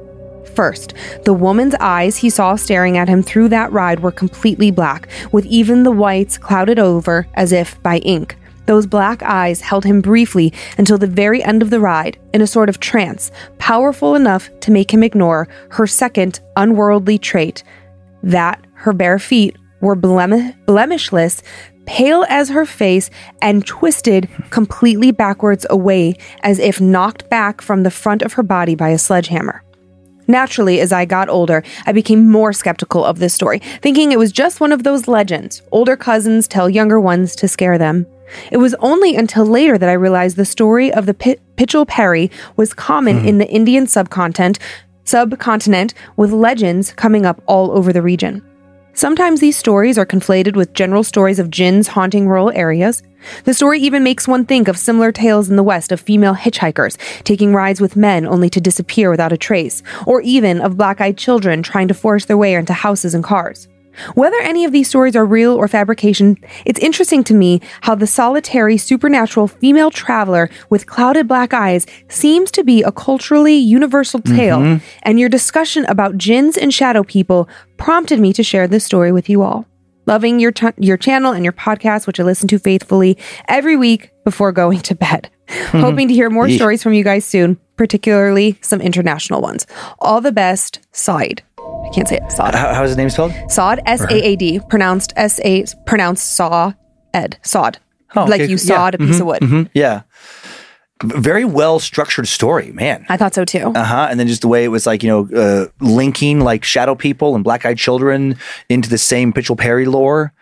First, 0.55 0.95
the 1.25 1.35
woman's 1.35 1.75
eyes 1.79 2.17
he 2.17 2.31
saw 2.31 2.57
staring 2.57 2.97
at 2.97 3.09
him 3.09 3.23
through 3.23 3.49
that 3.51 3.71
ride 3.73 4.01
were 4.01 4.11
completely 4.11 4.71
black, 4.71 5.09
with 5.33 5.45
even 5.47 5.83
the 5.83 5.93
whites 5.93 6.39
clouded 6.39 6.79
over 6.79 7.27
as 7.35 7.53
if 7.53 7.81
by 7.83 7.99
ink. 7.99 8.37
Those 8.67 8.87
black 8.87 9.23
eyes 9.23 9.61
held 9.61 9.85
him 9.85 10.01
briefly 10.01 10.53
until 10.77 10.99
the 10.99 11.07
very 11.07 11.43
end 11.45 11.63
of 11.63 11.71
the 11.71 11.81
ride, 11.81 12.19
in 12.33 12.43
a 12.43 12.47
sort 12.47 12.69
of 12.69 12.81
trance, 12.81 13.31
powerful 13.59 14.15
enough 14.15 14.51
to 14.61 14.71
make 14.71 14.93
him 14.93 15.03
ignore 15.03 15.47
her 15.71 15.87
second 15.87 16.41
unworldly 16.57 17.19
trait 17.19 17.63
that 18.23 18.67
her 18.75 18.93
bare 18.93 19.19
feet 19.19 19.57
were 19.81 19.97
blem- 19.97 20.55
blemishless, 20.67 21.41
pale 21.89 22.27
as 22.29 22.51
her 22.51 22.67
face, 22.67 23.09
and 23.41 23.67
twisted 23.67 24.29
completely 24.51 25.11
backwards 25.11 25.65
away 25.71 26.15
as 26.43 26.59
if 26.59 26.83
knocked 26.83 27.29
back 27.31 27.63
from 27.63 27.83
the 27.83 27.91
front 27.91 28.21
of 28.21 28.35
her 28.35 28.43
body 28.43 28.75
by 28.75 28.91
a 28.91 28.99
sledgehammer. 28.99 29.65
Naturally, 30.27 30.81
as 30.81 30.93
I 30.93 31.07
got 31.07 31.31
older, 31.31 31.65
I 31.87 31.93
became 31.93 32.31
more 32.31 32.53
skeptical 32.53 33.03
of 33.03 33.19
this 33.19 33.33
story, 33.33 33.61
thinking 33.81 34.13
it 34.13 34.19
was 34.19 34.33
just 34.33 34.61
one 34.61 34.71
of 34.71 34.83
those 34.83 35.09
legends 35.09 35.63
older 35.73 35.97
cousins 35.97 36.47
tell 36.47 36.69
younger 36.69 37.01
ones 37.01 37.35
to 37.37 37.49
scare 37.49 37.79
them. 37.79 38.07
It 38.53 38.59
was 38.59 38.75
only 38.81 39.17
until 39.17 39.47
later 39.47 39.79
that 39.79 39.89
I 39.89 39.95
realized 39.95 40.37
the 40.37 40.45
story 40.45 40.93
of 40.93 41.07
the 41.07 41.15
P- 41.15 41.39
Pichal 41.57 41.89
Peri 41.89 42.31
was 42.57 42.75
common 42.75 43.17
mm-hmm. 43.17 43.29
in 43.29 43.39
the 43.39 43.49
Indian 43.49 43.87
subcontinent, 43.87 44.59
subcontinent, 45.05 45.95
with 46.17 46.33
legends 46.33 46.93
coming 46.93 47.25
up 47.25 47.43
all 47.47 47.71
over 47.71 47.95
the 47.95 48.03
region. 48.03 48.43
Sometimes 48.99 49.39
these 49.39 49.57
stories 49.57 49.97
are 49.97 50.05
conflated 50.05 50.57
with 50.57 50.75
general 50.75 51.05
stories 51.05 51.39
of 51.39 51.53
jinns 51.53 51.87
haunting 51.87 52.27
rural 52.27 52.51
areas. 52.51 53.01
The 53.45 53.55
story 53.55 53.79
even 53.79 54.03
makes 54.03 54.27
one 54.27 54.45
think 54.45 54.67
of 54.67 54.77
similar 54.77 55.13
tales 55.13 55.49
in 55.49 55.55
the 55.55 55.63
West 55.63 55.93
of 55.93 56.01
female 56.01 56.35
hitchhikers 56.35 56.97
taking 57.23 57.55
rides 57.55 57.81
with 57.81 57.95
men 57.95 58.27
only 58.27 58.51
to 58.51 58.61
disappear 58.61 59.09
without 59.09 59.33
a 59.33 59.37
trace, 59.37 59.85
or 60.05 60.21
even 60.23 60.61
of 60.61 60.77
black 60.77 61.01
eyed 61.01 61.17
children 61.17 61.63
trying 61.63 61.87
to 61.87 61.95
force 61.95 62.25
their 62.25 62.37
way 62.37 62.55
into 62.55 62.73
houses 62.73 63.15
and 63.15 63.23
cars. 63.23 63.69
Whether 64.15 64.37
any 64.41 64.65
of 64.65 64.73
these 64.73 64.89
stories 64.89 65.17
are 65.17 65.27
real 65.27 65.55
or 65.55 65.69
fabrication, 65.69 66.37
it's 66.65 66.81
interesting 66.81 67.25
to 67.25 67.35
me 67.35 67.61
how 67.83 67.95
the 67.95 68.07
solitary 68.07 68.77
supernatural 68.77 69.49
female 69.49 69.91
traveler 69.91 70.51
with 70.71 70.87
clouded 70.87 71.29
black 71.29 71.53
eyes 71.53 71.87
seems 72.09 72.51
to 72.53 72.65
be 72.65 72.83
a 72.83 72.93
culturally 72.93 73.55
universal 73.55 74.21
tale, 74.21 74.59
mm-hmm. 74.59 74.85
and 75.03 75.21
your 75.21 75.29
discussion 75.29 75.85
about 75.87 76.19
jinns 76.19 76.57
and 76.57 76.73
shadow 76.73 77.03
people 77.03 77.49
prompted 77.77 78.21
me 78.21 78.33
to 78.33 78.43
share 78.43 78.67
this 78.67 78.85
story 78.85 79.13
with 79.13 79.29
you 79.29 79.43
all. 79.43 79.67
Loving 80.07 80.41
your 80.41 80.53
your 80.79 80.97
channel 80.97 81.33
and 81.33 81.45
your 81.45 81.53
podcast, 81.53 82.07
which 82.07 82.19
I 82.19 82.23
listen 82.23 82.49
to 82.49 82.59
faithfully 82.59 83.19
every 83.47 83.77
week 83.77 84.11
before 84.25 84.53
going 84.53 84.81
to 84.81 84.95
bed. 84.95 85.31
Hmm. 85.49 85.81
Hoping 85.81 86.09
to 86.09 86.15
hear 86.15 86.31
more 86.31 86.49
stories 86.49 86.83
from 86.83 86.95
you 86.95 87.05
guys 87.05 87.25
soon, 87.25 87.59
particularly 87.79 88.59
some 88.61 88.81
international 88.83 89.41
ones. 89.41 89.67
All 90.01 90.21
the 90.21 90.33
best, 90.33 90.81
Saad. 90.93 91.43
I 91.59 91.89
can't 91.95 92.07
say 92.09 92.17
it. 92.17 92.31
Saad. 92.31 92.55
How, 92.55 92.75
how's 92.75 92.91
his 92.91 92.97
name 92.99 93.09
spelled? 93.09 93.33
Saad, 93.49 93.81
S 93.87 94.03
A 94.03 94.15
A 94.27 94.37
D, 94.37 94.61
pronounced 94.69 95.13
S 95.17 95.41
A, 95.45 95.65
pronounced 95.87 96.37
saw 96.37 96.73
ed, 97.15 97.39
sawed. 97.43 97.79
Oh, 98.17 98.25
like 98.25 98.41
okay, 98.41 98.51
you 98.51 98.57
yeah. 98.57 98.75
sawed 98.75 98.95
a 98.95 98.99
piece 98.99 99.21
of 99.21 99.27
wood. 99.27 99.41
Mhm, 99.41 99.71
Yeah. 99.75 100.03
very 101.05 101.45
well 101.45 101.79
structured 101.79 102.27
story, 102.27 102.73
man. 102.73 103.07
I 103.09 103.17
thought 103.17 103.33
so 103.35 103.45
too. 103.45 103.73
Uh 103.75 103.85
huh. 103.85 104.09
And 104.11 104.19
then 104.19 104.27
just 104.27 104.41
the 104.41 104.49
way 104.49 104.65
it 104.65 104.69
was 104.69 104.85
like, 104.87 105.03
you 105.05 105.09
know, 105.09 105.29
uh, 105.41 105.67
linking 105.81 106.41
like 106.41 106.65
shadow 106.65 106.95
people 106.97 107.35
and 107.37 107.45
black 107.45 107.65
eyed 107.65 107.79
children 107.79 108.37
into 108.69 108.89
the 108.91 108.99
same 108.99 109.33
Mitchell 109.35 109.55
Perry 109.57 109.87
lore. 109.87 110.33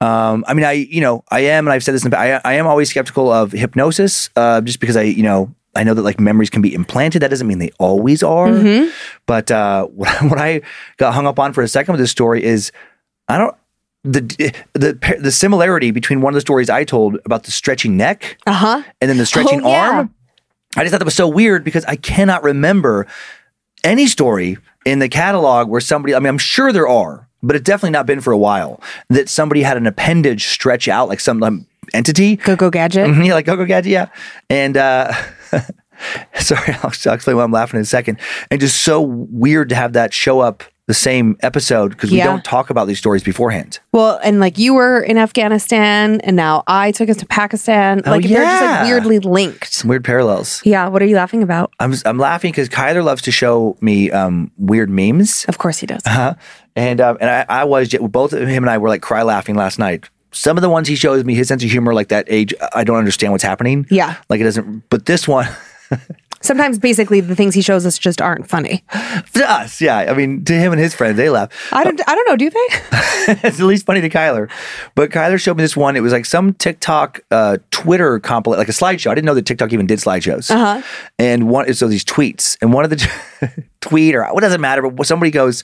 Um, 0.00 0.44
I 0.48 0.54
mean, 0.54 0.64
I, 0.64 0.72
you 0.72 1.00
know, 1.00 1.22
I 1.30 1.40
am, 1.40 1.68
and 1.68 1.72
I've 1.72 1.84
said 1.84 1.94
this 1.94 2.02
in 2.04 2.10
the 2.10 2.16
past, 2.16 2.44
I, 2.44 2.50
I 2.50 2.54
am 2.54 2.66
always 2.66 2.90
skeptical 2.90 3.30
of 3.30 3.52
hypnosis, 3.52 4.30
uh, 4.34 4.60
just 4.60 4.80
because 4.80 4.96
I, 4.96 5.02
you 5.02 5.22
know, 5.22 5.54
I 5.74 5.84
know 5.84 5.94
that 5.94 6.02
like 6.02 6.20
memories 6.20 6.50
can 6.50 6.60
be 6.62 6.74
implanted. 6.74 7.22
That 7.22 7.28
doesn't 7.28 7.46
mean 7.46 7.58
they 7.58 7.70
always 7.78 8.22
are. 8.22 8.86
But 9.26 9.50
uh, 9.50 9.86
what, 9.94 10.22
what 10.22 10.38
I 10.38 10.60
got 10.98 11.14
hung 11.14 11.26
up 11.26 11.38
on 11.38 11.52
for 11.52 11.62
a 11.62 11.68
second 11.68 11.92
with 11.92 12.00
this 12.00 12.10
story 12.10 12.42
is 12.44 12.72
I 13.28 13.38
don't, 13.38 13.54
the, 14.04 14.20
the, 14.74 15.16
the 15.20 15.30
similarity 15.32 15.90
between 15.92 16.20
one 16.20 16.32
of 16.32 16.34
the 16.34 16.40
stories 16.40 16.68
I 16.68 16.84
told 16.84 17.18
about 17.24 17.44
the 17.44 17.50
stretching 17.52 17.96
neck 17.96 18.36
Uh 18.46 18.52
huh. 18.52 18.82
and 19.00 19.08
then 19.08 19.16
the 19.16 19.24
stretching 19.26 19.62
Oh, 19.64 19.68
yeah. 19.70 19.90
arm. 19.90 20.14
I 20.76 20.80
just 20.82 20.90
thought 20.92 20.98
that 20.98 21.04
was 21.04 21.14
so 21.14 21.28
weird 21.28 21.62
because 21.64 21.84
I 21.84 21.96
cannot 21.96 22.42
remember 22.42 23.06
any 23.84 24.06
story 24.06 24.58
in 24.84 24.98
the 24.98 25.08
catalog 25.08 25.68
where 25.68 25.80
somebody, 25.80 26.14
I 26.14 26.18
mean, 26.18 26.28
I'm 26.28 26.38
sure 26.38 26.72
there 26.72 26.88
are, 26.88 27.28
but 27.42 27.56
it's 27.56 27.64
definitely 27.64 27.90
not 27.90 28.06
been 28.06 28.20
for 28.20 28.32
a 28.32 28.38
while, 28.38 28.80
that 29.08 29.28
somebody 29.28 29.62
had 29.62 29.76
an 29.76 29.86
appendage 29.86 30.48
stretch 30.48 30.88
out 30.88 31.08
like 31.08 31.20
some 31.20 31.42
um, 31.42 31.66
entity. 31.94 32.36
Go 32.36 32.56
go 32.56 32.70
gadget. 32.70 33.06
Mhm, 33.08 33.26
yeah, 33.26 33.34
like 33.34 33.46
Go 33.46 33.56
Go 33.56 33.64
Gadget, 33.66 33.90
yeah. 33.92 34.06
And 34.50 34.76
uh, 34.76 35.12
sorry, 36.34 36.74
I'll, 36.82 36.92
I'll 37.06 37.14
explain 37.14 37.36
why 37.36 37.44
I'm 37.44 37.52
laughing 37.52 37.78
in 37.78 37.82
a 37.82 37.86
second. 37.86 38.18
And 38.50 38.60
just 38.60 38.82
so 38.82 39.00
weird 39.00 39.68
to 39.70 39.74
have 39.74 39.92
that 39.94 40.12
show 40.12 40.40
up 40.40 40.64
the 40.88 40.94
same 40.94 41.36
episode 41.40 41.90
because 41.90 42.10
we 42.10 42.18
don't 42.18 42.44
talk 42.44 42.68
about 42.68 42.88
these 42.88 42.98
stories 42.98 43.22
beforehand. 43.22 43.78
Well, 43.92 44.18
and 44.24 44.40
like 44.40 44.58
you 44.58 44.74
were 44.74 45.00
in 45.00 45.16
Afghanistan, 45.16 46.20
and 46.22 46.34
now 46.34 46.64
I 46.66 46.90
took 46.90 47.08
us 47.08 47.18
to 47.18 47.26
Pakistan. 47.26 48.02
Oh, 48.04 48.10
like 48.10 48.24
they're 48.24 48.42
just 48.42 48.62
like 48.62 48.82
weirdly 48.84 49.18
linked. 49.20 49.72
Some 49.72 49.88
weird 49.88 50.04
parallels. 50.04 50.60
Yeah. 50.64 50.88
What 50.88 51.00
are 51.00 51.06
you 51.06 51.16
laughing 51.16 51.42
about? 51.42 51.72
I'm, 51.78 51.94
I'm 52.04 52.18
laughing 52.18 52.50
because 52.50 52.68
Kyler 52.68 53.04
loves 53.04 53.22
to 53.22 53.30
show 53.30 53.76
me 53.80 54.10
um, 54.10 54.50
weird 54.58 54.90
memes. 54.90 55.44
Of 55.46 55.58
course 55.58 55.78
he 55.78 55.86
does. 55.86 56.02
Uh-huh. 56.04 56.34
And 56.74 57.00
um, 57.00 57.16
and 57.20 57.30
I, 57.30 57.60
I 57.60 57.64
was 57.64 57.94
both 57.94 58.32
of 58.32 58.48
him 58.48 58.64
and 58.64 58.70
I 58.70 58.78
were 58.78 58.88
like 58.88 59.02
cry 59.02 59.22
laughing 59.22 59.54
last 59.54 59.78
night. 59.78 60.10
Some 60.32 60.56
of 60.56 60.62
the 60.62 60.68
ones 60.70 60.88
he 60.88 60.96
shows 60.96 61.24
me, 61.24 61.34
his 61.34 61.48
sense 61.48 61.62
of 61.62 61.70
humor, 61.70 61.94
like 61.94 62.08
that 62.08 62.26
age, 62.28 62.54
I 62.74 62.84
don't 62.84 62.96
understand 62.96 63.32
what's 63.32 63.44
happening. 63.44 63.86
Yeah. 63.90 64.16
like 64.28 64.40
it 64.40 64.44
doesn't. 64.44 64.88
But 64.88 65.06
this 65.06 65.28
one, 65.28 65.46
Sometimes 66.42 66.80
basically 66.80 67.20
the 67.20 67.36
things 67.36 67.54
he 67.54 67.62
shows 67.62 67.86
us 67.86 67.96
just 67.96 68.20
aren't 68.20 68.48
funny. 68.48 68.84
to 69.34 69.50
us, 69.50 69.80
yeah. 69.80 69.98
I 69.98 70.14
mean, 70.14 70.44
to 70.44 70.52
him 70.52 70.72
and 70.72 70.80
his 70.80 70.92
friends, 70.92 71.16
they 71.16 71.30
laugh. 71.30 71.50
I 71.72 71.84
don't. 71.84 72.00
I 72.08 72.14
don't 72.16 72.28
know. 72.28 72.36
Do 72.36 72.50
they? 72.50 72.66
it's 73.48 73.60
at 73.60 73.66
least 73.66 73.86
funny 73.86 74.00
to 74.00 74.10
Kyler. 74.10 74.50
But 74.96 75.10
Kyler 75.10 75.40
showed 75.40 75.56
me 75.56 75.62
this 75.62 75.76
one. 75.76 75.94
It 75.94 76.00
was 76.00 76.12
like 76.12 76.26
some 76.26 76.54
TikTok, 76.54 77.20
uh, 77.30 77.58
Twitter 77.70 78.18
compilation, 78.18 78.58
like 78.58 78.68
a 78.68 78.72
slideshow. 78.72 79.12
I 79.12 79.14
didn't 79.14 79.26
know 79.26 79.34
that 79.34 79.46
TikTok 79.46 79.72
even 79.72 79.86
did 79.86 80.00
slideshows. 80.00 80.50
Uh-huh. 80.50 80.82
And 81.16 81.48
one, 81.48 81.72
so 81.74 81.86
these 81.86 82.04
tweets, 82.04 82.58
and 82.60 82.72
one 82.72 82.84
of 82.84 82.90
the 82.90 83.62
tweet 83.80 84.16
or 84.16 84.26
what 84.32 84.40
doesn't 84.40 84.60
matter, 84.60 84.82
but 84.90 85.06
somebody 85.06 85.30
goes, 85.30 85.62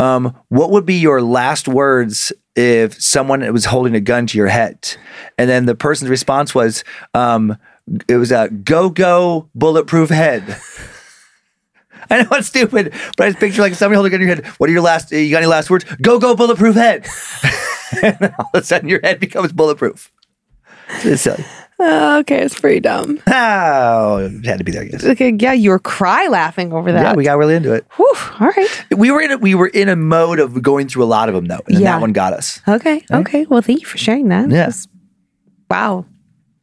um, 0.00 0.36
"What 0.48 0.70
would 0.70 0.86
be 0.86 0.94
your 0.94 1.22
last 1.22 1.68
words 1.68 2.32
if 2.56 3.00
someone 3.00 3.50
was 3.52 3.66
holding 3.66 3.94
a 3.94 4.00
gun 4.00 4.26
to 4.28 4.38
your 4.38 4.48
head?" 4.48 4.96
And 5.38 5.48
then 5.48 5.66
the 5.66 5.74
person's 5.74 6.10
response 6.10 6.54
was, 6.54 6.84
um, 7.14 7.56
"It 8.08 8.16
was 8.16 8.32
a 8.32 8.48
go 8.48 8.90
go 8.90 9.48
bulletproof 9.54 10.10
head." 10.10 10.42
I 12.10 12.22
know 12.22 12.28
it's 12.32 12.48
stupid, 12.48 12.92
but 13.16 13.26
I 13.26 13.30
just 13.30 13.38
picture 13.40 13.62
like 13.62 13.74
somebody 13.74 13.96
holding 13.96 14.12
a 14.12 14.18
gun 14.18 14.20
to 14.20 14.26
your 14.26 14.34
head. 14.36 14.46
What 14.58 14.68
are 14.68 14.72
your 14.72 14.82
last? 14.82 15.12
You 15.12 15.30
got 15.30 15.38
any 15.38 15.46
last 15.46 15.70
words? 15.70 15.84
Go 16.02 16.18
go 16.18 16.34
bulletproof 16.34 16.74
head. 16.74 17.06
and 18.02 18.34
all 18.38 18.50
of 18.54 18.60
a 18.60 18.64
sudden 18.64 18.88
your 18.88 19.00
head 19.02 19.20
becomes 19.20 19.52
bulletproof. 19.52 20.10
It's 21.04 21.22
silly. 21.22 21.44
Okay, 21.80 22.42
it's 22.42 22.58
pretty 22.58 22.80
dumb. 22.80 23.18
Oh, 23.26 24.18
it 24.18 24.44
had 24.44 24.58
to 24.58 24.64
be 24.64 24.72
there, 24.72 24.82
I 24.82 24.86
guess. 24.86 25.04
Okay, 25.04 25.32
yeah, 25.38 25.52
you 25.54 25.70
were 25.70 25.78
cry 25.78 26.28
laughing 26.28 26.72
over 26.72 26.92
that. 26.92 27.02
Yeah, 27.02 27.14
we 27.14 27.24
got 27.24 27.38
really 27.38 27.54
into 27.54 27.72
it. 27.72 27.86
Whew, 27.96 28.12
all 28.38 28.48
right. 28.48 28.84
We 28.96 29.10
were 29.10 29.20
in 29.22 29.30
a, 29.30 29.38
we 29.38 29.54
were 29.54 29.68
in 29.68 29.88
a 29.88 29.96
mode 29.96 30.38
of 30.40 30.60
going 30.62 30.88
through 30.88 31.04
a 31.04 31.06
lot 31.06 31.28
of 31.28 31.34
them 31.34 31.46
though, 31.46 31.60
and 31.68 31.78
Yeah. 31.80 31.92
that 31.92 32.00
one 32.00 32.12
got 32.12 32.32
us. 32.34 32.60
Okay. 32.68 33.04
Okay. 33.10 33.46
Well, 33.46 33.62
thank 33.62 33.80
you 33.80 33.86
for 33.86 33.98
sharing 33.98 34.28
that. 34.28 34.50
Yeah. 34.50 34.70
Wow. 35.70 36.04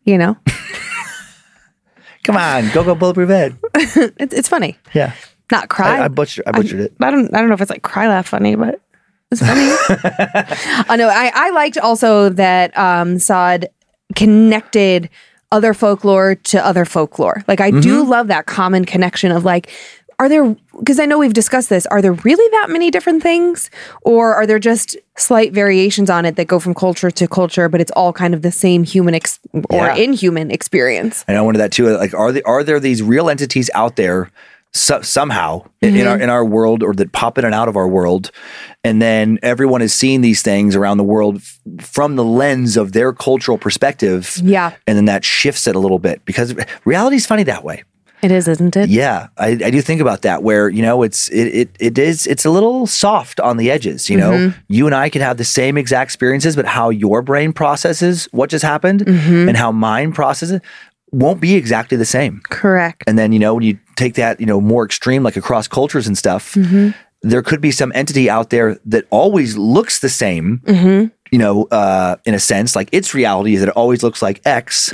You 0.03 0.17
know, 0.17 0.37
Come 2.23 2.37
on, 2.37 2.69
go 2.71 2.83
go 2.83 2.93
bulletproof 2.95 3.29
head. 3.29 3.57
it's 3.73 4.33
it's 4.33 4.49
funny. 4.49 4.77
Yeah, 4.93 5.13
Not 5.51 5.69
cry. 5.69 5.99
I, 5.99 6.05
I 6.05 6.07
butchered 6.09 6.45
I 6.47 6.51
butchered 6.51 6.79
it. 6.81 6.93
I 6.99 7.11
don't 7.11 7.33
I 7.33 7.39
don't 7.39 7.47
know 7.47 7.53
if 7.55 7.61
it's 7.61 7.69
like 7.71 7.83
cry 7.83 8.07
laugh 8.07 8.27
funny, 8.27 8.55
but 8.55 8.81
it's 9.31 9.41
funny. 9.41 9.69
I 10.89 10.95
know. 10.97 11.09
I, 11.09 11.31
I 11.33 11.49
liked 11.51 11.77
also 11.77 12.29
that 12.29 12.77
um 12.77 13.17
Saad 13.19 13.69
connected 14.17 15.09
other 15.51 15.73
folklore 15.73 16.35
to 16.35 16.65
other 16.65 16.83
folklore. 16.85 17.43
Like 17.47 17.61
I 17.61 17.71
do 17.71 18.01
Mm-hmm. 18.01 18.09
love 18.09 18.27
that 18.27 18.45
common 18.47 18.83
connection 18.83 19.31
of 19.31 19.45
like, 19.45 19.69
are 20.19 20.27
there 20.27 20.55
because 20.79 20.99
I 20.99 21.05
know 21.05 21.17
we've 21.19 21.33
discussed 21.33 21.69
this, 21.69 21.85
are 21.87 22.01
there 22.01 22.13
really 22.13 22.49
that 22.57 22.67
many 22.69 22.89
different 22.91 23.21
things? 23.23 23.69
Or 24.01 24.33
are 24.35 24.45
there 24.47 24.59
just 24.59 24.97
slight 25.15 25.53
variations 25.53 26.09
on 26.09 26.25
it 26.25 26.35
that 26.35 26.47
go 26.47 26.59
from 26.59 26.73
culture 26.73 27.11
to 27.11 27.27
culture, 27.27 27.69
but 27.69 27.79
it's 27.81 27.91
all 27.91 28.11
kind 28.13 28.33
of 28.33 28.41
the 28.41 28.51
same 28.51 28.83
human 28.83 29.13
ex- 29.15 29.39
or 29.69 29.85
Yeah. 29.85 29.95
inhuman 29.95 30.49
experience? 30.51 31.23
And 31.27 31.37
I 31.37 31.41
wondered 31.41 31.59
that 31.59 31.71
too. 31.71 31.95
Like, 31.95 32.13
are 32.15 32.31
there 32.31 32.45
are 32.47 32.63
there 32.63 32.79
these 32.79 33.01
real 33.03 33.29
entities 33.29 33.69
out 33.75 33.95
there 33.95 34.29
so, 34.79 35.01
somehow 35.01 35.65
in- 35.81 35.95
in 35.95 36.07
our 36.07 36.15
mm-hmm. 36.15 36.23
in 36.23 36.29
our 36.29 36.45
world, 36.45 36.83
or 36.83 36.93
that 36.93 37.11
pop 37.11 37.37
in 37.37 37.45
and 37.45 37.53
out 37.53 37.67
of 37.67 37.75
our 37.75 37.87
world, 37.87 38.31
and 38.83 39.01
then 39.01 39.39
everyone 39.41 39.81
is 39.81 39.93
seeing 39.93 40.21
these 40.21 40.41
things 40.41 40.75
around 40.75 40.97
the 40.97 41.03
world 41.03 41.37
f- 41.37 41.59
from 41.81 42.15
the 42.15 42.23
lens 42.23 42.77
of 42.77 42.93
their 42.93 43.13
cultural 43.13 43.57
perspective. 43.57 44.39
Yeah. 44.43 44.73
and 44.85 44.97
then 44.97 45.05
that 45.05 45.25
shifts 45.25 45.67
it 45.67 45.75
a 45.75 45.79
little 45.79 45.99
bit 45.99 46.23
because 46.25 46.55
reality 46.85 47.17
is 47.17 47.25
funny 47.25 47.43
that 47.43 47.63
way. 47.63 47.83
It 48.23 48.31
is, 48.31 48.47
isn't 48.47 48.75
it? 48.75 48.89
Yeah, 48.89 49.27
I, 49.37 49.49
I 49.49 49.69
do 49.69 49.79
think 49.79 50.01
about 50.01 50.23
that. 50.23 50.41
Where 50.41 50.69
you 50.69 50.81
know 50.81 51.03
it's 51.03 51.29
it, 51.29 51.47
it 51.47 51.69
it 51.79 51.97
is 51.99 52.25
it's 52.25 52.45
a 52.45 52.49
little 52.49 52.87
soft 52.87 53.39
on 53.39 53.57
the 53.57 53.69
edges. 53.69 54.09
You 54.09 54.17
know, 54.17 54.31
mm-hmm. 54.31 54.59
you 54.67 54.87
and 54.87 54.95
I 54.95 55.11
could 55.11 55.21
have 55.21 55.37
the 55.37 55.43
same 55.43 55.77
exact 55.77 56.07
experiences, 56.07 56.55
but 56.55 56.65
how 56.65 56.89
your 56.89 57.21
brain 57.21 57.53
processes 57.53 58.27
what 58.31 58.49
just 58.49 58.65
happened 58.65 59.05
mm-hmm. 59.05 59.47
and 59.47 59.55
how 59.55 59.71
mine 59.71 60.13
processes 60.13 60.61
won't 61.11 61.41
be 61.41 61.55
exactly 61.55 61.97
the 61.97 62.05
same. 62.05 62.41
Correct. 62.49 63.03
And 63.07 63.17
then 63.17 63.31
you 63.31 63.39
know 63.39 63.53
when 63.53 63.63
you 63.63 63.79
take 63.95 64.15
that 64.15 64.39
you 64.39 64.45
know 64.45 64.61
more 64.61 64.85
extreme, 64.85 65.23
like 65.23 65.37
across 65.37 65.67
cultures 65.67 66.07
and 66.07 66.17
stuff, 66.17 66.55
there 67.21 67.41
could 67.41 67.61
be 67.61 67.71
some 67.71 67.91
entity 67.95 68.29
out 68.29 68.49
there 68.49 68.77
that 68.85 69.05
always 69.09 69.57
looks 69.57 69.99
the 69.99 70.09
same. 70.09 70.61
You 71.29 71.39
know, 71.39 71.65
uh, 71.71 72.15
in 72.25 72.33
a 72.33 72.39
sense, 72.39 72.73
like 72.73 72.87
its 72.93 73.13
reality 73.13 73.55
is 73.55 73.59
that 73.59 73.69
it 73.69 73.75
always 73.75 74.01
looks 74.01 74.21
like 74.21 74.41
X 74.45 74.93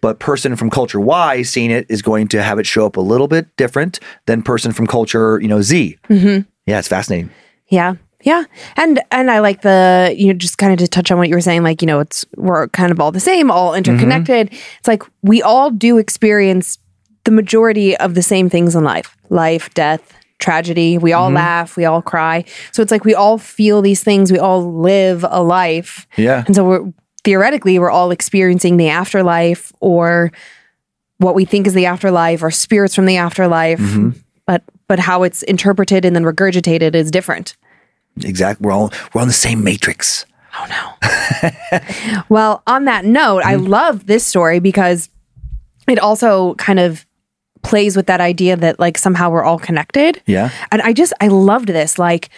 but 0.00 0.18
person 0.18 0.56
from 0.56 0.70
culture 0.70 1.00
Y 1.00 1.42
seeing 1.42 1.70
it 1.70 1.86
is 1.88 2.02
going 2.02 2.28
to 2.28 2.42
have 2.42 2.58
it 2.58 2.66
show 2.66 2.86
up 2.86 2.96
a 2.96 3.00
little 3.00 3.28
bit 3.28 3.54
different 3.56 4.00
than 4.26 4.42
person 4.42 4.72
from 4.72 4.86
culture, 4.86 5.40
you 5.40 5.48
know, 5.48 5.60
Z. 5.62 5.98
Mm-hmm. 6.08 6.48
Yeah, 6.66 6.78
it's 6.78 6.88
fascinating. 6.88 7.30
Yeah. 7.68 7.94
Yeah. 8.22 8.44
And 8.76 9.00
and 9.10 9.30
I 9.30 9.40
like 9.40 9.62
the 9.62 10.14
you 10.16 10.28
know 10.28 10.32
just 10.34 10.58
kind 10.58 10.72
of 10.72 10.78
to 10.78 10.88
touch 10.88 11.10
on 11.10 11.18
what 11.18 11.28
you 11.28 11.34
were 11.34 11.40
saying 11.40 11.62
like 11.62 11.80
you 11.80 11.86
know 11.86 12.00
it's 12.00 12.24
we're 12.36 12.68
kind 12.68 12.92
of 12.92 13.00
all 13.00 13.12
the 13.12 13.20
same, 13.20 13.50
all 13.50 13.70
mm-hmm. 13.70 13.78
interconnected. 13.78 14.52
It's 14.52 14.88
like 14.88 15.02
we 15.22 15.42
all 15.42 15.70
do 15.70 15.98
experience 15.98 16.78
the 17.24 17.30
majority 17.30 17.96
of 17.96 18.14
the 18.14 18.22
same 18.22 18.48
things 18.50 18.74
in 18.74 18.84
life. 18.84 19.16
Life, 19.28 19.72
death, 19.74 20.14
tragedy. 20.38 20.98
We 20.98 21.12
all 21.12 21.28
mm-hmm. 21.28 21.36
laugh, 21.36 21.76
we 21.76 21.84
all 21.84 22.02
cry. 22.02 22.44
So 22.72 22.82
it's 22.82 22.90
like 22.90 23.04
we 23.04 23.14
all 23.14 23.38
feel 23.38 23.82
these 23.82 24.02
things, 24.02 24.32
we 24.32 24.38
all 24.38 24.80
live 24.80 25.24
a 25.28 25.42
life. 25.42 26.06
Yeah. 26.16 26.44
And 26.46 26.54
so 26.54 26.64
we're 26.64 26.92
theoretically 27.22 27.78
we're 27.78 27.90
all 27.90 28.10
experiencing 28.10 28.76
the 28.76 28.88
afterlife 28.88 29.72
or 29.80 30.32
what 31.18 31.34
we 31.34 31.44
think 31.44 31.66
is 31.66 31.74
the 31.74 31.86
afterlife 31.86 32.42
or 32.42 32.50
spirits 32.50 32.94
from 32.94 33.06
the 33.06 33.16
afterlife. 33.16 33.78
Mm-hmm. 33.78 34.18
But 34.46 34.64
but 34.88 34.98
how 34.98 35.22
it's 35.22 35.42
interpreted 35.44 36.04
and 36.04 36.16
then 36.16 36.24
regurgitated 36.24 36.94
is 36.94 37.10
different. 37.10 37.56
Exactly. 38.22 38.64
We're 38.64 38.72
all 38.72 38.92
we're 39.14 39.22
on 39.22 39.28
the 39.28 39.32
same 39.32 39.64
matrix. 39.64 40.26
Oh 40.58 40.66
no. 40.68 42.20
well, 42.28 42.62
on 42.66 42.84
that 42.84 43.04
note, 43.04 43.42
I 43.44 43.54
mm. 43.54 43.68
love 43.68 44.06
this 44.06 44.26
story 44.26 44.58
because 44.58 45.08
it 45.88 45.98
also 45.98 46.54
kind 46.54 46.78
of 46.78 47.06
plays 47.62 47.96
with 47.96 48.06
that 48.06 48.20
idea 48.20 48.56
that 48.56 48.80
like 48.80 48.98
somehow 48.98 49.30
we're 49.30 49.44
all 49.44 49.58
connected. 49.58 50.22
Yeah. 50.26 50.50
And 50.72 50.82
I 50.82 50.92
just 50.92 51.12
I 51.20 51.28
loved 51.28 51.68
this 51.68 51.98
like 51.98 52.30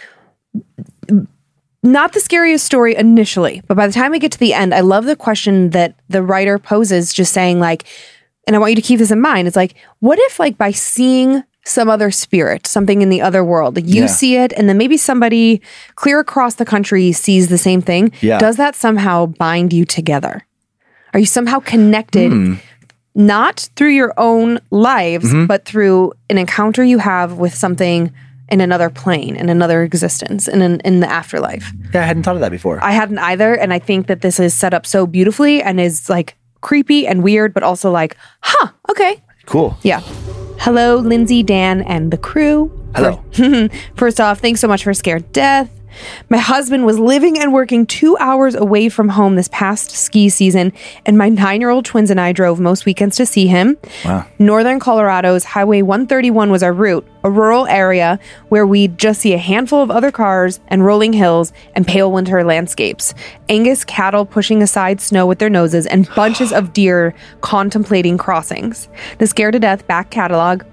not 1.81 2.13
the 2.13 2.19
scariest 2.19 2.65
story 2.65 2.95
initially, 2.95 3.61
but 3.67 3.75
by 3.75 3.87
the 3.87 3.93
time 3.93 4.11
we 4.11 4.19
get 4.19 4.31
to 4.33 4.39
the 4.39 4.53
end, 4.53 4.73
I 4.73 4.79
love 4.79 5.05
the 5.05 5.15
question 5.15 5.71
that 5.71 5.95
the 6.07 6.23
writer 6.23 6.57
poses 6.57 7.13
just 7.13 7.33
saying 7.33 7.59
like 7.59 7.85
and 8.45 8.55
I 8.55 8.59
want 8.59 8.71
you 8.71 8.75
to 8.75 8.81
keep 8.81 8.99
this 8.99 9.11
in 9.11 9.21
mind. 9.21 9.47
It's 9.47 9.57
like 9.57 9.75
what 9.99 10.19
if 10.19 10.39
like 10.39 10.57
by 10.57 10.71
seeing 10.71 11.43
some 11.65 11.89
other 11.89 12.11
spirit, 12.11 12.67
something 12.67 13.01
in 13.01 13.09
the 13.09 13.21
other 13.21 13.43
world, 13.43 13.75
like 13.77 13.87
you 13.87 14.01
Yeah. 14.01 14.07
see 14.07 14.35
it 14.35 14.51
and 14.57 14.67
then 14.67 14.77
maybe 14.77 14.97
somebody 14.97 15.61
clear 15.95 16.19
across 16.19 16.55
the 16.55 16.65
country 16.65 17.11
sees 17.13 17.47
the 17.47 17.57
same 17.57 17.81
thing, 17.81 18.11
Yeah. 18.21 18.37
does 18.37 18.57
that 18.57 18.75
somehow 18.75 19.27
bind 19.27 19.71
you 19.71 19.85
together? 19.85 20.43
Are 21.13 21.19
you 21.19 21.25
somehow 21.25 21.59
connected 21.59 22.31
Hmm. 22.31 22.53
not 23.15 23.69
through 23.75 23.91
your 23.91 24.13
own 24.17 24.59
lives, 24.71 25.25
Mm-hmm. 25.29 25.45
but 25.45 25.65
through 25.65 26.11
an 26.29 26.37
encounter 26.37 26.83
you 26.83 26.97
have 26.97 27.33
with 27.37 27.53
something 27.53 28.11
in 28.49 28.59
another 28.59 28.89
plane, 28.89 29.35
in 29.35 29.47
another 29.49 29.83
existence, 29.83 30.47
in 30.47 30.61
an, 30.61 30.81
in 30.83 30.99
the 30.99 31.09
afterlife. 31.09 31.71
Yeah, 31.93 32.01
I 32.01 32.05
hadn't 32.05 32.23
thought 32.23 32.35
of 32.35 32.41
that 32.41 32.51
before. 32.51 32.83
I 32.83 32.91
hadn't 32.91 33.19
either, 33.19 33.53
and 33.53 33.71
I 33.71 33.79
think 33.79 34.07
that 34.07 34.21
this 34.21 34.39
is 34.39 34.53
set 34.53 34.73
up 34.73 34.85
so 34.85 35.07
beautifully 35.07 35.61
and 35.63 35.79
is 35.79 36.09
like 36.09 36.35
creepy 36.61 37.07
and 37.07 37.23
weird, 37.23 37.53
but 37.53 37.63
also 37.63 37.89
like, 37.89 38.17
huh, 38.41 38.67
okay. 38.91 39.21
Cool. 39.45 39.77
Yeah. 39.83 40.01
Hello, 40.63 40.95
Lindsay, 40.95 41.43
Dan, 41.43 41.81
and 41.81 42.09
the 42.09 42.17
crew. 42.17 42.71
Hello. 42.95 43.21
First 43.97 44.21
off, 44.21 44.39
thanks 44.39 44.61
so 44.61 44.67
much 44.69 44.85
for 44.85 44.93
Scared 44.93 45.29
Death. 45.33 45.69
My 46.29 46.37
husband 46.37 46.85
was 46.85 46.99
living 46.99 47.39
and 47.39 47.53
working 47.53 47.85
two 47.85 48.17
hours 48.17 48.55
away 48.55 48.89
from 48.89 49.09
home 49.09 49.35
this 49.35 49.49
past 49.49 49.91
ski 49.91 50.29
season, 50.29 50.73
and 51.05 51.17
my 51.17 51.29
nine 51.29 51.61
year 51.61 51.69
old 51.69 51.85
twins 51.85 52.09
and 52.09 52.19
I 52.19 52.31
drove 52.31 52.59
most 52.59 52.85
weekends 52.85 53.17
to 53.17 53.25
see 53.25 53.47
him. 53.47 53.77
Wow. 54.05 54.25
Northern 54.39 54.79
Colorado's 54.79 55.43
Highway 55.43 55.81
131 55.81 56.51
was 56.51 56.63
our 56.63 56.73
route, 56.73 57.07
a 57.23 57.29
rural 57.29 57.67
area 57.67 58.19
where 58.49 58.65
we'd 58.65 58.97
just 58.97 59.21
see 59.21 59.33
a 59.33 59.37
handful 59.37 59.81
of 59.81 59.91
other 59.91 60.11
cars 60.11 60.59
and 60.67 60.85
rolling 60.85 61.13
hills 61.13 61.53
and 61.75 61.87
pale 61.87 62.11
winter 62.11 62.43
landscapes. 62.43 63.13
Angus 63.49 63.83
cattle 63.85 64.25
pushing 64.25 64.61
aside 64.61 64.99
snow 65.01 65.25
with 65.25 65.39
their 65.39 65.49
noses 65.49 65.85
and 65.85 66.09
bunches 66.15 66.51
of 66.51 66.73
deer 66.73 67.13
contemplating 67.41 68.17
crossings. 68.17 68.87
The 69.19 69.27
Scared 69.27 69.53
to 69.53 69.59
Death 69.59 69.87
back 69.87 70.09
catalog 70.09 70.63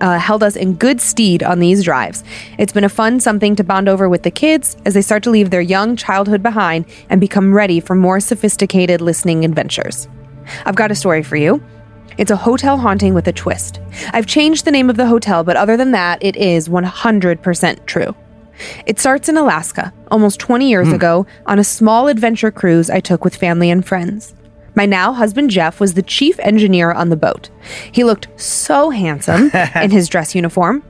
uh, 0.00 0.18
held 0.18 0.42
us 0.42 0.56
in 0.56 0.74
good 0.74 1.00
stead 1.00 1.42
on 1.42 1.58
these 1.58 1.84
drives. 1.84 2.24
It's 2.58 2.72
been 2.72 2.84
a 2.84 2.88
fun 2.88 3.20
something 3.20 3.56
to 3.56 3.64
bond 3.64 3.88
over 3.88 4.08
with 4.08 4.22
the 4.22 4.30
kids 4.30 4.76
as 4.84 4.94
they 4.94 5.02
start 5.02 5.22
to 5.24 5.30
leave 5.30 5.50
their 5.50 5.60
young 5.60 5.96
childhood 5.96 6.42
behind 6.42 6.86
and 7.08 7.20
become 7.20 7.54
ready 7.54 7.80
for 7.80 7.94
more 7.94 8.20
sophisticated 8.20 9.00
listening 9.00 9.44
adventures. 9.44 10.08
I've 10.64 10.76
got 10.76 10.90
a 10.90 10.94
story 10.94 11.22
for 11.22 11.36
you. 11.36 11.62
It's 12.16 12.30
a 12.30 12.36
hotel 12.36 12.78
haunting 12.78 13.14
with 13.14 13.28
a 13.28 13.32
twist. 13.32 13.80
I've 14.12 14.26
changed 14.26 14.64
the 14.64 14.72
name 14.72 14.90
of 14.90 14.96
the 14.96 15.06
hotel, 15.06 15.44
but 15.44 15.56
other 15.56 15.76
than 15.76 15.92
that, 15.92 16.22
it 16.22 16.36
is 16.36 16.68
100% 16.68 17.86
true. 17.86 18.14
It 18.86 18.98
starts 18.98 19.28
in 19.28 19.36
Alaska, 19.36 19.92
almost 20.10 20.40
20 20.40 20.68
years 20.68 20.92
ago, 20.92 21.26
on 21.46 21.60
a 21.60 21.64
small 21.64 22.08
adventure 22.08 22.50
cruise 22.50 22.90
I 22.90 22.98
took 22.98 23.24
with 23.24 23.36
family 23.36 23.70
and 23.70 23.86
friends. 23.86 24.34
My 24.78 24.86
now 24.86 25.12
husband 25.12 25.50
Jeff 25.50 25.80
was 25.80 25.94
the 25.94 26.02
chief 26.02 26.38
engineer 26.38 26.92
on 26.92 27.08
the 27.08 27.16
boat. 27.16 27.50
He 27.90 28.04
looked 28.04 28.28
so 28.40 28.90
handsome 28.90 29.50
in 29.74 29.90
his 29.90 30.08
dress 30.08 30.36
uniform. 30.36 30.84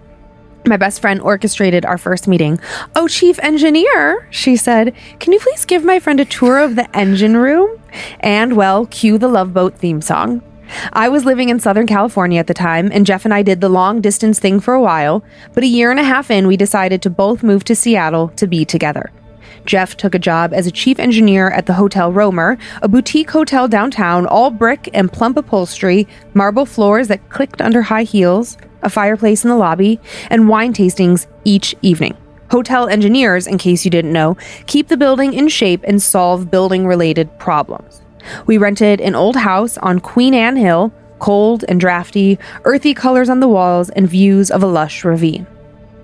My 0.66 0.76
best 0.76 1.00
friend 1.00 1.22
orchestrated 1.22 1.86
our 1.86 1.96
first 1.96 2.28
meeting. 2.28 2.60
Oh, 2.94 3.08
chief 3.08 3.38
engineer, 3.38 4.28
she 4.28 4.56
said, 4.56 4.94
can 5.20 5.32
you 5.32 5.40
please 5.40 5.64
give 5.64 5.86
my 5.86 6.00
friend 6.00 6.20
a 6.20 6.26
tour 6.26 6.58
of 6.58 6.76
the 6.76 6.94
engine 6.94 7.38
room? 7.38 7.80
And, 8.20 8.58
well, 8.58 8.84
cue 8.84 9.16
the 9.16 9.26
Love 9.26 9.54
Boat 9.54 9.78
theme 9.78 10.02
song. 10.02 10.42
I 10.92 11.08
was 11.08 11.24
living 11.24 11.48
in 11.48 11.58
Southern 11.58 11.86
California 11.86 12.38
at 12.38 12.46
the 12.46 12.52
time, 12.52 12.90
and 12.92 13.06
Jeff 13.06 13.24
and 13.24 13.32
I 13.32 13.42
did 13.42 13.62
the 13.62 13.70
long 13.70 14.02
distance 14.02 14.38
thing 14.38 14.60
for 14.60 14.74
a 14.74 14.82
while, 14.82 15.24
but 15.54 15.64
a 15.64 15.66
year 15.66 15.90
and 15.90 15.98
a 15.98 16.04
half 16.04 16.30
in, 16.30 16.46
we 16.46 16.58
decided 16.58 17.00
to 17.00 17.08
both 17.08 17.42
move 17.42 17.64
to 17.64 17.74
Seattle 17.74 18.28
to 18.36 18.46
be 18.46 18.66
together. 18.66 19.10
Jeff 19.68 19.98
took 19.98 20.14
a 20.14 20.18
job 20.18 20.54
as 20.54 20.66
a 20.66 20.72
chief 20.72 20.98
engineer 20.98 21.50
at 21.50 21.66
the 21.66 21.74
Hotel 21.74 22.10
Romer, 22.10 22.56
a 22.80 22.88
boutique 22.88 23.30
hotel 23.30 23.68
downtown, 23.68 24.26
all 24.26 24.50
brick 24.50 24.88
and 24.94 25.12
plump 25.12 25.36
upholstery, 25.36 26.08
marble 26.32 26.64
floors 26.64 27.08
that 27.08 27.28
clicked 27.28 27.60
under 27.60 27.82
high 27.82 28.04
heels, 28.04 28.56
a 28.80 28.88
fireplace 28.88 29.44
in 29.44 29.50
the 29.50 29.56
lobby, 29.56 30.00
and 30.30 30.48
wine 30.48 30.72
tastings 30.72 31.26
each 31.44 31.74
evening. 31.82 32.16
Hotel 32.50 32.88
engineers, 32.88 33.46
in 33.46 33.58
case 33.58 33.84
you 33.84 33.90
didn't 33.90 34.12
know, 34.12 34.38
keep 34.66 34.88
the 34.88 34.96
building 34.96 35.34
in 35.34 35.48
shape 35.48 35.84
and 35.84 36.00
solve 36.00 36.50
building 36.50 36.86
related 36.86 37.38
problems. 37.38 38.00
We 38.46 38.56
rented 38.56 39.02
an 39.02 39.14
old 39.14 39.36
house 39.36 39.76
on 39.78 40.00
Queen 40.00 40.32
Anne 40.32 40.56
Hill, 40.56 40.94
cold 41.18 41.66
and 41.68 41.78
drafty, 41.78 42.38
earthy 42.64 42.94
colors 42.94 43.28
on 43.28 43.40
the 43.40 43.48
walls, 43.48 43.90
and 43.90 44.08
views 44.08 44.50
of 44.50 44.62
a 44.62 44.66
lush 44.66 45.04
ravine. 45.04 45.46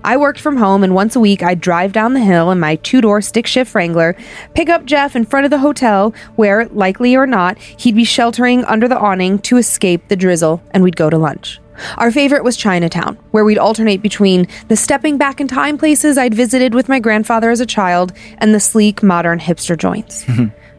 I 0.05 0.17
worked 0.17 0.39
from 0.39 0.57
home, 0.57 0.83
and 0.83 0.93
once 0.93 1.15
a 1.15 1.19
week 1.19 1.41
I'd 1.41 1.59
drive 1.59 1.91
down 1.91 2.13
the 2.13 2.19
hill 2.19 2.51
in 2.51 2.59
my 2.59 2.75
two 2.75 3.01
door 3.01 3.21
stick 3.21 3.47
shift 3.47 3.73
Wrangler, 3.73 4.15
pick 4.53 4.69
up 4.69 4.85
Jeff 4.85 5.15
in 5.15 5.25
front 5.25 5.45
of 5.45 5.49
the 5.49 5.57
hotel, 5.57 6.13
where, 6.35 6.67
likely 6.67 7.15
or 7.15 7.25
not, 7.25 7.57
he'd 7.57 7.95
be 7.95 8.03
sheltering 8.03 8.63
under 8.65 8.87
the 8.87 8.99
awning 8.99 9.39
to 9.39 9.57
escape 9.57 10.07
the 10.07 10.15
drizzle, 10.15 10.61
and 10.71 10.83
we'd 10.83 10.95
go 10.95 11.09
to 11.09 11.17
lunch. 11.17 11.59
Our 11.97 12.11
favorite 12.11 12.43
was 12.43 12.55
Chinatown, 12.55 13.17
where 13.31 13.43
we'd 13.43 13.57
alternate 13.57 14.03
between 14.03 14.47
the 14.67 14.75
stepping 14.75 15.17
back 15.17 15.41
in 15.41 15.47
time 15.47 15.75
places 15.77 16.19
I'd 16.19 16.35
visited 16.35 16.75
with 16.75 16.87
my 16.87 16.99
grandfather 16.99 17.49
as 17.49 17.59
a 17.59 17.65
child 17.65 18.13
and 18.37 18.53
the 18.53 18.59
sleek, 18.59 19.01
modern 19.01 19.39
hipster 19.39 19.77
joints. 19.77 20.25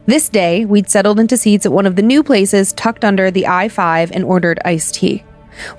This 0.07 0.29
day, 0.29 0.63
we'd 0.63 0.89
settled 0.89 1.19
into 1.19 1.35
seats 1.35 1.65
at 1.65 1.73
one 1.73 1.85
of 1.85 1.97
the 1.97 2.01
new 2.01 2.23
places 2.23 2.71
tucked 2.71 3.03
under 3.03 3.29
the 3.29 3.45
I 3.45 3.67
5 3.67 4.13
and 4.13 4.23
ordered 4.23 4.57
iced 4.63 4.95
tea. 4.95 5.25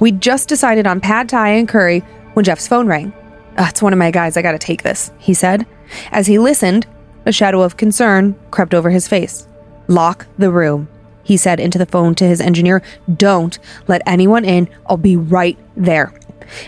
We'd 0.01 0.21
just 0.21 0.51
decided 0.51 0.87
on 0.87 1.01
pad 1.01 1.31
thai 1.31 1.49
and 1.53 1.67
curry 1.67 2.01
when 2.35 2.45
Jeff's 2.45 2.69
phone 2.69 2.87
rang. 2.87 3.11
"Uh, 3.59 3.67
it's 3.69 3.83
one 3.83 3.93
of 3.93 3.99
my 3.99 4.11
guys, 4.11 4.37
I 4.37 4.43
gotta 4.43 4.59
take 4.59 4.83
this, 4.83 5.11
he 5.19 5.35
said. 5.35 5.67
As 6.13 6.27
he 6.27 6.39
listened, 6.39 6.87
a 7.27 7.33
shadow 7.33 7.61
of 7.61 7.77
concern 7.77 8.35
crept 8.51 8.73
over 8.73 8.89
his 8.89 9.09
face. 9.09 9.47
Lock 9.89 10.27
the 10.39 10.51
room, 10.51 10.89
he 11.25 11.37
said 11.37 11.61
into 11.61 11.79
the 11.79 11.87
phone 11.87 12.15
to 12.15 12.25
his 12.27 12.41
engineer. 12.41 12.83
Don't 13.17 13.59
let 13.87 14.03
anyone 14.07 14.45
in, 14.45 14.69
I'll 14.87 14.97
be 14.97 15.17
right 15.17 15.59
there. 15.77 16.13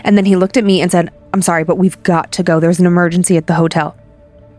And 0.03 0.17
then 0.17 0.25
he 0.25 0.35
looked 0.35 0.57
at 0.57 0.63
me 0.63 0.81
and 0.81 0.91
said, 0.91 1.11
I'm 1.33 1.41
sorry, 1.41 1.63
but 1.63 1.77
we've 1.77 2.01
got 2.03 2.31
to 2.33 2.43
go. 2.43 2.59
There's 2.59 2.79
an 2.79 2.85
emergency 2.85 3.37
at 3.37 3.47
the 3.47 3.55
hotel. 3.55 3.95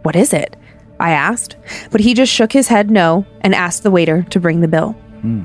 What 0.02 0.16
is 0.16 0.32
it? 0.32 0.56
I 0.98 1.10
asked, 1.10 1.56
but 1.90 2.00
he 2.00 2.14
just 2.14 2.32
shook 2.32 2.52
his 2.52 2.68
head 2.68 2.90
no 2.90 3.26
and 3.42 3.54
asked 3.54 3.82
the 3.82 3.90
waiter 3.90 4.22
to 4.30 4.40
bring 4.40 4.60
the 4.60 4.68
bill. 4.68 4.96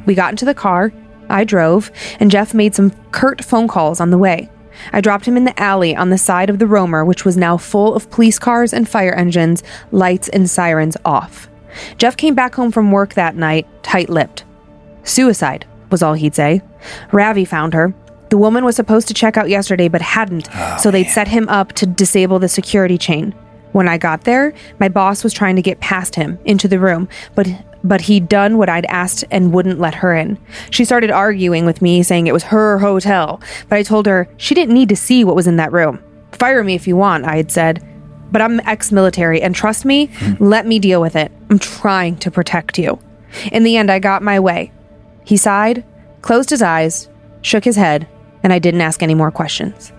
We 0.05 0.15
got 0.15 0.31
into 0.31 0.45
the 0.45 0.53
car, 0.55 0.91
I 1.29 1.43
drove, 1.43 1.91
and 2.19 2.31
Jeff 2.31 2.53
made 2.53 2.73
some 2.73 2.91
curt 3.11 3.43
phone 3.43 3.67
calls 3.67 3.99
on 3.99 4.09
the 4.09 4.17
way. 4.17 4.49
I 4.93 5.01
dropped 5.01 5.25
him 5.25 5.37
in 5.37 5.45
the 5.45 5.59
alley 5.59 5.95
on 5.95 6.09
the 6.09 6.17
side 6.17 6.49
of 6.49 6.59
the 6.59 6.67
Romer, 6.67 7.03
which 7.05 7.25
was 7.25 7.37
now 7.37 7.57
full 7.57 7.95
of 7.95 8.09
police 8.09 8.39
cars 8.39 8.73
and 8.73 8.87
fire 8.87 9.13
engines, 9.13 9.63
lights 9.91 10.29
and 10.29 10.49
sirens 10.49 10.97
off. 11.05 11.49
Jeff 11.97 12.17
came 12.17 12.35
back 12.35 12.55
home 12.55 12.71
from 12.71 12.91
work 12.91 13.13
that 13.13 13.35
night, 13.35 13.67
tight 13.83 14.09
lipped. 14.09 14.43
Suicide, 15.03 15.65
was 15.89 16.03
all 16.03 16.13
he'd 16.13 16.35
say. 16.35 16.61
Ravi 17.11 17.45
found 17.45 17.73
her. 17.73 17.93
The 18.29 18.37
woman 18.37 18.65
was 18.65 18.75
supposed 18.75 19.07
to 19.07 19.13
check 19.13 19.37
out 19.37 19.49
yesterday 19.49 19.87
but 19.87 20.01
hadn't, 20.01 20.49
oh, 20.53 20.77
so 20.79 20.91
they'd 20.91 21.09
set 21.09 21.29
him 21.29 21.47
up 21.47 21.73
to 21.73 21.85
disable 21.85 22.39
the 22.39 22.49
security 22.49 22.97
chain. 22.97 23.33
When 23.71 23.87
I 23.87 23.97
got 23.97 24.23
there, 24.23 24.53
my 24.79 24.89
boss 24.89 25.23
was 25.23 25.33
trying 25.33 25.55
to 25.57 25.61
get 25.61 25.79
past 25.79 26.15
him 26.15 26.39
into 26.45 26.67
the 26.67 26.79
room, 26.79 27.09
but 27.35 27.47
but 27.83 28.01
he'd 28.01 28.27
done 28.27 28.57
what 28.57 28.69
I'd 28.69 28.85
asked 28.87 29.23
and 29.31 29.53
wouldn't 29.53 29.79
let 29.79 29.95
her 29.95 30.13
in. 30.13 30.37
She 30.71 30.83
started 30.83 31.11
arguing 31.11 31.65
with 31.65 31.81
me, 31.81 32.03
saying 32.03 32.27
it 32.27 32.33
was 32.33 32.43
her 32.43 32.79
hotel, 32.79 33.39
but 33.69 33.77
I 33.77 33.83
told 33.83 34.05
her 34.07 34.27
she 34.37 34.55
didn't 34.55 34.73
need 34.73 34.89
to 34.89 34.95
see 34.95 35.23
what 35.23 35.35
was 35.35 35.47
in 35.47 35.57
that 35.57 35.71
room. 35.71 36.03
Fire 36.31 36.63
me 36.63 36.75
if 36.75 36.87
you 36.87 36.95
want, 36.95 37.25
I 37.25 37.37
had 37.37 37.51
said. 37.51 37.83
But 38.31 38.41
I'm 38.41 38.59
ex 38.61 38.91
military, 38.91 39.41
and 39.41 39.55
trust 39.55 39.85
me, 39.85 40.07
hmm. 40.07 40.43
let 40.43 40.65
me 40.65 40.79
deal 40.79 40.99
with 40.99 41.15
it. 41.15 41.31
I'm 41.49 41.59
trying 41.59 42.17
to 42.17 42.31
protect 42.31 42.77
you. 42.77 42.99
In 43.51 43.63
the 43.63 43.77
end, 43.77 43.89
I 43.89 43.99
got 43.99 44.21
my 44.21 44.39
way. 44.39 44.71
He 45.23 45.37
sighed, 45.37 45.85
closed 46.21 46.49
his 46.49 46.61
eyes, 46.61 47.09
shook 47.41 47.63
his 47.63 47.77
head, 47.77 48.07
and 48.43 48.51
I 48.51 48.59
didn't 48.59 48.81
ask 48.81 49.01
any 49.01 49.15
more 49.15 49.31
questions. 49.31 49.93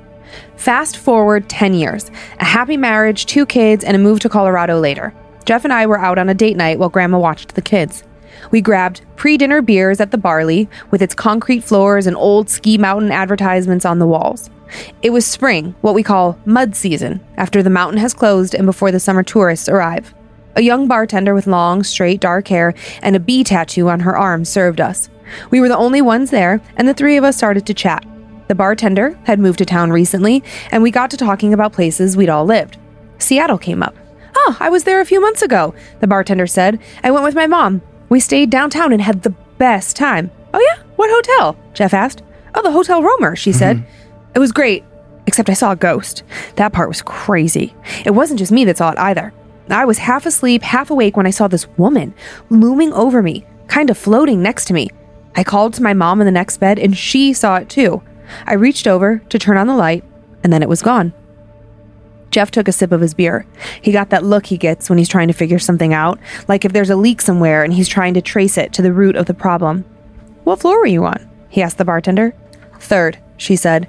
Fast 0.57 0.97
forward 0.97 1.49
10 1.49 1.75
years, 1.75 2.11
a 2.41 2.45
happy 2.45 2.77
marriage, 2.77 3.27
two 3.27 3.47
kids, 3.47 3.85
and 3.85 3.97
a 3.97 3.99
move 3.99 4.21
to 4.21 4.29
Colorado 4.29 4.79
later. 4.79 5.15
Jeff 5.45 5.65
and 5.65 5.73
I 5.73 5.87
were 5.87 5.99
out 5.99 6.19
on 6.19 6.29
a 6.29 6.35
date 6.35 6.57
night 6.57 6.79
while 6.79 6.89
Grandma 6.89 7.19
watched 7.19 7.55
the 7.55 7.63
kids. 7.63 8.05
We 8.51 8.61
grabbed 8.61 9.03
pre 9.17 9.37
dinner 9.37 9.63
beers 9.63 10.01
at 10.01 10.11
the 10.11 10.19
Barley 10.19 10.69
with 10.91 11.03
its 11.03 11.15
concrete 11.15 11.65
floors 11.65 12.07
and 12.07 12.17
old 12.17 12.49
ski 12.51 12.79
mountain 12.79 13.13
advertisements 13.13 13.85
on 13.85 13.99
the 13.99 14.07
walls. 14.07 14.51
It 15.03 15.11
was 15.11 15.25
spring, 15.25 15.75
what 15.81 15.95
we 15.95 16.03
call 16.03 16.39
mud 16.45 16.77
season, 16.77 17.25
after 17.37 17.63
the 17.63 17.71
mountain 17.71 17.99
has 17.99 18.15
closed 18.15 18.55
and 18.55 18.67
before 18.67 18.93
the 18.93 19.01
summer 19.01 19.23
tourists 19.23 19.69
arrive. 19.69 20.15
A 20.57 20.63
young 20.63 20.89
bartender 20.89 21.35
with 21.35 21.47
long, 21.47 21.83
straight, 21.83 22.21
dark 22.21 22.49
hair 22.49 22.75
and 23.01 23.17
a 23.17 23.21
bee 23.21 23.45
tattoo 23.45 23.89
on 23.89 24.01
her 24.01 24.17
arm 24.17 24.45
served 24.45 24.81
us. 24.81 25.09
We 25.51 25.61
were 25.61 25.69
the 25.69 25.77
only 25.77 26.03
ones 26.03 26.31
there, 26.31 26.61
and 26.77 26.89
the 26.89 26.95
three 26.95 27.17
of 27.17 27.25
us 27.25 27.37
started 27.37 27.67
to 27.67 27.75
chat. 27.75 28.05
The 28.49 28.55
bartender 28.55 29.19
had 29.25 29.39
moved 29.39 29.59
to 29.59 29.65
town 29.65 29.91
recently, 29.91 30.43
and 30.71 30.83
we 30.83 30.91
got 30.91 31.11
to 31.11 31.17
talking 31.17 31.55
about 31.55 31.73
places 31.73 32.17
we'd 32.17 32.29
all 32.29 32.45
lived. 32.45 32.79
Seattle 33.19 33.59
came 33.59 33.83
up. 33.83 33.95
Oh, 34.35 34.57
I 34.59 34.71
was 34.71 34.85
there 34.85 35.01
a 35.01 35.07
few 35.07 35.21
months 35.21 35.43
ago, 35.43 35.75
the 36.01 36.07
bartender 36.07 36.47
said. 36.47 36.81
I 37.05 37.11
went 37.11 37.25
with 37.25 37.35
my 37.35 37.47
mom. 37.47 37.83
We 38.09 38.21
stayed 38.21 38.51
downtown 38.51 38.93
and 38.93 39.03
had 39.03 39.23
the 39.23 39.35
best 39.59 39.97
time. 39.97 40.31
Oh, 40.55 40.61
yeah? 40.61 40.83
What 40.97 41.11
hotel? 41.11 41.57
Jeff 41.75 41.93
asked. 41.93 42.23
Oh, 42.55 42.63
the 42.63 42.71
Hotel 42.71 43.03
Romer, 43.03 43.37
she 43.37 43.53
said. 43.53 43.77
Mm-hmm. 43.77 44.31
It 44.35 44.39
was 44.39 44.53
great, 44.53 44.85
except 45.27 45.51
I 45.51 45.55
saw 45.55 45.73
a 45.73 45.77
ghost. 45.77 46.23
That 46.57 46.73
part 46.73 46.89
was 46.89 47.03
crazy. 47.03 47.75
It 48.07 48.13
wasn't 48.13 48.39
just 48.39 48.53
me 48.53 48.65
that 48.65 48.79
saw 48.79 48.91
it 48.91 48.99
either. 48.99 49.33
I 49.69 49.85
was 49.85 49.99
half 49.99 50.25
asleep, 50.25 50.63
half 50.63 50.91
awake 50.91 51.17
when 51.17 51.27
I 51.27 51.31
saw 51.31 51.49
this 51.49 51.69
woman 51.77 52.15
looming 52.49 52.93
over 52.95 53.23
me, 53.23 53.45
kind 53.67 53.91
of 53.91 53.99
floating 53.99 54.43
next 54.43 54.65
to 54.67 54.75
me. 54.75 54.89
I 55.37 55.45
called 55.45 55.75
to 55.75 55.83
my 55.83 55.93
mom 55.93 56.21
in 56.21 56.25
the 56.25 56.33
next 56.33 56.57
bed, 56.57 56.79
and 56.79 56.97
she 56.97 57.35
saw 57.35 57.57
it 57.57 57.69
too. 57.69 58.03
I 58.47 58.55
reached 58.55 58.87
over 58.87 59.19
to 59.29 59.39
turn 59.39 59.57
on 59.57 59.67
the 59.67 59.77
light, 59.77 60.05
and 60.43 60.53
then 60.53 60.63
it 60.63 60.69
was 60.69 60.83
gone. 60.83 61.13
Jeff 62.31 62.51
took 62.51 62.69
a 62.69 62.73
sip 62.73 62.93
of 62.93 63.01
his 63.01 63.15
beer. 63.15 63.47
He 63.81 63.91
got 63.93 64.11
that 64.11 64.25
look 64.25 64.47
he 64.47 64.59
gets 64.59 64.89
when 64.89 64.99
he's 64.99 65.09
trying 65.09 65.29
to 65.29 65.35
figure 65.35 65.59
something 65.59 65.95
out, 65.95 66.19
like 66.47 66.65
if 66.65 66.73
there's 66.73 66.91
a 66.91 66.97
leak 66.97 67.21
somewhere 67.21 67.65
and 67.65 67.73
he's 67.73 67.89
trying 67.89 68.15
to 68.15 68.23
trace 68.23 68.59
it 68.59 68.73
to 68.75 68.83
the 68.83 68.93
root 68.93 69.17
of 69.17 69.27
the 69.27 69.35
problem. 69.35 69.85
What 70.45 70.61
floor 70.61 70.79
were 70.79 70.87
you 70.87 71.05
on? 71.05 71.29
He 71.49 71.63
asked 71.63 71.79
the 71.79 71.85
bartender. 71.85 72.35
Third, 72.81 73.19
she 73.37 73.57
said. 73.57 73.89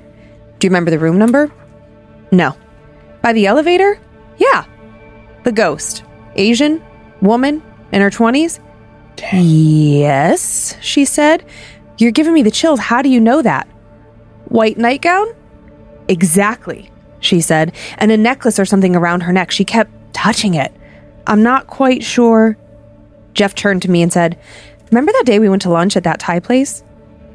Do 0.59 0.67
you 0.67 0.69
remember 0.69 0.91
the 0.91 0.99
room 0.99 1.17
number? 1.17 1.51
No. 2.31 2.55
By 3.21 3.33
the 3.33 3.45
elevator? 3.45 3.99
Yeah. 4.37 4.65
The 5.43 5.51
ghost. 5.51 6.03
Asian? 6.35 6.83
Woman? 7.21 7.61
In 7.91 8.01
her 8.01 8.09
20s? 8.09 8.59
Yes, 9.33 10.77
she 10.81 11.05
said. 11.05 11.45
You're 11.97 12.11
giving 12.11 12.33
me 12.33 12.43
the 12.43 12.51
chills. 12.51 12.79
How 12.79 13.01
do 13.01 13.09
you 13.09 13.19
know 13.19 13.41
that? 13.41 13.67
White 14.49 14.77
nightgown? 14.77 15.27
Exactly, 16.07 16.91
she 17.19 17.39
said, 17.41 17.73
and 17.97 18.11
a 18.11 18.17
necklace 18.17 18.59
or 18.59 18.65
something 18.65 18.95
around 18.95 19.21
her 19.21 19.33
neck. 19.33 19.51
She 19.51 19.63
kept 19.63 19.91
touching 20.13 20.55
it. 20.55 20.73
I'm 21.27 21.43
not 21.43 21.67
quite 21.67 22.03
sure. 22.03 22.57
Jeff 23.33 23.53
turned 23.55 23.83
to 23.83 23.91
me 23.91 24.01
and 24.01 24.11
said, 24.11 24.37
Remember 24.91 25.11
that 25.11 25.25
day 25.25 25.39
we 25.39 25.49
went 25.49 25.61
to 25.61 25.69
lunch 25.69 25.95
at 25.95 26.03
that 26.03 26.19
Thai 26.19 26.39
place? 26.39 26.83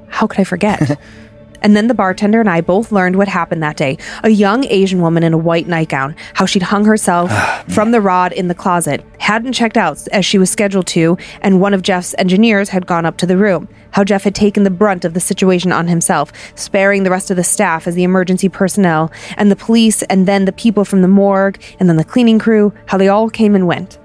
How 0.08 0.26
could 0.26 0.40
I 0.40 0.44
forget? 0.44 0.98
and 1.64 1.74
then 1.74 1.88
the 1.88 1.94
bartender 1.94 2.40
and 2.40 2.48
I 2.48 2.60
both 2.60 2.92
learned 2.92 3.16
what 3.16 3.26
happened 3.26 3.62
that 3.62 3.78
day. 3.78 3.96
A 4.22 4.28
young 4.28 4.64
Asian 4.66 5.00
woman 5.00 5.22
in 5.24 5.32
a 5.32 5.38
white 5.38 5.66
nightgown, 5.66 6.14
how 6.34 6.44
she'd 6.44 6.62
hung 6.62 6.84
herself 6.84 7.30
ah, 7.32 7.64
from 7.68 7.90
the 7.90 8.02
rod 8.02 8.32
in 8.32 8.48
the 8.48 8.54
closet, 8.54 9.02
hadn't 9.18 9.54
checked 9.54 9.78
out 9.78 10.06
as 10.08 10.26
she 10.26 10.36
was 10.36 10.50
scheduled 10.50 10.86
to, 10.88 11.16
and 11.40 11.62
one 11.62 11.72
of 11.72 11.80
Jeff's 11.80 12.14
engineers 12.18 12.68
had 12.68 12.86
gone 12.86 13.06
up 13.06 13.16
to 13.16 13.26
the 13.26 13.38
room. 13.38 13.66
How 13.92 14.04
Jeff 14.04 14.24
had 14.24 14.34
taken 14.34 14.64
the 14.64 14.70
brunt 14.70 15.06
of 15.06 15.14
the 15.14 15.20
situation 15.20 15.72
on 15.72 15.88
himself, 15.88 16.32
sparing 16.54 17.02
the 17.02 17.10
rest 17.10 17.30
of 17.30 17.38
the 17.38 17.44
staff 17.44 17.86
as 17.86 17.94
the 17.94 18.04
emergency 18.04 18.50
personnel, 18.50 19.10
and 19.38 19.50
the 19.50 19.56
police, 19.56 20.02
and 20.02 20.28
then 20.28 20.44
the 20.44 20.52
people 20.52 20.84
from 20.84 21.00
the 21.00 21.08
morgue, 21.08 21.58
and 21.80 21.88
then 21.88 21.96
the 21.96 22.04
cleaning 22.04 22.38
crew, 22.38 22.74
how 22.86 22.98
they 22.98 23.08
all 23.08 23.30
came 23.30 23.54
and 23.54 23.66
went. 23.66 23.98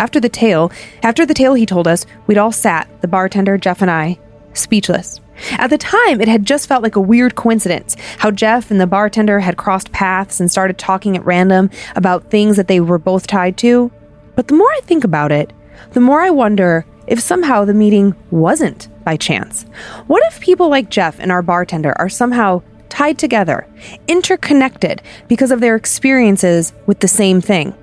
After 0.00 0.18
the 0.18 0.28
tale, 0.28 0.72
after 1.04 1.24
the 1.24 1.34
tale 1.34 1.54
he 1.54 1.64
told 1.64 1.86
us, 1.86 2.06
we'd 2.26 2.38
all 2.38 2.50
sat, 2.50 2.88
the 3.02 3.08
bartender, 3.08 3.56
Jeff 3.56 3.80
and 3.80 3.90
I, 3.90 4.18
speechless. 4.54 5.20
At 5.52 5.70
the 5.70 5.78
time, 5.78 6.20
it 6.20 6.28
had 6.28 6.46
just 6.46 6.68
felt 6.68 6.82
like 6.82 6.96
a 6.96 7.00
weird 7.00 7.34
coincidence 7.34 7.96
how 8.18 8.30
Jeff 8.30 8.70
and 8.70 8.80
the 8.80 8.86
bartender 8.86 9.40
had 9.40 9.56
crossed 9.56 9.92
paths 9.92 10.40
and 10.40 10.50
started 10.50 10.78
talking 10.78 11.16
at 11.16 11.24
random 11.24 11.70
about 11.96 12.30
things 12.30 12.56
that 12.56 12.68
they 12.68 12.80
were 12.80 12.98
both 12.98 13.26
tied 13.26 13.56
to. 13.58 13.90
But 14.36 14.48
the 14.48 14.54
more 14.54 14.70
I 14.72 14.80
think 14.82 15.04
about 15.04 15.32
it, 15.32 15.52
the 15.92 16.00
more 16.00 16.20
I 16.20 16.30
wonder 16.30 16.86
if 17.06 17.20
somehow 17.20 17.64
the 17.64 17.74
meeting 17.74 18.14
wasn't 18.30 18.88
by 19.04 19.16
chance. 19.16 19.64
What 20.06 20.22
if 20.26 20.40
people 20.40 20.68
like 20.68 20.88
Jeff 20.88 21.18
and 21.20 21.30
our 21.30 21.42
bartender 21.42 21.92
are 21.98 22.08
somehow 22.08 22.62
tied 22.88 23.18
together, 23.18 23.66
interconnected 24.08 25.02
because 25.28 25.50
of 25.50 25.60
their 25.60 25.76
experiences 25.76 26.72
with 26.86 27.00
the 27.00 27.08
same 27.08 27.40
thing? 27.40 27.74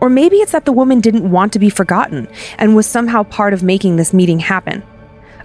Or 0.00 0.08
maybe 0.08 0.36
it's 0.36 0.52
that 0.52 0.64
the 0.64 0.72
woman 0.72 1.00
didn't 1.00 1.30
want 1.30 1.52
to 1.52 1.58
be 1.58 1.68
forgotten 1.68 2.26
and 2.56 2.74
was 2.74 2.86
somehow 2.86 3.22
part 3.24 3.52
of 3.52 3.62
making 3.62 3.96
this 3.96 4.14
meeting 4.14 4.38
happen. 4.38 4.82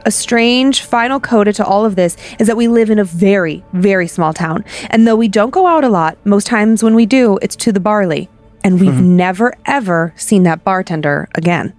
A 0.05 0.11
strange 0.11 0.81
final 0.81 1.19
coda 1.19 1.51
to 1.53 1.65
all 1.65 1.83
of 1.83 1.95
this 1.95 2.15
is 2.37 2.45
that 2.45 2.55
we 2.55 2.67
live 2.67 2.91
in 2.91 2.99
a 2.99 3.03
very, 3.03 3.63
very 3.73 4.07
small 4.07 4.33
town. 4.33 4.63
And 4.91 5.07
though 5.07 5.15
we 5.15 5.27
don't 5.27 5.49
go 5.49 5.65
out 5.65 5.83
a 5.83 5.89
lot, 5.89 6.23
most 6.25 6.45
times 6.45 6.83
when 6.83 6.93
we 6.93 7.07
do, 7.07 7.39
it's 7.41 7.55
to 7.57 7.71
the 7.71 7.79
barley. 7.79 8.29
And 8.63 8.79
we've 8.79 9.01
never, 9.01 9.53
ever 9.65 10.13
seen 10.15 10.43
that 10.43 10.63
bartender 10.63 11.27
again. 11.33 11.73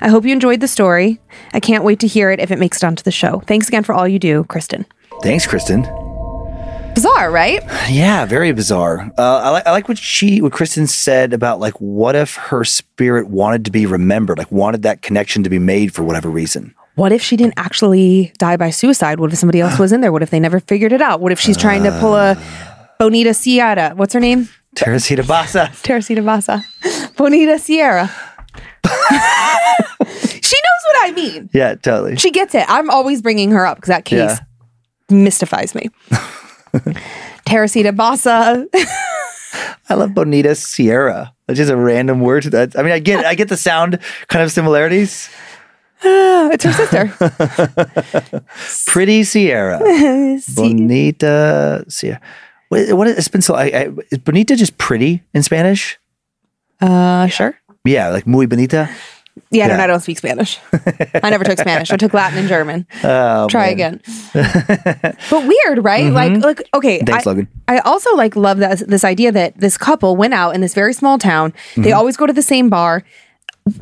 I 0.00 0.08
hope 0.08 0.24
you 0.24 0.32
enjoyed 0.32 0.60
the 0.60 0.68
story. 0.68 1.18
I 1.54 1.60
can't 1.60 1.82
wait 1.82 2.00
to 2.00 2.06
hear 2.06 2.30
it 2.30 2.40
if 2.40 2.50
it 2.50 2.58
makes 2.58 2.82
it 2.82 2.86
onto 2.86 3.02
the 3.02 3.10
show. 3.10 3.40
Thanks 3.46 3.68
again 3.68 3.84
for 3.84 3.94
all 3.94 4.06
you 4.06 4.18
do, 4.18 4.44
Kristen. 4.44 4.84
Thanks, 5.22 5.46
Kristen. 5.46 5.82
Bizarre, 6.94 7.30
right? 7.30 7.62
Yeah, 7.90 8.26
very 8.26 8.52
bizarre. 8.52 9.10
Uh, 9.16 9.36
I 9.44 9.50
like 9.50 9.66
I 9.66 9.70
like 9.70 9.88
what 9.88 9.96
she 9.96 10.42
what 10.42 10.52
Kristen 10.52 10.86
said 10.86 11.32
about 11.32 11.60
like 11.60 11.74
what 11.74 12.16
if 12.16 12.34
her 12.34 12.64
spirit 12.64 13.28
wanted 13.28 13.64
to 13.66 13.70
be 13.70 13.86
remembered, 13.86 14.38
like 14.38 14.50
wanted 14.50 14.82
that 14.82 15.02
connection 15.02 15.42
to 15.44 15.50
be 15.50 15.58
made 15.58 15.94
for 15.94 16.02
whatever 16.02 16.28
reason. 16.28 16.74
What 16.96 17.12
if 17.12 17.22
she 17.22 17.36
didn't 17.36 17.54
actually 17.56 18.32
die 18.38 18.56
by 18.56 18.70
suicide? 18.70 19.20
What 19.20 19.32
if 19.32 19.38
somebody 19.38 19.60
else 19.60 19.78
was 19.78 19.92
in 19.92 20.00
there? 20.00 20.12
What 20.12 20.22
if 20.22 20.30
they 20.30 20.40
never 20.40 20.60
figured 20.60 20.92
it 20.92 21.00
out? 21.02 21.20
What 21.20 21.30
if 21.30 21.38
she's 21.38 21.56
trying 21.56 21.82
to 21.84 21.90
pull 22.00 22.14
a 22.16 22.36
Bonita 22.98 23.34
Sierra? 23.34 23.92
What's 23.94 24.14
her 24.14 24.20
name? 24.20 24.48
Teresita 24.74 25.22
Basa. 25.22 25.68
Teresita 25.82 26.22
Basa. 26.22 26.64
Bonita 27.16 27.58
Sierra. 27.58 28.08
she 28.86 30.56
knows 30.56 30.82
what 30.84 30.96
I 31.08 31.12
mean. 31.14 31.50
Yeah, 31.52 31.74
totally. 31.74 32.16
She 32.16 32.30
gets 32.30 32.54
it. 32.54 32.64
I'm 32.68 32.88
always 32.90 33.20
bringing 33.22 33.50
her 33.50 33.66
up 33.66 33.76
because 33.78 33.88
that 33.88 34.04
case 34.04 34.18
Yeah. 34.18 34.38
mystifies 35.10 35.74
me. 35.74 35.88
Teresita 37.46 37.92
Basa. 37.92 38.66
I 39.88 39.94
love 39.94 40.14
Bonita 40.14 40.54
Sierra. 40.54 41.32
That's 41.46 41.58
just 41.58 41.70
a 41.70 41.76
random 41.76 42.20
word. 42.20 42.44
That 42.44 42.78
I 42.78 42.82
mean, 42.82 42.92
I 42.92 42.98
get 42.98 43.24
I 43.24 43.34
get 43.34 43.48
the 43.48 43.56
sound 43.56 43.98
kind 44.28 44.42
of 44.44 44.50
similarities. 44.50 45.30
it's 46.52 46.64
her 46.64 46.72
sister. 46.72 48.44
Pretty 48.86 49.24
Sierra. 49.24 49.78
Bonita 50.54 51.84
Sierra. 51.88 52.20
What, 52.68 52.92
what 52.92 53.06
is, 53.06 53.18
it's 53.18 53.28
been 53.28 53.42
so? 53.42 53.54
I, 53.54 53.64
I, 53.64 53.88
is 54.10 54.18
Bonita 54.18 54.56
just 54.56 54.76
pretty 54.76 55.22
in 55.32 55.42
Spanish? 55.42 55.98
Uh, 56.80 57.26
sure. 57.28 57.56
Yeah, 57.84 58.08
like 58.08 58.26
muy 58.26 58.46
bonita. 58.46 58.90
Yeah, 59.50 59.66
I 59.66 59.68
don't, 59.68 59.78
Yeah. 59.78 59.84
I 59.84 59.86
don't 59.86 60.00
speak 60.00 60.18
Spanish. 60.18 60.58
I 61.22 61.30
never 61.30 61.44
took 61.44 61.58
Spanish. 61.58 61.90
I 61.92 61.96
took 61.96 62.12
Latin 62.12 62.38
and 62.38 62.48
German. 62.48 62.86
Oh, 63.04 63.46
Try 63.48 63.74
man. 63.74 64.00
again. 64.00 64.00
but 65.30 65.46
weird, 65.46 65.84
right? 65.84 66.10
Like, 66.12 66.42
like 66.42 66.68
okay. 66.74 67.00
Thanks, 67.00 67.26
I, 67.26 67.30
Logan. 67.30 67.48
I 67.68 67.78
also 67.78 68.14
like 68.16 68.34
love 68.34 68.58
that 68.58 68.78
this 68.80 69.04
idea 69.04 69.30
that 69.32 69.58
this 69.58 69.76
couple 69.78 70.16
went 70.16 70.34
out 70.34 70.54
in 70.54 70.60
this 70.60 70.74
very 70.74 70.92
small 70.92 71.18
town. 71.18 71.52
They 71.76 71.92
always 71.92 72.16
go 72.16 72.26
to 72.26 72.32
the 72.32 72.42
same 72.42 72.68
bar. 72.68 73.04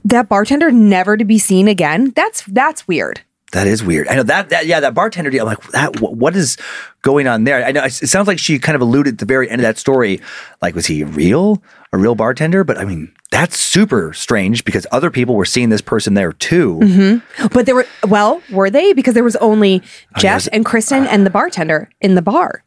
That 0.04 0.28
bartender 0.28 0.70
never 0.70 1.16
to 1.16 1.24
be 1.24 1.38
seen 1.38 1.68
again. 1.68 2.12
That's 2.16 2.42
that's 2.44 2.88
weird. 2.88 3.20
That 3.52 3.68
is 3.68 3.84
weird. 3.84 4.08
I 4.08 4.16
know 4.16 4.24
that, 4.24 4.48
that 4.48 4.66
yeah, 4.66 4.80
that 4.80 4.94
bartender 4.94 5.30
deal. 5.30 5.42
I'm 5.42 5.54
like, 5.54 5.62
that 5.70 5.96
wh- 6.00 6.12
what 6.12 6.34
is 6.34 6.56
going 7.02 7.28
on 7.28 7.44
there? 7.44 7.64
I 7.64 7.70
know 7.70 7.84
it 7.84 7.92
sounds 7.92 8.26
like 8.26 8.38
she 8.40 8.58
kind 8.58 8.74
of 8.74 8.82
alluded 8.82 9.14
at 9.14 9.18
the 9.20 9.26
very 9.26 9.48
end 9.48 9.60
of 9.60 9.62
that 9.62 9.78
story. 9.78 10.20
Like, 10.60 10.74
was 10.74 10.86
he 10.86 11.04
real, 11.04 11.62
a 11.92 11.98
real 11.98 12.16
bartender? 12.16 12.64
But 12.64 12.78
I 12.78 12.84
mean, 12.84 13.12
that's 13.30 13.56
super 13.56 14.12
strange 14.12 14.64
because 14.64 14.88
other 14.90 15.08
people 15.10 15.36
were 15.36 15.44
seeing 15.44 15.68
this 15.68 15.82
person 15.82 16.14
there 16.14 16.32
too. 16.32 16.80
Mm-hmm. 16.82 17.46
But 17.52 17.66
there 17.66 17.76
were 17.76 17.86
well, 18.08 18.42
were 18.50 18.70
they? 18.70 18.92
Because 18.92 19.14
there 19.14 19.22
was 19.22 19.36
only 19.36 19.82
oh, 19.84 20.18
Jeff 20.20 20.44
there's- 20.44 20.48
and 20.48 20.64
Kristen 20.64 21.06
and 21.06 21.24
the 21.24 21.30
bartender 21.30 21.90
in 22.00 22.16
the 22.16 22.22
bar. 22.22 22.64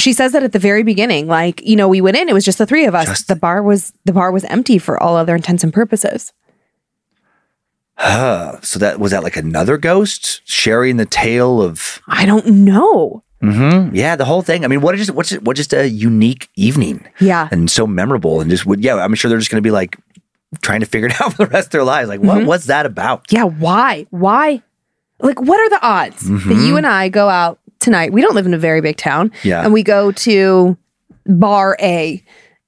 She 0.00 0.12
says 0.12 0.32
that 0.32 0.42
at 0.42 0.52
the 0.52 0.58
very 0.58 0.82
beginning, 0.82 1.26
like 1.28 1.60
you 1.64 1.76
know, 1.76 1.88
we 1.88 2.00
went 2.00 2.16
in, 2.16 2.28
it 2.28 2.32
was 2.34 2.44
just 2.44 2.58
the 2.58 2.66
three 2.66 2.84
of 2.86 2.94
us. 2.94 3.06
Just- 3.08 3.28
the 3.28 3.36
bar 3.36 3.62
was 3.62 3.92
the 4.04 4.12
bar 4.12 4.32
was 4.32 4.44
empty 4.44 4.78
for 4.78 5.00
all 5.02 5.16
other 5.16 5.34
intents 5.36 5.62
and 5.62 5.72
purposes. 5.72 6.32
So 8.62 8.78
that 8.78 8.98
was 8.98 9.10
that 9.12 9.22
like 9.22 9.36
another 9.36 9.76
ghost 9.76 10.40
sharing 10.44 10.96
the 10.96 11.04
tale 11.06 11.60
of 11.62 12.00
I 12.08 12.24
don't 12.26 12.46
know. 12.46 13.22
Mhm. 13.42 13.90
yeah, 13.94 14.16
the 14.16 14.24
whole 14.26 14.42
thing. 14.42 14.64
I 14.64 14.68
mean, 14.68 14.80
what 14.82 14.98
is 14.98 15.10
what's 15.12 15.32
what 15.32 15.56
just 15.56 15.72
a 15.72 15.88
unique 15.88 16.48
evening 16.56 17.06
Yeah. 17.20 17.48
and 17.50 17.70
so 17.70 17.86
memorable 17.86 18.40
and 18.40 18.50
just 18.50 18.66
would 18.66 18.82
yeah. 18.84 18.96
I'm 18.96 19.14
sure 19.14 19.28
they're 19.28 19.38
just 19.38 19.50
going 19.50 19.62
to 19.62 19.66
be 19.66 19.70
like 19.70 19.96
trying 20.62 20.80
to 20.80 20.86
figure 20.86 21.08
it 21.08 21.20
out 21.20 21.32
for 21.34 21.44
the 21.44 21.50
rest 21.50 21.68
of 21.68 21.72
their 21.72 21.84
lives. 21.84 22.08
Like, 22.08 22.20
what 22.20 22.44
what's 22.44 22.66
that 22.66 22.84
about? 22.86 23.24
Yeah, 23.30 23.44
why? 23.44 24.06
Why? 24.10 24.62
Like, 25.22 25.40
what 25.40 25.60
are 25.60 25.68
the 25.70 25.82
odds 25.86 26.20
that 26.26 26.32
Mm-hmm. 26.32 26.66
you 26.66 26.76
and 26.78 26.86
I 26.86 27.08
go 27.10 27.28
out 27.28 27.58
tonight? 27.80 28.12
We 28.12 28.20
don't 28.22 28.34
live 28.34 28.46
in 28.46 28.54
a 28.54 28.58
very 28.58 28.80
big 28.80 28.96
town. 28.96 29.32
Yeah. 29.42 29.62
And 29.64 29.72
we 29.72 29.82
go 29.82 30.12
to 30.12 30.76
bar 31.26 31.76
A 31.80 32.22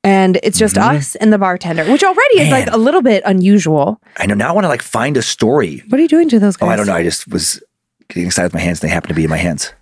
and 0.05 0.39
it's 0.43 0.59
just 0.59 0.77
us 0.77 1.15
and 1.17 1.33
the 1.33 1.39
bartender, 1.39 1.85
which 1.85 2.03
already 2.03 2.41
is 2.41 2.51
like 2.51 2.65
Mm-hmm. 2.67 2.75
A 2.75 2.79
little 2.79 3.03
bit 3.03 3.23
unusual. 3.25 4.01
I 4.17 4.27
know 4.27 4.35
now. 4.35 4.49
I 4.49 4.53
want 4.53 4.65
to 4.65 4.69
like 4.69 4.83
find 4.83 5.17
a 5.17 5.23
story. 5.23 5.83
What 5.89 5.99
are 5.99 6.03
you 6.03 6.09
doing 6.09 6.29
to 6.31 6.39
those 6.41 6.57
guys? 6.57 6.69
Oh, 6.69 6.73
I 6.73 6.77
don't 6.77 6.87
know. 6.87 6.95
I 6.95 7.03
just 7.05 7.29
was 7.29 7.63
getting 8.09 8.27
excited 8.27 8.47
with 8.47 8.55
my 8.55 8.61
hands. 8.61 8.81
and 8.83 8.89
They 8.91 8.93
happen 8.95 9.09
to 9.09 9.15
be 9.15 9.25
in 9.25 9.31
my 9.31 9.37
hands. 9.37 9.73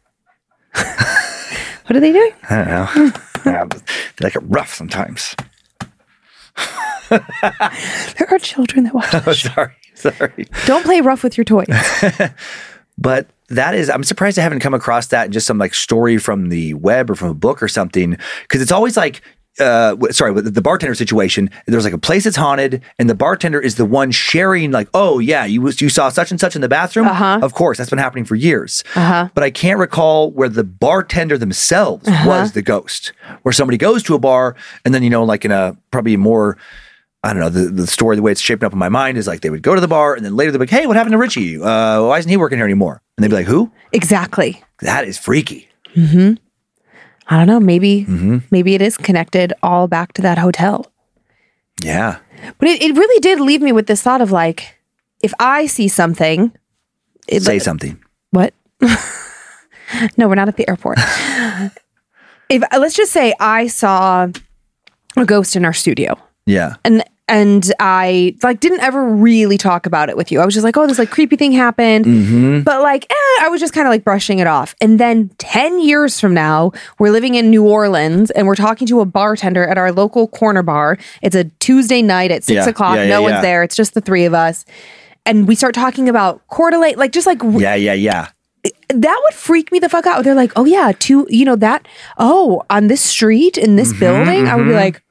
What 0.75 1.97
are 1.97 2.01
they 2.01 2.13
doing? 2.13 2.33
I 2.51 2.57
don't 2.57 2.69
know. 2.69 3.13
Yeah, 3.47 3.65
they 3.65 4.25
like 4.25 4.37
it 4.37 4.43
rough 4.45 4.75
sometimes. 4.75 5.35
There 7.09 8.29
are 8.31 8.39
children 8.39 8.85
that 8.85 8.95
watch. 8.95 9.15
Oh, 9.27 9.33
sorry, 9.33 9.73
sorry. 9.95 10.47
don't 10.67 10.85
play 10.85 11.01
rough 11.01 11.23
with 11.25 11.37
your 11.39 11.45
toys. 11.45 11.67
But 12.99 13.29
that 13.51 13.75
is, 13.75 13.91
I'm 13.91 14.05
surprised 14.05 14.39
I 14.39 14.43
haven't 14.43 14.61
come 14.61 14.75
across 14.75 15.09
that 15.09 15.27
in 15.27 15.33
just 15.33 15.47
some 15.47 15.59
like 15.59 15.75
story 15.75 16.19
from 16.19 16.49
the 16.49 16.75
web 16.75 17.11
or 17.11 17.15
from 17.15 17.29
a 17.29 17.35
book 17.35 17.63
or 17.63 17.69
something. 17.69 18.17
Because 18.43 18.63
it's 18.63 18.73
always 18.73 18.97
like, 18.97 19.23
uh, 19.59 19.97
sorry, 20.11 20.41
the 20.41 20.63
bartender 20.63 20.95
situation, 20.95 21.51
there's 21.67 21.85
like 21.85 21.93
a 21.93 21.99
place 21.99 22.25
that's 22.25 22.37
haunted, 22.37 22.83
and 22.99 23.11
the 23.11 23.15
bartender 23.15 23.61
is 23.61 23.75
the 23.75 23.85
one 23.85 24.11
sharing, 24.11 24.71
like, 24.71 24.89
oh 24.95 25.19
yeah, 25.19 25.45
you 25.45 25.61
was 25.61 25.81
you 25.81 25.89
saw 25.89 26.09
such 26.09 26.31
and 26.31 26.41
such 26.41 26.55
in 26.55 26.63
the 26.63 26.69
bathroom. 26.69 27.09
Uh-huh. 27.09 27.41
Of 27.43 27.53
course, 27.55 27.77
that's 27.77 27.91
been 27.91 27.99
happening 27.99 28.25
for 28.25 28.37
years. 28.37 28.85
Uh-huh. 28.95 29.29
But 29.35 29.45
I 29.45 29.51
can't 29.51 29.79
recall 29.79 30.31
where 30.31 30.49
the 30.49 30.65
bartender 30.65 31.37
themselves 31.37 32.09
was 32.25 32.53
the 32.53 32.63
ghost, 32.63 33.13
where 33.43 33.53
somebody 33.53 33.77
goes 33.77 34.03
to 34.05 34.15
a 34.15 34.19
bar, 34.19 34.57
and 34.85 34.95
then 34.95 35.03
you 35.03 35.11
know, 35.11 35.25
like 35.25 35.45
in 35.45 35.51
a 35.51 35.77
probably 35.91 36.17
more. 36.17 36.57
I 37.23 37.33
don't 37.35 37.41
know. 37.41 37.49
The, 37.51 37.71
the 37.71 37.87
story, 37.87 38.17
the 38.17 38.23
way 38.23 38.33
it's 38.33 38.41
shaping 38.41 38.65
up 38.67 38.73
in 38.73 38.79
my 38.79 38.89
mind 38.89 39.19
is 39.19 39.27
like 39.27 39.41
they 39.43 39.51
would 39.51 39.63
go 39.63 39.75
to 39.75 39.81
the 39.81 39.89
bar 39.89 40.15
and 40.15 40.25
then 40.25 40.37
later 40.37 40.53
they'd 40.53 40.59
be 40.59 40.63
like, 40.63 40.71
hey, 40.71 40.87
what 40.87 40.97
happened 40.97 41.13
to 41.13 41.19
Richie? 41.19 41.57
Uh, 41.61 42.03
why 42.07 42.19
isn't 42.19 42.31
he 42.31 42.37
working 42.39 42.57
here 42.59 42.65
anymore? 42.65 43.03
And 43.17 43.23
they'd 43.25 43.29
be 43.29 43.35
like, 43.35 43.47
who? 43.47 43.71
exactly. 43.93 44.63
That 44.81 45.07
is 45.07 45.19
freaky. 45.19 45.69
I 45.97 47.37
don't 47.37 47.47
know. 47.47 47.61
Maybe, 47.61 48.07
Mm-hmm. 48.09 48.39
maybe 48.51 48.75
it 48.75 48.81
is 48.83 48.97
connected 48.97 49.53
all 49.63 49.87
back 49.87 50.13
to 50.15 50.23
that 50.23 50.39
hotel. 50.39 50.91
Yeah. 51.83 52.19
But 52.59 52.69
it, 52.69 52.83
it 52.83 52.97
really 52.97 53.21
did 53.21 53.39
leave 53.41 53.61
me 53.61 53.73
with 53.73 53.87
this 53.87 54.01
thought 54.03 54.21
of 54.23 54.33
like, 54.33 54.79
if 55.23 55.35
I 55.39 55.67
see 55.67 55.89
something, 55.89 56.53
it, 57.29 57.43
Say 57.43 57.59
something. 57.59 58.03
What? 58.31 58.55
no, 60.17 60.27
we're 60.29 60.35
not 60.37 60.49
at 60.49 60.57
the 60.57 60.69
airport. 60.69 60.99
if 62.49 62.63
let's 62.79 62.95
just 62.97 63.13
say 63.13 63.35
I 63.39 63.67
saw 63.67 64.29
a 65.17 65.25
ghost 65.27 65.55
in 65.57 65.65
our 65.65 65.73
studio, 65.75 66.19
Yeah. 66.47 66.77
and 66.85 67.05
and 67.31 67.73
I 67.81 68.37
like 68.43 68.61
didn't 68.61 68.81
ever 68.81 69.03
really 69.09 69.57
talk 69.57 69.87
about 69.87 70.11
it 70.11 70.17
with 70.17 70.31
you. 70.31 70.41
I 70.41 70.45
was 70.45 70.53
just 70.53 70.65
like, 70.65 70.77
oh, 70.77 70.87
this 70.87 70.99
like 70.99 71.11
creepy 71.11 71.37
thing 71.37 71.53
happened, 71.53 72.05
Mm-hmm. 72.05 72.61
but 72.61 72.83
like 72.83 73.05
eh, 73.11 73.37
I 73.43 73.49
was 73.51 73.61
just 73.61 73.73
kind 73.73 73.87
of 73.87 73.91
like 73.91 74.05
brushing 74.05 74.39
it 74.41 74.47
off. 74.47 74.75
And 74.81 75.01
then 75.01 75.31
ten 75.39 75.81
years 75.81 76.21
from 76.21 76.35
now, 76.35 76.73
we're 76.99 77.11
living 77.11 77.37
in 77.37 77.49
New 77.51 77.67
Orleans 77.67 78.31
and 78.33 78.47
we're 78.47 78.57
talking 78.57 78.87
to 78.89 79.01
a 79.01 79.05
bartender 79.07 79.65
at 79.67 79.79
our 79.79 79.93
local 79.93 80.29
corner 80.29 80.63
bar. 80.63 80.99
It's 81.23 81.37
a 81.37 81.45
Tuesday 81.61 82.03
night 82.03 82.31
at 82.31 82.45
six 82.45 82.57
Yeah, 82.57 82.69
o'clock. 82.69 82.97
yeah, 82.97 83.05
yeah, 83.05 83.09
no 83.09 83.23
one's 83.23 83.41
there. 83.43 83.63
It's 83.63 83.77
just 83.77 83.95
the 83.95 84.01
three 84.03 84.25
of 84.27 84.35
us. 84.35 84.65
And 85.25 85.47
we 85.47 85.55
start 85.55 85.75
talking 85.75 86.09
about 86.09 86.47
Coeur 86.49 86.71
d'Alene, 86.71 86.97
like 86.97 87.13
just 87.13 87.27
like 87.27 87.41
Yeah, 87.43 87.75
yeah, 87.77 87.93
yeah. 87.93 88.29
that 88.89 89.21
would 89.25 89.35
freak 89.35 89.71
me 89.71 89.79
the 89.79 89.89
fuck 89.89 90.07
out. 90.07 90.25
They're 90.25 90.35
like, 90.35 90.53
oh 90.57 90.65
yeah, 90.65 90.93
two, 90.99 91.27
you 91.31 91.45
know 91.45 91.57
that. 91.57 91.87
Oh, 92.19 92.63
on 92.71 92.89
this 92.89 93.01
street 93.03 93.57
in 93.57 93.77
this 93.77 93.91
Mm-hmm, 93.93 94.01
building, 94.01 94.49
I 94.49 94.57
would 94.57 94.67
be 94.67 94.73
like, 94.75 95.03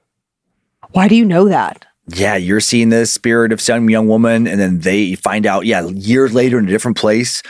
why 0.91 1.07
do 1.07 1.15
you 1.15 1.23
know 1.25 1.47
that? 1.49 1.85
Yeah, 2.13 2.35
you're 2.35 2.59
seeing 2.59 2.89
the 2.89 3.05
spirit 3.05 3.51
of 3.51 3.61
some 3.61 3.89
young 3.89 4.07
woman, 4.07 4.47
and 4.47 4.59
then 4.59 4.79
they 4.79 5.15
find 5.15 5.45
out, 5.45 5.65
yeah, 5.65 5.87
years 5.87 6.33
later 6.33 6.57
in 6.59 6.67
a 6.67 6.71
different 6.71 6.97
place, 6.97 7.43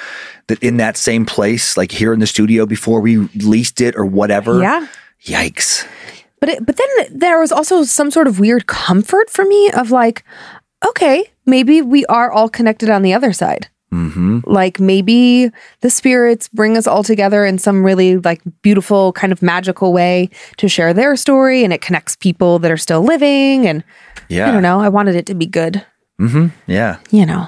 that 0.47 0.61
in 0.61 0.77
that 0.77 0.97
same 0.97 1.25
place, 1.25 1.77
like 1.77 1.91
here 1.91 2.13
in 2.13 2.19
the 2.19 2.27
studio 2.27 2.65
before 2.65 2.99
we 2.99 3.17
leased 3.35 3.81
it 3.81 3.95
or 3.95 4.05
whatever. 4.05 4.61
Yeah. 4.61 4.87
Yikes. 5.23 5.87
But 6.39 6.49
it, 6.49 6.65
but 6.65 6.77
then 6.77 6.87
there 7.19 7.39
was 7.39 7.51
also 7.51 7.83
some 7.83 8.11
sort 8.11 8.27
of 8.27 8.39
weird 8.39 8.67
comfort 8.67 9.29
for 9.29 9.45
me 9.45 9.69
of 9.71 9.91
like, 9.91 10.23
okay, 10.85 11.31
maybe 11.45 11.81
we 11.81 12.05
are 12.05 12.31
all 12.31 12.49
connected 12.49 12.89
on 12.89 13.01
the 13.01 13.13
other 13.13 13.33
side. 13.33 13.69
Mm-hmm. 14.09 14.39
Like 14.45 14.79
maybe 14.79 15.51
the 15.81 15.89
spirits 15.89 16.47
bring 16.49 16.77
us 16.77 16.87
all 16.87 17.03
together 17.03 17.45
in 17.45 17.57
some 17.59 17.83
really 17.83 18.17
like 18.17 18.41
beautiful 18.61 19.13
kind 19.13 19.31
of 19.31 19.41
magical 19.41 19.93
way 19.93 20.29
to 20.57 20.67
share 20.67 20.93
their 20.93 21.15
story, 21.15 21.63
and 21.63 21.71
it 21.73 21.81
connects 21.81 22.15
people 22.15 22.59
that 22.59 22.71
are 22.71 22.77
still 22.77 23.01
living. 23.03 23.67
And 23.67 23.83
Yeah. 24.29 24.49
I 24.49 24.51
don't 24.51 24.63
know, 24.63 24.79
I 24.81 24.89
wanted 24.89 25.15
it 25.15 25.25
to 25.27 25.35
be 25.35 25.45
good. 25.45 25.85
Mhm. 26.19 26.51
Yeah. 26.67 26.97
You 27.11 27.25
know, 27.25 27.47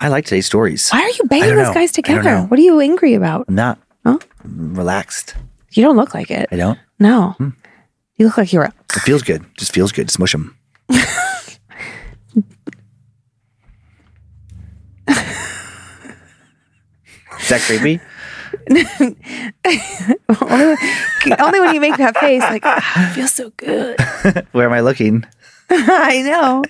I 0.00 0.08
like 0.08 0.24
today's 0.24 0.46
stories. 0.46 0.90
why 0.90 1.00
are 1.02 1.08
you 1.10 1.24
banging 1.28 1.56
those 1.56 1.68
know. 1.68 1.74
guys 1.74 1.92
together? 1.92 2.38
What 2.48 2.58
are 2.58 2.62
you 2.62 2.80
angry 2.80 3.14
about? 3.14 3.44
I'm 3.48 3.54
not 3.54 3.78
Huh? 4.04 4.18
relaxed. 4.44 5.34
You 5.72 5.82
don't 5.84 5.96
look 5.96 6.12
like 6.14 6.30
it. 6.30 6.48
I 6.52 6.56
don't. 6.56 6.78
No, 6.98 7.34
Hmm. 7.38 7.50
you 8.16 8.26
look 8.26 8.36
like 8.36 8.52
you're. 8.52 8.64
It 8.64 9.00
feels 9.04 9.22
good. 9.22 9.44
Just 9.56 9.72
feels 9.72 9.92
good. 9.92 10.10
Smush 10.10 10.32
them. 10.32 10.56
Is 17.42 17.48
that 17.48 17.60
creepy? 17.62 18.00
Only 21.40 21.60
when 21.60 21.74
you 21.74 21.80
make 21.80 21.96
that 21.96 22.16
face, 22.18 22.42
like 22.42 22.62
"Ah, 22.64 23.10
it 23.10 23.14
feels 23.14 23.32
so 23.32 23.50
good. 23.56 23.98
Where 24.52 24.66
am 24.66 24.72
I 24.72 24.80
looking? 24.80 25.24
I 25.70 26.20
know. 26.22 26.64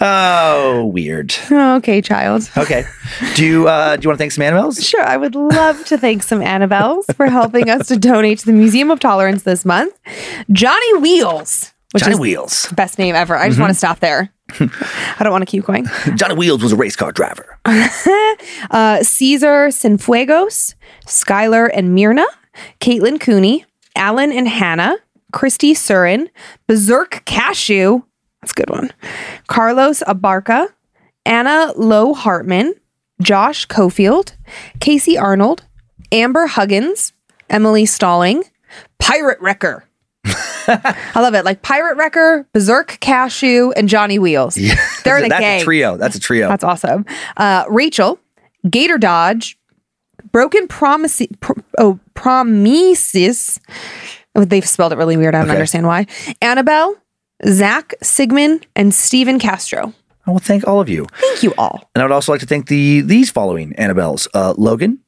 Oh, 0.00 0.86
weird. 0.86 1.34
Okay, 1.52 2.00
child. 2.00 2.48
Okay. 2.56 2.84
Do 3.34 3.44
you 3.44 3.68
uh, 3.68 3.96
do 3.96 4.04
you 4.04 4.08
want 4.08 4.16
to 4.18 4.22
thank 4.22 4.32
some 4.32 4.42
animals? 4.42 4.82
Sure, 4.82 5.02
I 5.02 5.18
would 5.18 5.34
love 5.34 5.84
to 5.86 5.98
thank 5.98 6.22
some 6.22 6.40
Annabelles 6.40 7.04
for 7.16 7.26
helping 7.26 7.68
us 7.68 7.88
to 7.88 7.98
donate 7.98 8.38
to 8.38 8.46
the 8.46 8.52
Museum 8.52 8.90
of 8.90 8.98
Tolerance 8.98 9.42
this 9.42 9.66
month. 9.66 9.98
Johnny 10.50 10.98
Wheels, 10.98 11.73
which 11.94 12.02
Johnny 12.02 12.14
is 12.14 12.18
Wheels. 12.20 12.72
best 12.72 12.98
name 12.98 13.14
ever. 13.14 13.36
I 13.36 13.46
just 13.48 13.60
want 13.60 13.70
to 13.70 13.74
stop 13.78 14.00
there. 14.00 14.32
I 14.60 15.16
don't 15.20 15.30
want 15.30 15.42
to 15.42 15.50
keep 15.50 15.64
going. 15.64 15.86
Johnny 16.16 16.34
Wheels 16.34 16.60
was 16.60 16.72
a 16.72 16.76
race 16.76 16.96
car 16.96 17.12
driver. 17.12 17.58
Uh, 18.70 19.02
Caesar 19.02 19.68
Sinfuegos, 19.68 20.74
Skylar 21.06 21.70
and 21.72 21.94
Myrna, 21.94 22.24
Caitlin 22.80 23.20
Cooney, 23.20 23.64
Alan 23.94 24.32
and 24.32 24.48
Hannah, 24.48 24.96
Christy 25.32 25.74
Surin, 25.74 26.28
Berserk 26.66 27.22
Cashew, 27.24 28.02
that's 28.40 28.52
a 28.52 28.54
good 28.54 28.70
one, 28.70 28.90
Carlos 29.46 30.02
Abarca, 30.06 30.68
Anna 31.24 31.72
Lowe 31.76 32.14
Hartman, 32.14 32.74
Josh 33.22 33.68
Cofield, 33.68 34.34
Casey 34.80 35.16
Arnold, 35.16 35.64
Amber 36.10 36.46
Huggins, 36.46 37.12
Emily 37.48 37.86
Stalling, 37.86 38.44
Pirate 38.98 39.38
Wrecker. 39.40 39.84
I 40.26 41.20
love 41.20 41.34
it. 41.34 41.44
Like 41.44 41.62
Pirate 41.62 41.96
Wrecker, 41.96 42.46
Berserk 42.52 42.98
Cashew, 43.00 43.72
and 43.76 43.88
Johnny 43.88 44.18
Wheels. 44.18 44.54
They're 45.04 45.18
in 45.18 45.24
a 45.26 45.28
That's 45.28 45.40
gang. 45.40 45.60
a 45.60 45.64
trio. 45.64 45.96
That's 45.96 46.16
a 46.16 46.20
trio. 46.20 46.48
That's 46.48 46.64
awesome. 46.64 47.04
Uh, 47.36 47.64
Rachel, 47.68 48.18
Gator 48.68 48.98
Dodge, 48.98 49.58
Broken 50.32 50.66
Promise, 50.68 51.22
Pro, 51.40 51.56
oh, 51.78 52.00
Promises. 52.14 53.60
Oh, 54.34 54.44
they've 54.44 54.66
spelled 54.66 54.92
it 54.92 54.96
really 54.96 55.16
weird. 55.16 55.34
I 55.34 55.38
don't 55.40 55.48
Okay. 55.50 55.56
understand 55.56 55.86
why. 55.86 56.06
Annabelle, 56.42 56.96
Zach 57.46 57.94
Sigmund, 58.02 58.66
and 58.74 58.92
Stephen 58.94 59.38
Castro. 59.38 59.92
I 60.26 60.30
will 60.30 60.38
thank 60.38 60.66
all 60.66 60.80
of 60.80 60.88
you. 60.88 61.06
Thank 61.20 61.42
you 61.42 61.52
all. 61.58 61.90
And 61.94 62.00
I 62.02 62.04
would 62.06 62.12
also 62.12 62.32
like 62.32 62.40
to 62.40 62.46
thank 62.46 62.68
the 62.68 63.02
these 63.02 63.30
following 63.30 63.74
Annabelles. 63.74 64.26
Uh, 64.32 64.54
Logan, 64.56 65.00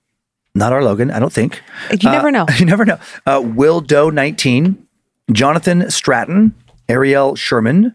not 0.55 0.73
our 0.75 0.85
Logan, 0.85 1.11
I 1.11 1.19
don't 1.19 1.33
think. 1.33 1.63
You 1.91 2.11
never 2.11 2.29
Uh, 2.29 2.33
know. 2.33 2.47
You 2.59 2.67
never 2.67 2.85
know. 2.85 2.99
Uh, 3.25 3.41
Will 3.43 3.81
Doe 3.81 4.11
19, 4.11 4.86
Jonathan 5.33 5.91
Stratton, 5.91 6.55
Ariel 6.89 7.35
Sherman, 7.35 7.95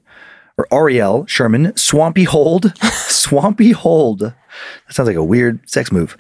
or 0.58 0.68
Ariel 0.72 1.26
Sherman, 1.28 1.76
Swampy 1.78 2.24
Hold, 2.26 2.76
Swampy 2.84 3.72
Hold. 3.72 4.20
That 4.20 4.36
sounds 4.90 5.08
like 5.08 5.16
a 5.16 5.24
weird 5.24 5.68
sex 5.70 5.92
move. 5.92 6.18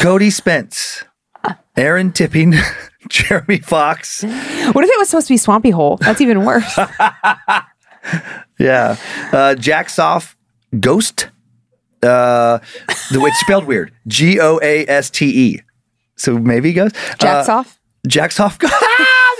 Cody 0.00 0.30
Spence, 0.30 1.04
Aaron 1.76 2.12
Tipping, 2.12 2.54
Jeremy 3.08 3.58
Fox. 3.58 4.22
What 4.22 4.84
if 4.84 4.90
it 4.90 4.98
was 4.98 5.08
supposed 5.10 5.26
to 5.26 5.32
be 5.34 5.38
Swampy 5.38 5.70
Hole? 5.70 5.96
That's 6.00 6.20
even 6.20 6.44
worse. 6.44 6.78
Yeah. 8.58 8.96
Uh, 9.32 9.54
Jack 9.54 9.88
Soff, 9.88 10.34
Ghost. 10.78 11.28
Uh, 12.02 12.58
the 13.10 13.18
way 13.18 13.30
it's 13.30 13.40
spelled 13.40 13.64
weird. 13.64 13.92
G 14.06 14.38
O 14.38 14.60
A 14.62 14.86
S 14.86 15.08
T 15.10 15.54
E. 15.54 15.60
So 16.16 16.38
maybe 16.38 16.72
Ghost. 16.74 16.94
Jack's 17.18 17.48
Uh, 17.48 17.54
off. 17.56 17.80
Jack's 18.06 18.38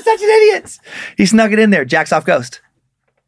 off. 0.07 0.19
Ghost. 0.19 0.19
I'm 0.19 0.19
such 0.19 0.23
an 0.23 0.31
idiot. 0.31 0.79
He 1.17 1.27
snuck 1.27 1.53
it 1.53 1.59
in 1.59 1.71
there. 1.71 1.85
Jack's 1.85 2.13
off 2.13 2.25
Ghost. 2.25 2.61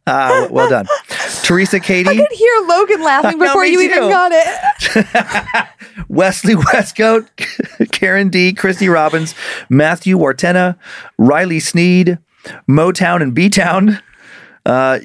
Ah, 0.08 0.46
well 0.50 0.70
done. 0.70 0.86
Teresa 1.42 1.80
Katie. 1.80 2.08
I 2.08 2.16
could 2.16 2.30
hear 2.30 2.52
Logan 2.66 3.02
laughing 3.02 3.38
before 3.40 3.66
you 3.66 3.80
even 3.80 4.08
got 4.08 4.30
it. 4.32 5.68
Wesley 6.08 6.54
Westcoat, 6.54 7.28
Karen 7.90 8.28
D, 8.28 8.52
Christy 8.52 8.88
Robbins, 8.88 9.34
Matthew 9.68 10.16
Wartena, 10.16 10.78
Riley 11.18 11.58
Sneed, 11.58 12.18
Motown 12.68 13.20
and 13.20 13.34
B 13.34 13.48
Town, 13.48 14.00
uh, 14.64 15.00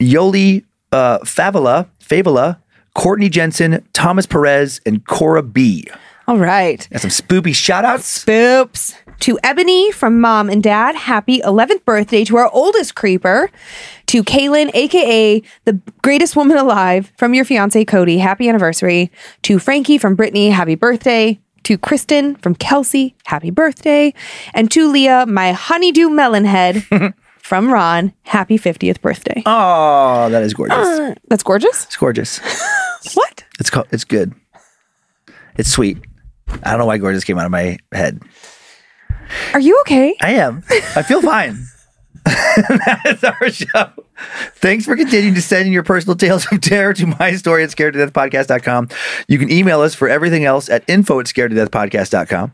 Yoli 0.00 0.64
uh, 0.92 1.18
Favela, 1.18 1.88
Favela, 2.02 2.58
Courtney 2.94 3.28
Jensen, 3.28 3.86
Thomas 3.92 4.24
Perez, 4.24 4.80
and 4.86 5.06
Cora 5.06 5.42
B. 5.42 5.86
All 6.28 6.36
right. 6.36 6.86
Got 6.90 7.00
some 7.00 7.10
spoopy 7.10 7.54
shout 7.54 7.86
outs. 7.86 8.22
Boops. 8.26 8.94
To 9.20 9.38
Ebony 9.42 9.90
from 9.92 10.20
mom 10.20 10.50
and 10.50 10.62
dad, 10.62 10.94
happy 10.94 11.40
11th 11.40 11.86
birthday 11.86 12.22
to 12.24 12.36
our 12.36 12.50
oldest 12.52 12.94
creeper. 12.94 13.50
To 14.08 14.22
Kaylin, 14.22 14.70
aka 14.74 15.42
the 15.64 15.80
greatest 16.02 16.36
woman 16.36 16.58
alive, 16.58 17.10
from 17.16 17.32
your 17.32 17.46
fiance 17.46 17.82
Cody, 17.86 18.18
happy 18.18 18.46
anniversary. 18.46 19.10
To 19.44 19.58
Frankie 19.58 19.96
from 19.96 20.16
Brittany, 20.16 20.50
happy 20.50 20.74
birthday. 20.74 21.40
To 21.62 21.78
Kristen 21.78 22.36
from 22.36 22.54
Kelsey, 22.54 23.16
happy 23.24 23.50
birthday. 23.50 24.12
And 24.52 24.70
to 24.72 24.92
Leah, 24.92 25.24
my 25.26 25.52
honeydew 25.52 26.10
melon 26.10 26.44
head 26.44 26.84
from 27.42 27.72
Ron, 27.72 28.12
happy 28.24 28.58
50th 28.58 29.00
birthday. 29.00 29.42
Oh, 29.46 30.28
that 30.28 30.42
is 30.42 30.52
gorgeous. 30.52 30.76
Uh, 30.76 31.14
that's 31.28 31.42
gorgeous. 31.42 31.84
It's 31.84 31.96
gorgeous. 31.96 32.40
What? 33.14 33.44
It's 33.60 33.70
called, 33.70 33.86
it's 33.92 34.04
good. 34.04 34.34
It's 35.56 35.70
sweet. 35.70 35.98
I 36.62 36.70
don't 36.70 36.78
know 36.78 36.86
why 36.86 36.98
gorgeous 36.98 37.24
came 37.24 37.38
out 37.38 37.46
of 37.46 37.52
my 37.52 37.78
head. 37.92 38.20
Are 39.52 39.60
you 39.60 39.78
okay? 39.80 40.16
I 40.20 40.32
am. 40.32 40.62
I 40.96 41.02
feel 41.02 41.22
fine. 41.22 41.64
that 42.24 43.02
is 43.06 43.24
our 43.24 43.50
show. 43.50 44.04
Thanks 44.54 44.84
for 44.84 44.96
continuing 44.96 45.34
to 45.34 45.42
send 45.42 45.66
in 45.66 45.72
your 45.72 45.82
personal 45.82 46.16
tales 46.16 46.46
of 46.50 46.60
terror 46.60 46.92
to 46.94 47.06
my 47.06 47.34
story 47.36 47.62
at 47.64 47.70
scared 47.70 47.94
to 47.94 47.98
death 47.98 48.12
podcast.com. 48.12 48.88
You 49.28 49.38
can 49.38 49.50
email 49.50 49.80
us 49.80 49.94
for 49.94 50.08
everything 50.08 50.44
else 50.44 50.68
at 50.68 50.82
info 50.88 51.20
at 51.20 51.28
scared 51.28 51.50
to 51.50 51.56
death 51.56 51.70
podcast.com. 51.70 52.52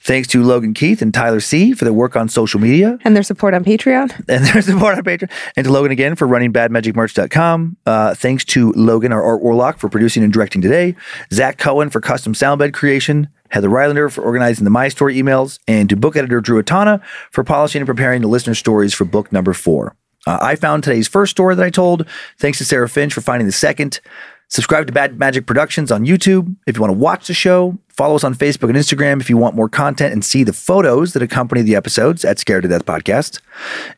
Thanks 0.00 0.28
to 0.28 0.42
Logan 0.42 0.72
Keith 0.74 1.02
and 1.02 1.12
Tyler 1.12 1.40
C 1.40 1.72
for 1.74 1.84
their 1.84 1.92
work 1.92 2.16
on 2.16 2.28
social 2.28 2.60
media 2.60 2.98
And 3.04 3.14
their 3.14 3.22
support 3.22 3.52
on 3.54 3.64
Patreon. 3.64 4.12
and 4.28 4.44
their 4.46 4.62
support 4.62 4.96
on 4.96 5.04
Patreon. 5.04 5.30
And 5.56 5.64
to 5.66 5.72
Logan 5.72 5.90
again 5.92 6.14
for 6.16 6.26
running 6.26 6.52
badmagicmerch.com. 6.52 7.76
Uh, 7.86 8.14
thanks 8.14 8.44
to 8.46 8.72
Logan, 8.72 9.12
our 9.12 9.22
art 9.22 9.42
warlock, 9.42 9.78
for 9.78 9.88
producing 9.88 10.22
and 10.22 10.32
directing 10.32 10.62
today. 10.62 10.94
Zach 11.32 11.58
Cohen 11.58 11.90
for 11.90 12.00
custom 12.00 12.32
soundbed 12.34 12.72
creation. 12.72 13.28
Heather 13.50 13.68
Rylander 13.68 14.12
for 14.12 14.22
organizing 14.22 14.64
the 14.64 14.70
My 14.70 14.88
Story 14.88 15.16
emails. 15.16 15.58
And 15.66 15.88
to 15.88 15.96
book 15.96 16.16
editor 16.16 16.40
Drew 16.40 16.62
Atana 16.62 17.02
for 17.32 17.42
polishing 17.44 17.80
and 17.80 17.86
preparing 17.86 18.22
the 18.22 18.28
listener 18.28 18.54
stories 18.54 18.94
for 18.94 19.04
book 19.04 19.32
number 19.32 19.52
four. 19.52 19.96
Uh, 20.26 20.38
I 20.40 20.56
found 20.56 20.84
today's 20.84 21.08
first 21.08 21.30
story 21.30 21.54
that 21.54 21.64
I 21.64 21.70
told. 21.70 22.06
Thanks 22.38 22.58
to 22.58 22.64
Sarah 22.64 22.88
Finch 22.88 23.12
for 23.14 23.20
finding 23.20 23.46
the 23.46 23.52
second. 23.52 24.00
Subscribe 24.48 24.86
to 24.88 24.92
Bad 24.92 25.16
Magic 25.18 25.46
Productions 25.46 25.92
on 25.92 26.04
YouTube 26.04 26.56
if 26.66 26.76
you 26.76 26.80
want 26.82 26.92
to 26.92 26.98
watch 26.98 27.28
the 27.28 27.34
show. 27.34 27.78
Follow 27.88 28.16
us 28.16 28.24
on 28.24 28.34
Facebook 28.34 28.68
and 28.68 28.76
Instagram 28.76 29.20
if 29.20 29.30
you 29.30 29.36
want 29.36 29.54
more 29.54 29.68
content 29.68 30.12
and 30.12 30.24
see 30.24 30.42
the 30.42 30.52
photos 30.52 31.12
that 31.12 31.22
accompany 31.22 31.62
the 31.62 31.76
episodes 31.76 32.24
at 32.24 32.38
Scared 32.38 32.62
to 32.64 32.68
Death 32.68 32.84
Podcast. 32.84 33.40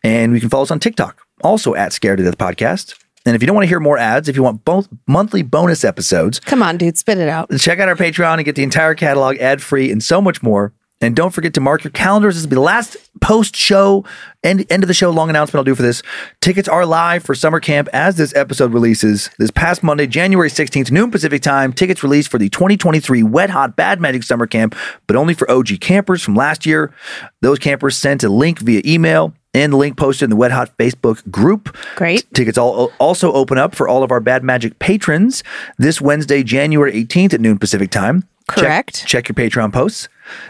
And 0.05 0.35
you 0.35 0.41
can 0.41 0.51
follow 0.51 0.65
us 0.65 0.71
on 0.71 0.79
TikTok, 0.79 1.23
also 1.43 1.75
at 1.75 1.93
Scared 1.95 2.19
to 2.19 2.25
Death 2.25 2.37
Podcast. 2.39 2.95
And 3.25 3.35
if 3.37 3.41
you 3.43 3.47
don't 3.47 3.55
want 3.55 3.65
to 3.65 3.69
hear 3.69 3.81
more 3.81 3.97
ads, 3.99 4.29
if 4.29 4.37
you 4.37 4.43
want 4.43 4.65
both 4.65 4.89
monthly 5.07 5.43
bonus 5.43 5.85
episodes, 5.85 6.39
Come 6.41 6.63
on, 6.63 6.77
dude, 6.77 6.99
spit 6.99 7.19
it 7.19 7.29
out. 7.29 7.51
check 7.59 7.79
out 7.79 7.89
our 7.89 7.95
Patreon 7.97 8.35
and 8.35 8.45
get 8.45 8.57
the 8.57 8.63
entire 8.65 8.95
catalog 8.95 9.39
ad 9.39 9.63
free 9.63 9.91
and 9.91 10.03
so 10.03 10.21
much 10.21 10.43
more. 10.43 10.73
And 11.03 11.17
don't 11.17 11.33
forget 11.33 11.53
to 11.55 11.61
mark 11.61 11.83
your 11.83 11.91
calendars. 11.91 12.37
This 12.37 12.45
will 12.45 12.51
be 12.51 12.55
the 12.55 12.61
last 12.61 12.97
post 13.21 13.57
show 13.57 14.05
end, 14.45 14.65
end 14.71 14.85
of 14.85 14.89
the 14.89 14.95
show 14.95 15.11
long 15.11 15.29
announcement 15.29 15.59
I'll 15.59 15.65
do 15.65 15.75
for 15.75 15.83
this. 15.83 16.03
Tickets 16.41 16.69
are 16.69 16.87
live 16.87 17.25
for 17.25 17.35
summer 17.35 17.61
camp 17.61 17.89
as 17.93 18.17
this 18.17 18.35
episode 18.35 18.73
releases 18.73 19.29
this 19.39 19.51
past 19.51 19.83
Monday, 19.83 20.07
January 20.07 20.49
16th, 20.49 20.91
noon 20.91 21.11
Pacific 21.11 21.43
time. 21.43 21.73
Tickets 21.73 22.03
released 22.03 22.31
for 22.31 22.39
the 22.39 22.49
2023 22.49 23.23
Wet 23.25 23.51
Hot 23.51 23.75
Bad 23.77 24.01
Magic 24.01 24.23
Summer 24.23 24.47
Camp, 24.47 24.77
but 25.07 25.17
only 25.17 25.35
for 25.35 25.51
OG 25.51 25.81
campers 25.81 26.23
from 26.23 26.35
last 26.37 26.65
year. 26.65 26.95
Those 27.41 27.59
campers 27.59 27.97
sent 27.97 28.23
a 28.23 28.29
link 28.29 28.61
via 28.61 28.83
email 28.87 29.35
and 29.55 29.73
the 29.73 29.77
link 29.77 29.97
posted 29.97 30.25
in 30.25 30.31
the 30.31 30.37
Wet 30.37 30.53
Hot 30.53 30.77
Facebook 30.79 31.29
group. 31.31 31.77
Great. 31.97 32.33
Tickets 32.33 32.57
all, 32.57 32.93
also 32.99 33.33
open 33.33 33.59
up 33.59 33.75
for 33.75 33.89
all 33.89 34.03
of 34.03 34.11
our 34.11 34.21
Bad 34.21 34.43
Magic 34.45 34.79
patrons 34.79 35.43
this 35.79 36.01
Wednesday, 36.01 36.43
January 36.43 36.93
18th 36.93 37.35
at 37.35 37.41
noon 37.41 37.59
Pacific 37.59 37.91
time. 37.91 38.27
Check- 38.49 38.57
Correct. 38.59 39.07
Check, 39.07 39.29
your 39.29 39.35
Patreon 39.35 39.73
posts. 39.73 40.09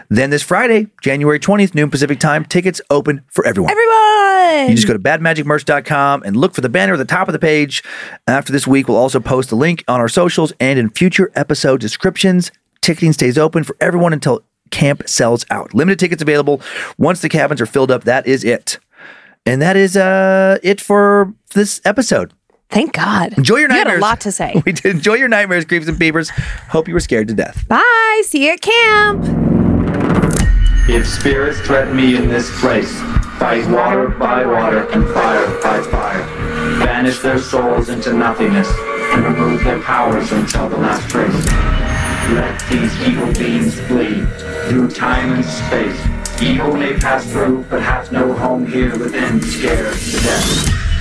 Then 0.09 0.29
this 0.29 0.43
Friday, 0.43 0.87
January 1.01 1.39
20th, 1.39 1.73
noon 1.75 1.89
Pacific 1.89 2.19
time, 2.19 2.45
tickets 2.45 2.81
open 2.89 3.21
for 3.29 3.45
everyone. 3.45 3.71
Everyone. 3.71 4.69
You 4.69 4.75
just 4.75 4.87
go 4.87 4.93
to 4.93 4.99
badmagicmerch.com 4.99 6.23
and 6.23 6.35
look 6.35 6.53
for 6.53 6.61
the 6.61 6.69
banner 6.69 6.93
at 6.93 6.97
the 6.97 7.05
top 7.05 7.27
of 7.27 7.33
the 7.33 7.39
page. 7.39 7.83
After 8.27 8.51
this 8.53 8.67
week, 8.67 8.87
we'll 8.87 8.97
also 8.97 9.19
post 9.19 9.49
the 9.49 9.55
link 9.55 9.83
on 9.87 9.99
our 9.99 10.07
socials 10.09 10.53
and 10.59 10.77
in 10.79 10.89
future 10.89 11.31
episode 11.35 11.79
descriptions. 11.81 12.51
Ticketing 12.81 13.13
stays 13.13 13.37
open 13.37 13.63
for 13.63 13.75
everyone 13.79 14.13
until 14.13 14.41
camp 14.69 15.07
sells 15.07 15.45
out. 15.49 15.73
Limited 15.73 15.99
tickets 15.99 16.21
available. 16.21 16.61
Once 16.97 17.21
the 17.21 17.29
cabins 17.29 17.61
are 17.61 17.65
filled 17.65 17.91
up, 17.91 18.03
that 18.03 18.27
is 18.27 18.43
it. 18.43 18.79
And 19.45 19.61
that 19.61 19.75
is 19.75 19.97
uh, 19.97 20.57
it 20.63 20.79
for 20.81 21.33
this 21.53 21.81
episode. 21.85 22.33
Thank 22.69 22.93
God. 22.93 23.33
Enjoy 23.37 23.57
your 23.57 23.67
nightmares. 23.67 23.69
You 23.69 23.79
had 23.79 23.87
nightmares. 23.87 23.99
a 23.99 24.01
lot 24.01 24.21
to 24.21 24.31
say. 24.31 24.61
We 24.65 24.71
did 24.71 24.85
enjoy 24.95 25.15
your 25.15 25.27
nightmares, 25.27 25.65
creeps 25.65 25.87
and 25.87 25.99
peepers. 25.99 26.29
Hope 26.69 26.87
you 26.87 26.93
were 26.93 26.99
scared 26.99 27.27
to 27.27 27.33
death. 27.33 27.67
Bye. 27.67 28.21
See 28.25 28.45
you 28.47 28.53
at 28.53 28.61
camp. 28.61 29.23
If 30.89 31.07
spirits 31.07 31.59
threaten 31.61 31.95
me 31.95 32.15
in 32.17 32.27
this 32.27 32.49
place, 32.59 32.91
fight 33.39 33.65
water 33.69 34.09
by 34.09 34.45
water 34.45 34.89
and 34.91 35.07
fire 35.13 35.47
by 35.61 35.81
fire. 35.83 36.25
Banish 36.79 37.19
their 37.19 37.37
souls 37.39 37.89
into 37.89 38.11
nothingness 38.13 38.67
and 39.13 39.23
remove 39.23 39.63
their 39.63 39.79
powers 39.81 40.31
until 40.31 40.67
the 40.67 40.77
last 40.77 41.09
trace. 41.09 41.31
Let 42.33 42.59
these 42.69 43.07
evil 43.07 43.31
beings 43.33 43.79
flee 43.81 44.25
through 44.67 44.89
time 44.89 45.33
and 45.33 45.45
space. 45.45 46.41
Evil 46.41 46.75
may 46.75 46.93
pass 46.97 47.29
through, 47.31 47.63
but 47.69 47.81
hath 47.81 48.11
no 48.11 48.33
home 48.33 48.65
here 48.65 48.91
within, 48.97 49.41
scared 49.41 49.93
to 49.95 50.11
death. 50.23 50.92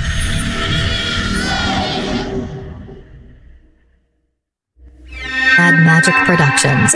Bad 5.56 5.74
Magic 5.84 6.14
Productions. 6.24 6.92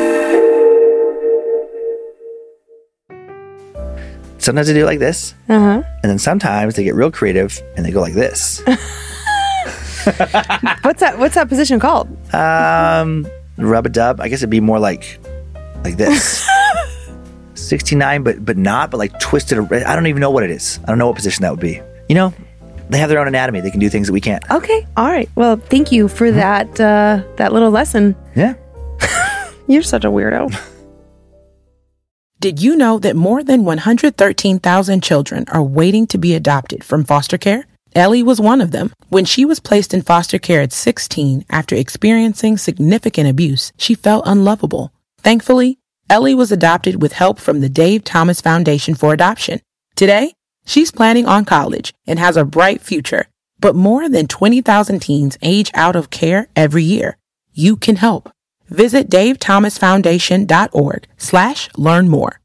Sometimes 4.38 4.66
they 4.68 4.74
do 4.74 4.84
like 4.84 4.98
this, 4.98 5.34
Uh 5.48 5.58
huh. 5.58 5.82
and 6.02 6.10
then 6.10 6.18
sometimes 6.18 6.74
they 6.76 6.84
get 6.84 6.94
real 6.94 7.10
creative 7.10 7.60
and 7.76 7.84
they 7.84 7.90
go 7.90 8.00
like 8.00 8.14
this. 8.14 8.60
What's 10.82 11.00
that? 11.00 11.16
What's 11.18 11.34
that 11.34 11.48
position 11.48 11.80
called? 11.80 12.08
Um, 12.34 13.26
rub 13.58 13.86
a 13.86 13.88
dub. 13.88 14.20
I 14.20 14.28
guess 14.28 14.38
it'd 14.40 14.50
be 14.50 14.60
more 14.60 14.78
like 14.78 15.18
like 15.84 15.96
this. 15.96 16.48
69, 17.54 18.22
but 18.22 18.44
but 18.44 18.56
not, 18.56 18.90
but 18.90 18.98
like 18.98 19.18
twisted. 19.18 19.58
I 19.72 19.96
don't 19.96 20.06
even 20.06 20.20
know 20.20 20.30
what 20.30 20.44
it 20.44 20.50
is. 20.50 20.78
I 20.84 20.86
don't 20.86 20.98
know 20.98 21.06
what 21.08 21.16
position 21.16 21.42
that 21.42 21.50
would 21.50 21.60
be. 21.60 21.80
You 22.08 22.14
know, 22.14 22.32
they 22.88 22.98
have 22.98 23.08
their 23.08 23.18
own 23.18 23.28
anatomy. 23.28 23.60
They 23.60 23.70
can 23.70 23.80
do 23.80 23.88
things 23.88 24.06
that 24.06 24.12
we 24.12 24.20
can't. 24.20 24.48
Okay. 24.50 24.86
All 24.96 25.06
right. 25.06 25.28
Well, 25.34 25.56
thank 25.56 25.92
you 25.92 26.08
for 26.08 26.30
that. 26.30 26.80
Uh, 26.80 27.22
that 27.36 27.52
little 27.52 27.70
lesson. 27.70 28.16
Yeah. 28.34 28.54
You're 29.68 29.82
such 29.82 30.04
a 30.04 30.08
weirdo. 30.08 30.54
Did 32.38 32.60
you 32.60 32.76
know 32.76 32.98
that 32.98 33.16
more 33.16 33.42
than 33.42 33.64
113,000 33.64 35.02
children 35.02 35.46
are 35.48 35.62
waiting 35.62 36.06
to 36.08 36.18
be 36.18 36.34
adopted 36.34 36.84
from 36.84 37.02
foster 37.02 37.38
care? 37.38 37.66
Ellie 37.94 38.22
was 38.22 38.40
one 38.40 38.60
of 38.60 38.72
them. 38.72 38.92
When 39.08 39.24
she 39.24 39.46
was 39.46 39.58
placed 39.58 39.94
in 39.94 40.02
foster 40.02 40.38
care 40.38 40.60
at 40.60 40.72
16 40.72 41.46
after 41.48 41.74
experiencing 41.74 42.58
significant 42.58 43.28
abuse, 43.28 43.72
she 43.78 43.94
felt 43.94 44.24
unlovable. 44.26 44.92
Thankfully, 45.18 45.78
Ellie 46.10 46.34
was 46.34 46.52
adopted 46.52 47.00
with 47.00 47.14
help 47.14 47.40
from 47.40 47.60
the 47.60 47.70
Dave 47.70 48.04
Thomas 48.04 48.42
Foundation 48.42 48.94
for 48.94 49.14
Adoption. 49.14 49.60
Today, 49.96 50.34
she's 50.66 50.90
planning 50.90 51.24
on 51.24 51.46
college 51.46 51.94
and 52.06 52.18
has 52.18 52.36
a 52.36 52.44
bright 52.44 52.82
future. 52.82 53.28
But 53.58 53.74
more 53.74 54.10
than 54.10 54.26
20,000 54.26 55.00
teens 55.00 55.38
age 55.40 55.70
out 55.72 55.96
of 55.96 56.10
care 56.10 56.48
every 56.54 56.82
year. 56.82 57.16
You 57.54 57.76
can 57.76 57.96
help. 57.96 58.30
Visit 58.68 59.08
davethomasfoundation.org 59.08 61.06
slash 61.16 61.70
learn 61.78 62.08
more. 62.08 62.40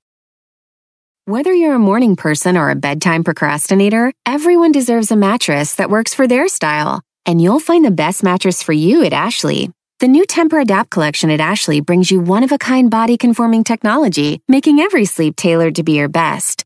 Whether 1.25 1.53
you're 1.53 1.75
a 1.75 1.79
morning 1.79 2.15
person 2.15 2.57
or 2.57 2.69
a 2.69 2.75
bedtime 2.75 3.23
procrastinator, 3.23 4.11
everyone 4.25 4.71
deserves 4.71 5.11
a 5.11 5.15
mattress 5.15 5.75
that 5.75 5.89
works 5.89 6.13
for 6.13 6.27
their 6.27 6.47
style. 6.47 7.01
And 7.25 7.41
you'll 7.41 7.59
find 7.59 7.85
the 7.85 7.91
best 7.91 8.23
mattress 8.23 8.63
for 8.63 8.73
you 8.73 9.03
at 9.03 9.13
Ashley. 9.13 9.69
The 9.99 10.07
new 10.07 10.25
Tempur 10.25 10.61
Adapt 10.63 10.89
collection 10.89 11.29
at 11.29 11.39
Ashley 11.39 11.79
brings 11.79 12.09
you 12.09 12.19
one 12.19 12.43
of 12.43 12.51
a 12.51 12.57
kind 12.57 12.89
body 12.89 13.17
conforming 13.17 13.63
technology, 13.63 14.41
making 14.47 14.79
every 14.79 15.05
sleep 15.05 15.35
tailored 15.35 15.75
to 15.75 15.83
be 15.83 15.91
your 15.93 16.09
best. 16.09 16.65